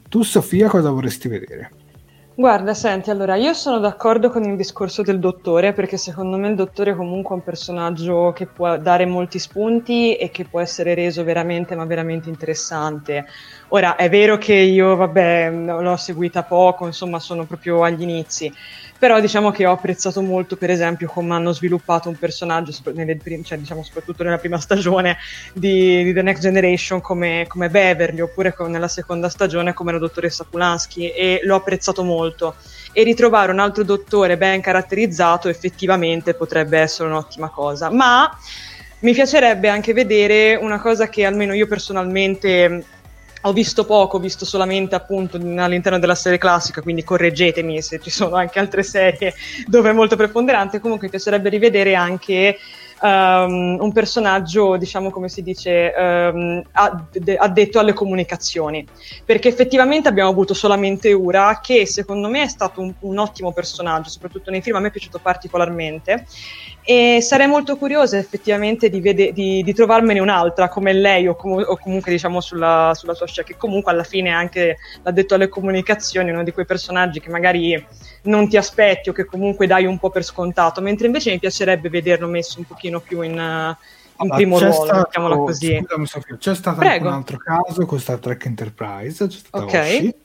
Tu, 0.09 0.21
Sofia, 0.21 0.69
cosa 0.69 0.91
vorresti 0.91 1.27
vedere? 1.27 1.71
Guarda, 2.35 2.73
senti, 2.73 3.11
allora 3.11 3.35
io 3.35 3.53
sono 3.53 3.77
d'accordo 3.77 4.31
con 4.31 4.43
il 4.43 4.55
discorso 4.55 5.03
del 5.03 5.19
dottore 5.19 5.71
perché 5.71 5.97
secondo 5.97 6.35
me 6.37 6.47
il 6.49 6.55
dottore 6.55 6.95
comunque 6.95 7.35
è 7.35 7.37
un 7.37 7.43
personaggio 7.43 8.31
che 8.33 8.47
può 8.47 8.75
dare 8.79 9.05
molti 9.05 9.37
spunti 9.37 10.15
e 10.15 10.31
che 10.31 10.47
può 10.47 10.59
essere 10.59 10.95
reso 10.95 11.23
veramente, 11.23 11.75
ma 11.75 11.85
veramente 11.85 12.29
interessante. 12.29 13.25
Ora, 13.69 13.95
è 13.95 14.09
vero 14.09 14.37
che 14.39 14.53
io, 14.55 14.95
vabbè, 14.95 15.51
l'ho 15.51 15.95
seguita 15.95 16.43
poco, 16.43 16.87
insomma, 16.87 17.19
sono 17.19 17.45
proprio 17.45 17.83
agli 17.83 18.01
inizi, 18.01 18.51
però 18.97 19.19
diciamo 19.19 19.51
che 19.51 19.65
ho 19.65 19.73
apprezzato 19.73 20.21
molto 20.21 20.55
per 20.55 20.69
esempio 20.69 21.07
come 21.07 21.33
hanno 21.33 21.51
sviluppato 21.51 22.09
un 22.09 22.17
personaggio 22.17 22.71
nelle 22.93 23.17
cioè, 23.43 23.57
diciamo, 23.57 23.83
soprattutto 23.83 24.23
nella 24.23 24.37
prima 24.37 24.59
stagione 24.59 25.17
di, 25.53 26.03
di 26.03 26.13
The 26.13 26.21
Next 26.21 26.41
Generation 26.41 27.01
come, 27.01 27.45
come 27.47 27.69
Beverly 27.69 28.21
oppure 28.21 28.55
nella 28.67 28.87
seconda 28.87 29.29
stagione 29.29 29.73
come 29.73 29.91
la 29.91 29.97
dottoressa 29.97 30.45
Pulansky 30.49 31.07
e 31.09 31.41
l'ho 31.43 31.55
apprezzato 31.55 32.03
molto. 32.03 32.55
E 32.91 33.03
ritrovare 33.03 33.51
un 33.51 33.59
altro 33.59 33.83
dottore 33.83 34.37
ben 34.37 34.61
caratterizzato 34.61 35.49
effettivamente 35.49 36.35
potrebbe 36.35 36.77
essere 36.77 37.09
un'ottima 37.09 37.49
cosa. 37.49 37.89
Ma 37.89 38.29
mi 38.99 39.13
piacerebbe 39.13 39.67
anche 39.67 39.93
vedere 39.93 40.55
una 40.55 40.79
cosa 40.79 41.09
che 41.09 41.25
almeno 41.25 41.53
io 41.53 41.67
personalmente 41.67 42.85
ho 43.45 43.53
visto 43.53 43.85
poco, 43.85 44.17
ho 44.17 44.19
visto 44.19 44.45
solamente 44.45 44.95
appunto 44.95 45.37
all'interno 45.37 45.99
della 45.99 46.15
serie 46.15 46.37
classica, 46.37 46.81
quindi 46.81 47.03
correggetemi 47.03 47.81
se 47.81 47.99
ci 47.99 48.09
sono 48.09 48.35
anche 48.35 48.59
altre 48.59 48.83
serie 48.83 49.33
dove 49.67 49.89
è 49.89 49.93
molto 49.93 50.15
preponderante, 50.15 50.79
comunque 50.79 51.07
mi 51.07 51.11
piacerebbe 51.11 51.49
rivedere 51.49 51.95
anche 51.95 52.57
um, 53.01 53.77
un 53.79 53.91
personaggio, 53.91 54.77
diciamo 54.77 55.11
come 55.11 55.27
si 55.27 55.43
dice, 55.43 55.93
um, 55.95 56.61
addetto 56.71 57.79
alle 57.79 57.93
comunicazioni, 57.93 58.85
perché 59.25 59.49
effettivamente 59.49 60.07
abbiamo 60.07 60.29
avuto 60.29 60.53
solamente 60.53 61.11
Ura, 61.11 61.59
che 61.61 61.85
secondo 61.85 62.29
me 62.29 62.43
è 62.43 62.47
stato 62.47 62.81
un, 62.81 62.93
un 62.99 63.17
ottimo 63.17 63.51
personaggio, 63.51 64.09
soprattutto 64.09 64.51
nei 64.51 64.61
film, 64.61 64.77
a 64.77 64.79
me 64.79 64.87
è 64.87 64.91
piaciuto 64.91 65.19
particolarmente, 65.19 66.25
e 66.85 67.19
sarei 67.21 67.47
molto 67.47 67.77
curiosa 67.77 68.17
effettivamente 68.17 68.89
di, 68.89 68.99
vede- 68.99 69.31
di, 69.31 69.63
di 69.63 69.73
trovarmene 69.73 70.19
un'altra 70.19 70.67
come 70.67 70.91
lei 70.91 71.27
o, 71.29 71.35
com- 71.35 71.63
o 71.65 71.77
comunque 71.77 72.11
diciamo 72.11 72.41
sulla, 72.41 72.91
sulla, 72.93 73.13
sua 73.13 73.25
scia 73.25 73.43
che 73.43 73.55
comunque 73.55 73.93
alla 73.93 74.03
fine 74.03 74.31
anche 74.31 74.77
l'addetto 75.01 75.35
alle 75.35 75.47
comunicazioni 75.47 76.31
uno 76.31 76.43
di 76.43 76.51
quei 76.51 76.65
personaggi 76.65 77.21
che 77.21 77.29
magari 77.29 77.81
non 78.23 78.49
ti 78.49 78.57
aspetti 78.57 79.09
o 79.09 79.13
che 79.13 79.23
comunque 79.23 79.65
dai 79.65 79.85
un 79.85 79.97
po' 79.97 80.09
per 80.09 80.23
scontato 80.23 80.81
mentre 80.81 81.05
invece 81.05 81.31
mi 81.31 81.39
piacerebbe 81.39 81.87
vederlo 81.87 82.27
messo 82.27 82.59
un 82.59 82.65
pochino 82.65 82.99
più 82.99 83.21
in, 83.21 83.31
in 83.31 83.75
allora, 84.17 84.35
primo 84.35 84.59
ruolo 84.59 84.73
stato, 84.73 84.97
mettiamola 84.97 85.35
così. 85.37 85.77
scusami 85.79 86.05
Sofia 86.05 86.37
c'è 86.37 86.55
stato 86.55 86.81
un 86.81 87.07
altro 87.07 87.37
caso 87.37 87.85
con 87.85 87.97
Star 87.97 88.19
Trek 88.19 88.45
Enterprise 88.45 89.25
c'è 89.25 89.37
stata 89.37 89.63
ok. 89.63 89.73
Oshi, 89.73 90.15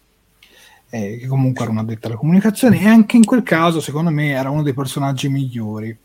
eh, 0.90 1.18
che 1.20 1.26
comunque 1.28 1.62
era 1.62 1.70
un 1.70 1.78
addetto 1.78 2.08
alle 2.08 2.16
comunicazioni 2.16 2.82
e 2.82 2.88
anche 2.88 3.16
in 3.16 3.24
quel 3.24 3.44
caso 3.44 3.78
secondo 3.80 4.10
me 4.10 4.30
era 4.30 4.50
uno 4.50 4.62
dei 4.62 4.74
personaggi 4.74 5.28
migliori 5.28 5.96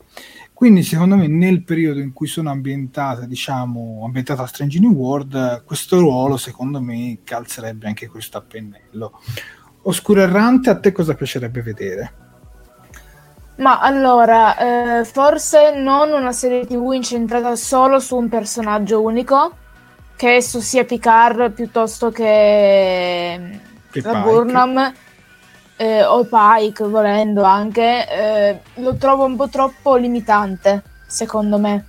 quindi, 0.54 0.84
secondo 0.84 1.16
me, 1.16 1.26
nel 1.26 1.64
periodo 1.64 1.98
in 1.98 2.12
cui 2.12 2.28
sono 2.28 2.48
ambientata, 2.48 3.26
diciamo, 3.26 4.02
ambientata 4.04 4.42
a 4.42 4.46
Strange 4.46 4.78
New 4.78 4.92
World, 4.92 5.64
questo 5.64 5.98
ruolo, 5.98 6.36
secondo 6.36 6.80
me, 6.80 7.18
calzerebbe 7.24 7.88
anche 7.88 8.06
questo 8.06 8.38
a 8.38 8.40
pennello. 8.40 9.20
Oscuro 9.82 10.20
Errante, 10.20 10.70
a 10.70 10.78
te 10.78 10.92
cosa 10.92 11.14
piacerebbe 11.14 11.60
vedere? 11.60 12.12
Ma 13.56 13.80
allora, 13.80 15.00
eh, 15.00 15.04
forse 15.04 15.76
non 15.76 16.12
una 16.12 16.32
serie 16.32 16.64
TV 16.64 16.92
incentrata 16.92 17.56
solo 17.56 17.98
su 17.98 18.16
un 18.16 18.28
personaggio 18.28 19.02
unico, 19.02 19.56
che 20.14 20.36
esso 20.36 20.60
sia 20.60 20.84
Picard 20.84 21.50
piuttosto 21.50 22.10
che, 22.10 23.60
che 23.90 24.00
la 24.00 24.20
Burnham 24.20 24.92
eh, 25.76 26.04
o 26.04 26.24
Pike 26.24 26.84
volendo 26.84 27.42
anche, 27.42 28.08
eh, 28.08 28.60
lo 28.74 28.96
trovo 28.96 29.24
un 29.24 29.36
po' 29.36 29.48
troppo 29.48 29.96
limitante, 29.96 30.82
secondo 31.06 31.58
me. 31.58 31.86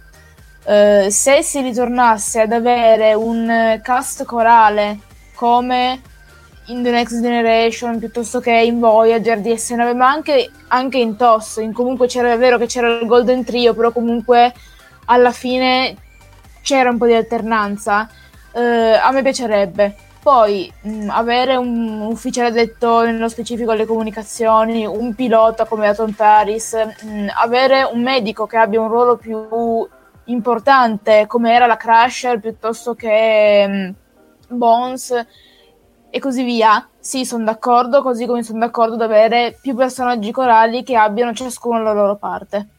Eh, 0.66 1.08
se 1.12 1.44
si 1.44 1.62
ritornasse 1.62 2.42
ad 2.42 2.52
avere 2.52 3.14
un 3.14 3.80
cast 3.84 4.26
corale 4.26 5.00
come 5.36 6.02
in 6.68 6.82
The 6.82 6.90
Next 6.90 7.22
Generation 7.22 8.00
piuttosto 8.00 8.40
che 8.40 8.52
in 8.52 8.80
Voyager 8.80 9.40
di 9.40 9.52
S9, 9.52 9.96
ma 9.96 10.10
anche, 10.10 10.50
anche 10.70 10.98
in 10.98 11.16
TOS, 11.16 11.58
in 11.58 11.74
comunque 11.74 12.08
c'era 12.08 12.32
è 12.32 12.38
vero 12.38 12.58
che 12.58 12.66
c'era 12.66 12.88
il 12.88 13.06
Golden 13.06 13.44
Trio, 13.44 13.74
però 13.76 13.92
comunque 13.92 14.54
alla 15.06 15.32
fine 15.32 15.96
c'era 16.64 16.90
un 16.90 16.98
po' 16.98 17.06
di 17.06 17.14
alternanza. 17.14 18.10
Eh, 18.52 18.62
a 18.62 19.12
me 19.12 19.22
piacerebbe. 19.22 19.96
Poi 20.26 20.74
mh, 20.82 21.10
avere 21.12 21.56
un 21.56 22.02
ufficiale 22.02 22.50
detto 22.50 23.04
nello 23.04 23.30
specifico 23.30 23.70
alle 23.70 23.86
comunicazioni, 23.86 24.84
un 24.84 25.14
pilota 25.14 25.66
come 25.66 25.88
Atom 25.88 26.14
Paris, 26.14 26.74
mh, 26.74 27.28
avere 27.44 27.84
un 27.84 28.02
medico 28.02 28.48
che 28.48 28.58
abbia 28.58 28.82
un 28.82 28.88
ruolo 28.88 29.18
più 29.18 29.88
importante 30.24 31.26
come 31.28 31.54
era 31.54 31.68
la 31.68 31.78
Crusher 31.78 32.40
piuttosto 32.40 32.96
che 32.96 33.68
mh, 33.68 34.56
Bones 34.56 35.28
e 36.10 36.20
così 36.20 36.44
via. 36.44 36.90
Sì, 36.98 37.24
sono 37.24 37.44
d'accordo, 37.44 38.02
così 38.02 38.26
come 38.26 38.42
sono 38.42 38.58
d'accordo 38.58 38.96
ad 38.96 39.02
avere 39.02 39.60
più 39.62 39.76
personaggi 39.76 40.32
corali 40.32 40.82
che 40.82 40.96
abbiano 40.96 41.34
ciascuno 41.34 41.84
la 41.84 41.94
loro 41.94 42.16
parte. 42.16 42.70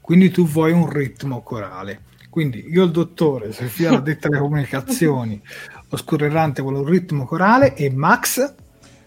Quindi 0.00 0.32
tu 0.32 0.44
vuoi 0.44 0.72
un 0.72 0.90
ritmo 0.90 1.40
corale. 1.42 2.00
Quindi 2.36 2.66
io 2.68 2.84
il 2.84 2.90
dottore, 2.90 3.50
Sofia 3.52 3.92
l'ha 3.92 4.00
detta 4.00 4.28
le 4.28 4.38
comunicazioni, 4.38 5.40
Oscuro 5.96 6.26
Errante 6.26 6.60
vuole 6.60 6.80
un 6.80 6.84
ritmo 6.84 7.24
corale 7.24 7.74
e 7.74 7.90
Max? 7.90 8.54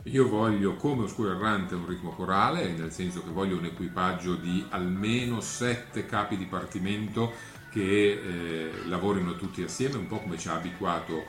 Io 0.05 0.27
voglio 0.27 0.75
come 0.75 1.03
Oscuro 1.03 1.29
Errante 1.29 1.75
un 1.75 1.85
ritmo 1.85 2.09
corale, 2.09 2.71
nel 2.71 2.91
senso 2.91 3.21
che 3.21 3.29
voglio 3.29 3.57
un 3.57 3.65
equipaggio 3.65 4.33
di 4.33 4.65
almeno 4.69 5.39
sette 5.39 6.07
capi 6.07 6.35
dipartimento 6.35 7.31
che 7.69 7.83
eh, 7.83 8.71
lavorino 8.87 9.35
tutti 9.35 9.61
assieme, 9.61 9.97
un 9.97 10.07
po' 10.07 10.17
come 10.17 10.39
ci 10.39 10.47
ha 10.47 10.55
abituato 10.55 11.17
eh, 11.19 11.25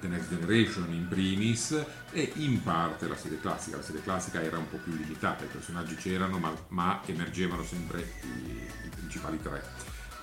The 0.00 0.08
Next 0.08 0.30
Generation 0.30 0.90
in 0.90 1.06
primis 1.06 1.84
e 2.10 2.32
in 2.36 2.62
parte 2.62 3.06
la 3.06 3.16
serie 3.16 3.38
classica. 3.38 3.76
La 3.76 3.82
serie 3.82 4.00
classica 4.00 4.40
era 4.40 4.56
un 4.56 4.70
po' 4.70 4.78
più 4.78 4.94
limitata, 4.94 5.44
i 5.44 5.48
personaggi 5.48 5.96
c'erano 5.96 6.38
ma, 6.38 6.50
ma 6.68 7.02
emergevano 7.04 7.62
sempre 7.62 8.00
i, 8.22 8.52
i, 8.86 8.88
principali 8.88 9.38
tre. 9.42 9.62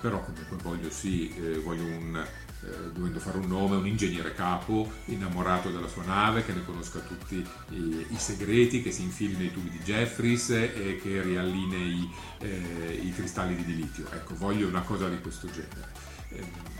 Però 0.00 0.20
comunque 0.24 0.56
voglio, 0.60 0.90
sì, 0.90 1.32
eh, 1.36 1.60
voglio 1.60 1.84
un 1.84 2.20
eh, 2.64 2.92
dovendo 2.92 3.18
fare 3.18 3.38
un 3.38 3.48
nome, 3.48 3.76
un 3.76 3.86
ingegnere 3.86 4.34
capo 4.34 4.90
innamorato 5.06 5.70
della 5.70 5.88
sua 5.88 6.04
nave, 6.04 6.44
che 6.44 6.52
ne 6.52 6.64
conosca 6.64 7.00
tutti 7.00 7.44
i, 7.70 8.06
i 8.08 8.16
segreti, 8.16 8.82
che 8.82 8.92
si 8.92 9.02
infili 9.02 9.36
nei 9.36 9.52
tubi 9.52 9.70
di 9.70 9.78
Jeffries 9.78 10.50
e 10.50 10.98
che 11.02 11.22
riallinei 11.22 12.10
eh, 12.38 13.00
i 13.02 13.12
cristalli 13.12 13.56
di 13.56 13.64
dilitio. 13.64 14.06
Ecco, 14.12 14.36
voglio 14.36 14.68
una 14.68 14.82
cosa 14.82 15.08
di 15.08 15.20
questo 15.20 15.48
genere. 15.50 15.90
Eh, 16.28 16.70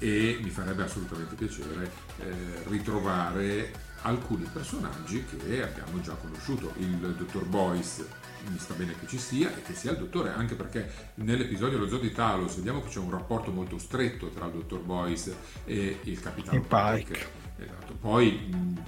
e 0.00 0.38
mi 0.42 0.50
farebbe 0.50 0.84
assolutamente 0.84 1.34
piacere 1.34 1.90
eh, 2.20 2.62
ritrovare 2.68 3.72
alcuni 4.02 4.48
personaggi 4.52 5.24
che 5.24 5.62
abbiamo 5.62 6.00
già 6.00 6.14
conosciuto. 6.14 6.72
Il 6.78 6.98
dottor 6.98 7.44
Boyce 7.46 8.06
mi 8.50 8.58
sta 8.58 8.74
bene 8.74 8.94
che 8.98 9.06
ci 9.06 9.18
sia 9.18 9.54
e 9.54 9.62
che 9.62 9.74
sia 9.74 9.92
il 9.92 9.98
dottore, 9.98 10.30
anche 10.30 10.54
perché 10.54 10.90
nell'episodio 11.16 11.78
Lo 11.78 11.88
Zoo 11.88 11.98
di 11.98 12.12
Talos 12.12 12.56
vediamo 12.56 12.82
che 12.82 12.88
c'è 12.88 12.98
un 12.98 13.10
rapporto 13.10 13.50
molto 13.50 13.78
stretto 13.78 14.28
tra 14.28 14.46
il 14.46 14.52
dottor 14.52 14.80
Boyce 14.80 15.36
e 15.64 15.98
il 16.02 16.20
capitano 16.20 16.60
Pike. 16.60 17.46
Esatto. 17.58 17.94
Poi 18.00 18.86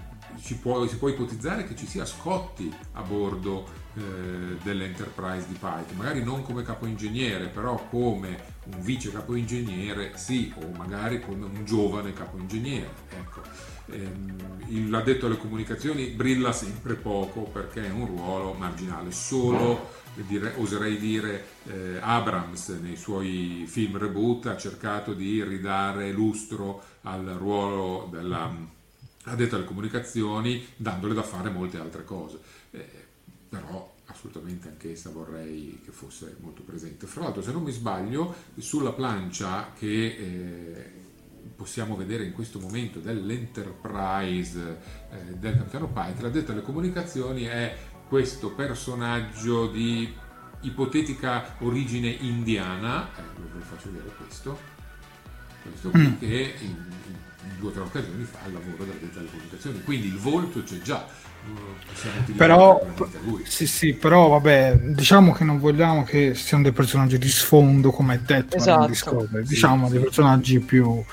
può, 0.61 0.87
si, 0.87 0.97
può, 0.97 1.09
ipotizzare 1.09 1.65
che 1.65 1.77
ci 1.77 1.87
sia 1.87 2.05
Scotti 2.05 2.73
a 2.93 3.03
bordo 3.03 3.67
eh, 3.95 4.01
dell'Enterprise 4.63 5.47
di 5.49 5.55
Pike, 5.55 5.95
magari 5.97 6.23
non 6.23 6.43
come 6.43 6.63
capoingegnere, 6.63 7.49
però 7.49 7.77
come 7.89 8.59
un 8.73 8.81
vice 8.81 9.11
capoingegnere, 9.11 10.17
sì, 10.17 10.53
o 10.57 10.71
magari 10.77 11.21
come 11.21 11.45
un 11.45 11.65
giovane 11.65 12.13
capoingegnere. 12.13 12.91
Ecco 13.11 13.43
ehm, 13.43 13.70
l'addetto 14.89 15.27
alle 15.27 15.37
comunicazioni 15.37 16.07
brilla 16.07 16.53
sempre 16.53 16.95
poco 16.95 17.43
perché 17.43 17.87
è 17.87 17.91
un 17.91 18.07
ruolo 18.07 18.53
marginale, 18.55 19.11
solo 19.11 19.99
dire, 20.27 20.55
oserei 20.57 20.99
dire 20.99 21.45
eh, 21.65 21.99
Abrams 22.01 22.69
nei 22.81 22.97
suoi 22.97 23.65
film 23.67 23.97
reboot 23.99 24.47
ha 24.47 24.57
cercato 24.57 25.13
di 25.13 25.43
ridare 25.43 26.13
lustro 26.13 26.83
al 27.03 27.25
ruolo 27.25 28.09
dell'addetto 28.11 29.57
alle 29.57 29.65
comunicazioni 29.65 30.65
dandole 30.77 31.15
da 31.15 31.23
fare 31.23 31.51
molte 31.51 31.79
altre 31.79 32.05
cose. 32.05 32.39
Eh, 32.71 33.09
però 33.49 33.97
assolutamente 34.07 34.69
anch'essa 34.69 35.11
vorrei 35.11 35.81
che 35.85 35.91
fosse 35.91 36.37
molto 36.41 36.63
presente. 36.63 37.07
Fra 37.07 37.23
l'altro, 37.23 37.43
se 37.43 37.53
non 37.53 37.63
mi 37.63 37.73
sbaglio, 37.73 38.35
sulla 38.59 38.93
plancia 38.93 39.73
che 39.77 40.07
eh, 40.07 41.00
possiamo 41.61 41.95
vedere 41.95 42.25
in 42.25 42.33
questo 42.33 42.59
momento 42.59 43.01
dell'Enterprise 43.01 44.79
eh, 45.13 45.35
del 45.35 45.59
capitano 45.59 45.89
Pike, 45.89 46.23
l'addetto 46.23 46.53
alle 46.53 46.63
comunicazioni 46.63 47.43
è 47.43 47.77
questo 48.09 48.53
personaggio 48.53 49.67
di 49.67 50.11
ipotetica 50.63 51.57
origine 51.59 52.09
indiana, 52.09 53.11
eh, 53.15 53.21
vi 53.53 53.61
faccio 53.61 53.91
vedere 53.93 54.11
questo, 54.17 54.59
questo 55.61 55.91
qui 55.91 56.01
mm. 56.01 56.19
che 56.19 56.55
in, 56.61 56.69
in, 56.69 57.59
due 57.59 57.69
o 57.69 57.73
tre 57.73 57.83
occasioni 57.83 58.25
fa 58.25 58.39
il 58.47 58.55
lavoro 58.55 58.85
dell'addetto 58.85 59.19
alle 59.19 59.29
comunicazioni, 59.29 59.83
quindi 59.83 60.07
il 60.07 60.17
volto 60.19 60.63
c'è 60.63 60.79
già, 60.79 61.07
però, 62.37 62.81
sì, 63.45 63.67
sì, 63.67 63.93
però 63.93 64.29
vabbè, 64.29 64.79
diciamo 64.95 65.33
che 65.33 65.45
non 65.45 65.59
vogliamo 65.59 66.05
che 66.05 66.35
siano 66.35 66.63
dei 66.63 66.73
personaggi 66.73 67.19
di 67.19 67.29
sfondo 67.29 67.91
come 67.91 68.15
è 68.15 68.19
detto 68.19 68.57
esatto. 68.57 68.87
Discovery, 68.87 69.45
diciamo 69.45 69.87
sì, 69.89 69.93
dei 69.93 70.03
personaggi 70.03 70.61
più 70.61 71.05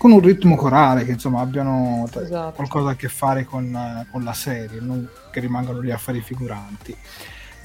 con 0.00 0.12
un 0.12 0.20
ritmo 0.20 0.56
corale 0.56 1.04
che 1.04 1.10
insomma 1.10 1.42
abbiano 1.42 2.08
esatto. 2.10 2.52
qualcosa 2.54 2.92
a 2.92 2.94
che 2.94 3.10
fare 3.10 3.44
con, 3.44 4.06
con 4.10 4.24
la 4.24 4.32
serie, 4.32 4.80
non 4.80 5.06
che 5.30 5.40
rimangano 5.40 5.80
lì 5.80 5.90
a 5.90 5.98
fare 5.98 6.16
i 6.16 6.22
figuranti. 6.22 6.96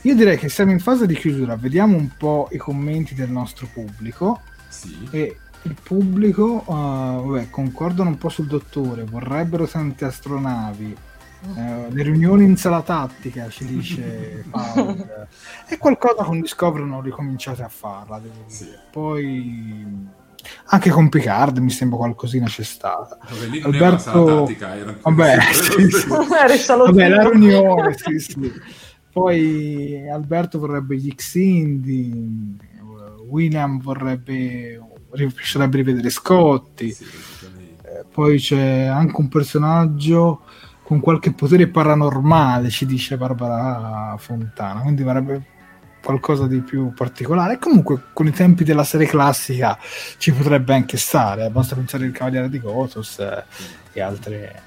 Io 0.01 0.15
direi 0.15 0.37
che 0.37 0.49
siamo 0.49 0.71
in 0.71 0.79
fase 0.79 1.07
di 1.07 1.15
chiusura, 1.15 1.55
vediamo 1.55 1.95
un 1.95 2.09
po' 2.17 2.49
i 2.51 2.57
commenti 2.57 3.15
del 3.15 3.29
nostro 3.29 3.69
pubblico. 3.71 4.41
Sì. 4.67 5.07
E 5.11 5.37
il 5.61 5.77
pubblico, 5.81 6.61
uh, 6.65 6.73
vabbè, 7.25 7.49
concordano 7.49 8.09
un 8.09 8.17
po' 8.17 8.27
sul 8.27 8.47
dottore, 8.47 9.05
vorrebbero 9.05 9.65
tante 9.65 10.03
astronavi. 10.03 10.93
Uh, 11.53 11.85
le 11.87 12.03
riunioni 12.03 12.43
in 12.43 12.57
sala 12.57 12.81
tattica, 12.81 13.47
ci 13.47 13.63
dice 13.63 14.43
Paul. 14.51 15.27
È 15.65 15.77
qualcosa 15.77 16.25
con 16.25 16.41
Discovery 16.41 16.85
non 16.85 17.01
ricominciate 17.01 17.63
a 17.63 17.69
farla, 17.69 18.19
devo 18.19 18.43
dire. 18.45 18.49
Sì. 18.49 18.67
Poi 18.91 20.23
anche 20.67 20.89
con 20.89 21.09
Picard 21.09 21.57
mi 21.57 21.69
sembra 21.69 21.97
qualcosina 21.97 22.45
c'è 22.45 22.63
stata. 22.63 23.17
Vabbè, 23.29 23.61
Alberto, 23.63 24.25
tattica, 24.25 24.75
vabbè, 25.01 25.37
sì, 25.53 25.89
sì. 25.89 26.07
Vabbè, 26.09 27.07
la 27.09 27.29
riunione, 27.29 27.95
sì, 27.97 28.19
sì. 28.19 28.51
Poi 29.11 30.09
Alberto 30.09 30.59
vorrebbe 30.59 30.97
gli 30.97 31.13
X-Indi, 31.13 32.57
William 33.27 33.79
vorrebbe 33.79 34.79
piacerebbe 35.09 35.77
rivedere 35.77 36.09
Scotti. 36.09 36.91
Sì. 36.91 37.03
Eh, 37.03 38.05
Poi 38.11 38.37
c'è 38.39 38.83
anche 38.83 39.19
un 39.19 39.29
personaggio 39.29 40.41
con 40.83 40.99
qualche 40.99 41.31
potere 41.31 41.67
paranormale, 41.67 42.69
ci 42.69 42.85
dice 42.85 43.17
Barbara 43.17 44.15
Fontana, 44.17 44.81
quindi 44.81 45.01
vorrebbe 45.01 45.45
qualcosa 46.05 46.45
di 46.45 46.59
più 46.59 46.93
particolare. 46.93 47.57
Comunque 47.57 47.99
con 48.13 48.27
i 48.27 48.31
tempi 48.31 48.63
della 48.63 48.83
serie 48.83 49.07
classica 49.07 49.77
ci 50.17 50.31
potrebbe 50.31 50.73
anche 50.75 50.97
stare, 50.97 51.49
basta 51.49 51.73
pensare 51.75 52.05
al 52.05 52.11
Cavaliere 52.11 52.47
di 52.49 52.59
Gotos 52.59 53.17
eh, 53.19 53.43
e 53.91 54.01
altre. 54.01 54.61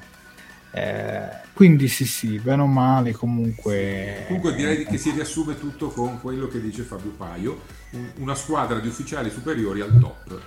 eh, 0.73 1.47
quindi 1.55 1.89
sì, 1.89 2.05
sì, 2.05 2.39
bene 2.39 2.62
o 2.62 2.66
male, 2.66 3.12
comunque. 3.12 4.24
Comunque 4.27 4.55
direi 4.55 4.85
che 4.85 4.98
si 4.98 5.10
riassume 5.10 5.59
tutto 5.59 5.89
con 5.89 6.20
quello 6.20 6.47
che 6.48 6.60
dice 6.60 6.82
Fabio 6.82 7.10
Paio, 7.16 7.60
un- 7.93 8.10
una 8.19 8.35
squadra 8.35 8.78
di 8.78 8.89
ufficiali 8.89 9.31
superiori 9.31 9.81
al 9.81 9.98
top. 9.98 10.40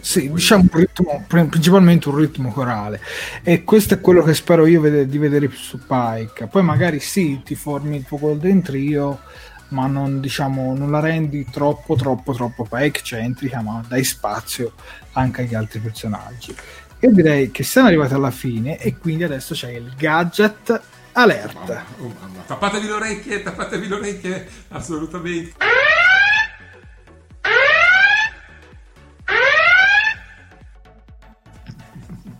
Sì, 0.00 0.32
diciamo 0.32 0.64
un 0.72 0.78
ritmo, 0.78 1.24
pr- 1.26 1.46
principalmente 1.48 2.08
un 2.08 2.16
ritmo 2.16 2.50
corale 2.52 3.00
e 3.42 3.64
questo 3.64 3.94
è 3.94 4.00
quello 4.00 4.22
che 4.22 4.32
spero 4.32 4.64
io 4.64 4.80
vede- 4.80 5.06
di 5.06 5.18
vedere 5.18 5.50
su 5.52 5.78
Pike. 5.86 6.46
Poi 6.46 6.62
magari 6.62 7.00
sì, 7.00 7.42
ti 7.44 7.54
formi 7.54 7.96
il 7.96 8.04
tuo 8.04 8.18
Golden 8.18 8.62
Trio, 8.62 9.20
ma 9.68 9.86
non, 9.86 10.20
diciamo, 10.20 10.74
non 10.76 10.90
la 10.90 11.00
rendi 11.00 11.46
troppo, 11.50 11.94
troppo, 11.94 12.32
troppo 12.32 12.66
centrica, 13.02 13.60
ma 13.60 13.82
dai 13.86 14.04
spazio 14.04 14.72
anche 15.12 15.42
agli 15.42 15.54
altri 15.54 15.80
personaggi. 15.80 16.54
Io 17.00 17.12
direi 17.12 17.50
che 17.50 17.62
siamo 17.62 17.88
arrivati 17.88 18.14
alla 18.14 18.30
fine 18.30 18.78
e 18.78 18.96
quindi 18.96 19.24
adesso 19.24 19.54
c'è 19.54 19.70
il 19.70 19.94
gadget 19.96 20.80
alert. 21.12 21.54
Mamma, 21.54 21.84
oh 22.00 22.14
mamma. 22.20 22.42
Tappatevi 22.46 22.86
le 22.86 22.92
orecchie, 22.92 23.42
tappatevi 23.42 23.88
le 23.88 23.94
orecchie, 23.94 24.48
assolutamente. 24.68 25.52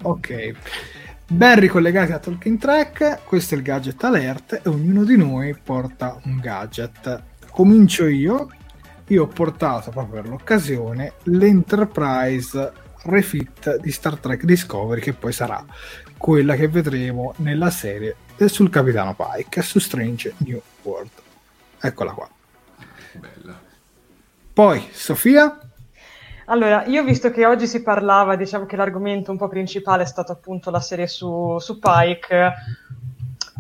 Ok, 0.03 0.55
ben 1.31 1.61
ricollegati 1.61 2.13
a 2.13 2.19
Talking 2.19 2.59
Track, 2.59 3.25
questo 3.25 3.55
è 3.55 3.59
il 3.59 3.63
gadget 3.63 4.03
alert 4.03 4.61
e 4.65 4.69
ognuno 4.69 5.05
di 5.05 5.17
noi 5.17 5.55
porta 5.55 6.19
un 6.25 6.39
gadget. 6.41 7.23
Comincio 7.51 8.07
io, 8.07 8.49
io 9.09 9.23
ho 9.23 9.27
portato 9.27 9.91
proprio 9.91 10.23
per 10.23 10.31
l'occasione 10.31 11.13
l'Enterprise 11.25 12.73
refit 13.03 13.77
di 13.81 13.91
Star 13.91 14.17
Trek 14.17 14.45
Discovery 14.45 15.01
che 15.01 15.13
poi 15.13 15.33
sarà 15.33 15.65
quella 16.17 16.57
che 16.57 16.69
vedremo 16.69 17.35
nella 17.39 17.71
serie 17.71 18.17
sul 18.47 18.71
Capitano 18.71 19.15
Pike 19.15 19.61
su 19.63 19.79
Strange 19.79 20.35
New 20.39 20.61
World. 20.83 21.11
Eccola 21.81 22.13
qua. 22.13 22.29
Bella. 23.13 23.61
Poi, 24.53 24.89
Sofia? 24.93 25.59
Allora, 26.51 26.85
io 26.87 27.05
visto 27.05 27.31
che 27.31 27.45
oggi 27.45 27.67
si 27.67 27.83
parlava, 27.83 28.35
diciamo 28.35 28.65
che 28.65 28.77
l'argomento 28.77 29.31
un 29.31 29.37
po' 29.37 29.49
principale 29.49 30.05
è 30.05 30.07
stato 30.07 30.33
appunto 30.33 30.71
la 30.71 30.81
serie 30.81 31.07
su, 31.07 31.59
su 31.59 31.79
Pike, 31.79 32.53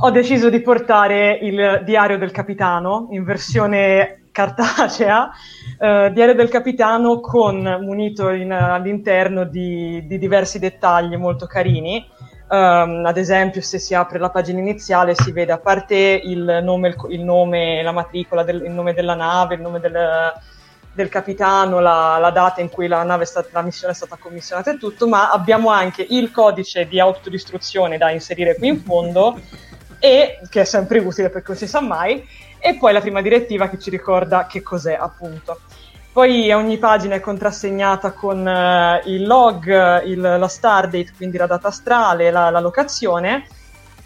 ho 0.00 0.10
deciso 0.10 0.48
di 0.48 0.62
portare 0.62 1.32
il 1.42 1.82
diario 1.84 2.16
del 2.16 2.30
capitano 2.30 3.08
in 3.10 3.24
versione 3.24 4.22
cartacea, 4.32 5.30
eh, 5.78 6.10
diario 6.14 6.34
del 6.34 6.48
capitano 6.48 7.20
con 7.20 7.60
munito 7.82 8.30
in- 8.30 8.52
all'interno 8.52 9.44
di, 9.44 10.06
di 10.06 10.16
diversi 10.16 10.58
dettagli 10.58 11.14
molto 11.16 11.44
carini. 11.44 12.02
Ehm, 12.50 13.04
ad 13.04 13.18
esempio, 13.18 13.60
se 13.60 13.78
si 13.78 13.92
apre 13.94 14.18
la 14.18 14.30
pagina 14.30 14.60
iniziale, 14.60 15.14
si 15.14 15.30
vede 15.32 15.52
a 15.52 15.58
parte 15.58 15.94
il 16.24 16.60
nome, 16.62 16.88
il, 16.88 16.96
il 17.10 17.22
nome, 17.22 17.82
la 17.82 17.92
matricola, 17.92 18.44
del- 18.44 18.64
il 18.64 18.70
nome 18.70 18.94
della 18.94 19.14
nave, 19.14 19.56
il 19.56 19.60
nome 19.60 19.78
del, 19.78 19.92
del 20.92 21.08
capitano, 21.08 21.80
la, 21.80 22.18
la 22.18 22.30
data 22.30 22.60
in 22.60 22.68
cui 22.68 22.88
la, 22.88 23.02
nave 23.02 23.22
è 23.22 23.26
stata, 23.26 23.48
la 23.52 23.62
missione 23.62 23.92
è 23.92 23.96
stata 23.96 24.16
commissionata 24.16 24.72
e 24.72 24.78
tutto, 24.78 25.06
ma 25.06 25.30
abbiamo 25.30 25.70
anche 25.70 26.06
il 26.08 26.30
codice 26.30 26.86
di 26.88 26.98
autodistruzione 26.98 27.98
da 27.98 28.10
inserire 28.10 28.56
qui 28.56 28.68
in 28.68 28.82
fondo, 28.82 29.38
e, 29.98 30.40
che 30.48 30.60
è 30.60 30.64
sempre 30.64 30.98
utile 30.98 31.30
perché 31.30 31.48
non 31.48 31.56
si 31.56 31.66
sa 31.66 31.80
mai, 31.80 32.26
e 32.58 32.76
poi 32.76 32.92
la 32.92 33.00
prima 33.00 33.22
direttiva 33.22 33.68
che 33.68 33.78
ci 33.78 33.90
ricorda 33.90 34.46
che 34.46 34.62
cos'è 34.62 34.94
appunto. 34.94 35.60
Poi 36.12 36.50
ogni 36.52 36.78
pagina 36.78 37.14
è 37.14 37.20
contrassegnata 37.20 38.10
con 38.12 38.46
eh, 38.46 39.02
il 39.04 39.24
log, 39.24 40.04
il- 40.04 40.20
la 40.20 40.48
stardate, 40.48 41.12
quindi 41.16 41.36
la 41.36 41.46
data 41.46 41.68
astrale, 41.68 42.30
la, 42.30 42.50
la 42.50 42.60
locazione. 42.60 43.46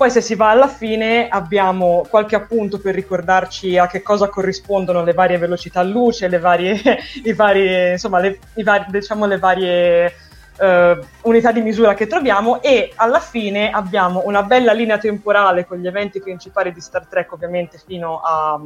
Poi 0.02 0.10
se 0.10 0.20
si 0.20 0.34
va 0.34 0.50
alla 0.50 0.66
fine 0.66 1.28
abbiamo 1.28 2.04
qualche 2.10 2.34
appunto 2.34 2.80
per 2.80 2.92
ricordarci 2.92 3.78
a 3.78 3.86
che 3.86 4.02
cosa 4.02 4.28
corrispondono 4.28 5.04
le 5.04 5.12
varie 5.12 5.38
velocità 5.38 5.80
luce, 5.84 6.26
le 6.26 6.40
varie, 6.40 6.74
i 7.22 7.32
vari, 7.32 7.92
insomma, 7.92 8.18
le, 8.18 8.40
i 8.56 8.64
vari- 8.64 8.86
diciamo 8.88 9.26
le 9.26 9.38
varie 9.38 10.12
eh, 10.58 10.98
unità 11.22 11.52
di 11.52 11.60
misura 11.60 11.94
che 11.94 12.08
troviamo 12.08 12.60
e 12.62 12.92
alla 12.96 13.20
fine 13.20 13.70
abbiamo 13.70 14.22
una 14.24 14.42
bella 14.42 14.72
linea 14.72 14.98
temporale 14.98 15.66
con 15.66 15.78
gli 15.78 15.86
eventi 15.86 16.20
principali 16.20 16.72
di 16.72 16.80
Star 16.80 17.06
Trek 17.06 17.30
ovviamente 17.30 17.80
fino 17.86 18.20
a, 18.24 18.60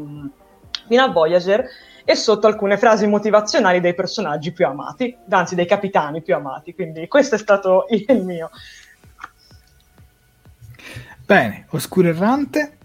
fino 0.89 1.03
a 1.03 1.09
Voyager 1.09 1.67
e 2.03 2.15
sotto 2.15 2.47
alcune 2.47 2.79
frasi 2.79 3.07
motivazionali 3.07 3.81
dei 3.81 3.93
personaggi 3.93 4.53
più 4.53 4.65
amati, 4.65 5.15
anzi 5.29 5.55
dei 5.55 5.67
capitani 5.67 6.23
più 6.23 6.35
amati, 6.35 6.75
quindi 6.75 7.07
questo 7.09 7.35
è 7.35 7.39
stato 7.39 7.85
il 7.91 8.25
mio. 8.25 8.49
Bene, 11.27 11.67
Oscuro 11.71 12.07
Errante. 12.07 12.77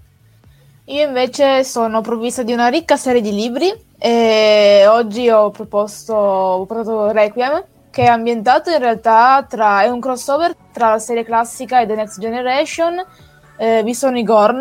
Io 0.85 1.05
invece 1.05 1.63
sono 1.63 2.01
provvista 2.01 2.41
di 2.41 2.51
una 2.51 2.69
ricca 2.69 2.97
serie 2.97 3.21
di 3.21 3.31
libri 3.31 3.71
e 3.99 4.83
oggi 4.87 5.29
ho 5.29 5.51
proposto, 5.51 6.15
ho 6.15 6.65
portato 6.65 7.11
Requiem, 7.11 7.63
che 7.91 8.01
è 8.01 8.07
ambientato 8.07 8.71
in 8.71 8.79
realtà 8.79 9.45
tra, 9.47 9.83
è 9.83 9.89
un 9.89 9.99
crossover 9.99 10.55
tra 10.73 10.89
la 10.89 10.97
serie 10.97 11.23
classica 11.23 11.81
e 11.81 11.85
The 11.85 11.93
Next 11.93 12.19
Generation. 12.19 13.05
Eh, 13.57 13.83
vi 13.83 13.93
sono 13.93 14.17
i 14.17 14.23
Gorn 14.23 14.59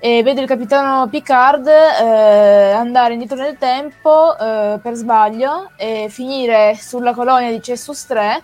e 0.00 0.22
vede 0.24 0.40
il 0.40 0.48
capitano 0.48 1.06
Picard 1.06 1.68
eh, 1.68 2.72
andare 2.72 3.12
indietro 3.12 3.36
nel 3.36 3.56
tempo 3.56 4.36
eh, 4.36 4.80
per 4.82 4.94
sbaglio 4.94 5.70
e 5.76 6.08
finire 6.08 6.74
sulla 6.74 7.14
colonia 7.14 7.52
di 7.52 7.62
Cessus 7.62 8.04
3 8.04 8.42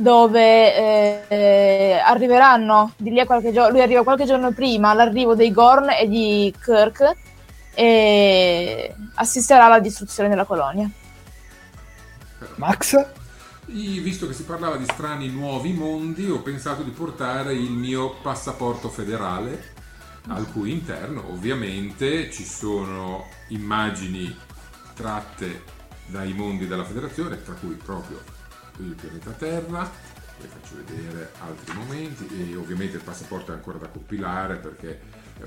dove 0.00 0.76
eh, 0.76 1.24
eh, 1.26 2.00
arriveranno 2.04 2.92
di 2.96 3.10
lì 3.10 3.18
a 3.18 3.26
qualche 3.26 3.52
giorno, 3.52 3.70
lui 3.72 3.80
arriva 3.82 4.04
qualche 4.04 4.26
giorno 4.26 4.52
prima 4.52 4.90
all'arrivo 4.90 5.34
dei 5.34 5.50
Gorn 5.50 5.90
e 5.90 6.08
di 6.08 6.54
Kirk 6.62 7.16
e 7.74 8.94
assisterà 9.14 9.64
alla 9.64 9.80
distruzione 9.80 10.28
della 10.28 10.44
colonia. 10.44 10.88
Max? 12.54 13.06
Visto 13.66 14.28
che 14.28 14.34
si 14.34 14.44
parlava 14.44 14.76
di 14.76 14.84
strani 14.84 15.28
nuovi 15.30 15.72
mondi, 15.72 16.30
ho 16.30 16.42
pensato 16.42 16.82
di 16.82 16.90
portare 16.90 17.52
il 17.52 17.72
mio 17.72 18.14
passaporto 18.22 18.88
federale, 18.88 19.74
al 20.28 20.48
cui 20.52 20.70
interno 20.70 21.24
ovviamente 21.28 22.30
ci 22.30 22.44
sono 22.44 23.26
immagini 23.48 24.34
tratte 24.94 25.64
dai 26.06 26.32
mondi 26.34 26.68
della 26.68 26.84
federazione, 26.84 27.42
tra 27.42 27.54
cui 27.54 27.74
proprio 27.74 28.36
il 28.78 28.94
pianeta 28.94 29.30
Terra, 29.32 29.90
vi 30.40 30.46
faccio 30.46 30.76
vedere 30.84 31.32
altri 31.40 31.74
momenti 31.74 32.28
e 32.28 32.56
ovviamente 32.56 32.96
il 32.96 33.02
passaporto 33.02 33.52
è 33.52 33.54
ancora 33.54 33.78
da 33.78 33.88
compilare 33.88 34.56
perché 34.56 35.00
eh, 35.38 35.44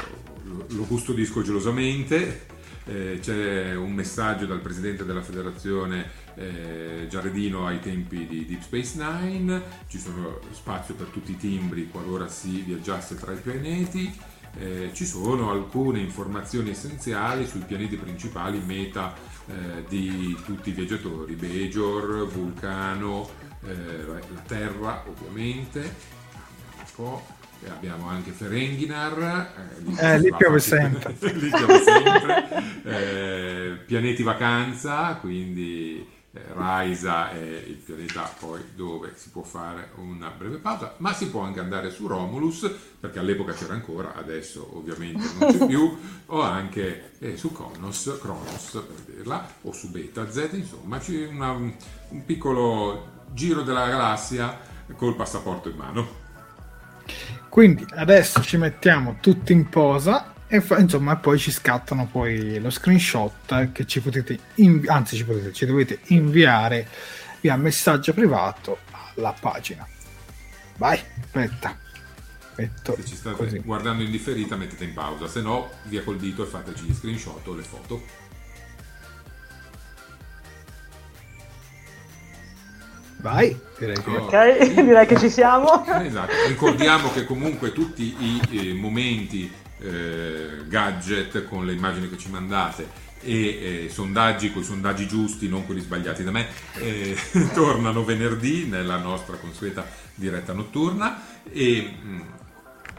lo, 0.69 0.83
custodisco 0.83 1.41
gelosamente. 1.41 2.59
Eh, 2.85 3.19
c'è 3.21 3.75
un 3.75 3.91
messaggio 3.91 4.47
dal 4.47 4.59
presidente 4.59 5.05
della 5.05 5.21
federazione 5.21 6.09
eh, 6.33 7.05
Giaredino 7.07 7.67
ai 7.67 7.79
tempi 7.79 8.25
di 8.25 8.45
Deep 8.45 8.61
Space 8.61 8.97
Nine, 8.97 9.61
ci 9.87 9.99
sono 9.99 10.39
spazio 10.51 10.95
per 10.95 11.07
tutti 11.07 11.31
i 11.31 11.37
timbri 11.37 11.89
qualora 11.89 12.27
si 12.27 12.61
viaggiasse 12.61 13.15
tra 13.15 13.33
i 13.33 13.37
pianeti, 13.37 14.11
eh, 14.57 14.89
ci 14.93 15.05
sono 15.05 15.51
alcune 15.51 15.99
informazioni 15.99 16.71
essenziali 16.71 17.45
sui 17.45 17.61
pianeti 17.61 17.97
principali 17.97 18.59
meta 18.59 19.13
eh, 19.47 19.85
di 19.87 20.37
tutti 20.45 20.69
i 20.69 20.73
viaggiatori, 20.73 21.35
Bejor, 21.35 22.27
Vulcano, 22.27 23.29
eh, 23.65 24.05
la 24.05 24.19
Terra 24.45 25.03
ovviamente, 25.07 26.19
e 27.63 27.69
abbiamo 27.69 28.07
anche 28.07 28.31
Ferenghinar, 28.31 29.77
eh, 29.77 29.81
lì, 29.81 29.95
eh, 29.97 30.19
lì 30.19 30.33
piove 30.35 30.59
sempre, 30.59 31.15
lì 31.19 31.49
piove 31.49 31.83
sempre. 31.83 33.83
Pianeti 33.85 34.23
Vacanza, 34.23 35.15
quindi 35.15 36.10
Raisa 36.31 37.31
è 37.31 37.39
il 37.39 37.75
pianeta 37.75 38.21
poi 38.39 38.61
dove 38.73 39.11
si 39.15 39.29
può 39.29 39.43
fare 39.43 39.89
una 39.95 40.29
breve 40.29 40.57
pausa, 40.57 40.93
ma 40.97 41.13
si 41.13 41.27
può 41.27 41.41
anche 41.41 41.59
andare 41.59 41.89
su 41.89 42.07
Romulus, 42.07 42.73
perché 42.99 43.19
all'epoca 43.19 43.51
c'era 43.51 43.73
ancora, 43.73 44.15
adesso 44.15 44.77
ovviamente 44.77 45.27
non 45.37 45.51
c'è 45.51 45.65
più, 45.65 45.97
o 46.27 46.41
anche 46.41 47.11
eh, 47.19 47.35
su 47.35 47.51
Kronos, 47.51 48.17
Kronos 48.21 48.71
per 48.71 49.13
dirla, 49.13 49.45
o 49.63 49.73
su 49.73 49.91
Beta 49.91 50.31
Z, 50.31 50.49
insomma 50.53 50.99
c'è 50.99 51.27
una, 51.27 51.51
un 51.51 52.25
piccolo 52.25 53.09
giro 53.33 53.63
della 53.63 53.87
galassia 53.87 54.57
col 54.95 55.15
passaporto 55.15 55.67
in 55.67 55.75
mano. 55.75 56.19
Quindi 57.49 57.85
adesso 57.89 58.41
ci 58.41 58.55
mettiamo 58.55 59.17
tutti 59.19 59.51
in 59.51 59.67
posa 59.67 60.30
e 60.53 60.59
fa, 60.59 60.79
insomma 60.79 61.15
poi 61.15 61.39
ci 61.39 61.49
scattano 61.49 62.07
poi 62.07 62.59
lo 62.59 62.69
screenshot 62.69 63.71
che 63.71 63.87
ci 63.87 64.01
potete 64.01 64.37
invi- 64.55 64.89
anzi 64.89 65.15
ci 65.15 65.23
potete 65.23 65.53
ci 65.53 65.65
dovete 65.65 65.99
inviare 66.07 66.85
via 67.39 67.55
messaggio 67.55 68.13
privato 68.13 68.79
alla 69.15 69.33
pagina 69.39 69.87
vai 70.75 70.99
aspetta 71.21 71.79
metto 72.57 72.95
se 72.97 73.05
ci 73.05 73.15
state 73.15 73.37
così. 73.37 73.59
guardando 73.59 74.03
in 74.03 74.11
differita 74.11 74.57
mettete 74.57 74.83
in 74.83 74.93
pausa 74.93 75.29
se 75.29 75.39
no 75.39 75.69
via 75.83 76.03
col 76.03 76.17
dito 76.17 76.43
e 76.43 76.47
fateci 76.47 76.83
gli 76.83 76.93
screenshot 76.93 77.47
o 77.47 77.55
le 77.55 77.63
foto 77.63 78.19
Vai, 83.21 83.55
direi 83.77 84.01
che... 84.01 84.09
ok, 84.09 84.73
direi 84.81 85.05
che 85.05 85.15
ci 85.19 85.29
siamo. 85.29 85.85
Esatto. 85.85 86.33
Ricordiamo 86.47 87.11
che 87.11 87.23
comunque 87.23 87.71
tutti 87.71 88.15
i, 88.17 88.41
i 88.49 88.73
momenti 88.73 89.60
eh, 89.81 90.67
gadget 90.67 91.45
con 91.45 91.65
le 91.65 91.73
immagini 91.73 92.09
che 92.09 92.17
ci 92.17 92.29
mandate 92.29 93.09
e 93.23 93.85
eh, 93.85 93.89
sondaggi 93.89 94.51
con 94.51 94.61
i 94.61 94.65
sondaggi 94.65 95.07
giusti, 95.07 95.47
non 95.47 95.65
quelli 95.65 95.81
sbagliati 95.81 96.23
da 96.23 96.31
me, 96.31 96.47
eh, 96.75 97.15
tornano 97.53 98.03
venerdì 98.03 98.65
nella 98.65 98.97
nostra 98.97 99.37
consueta 99.37 99.85
diretta 100.15 100.53
notturna 100.53 101.21
e 101.51 101.97
mh, 102.01 102.09
mm, 102.09 102.21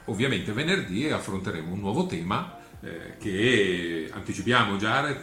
ovviamente 0.06 0.52
venerdì 0.52 1.08
affronteremo 1.08 1.72
un 1.72 1.80
nuovo 1.80 2.06
tema 2.06 2.58
eh, 2.80 3.16
che 3.18 4.10
anticipiamo 4.12 4.76
Jared? 4.76 5.20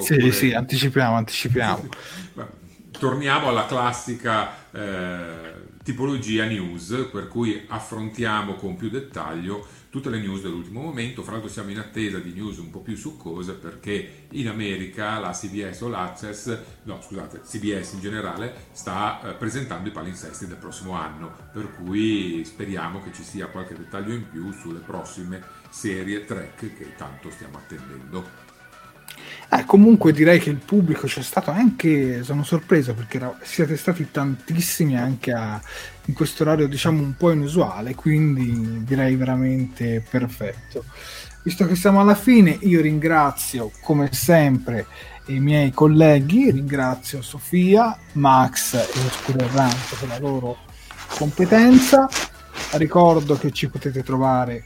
Sì, 0.00 0.12
oppure... 0.14 0.32
sì, 0.32 0.52
anticipiamo, 0.52 1.16
anticipiamo. 1.16 1.88
Torniamo 2.98 3.48
alla 3.48 3.66
classica 3.66 4.70
eh, 4.70 5.70
tipologia 5.82 6.44
news, 6.44 7.08
per 7.10 7.26
cui 7.26 7.64
affrontiamo 7.66 8.54
con 8.54 8.76
più 8.76 8.88
dettaglio 8.88 9.66
tutte 9.92 10.08
le 10.08 10.20
news 10.20 10.40
dell'ultimo 10.40 10.80
momento. 10.80 11.22
Fra 11.22 11.32
l'altro 11.32 11.50
siamo 11.50 11.68
in 11.68 11.78
attesa 11.78 12.18
di 12.18 12.32
news 12.32 12.56
un 12.56 12.70
po' 12.70 12.80
più 12.80 12.96
succose 12.96 13.52
perché 13.52 14.24
in 14.30 14.48
America 14.48 15.18
la 15.18 15.32
CBS 15.32 15.82
o 15.82 15.88
l'Access, 15.88 16.58
no 16.84 16.98
scusate, 17.02 17.42
CBS 17.42 17.92
in 17.92 18.00
generale, 18.00 18.68
sta 18.72 19.20
eh, 19.20 19.34
presentando 19.34 19.90
i 19.90 19.92
palinsesti 19.92 20.46
del 20.46 20.56
prossimo 20.56 20.94
anno, 20.94 21.30
per 21.52 21.74
cui 21.74 22.42
speriamo 22.42 23.02
che 23.02 23.12
ci 23.12 23.22
sia 23.22 23.48
qualche 23.48 23.76
dettaglio 23.76 24.14
in 24.14 24.26
più 24.30 24.50
sulle 24.52 24.80
prossime 24.80 25.44
serie 25.68 26.24
track 26.24 26.74
che 26.74 26.96
tanto 26.96 27.30
stiamo 27.30 27.58
attendendo. 27.58 28.41
Eh, 29.54 29.66
comunque 29.66 30.12
direi 30.14 30.38
che 30.38 30.48
il 30.48 30.56
pubblico 30.56 31.06
c'è 31.06 31.20
stato 31.20 31.50
anche, 31.50 32.22
sono 32.22 32.42
sorpreso 32.42 32.94
perché 32.94 33.18
era, 33.18 33.36
siete 33.42 33.76
stati 33.76 34.10
tantissimi 34.10 34.96
anche 34.96 35.30
a, 35.30 35.60
in 36.06 36.14
questo 36.14 36.42
orario 36.42 36.66
diciamo 36.66 37.02
un 37.02 37.14
po' 37.14 37.32
inusuale, 37.32 37.94
quindi 37.94 38.82
direi 38.82 39.14
veramente 39.14 40.02
perfetto. 40.08 40.86
Visto 41.42 41.66
che 41.66 41.76
siamo 41.76 42.00
alla 42.00 42.14
fine, 42.14 42.56
io 42.62 42.80
ringrazio 42.80 43.70
come 43.82 44.10
sempre 44.12 44.86
i 45.26 45.38
miei 45.38 45.70
colleghi, 45.70 46.50
ringrazio 46.50 47.20
Sofia, 47.20 47.94
Max 48.12 48.72
e 48.72 49.04
Oscuro 49.04 49.44
Errante 49.44 49.96
per 49.98 50.08
la 50.08 50.18
loro 50.18 50.56
competenza. 51.08 52.08
Ricordo 52.72 53.36
che 53.36 53.50
ci 53.50 53.68
potete 53.68 54.02
trovare 54.02 54.64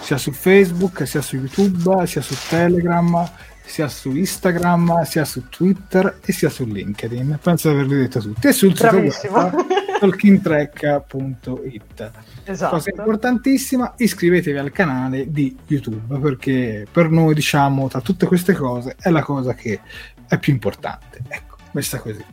sia 0.00 0.18
su 0.18 0.32
Facebook, 0.32 1.06
sia 1.06 1.22
su 1.22 1.36
YouTube, 1.36 2.06
sia 2.06 2.20
su 2.20 2.34
Telegram 2.48 3.30
sia 3.70 3.88
su 3.88 4.14
Instagram, 4.14 5.04
sia 5.04 5.24
su 5.24 5.48
Twitter 5.48 6.18
e 6.24 6.32
sia 6.32 6.50
su 6.50 6.64
LinkedIn. 6.64 7.38
Penso 7.40 7.68
di 7.68 7.74
averli 7.74 7.96
detto 7.96 8.20
tutti. 8.20 8.48
E 8.48 8.52
sul 8.52 8.76
sito 8.76 8.96
web 8.96 9.66
talkingtrack.it. 10.00 12.10
Esatto. 12.44 12.74
Cosa 12.74 12.90
importantissima, 12.90 13.94
iscrivetevi 13.96 14.58
al 14.58 14.72
canale 14.72 15.30
di 15.30 15.56
YouTube 15.66 16.18
perché 16.18 16.86
per 16.90 17.10
noi, 17.10 17.34
diciamo, 17.34 17.86
tra 17.88 18.00
tutte 18.00 18.26
queste 18.26 18.54
cose 18.54 18.96
è 18.98 19.10
la 19.10 19.22
cosa 19.22 19.54
che 19.54 19.80
è 20.26 20.38
più 20.38 20.52
importante. 20.52 21.20
Ecco, 21.28 21.56
messa 21.72 22.00
così. 22.00 22.24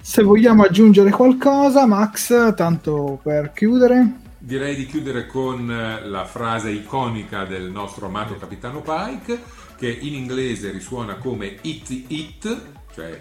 Se 0.00 0.22
vogliamo 0.22 0.62
aggiungere 0.62 1.10
qualcosa, 1.10 1.86
Max, 1.86 2.54
tanto 2.54 3.18
per 3.22 3.52
chiudere. 3.52 4.24
Direi 4.38 4.76
di 4.76 4.86
chiudere 4.86 5.26
con 5.26 5.66
la 6.04 6.24
frase 6.24 6.70
iconica 6.70 7.44
del 7.44 7.68
nostro 7.70 8.06
amato 8.06 8.36
capitano 8.36 8.80
Pike 8.80 9.64
che 9.76 9.88
in 9.88 10.14
inglese 10.14 10.70
risuona 10.70 11.16
come 11.16 11.58
it 11.62 11.90
it, 12.08 12.60
cioè 12.94 13.20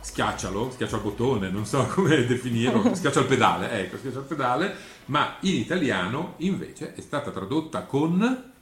schiaccialo, 0.00 0.70
schiaccia 0.70 0.96
il 0.96 1.02
bottone, 1.02 1.50
non 1.50 1.66
so 1.66 1.84
come 1.92 2.24
definirlo, 2.24 2.94
schiaccia 2.94 3.20
il 3.20 3.26
pedale, 3.26 3.70
ecco, 3.80 3.98
schiaccia 3.98 4.20
il 4.20 4.24
pedale, 4.24 4.74
ma 5.06 5.36
in 5.40 5.54
italiano 5.54 6.34
invece 6.38 6.94
è 6.94 7.00
stata 7.00 7.30
tradotta 7.30 7.82
con 7.82 8.52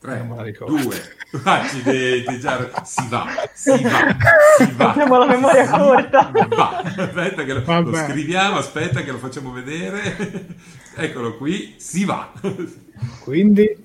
3, 0.00 0.56
2, 0.66 1.14
accidenti, 1.44 2.40
già, 2.40 2.84
si 2.84 3.06
va, 3.08 3.26
si 3.52 3.82
va, 3.82 4.16
si 4.56 4.72
va. 4.72 4.90
Abbiamo 4.92 5.18
la 5.18 5.26
memoria 5.26 5.68
corta. 5.68 6.32
Va. 6.48 6.78
Aspetta 6.78 7.44
che 7.44 7.52
lo, 7.52 7.80
lo, 7.82 7.94
scriviamo, 7.94 8.56
aspetta 8.56 9.02
che 9.02 9.12
lo 9.12 9.18
facciamo 9.18 9.52
vedere. 9.52 10.46
Eccolo 10.96 11.36
qui, 11.36 11.74
si 11.76 12.06
va. 12.06 12.32
Quindi 13.22 13.76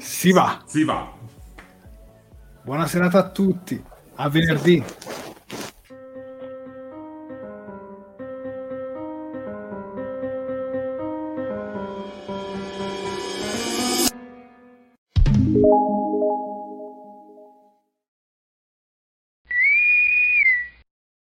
si 0.00 0.32
va. 0.32 0.62
Si 0.66 0.82
va. 0.84 1.12
Buona 2.62 2.86
serata 2.86 3.18
a 3.18 3.30
tutti. 3.30 3.82
A 4.16 4.28
venerdì. 4.28 4.82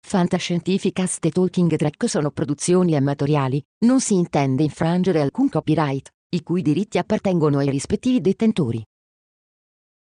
Fantascientificast 0.02 1.26
e 1.26 1.32
Talking 1.32 1.76
Track 1.76 2.08
sono 2.08 2.30
produzioni 2.30 2.96
amatoriali, 2.96 3.64
non 3.86 4.00
si 4.00 4.14
intende 4.14 4.62
infrangere 4.62 5.22
alcun 5.22 5.50
copyright 5.50 6.12
i 6.34 6.42
cui 6.42 6.62
diritti 6.62 6.98
appartengono 6.98 7.60
ai 7.60 7.70
rispettivi 7.70 8.20
detentori. 8.20 8.84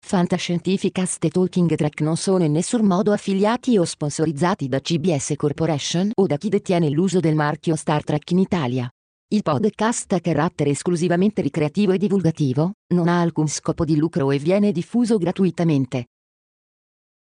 Fantascientificast 0.03 1.25
e 1.25 1.31
Talking 1.31 1.75
Track 1.75 2.01
non 2.01 2.17
sono 2.17 2.45
in 2.45 2.53
nessun 2.53 2.87
modo 2.87 3.13
affiliati 3.13 3.77
o 3.77 3.85
sponsorizzati 3.85 4.69
da 4.69 4.81
CBS 4.81 5.35
Corporation 5.37 6.11
o 6.15 6.27
da 6.27 6.37
chi 6.37 6.49
detiene 6.49 6.89
l'uso 6.89 7.21
del 7.21 7.35
marchio 7.35 7.77
Star 7.77 8.03
Trek 8.03 8.31
in 8.31 8.39
Italia. 8.39 8.89
Il 9.29 9.43
podcast 9.43 10.13
ha 10.13 10.21
carattere 10.21 10.71
esclusivamente 10.71 11.43
ricreativo 11.43 11.93
e 11.93 11.99
divulgativo, 11.99 12.73
non 12.95 13.09
ha 13.09 13.21
alcun 13.21 13.49
scopo 13.49 13.85
di 13.85 13.97
lucro 13.97 14.31
e 14.31 14.39
viene 14.39 14.73
diffuso 14.73 15.19
gratuitamente. 15.19 16.07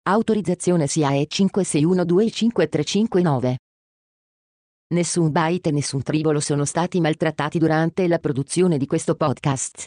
Autorizzazione 0.02 0.86
SIAE 0.86 1.26
56125359 1.28 3.56
Nessun 4.92 5.30
byte 5.30 5.68
e 5.68 5.72
nessun 5.72 6.02
tribolo 6.02 6.40
sono 6.40 6.64
stati 6.64 7.00
maltrattati 7.00 7.60
durante 7.60 8.08
la 8.08 8.18
produzione 8.18 8.76
di 8.76 8.86
questo 8.86 9.14
podcast. 9.14 9.86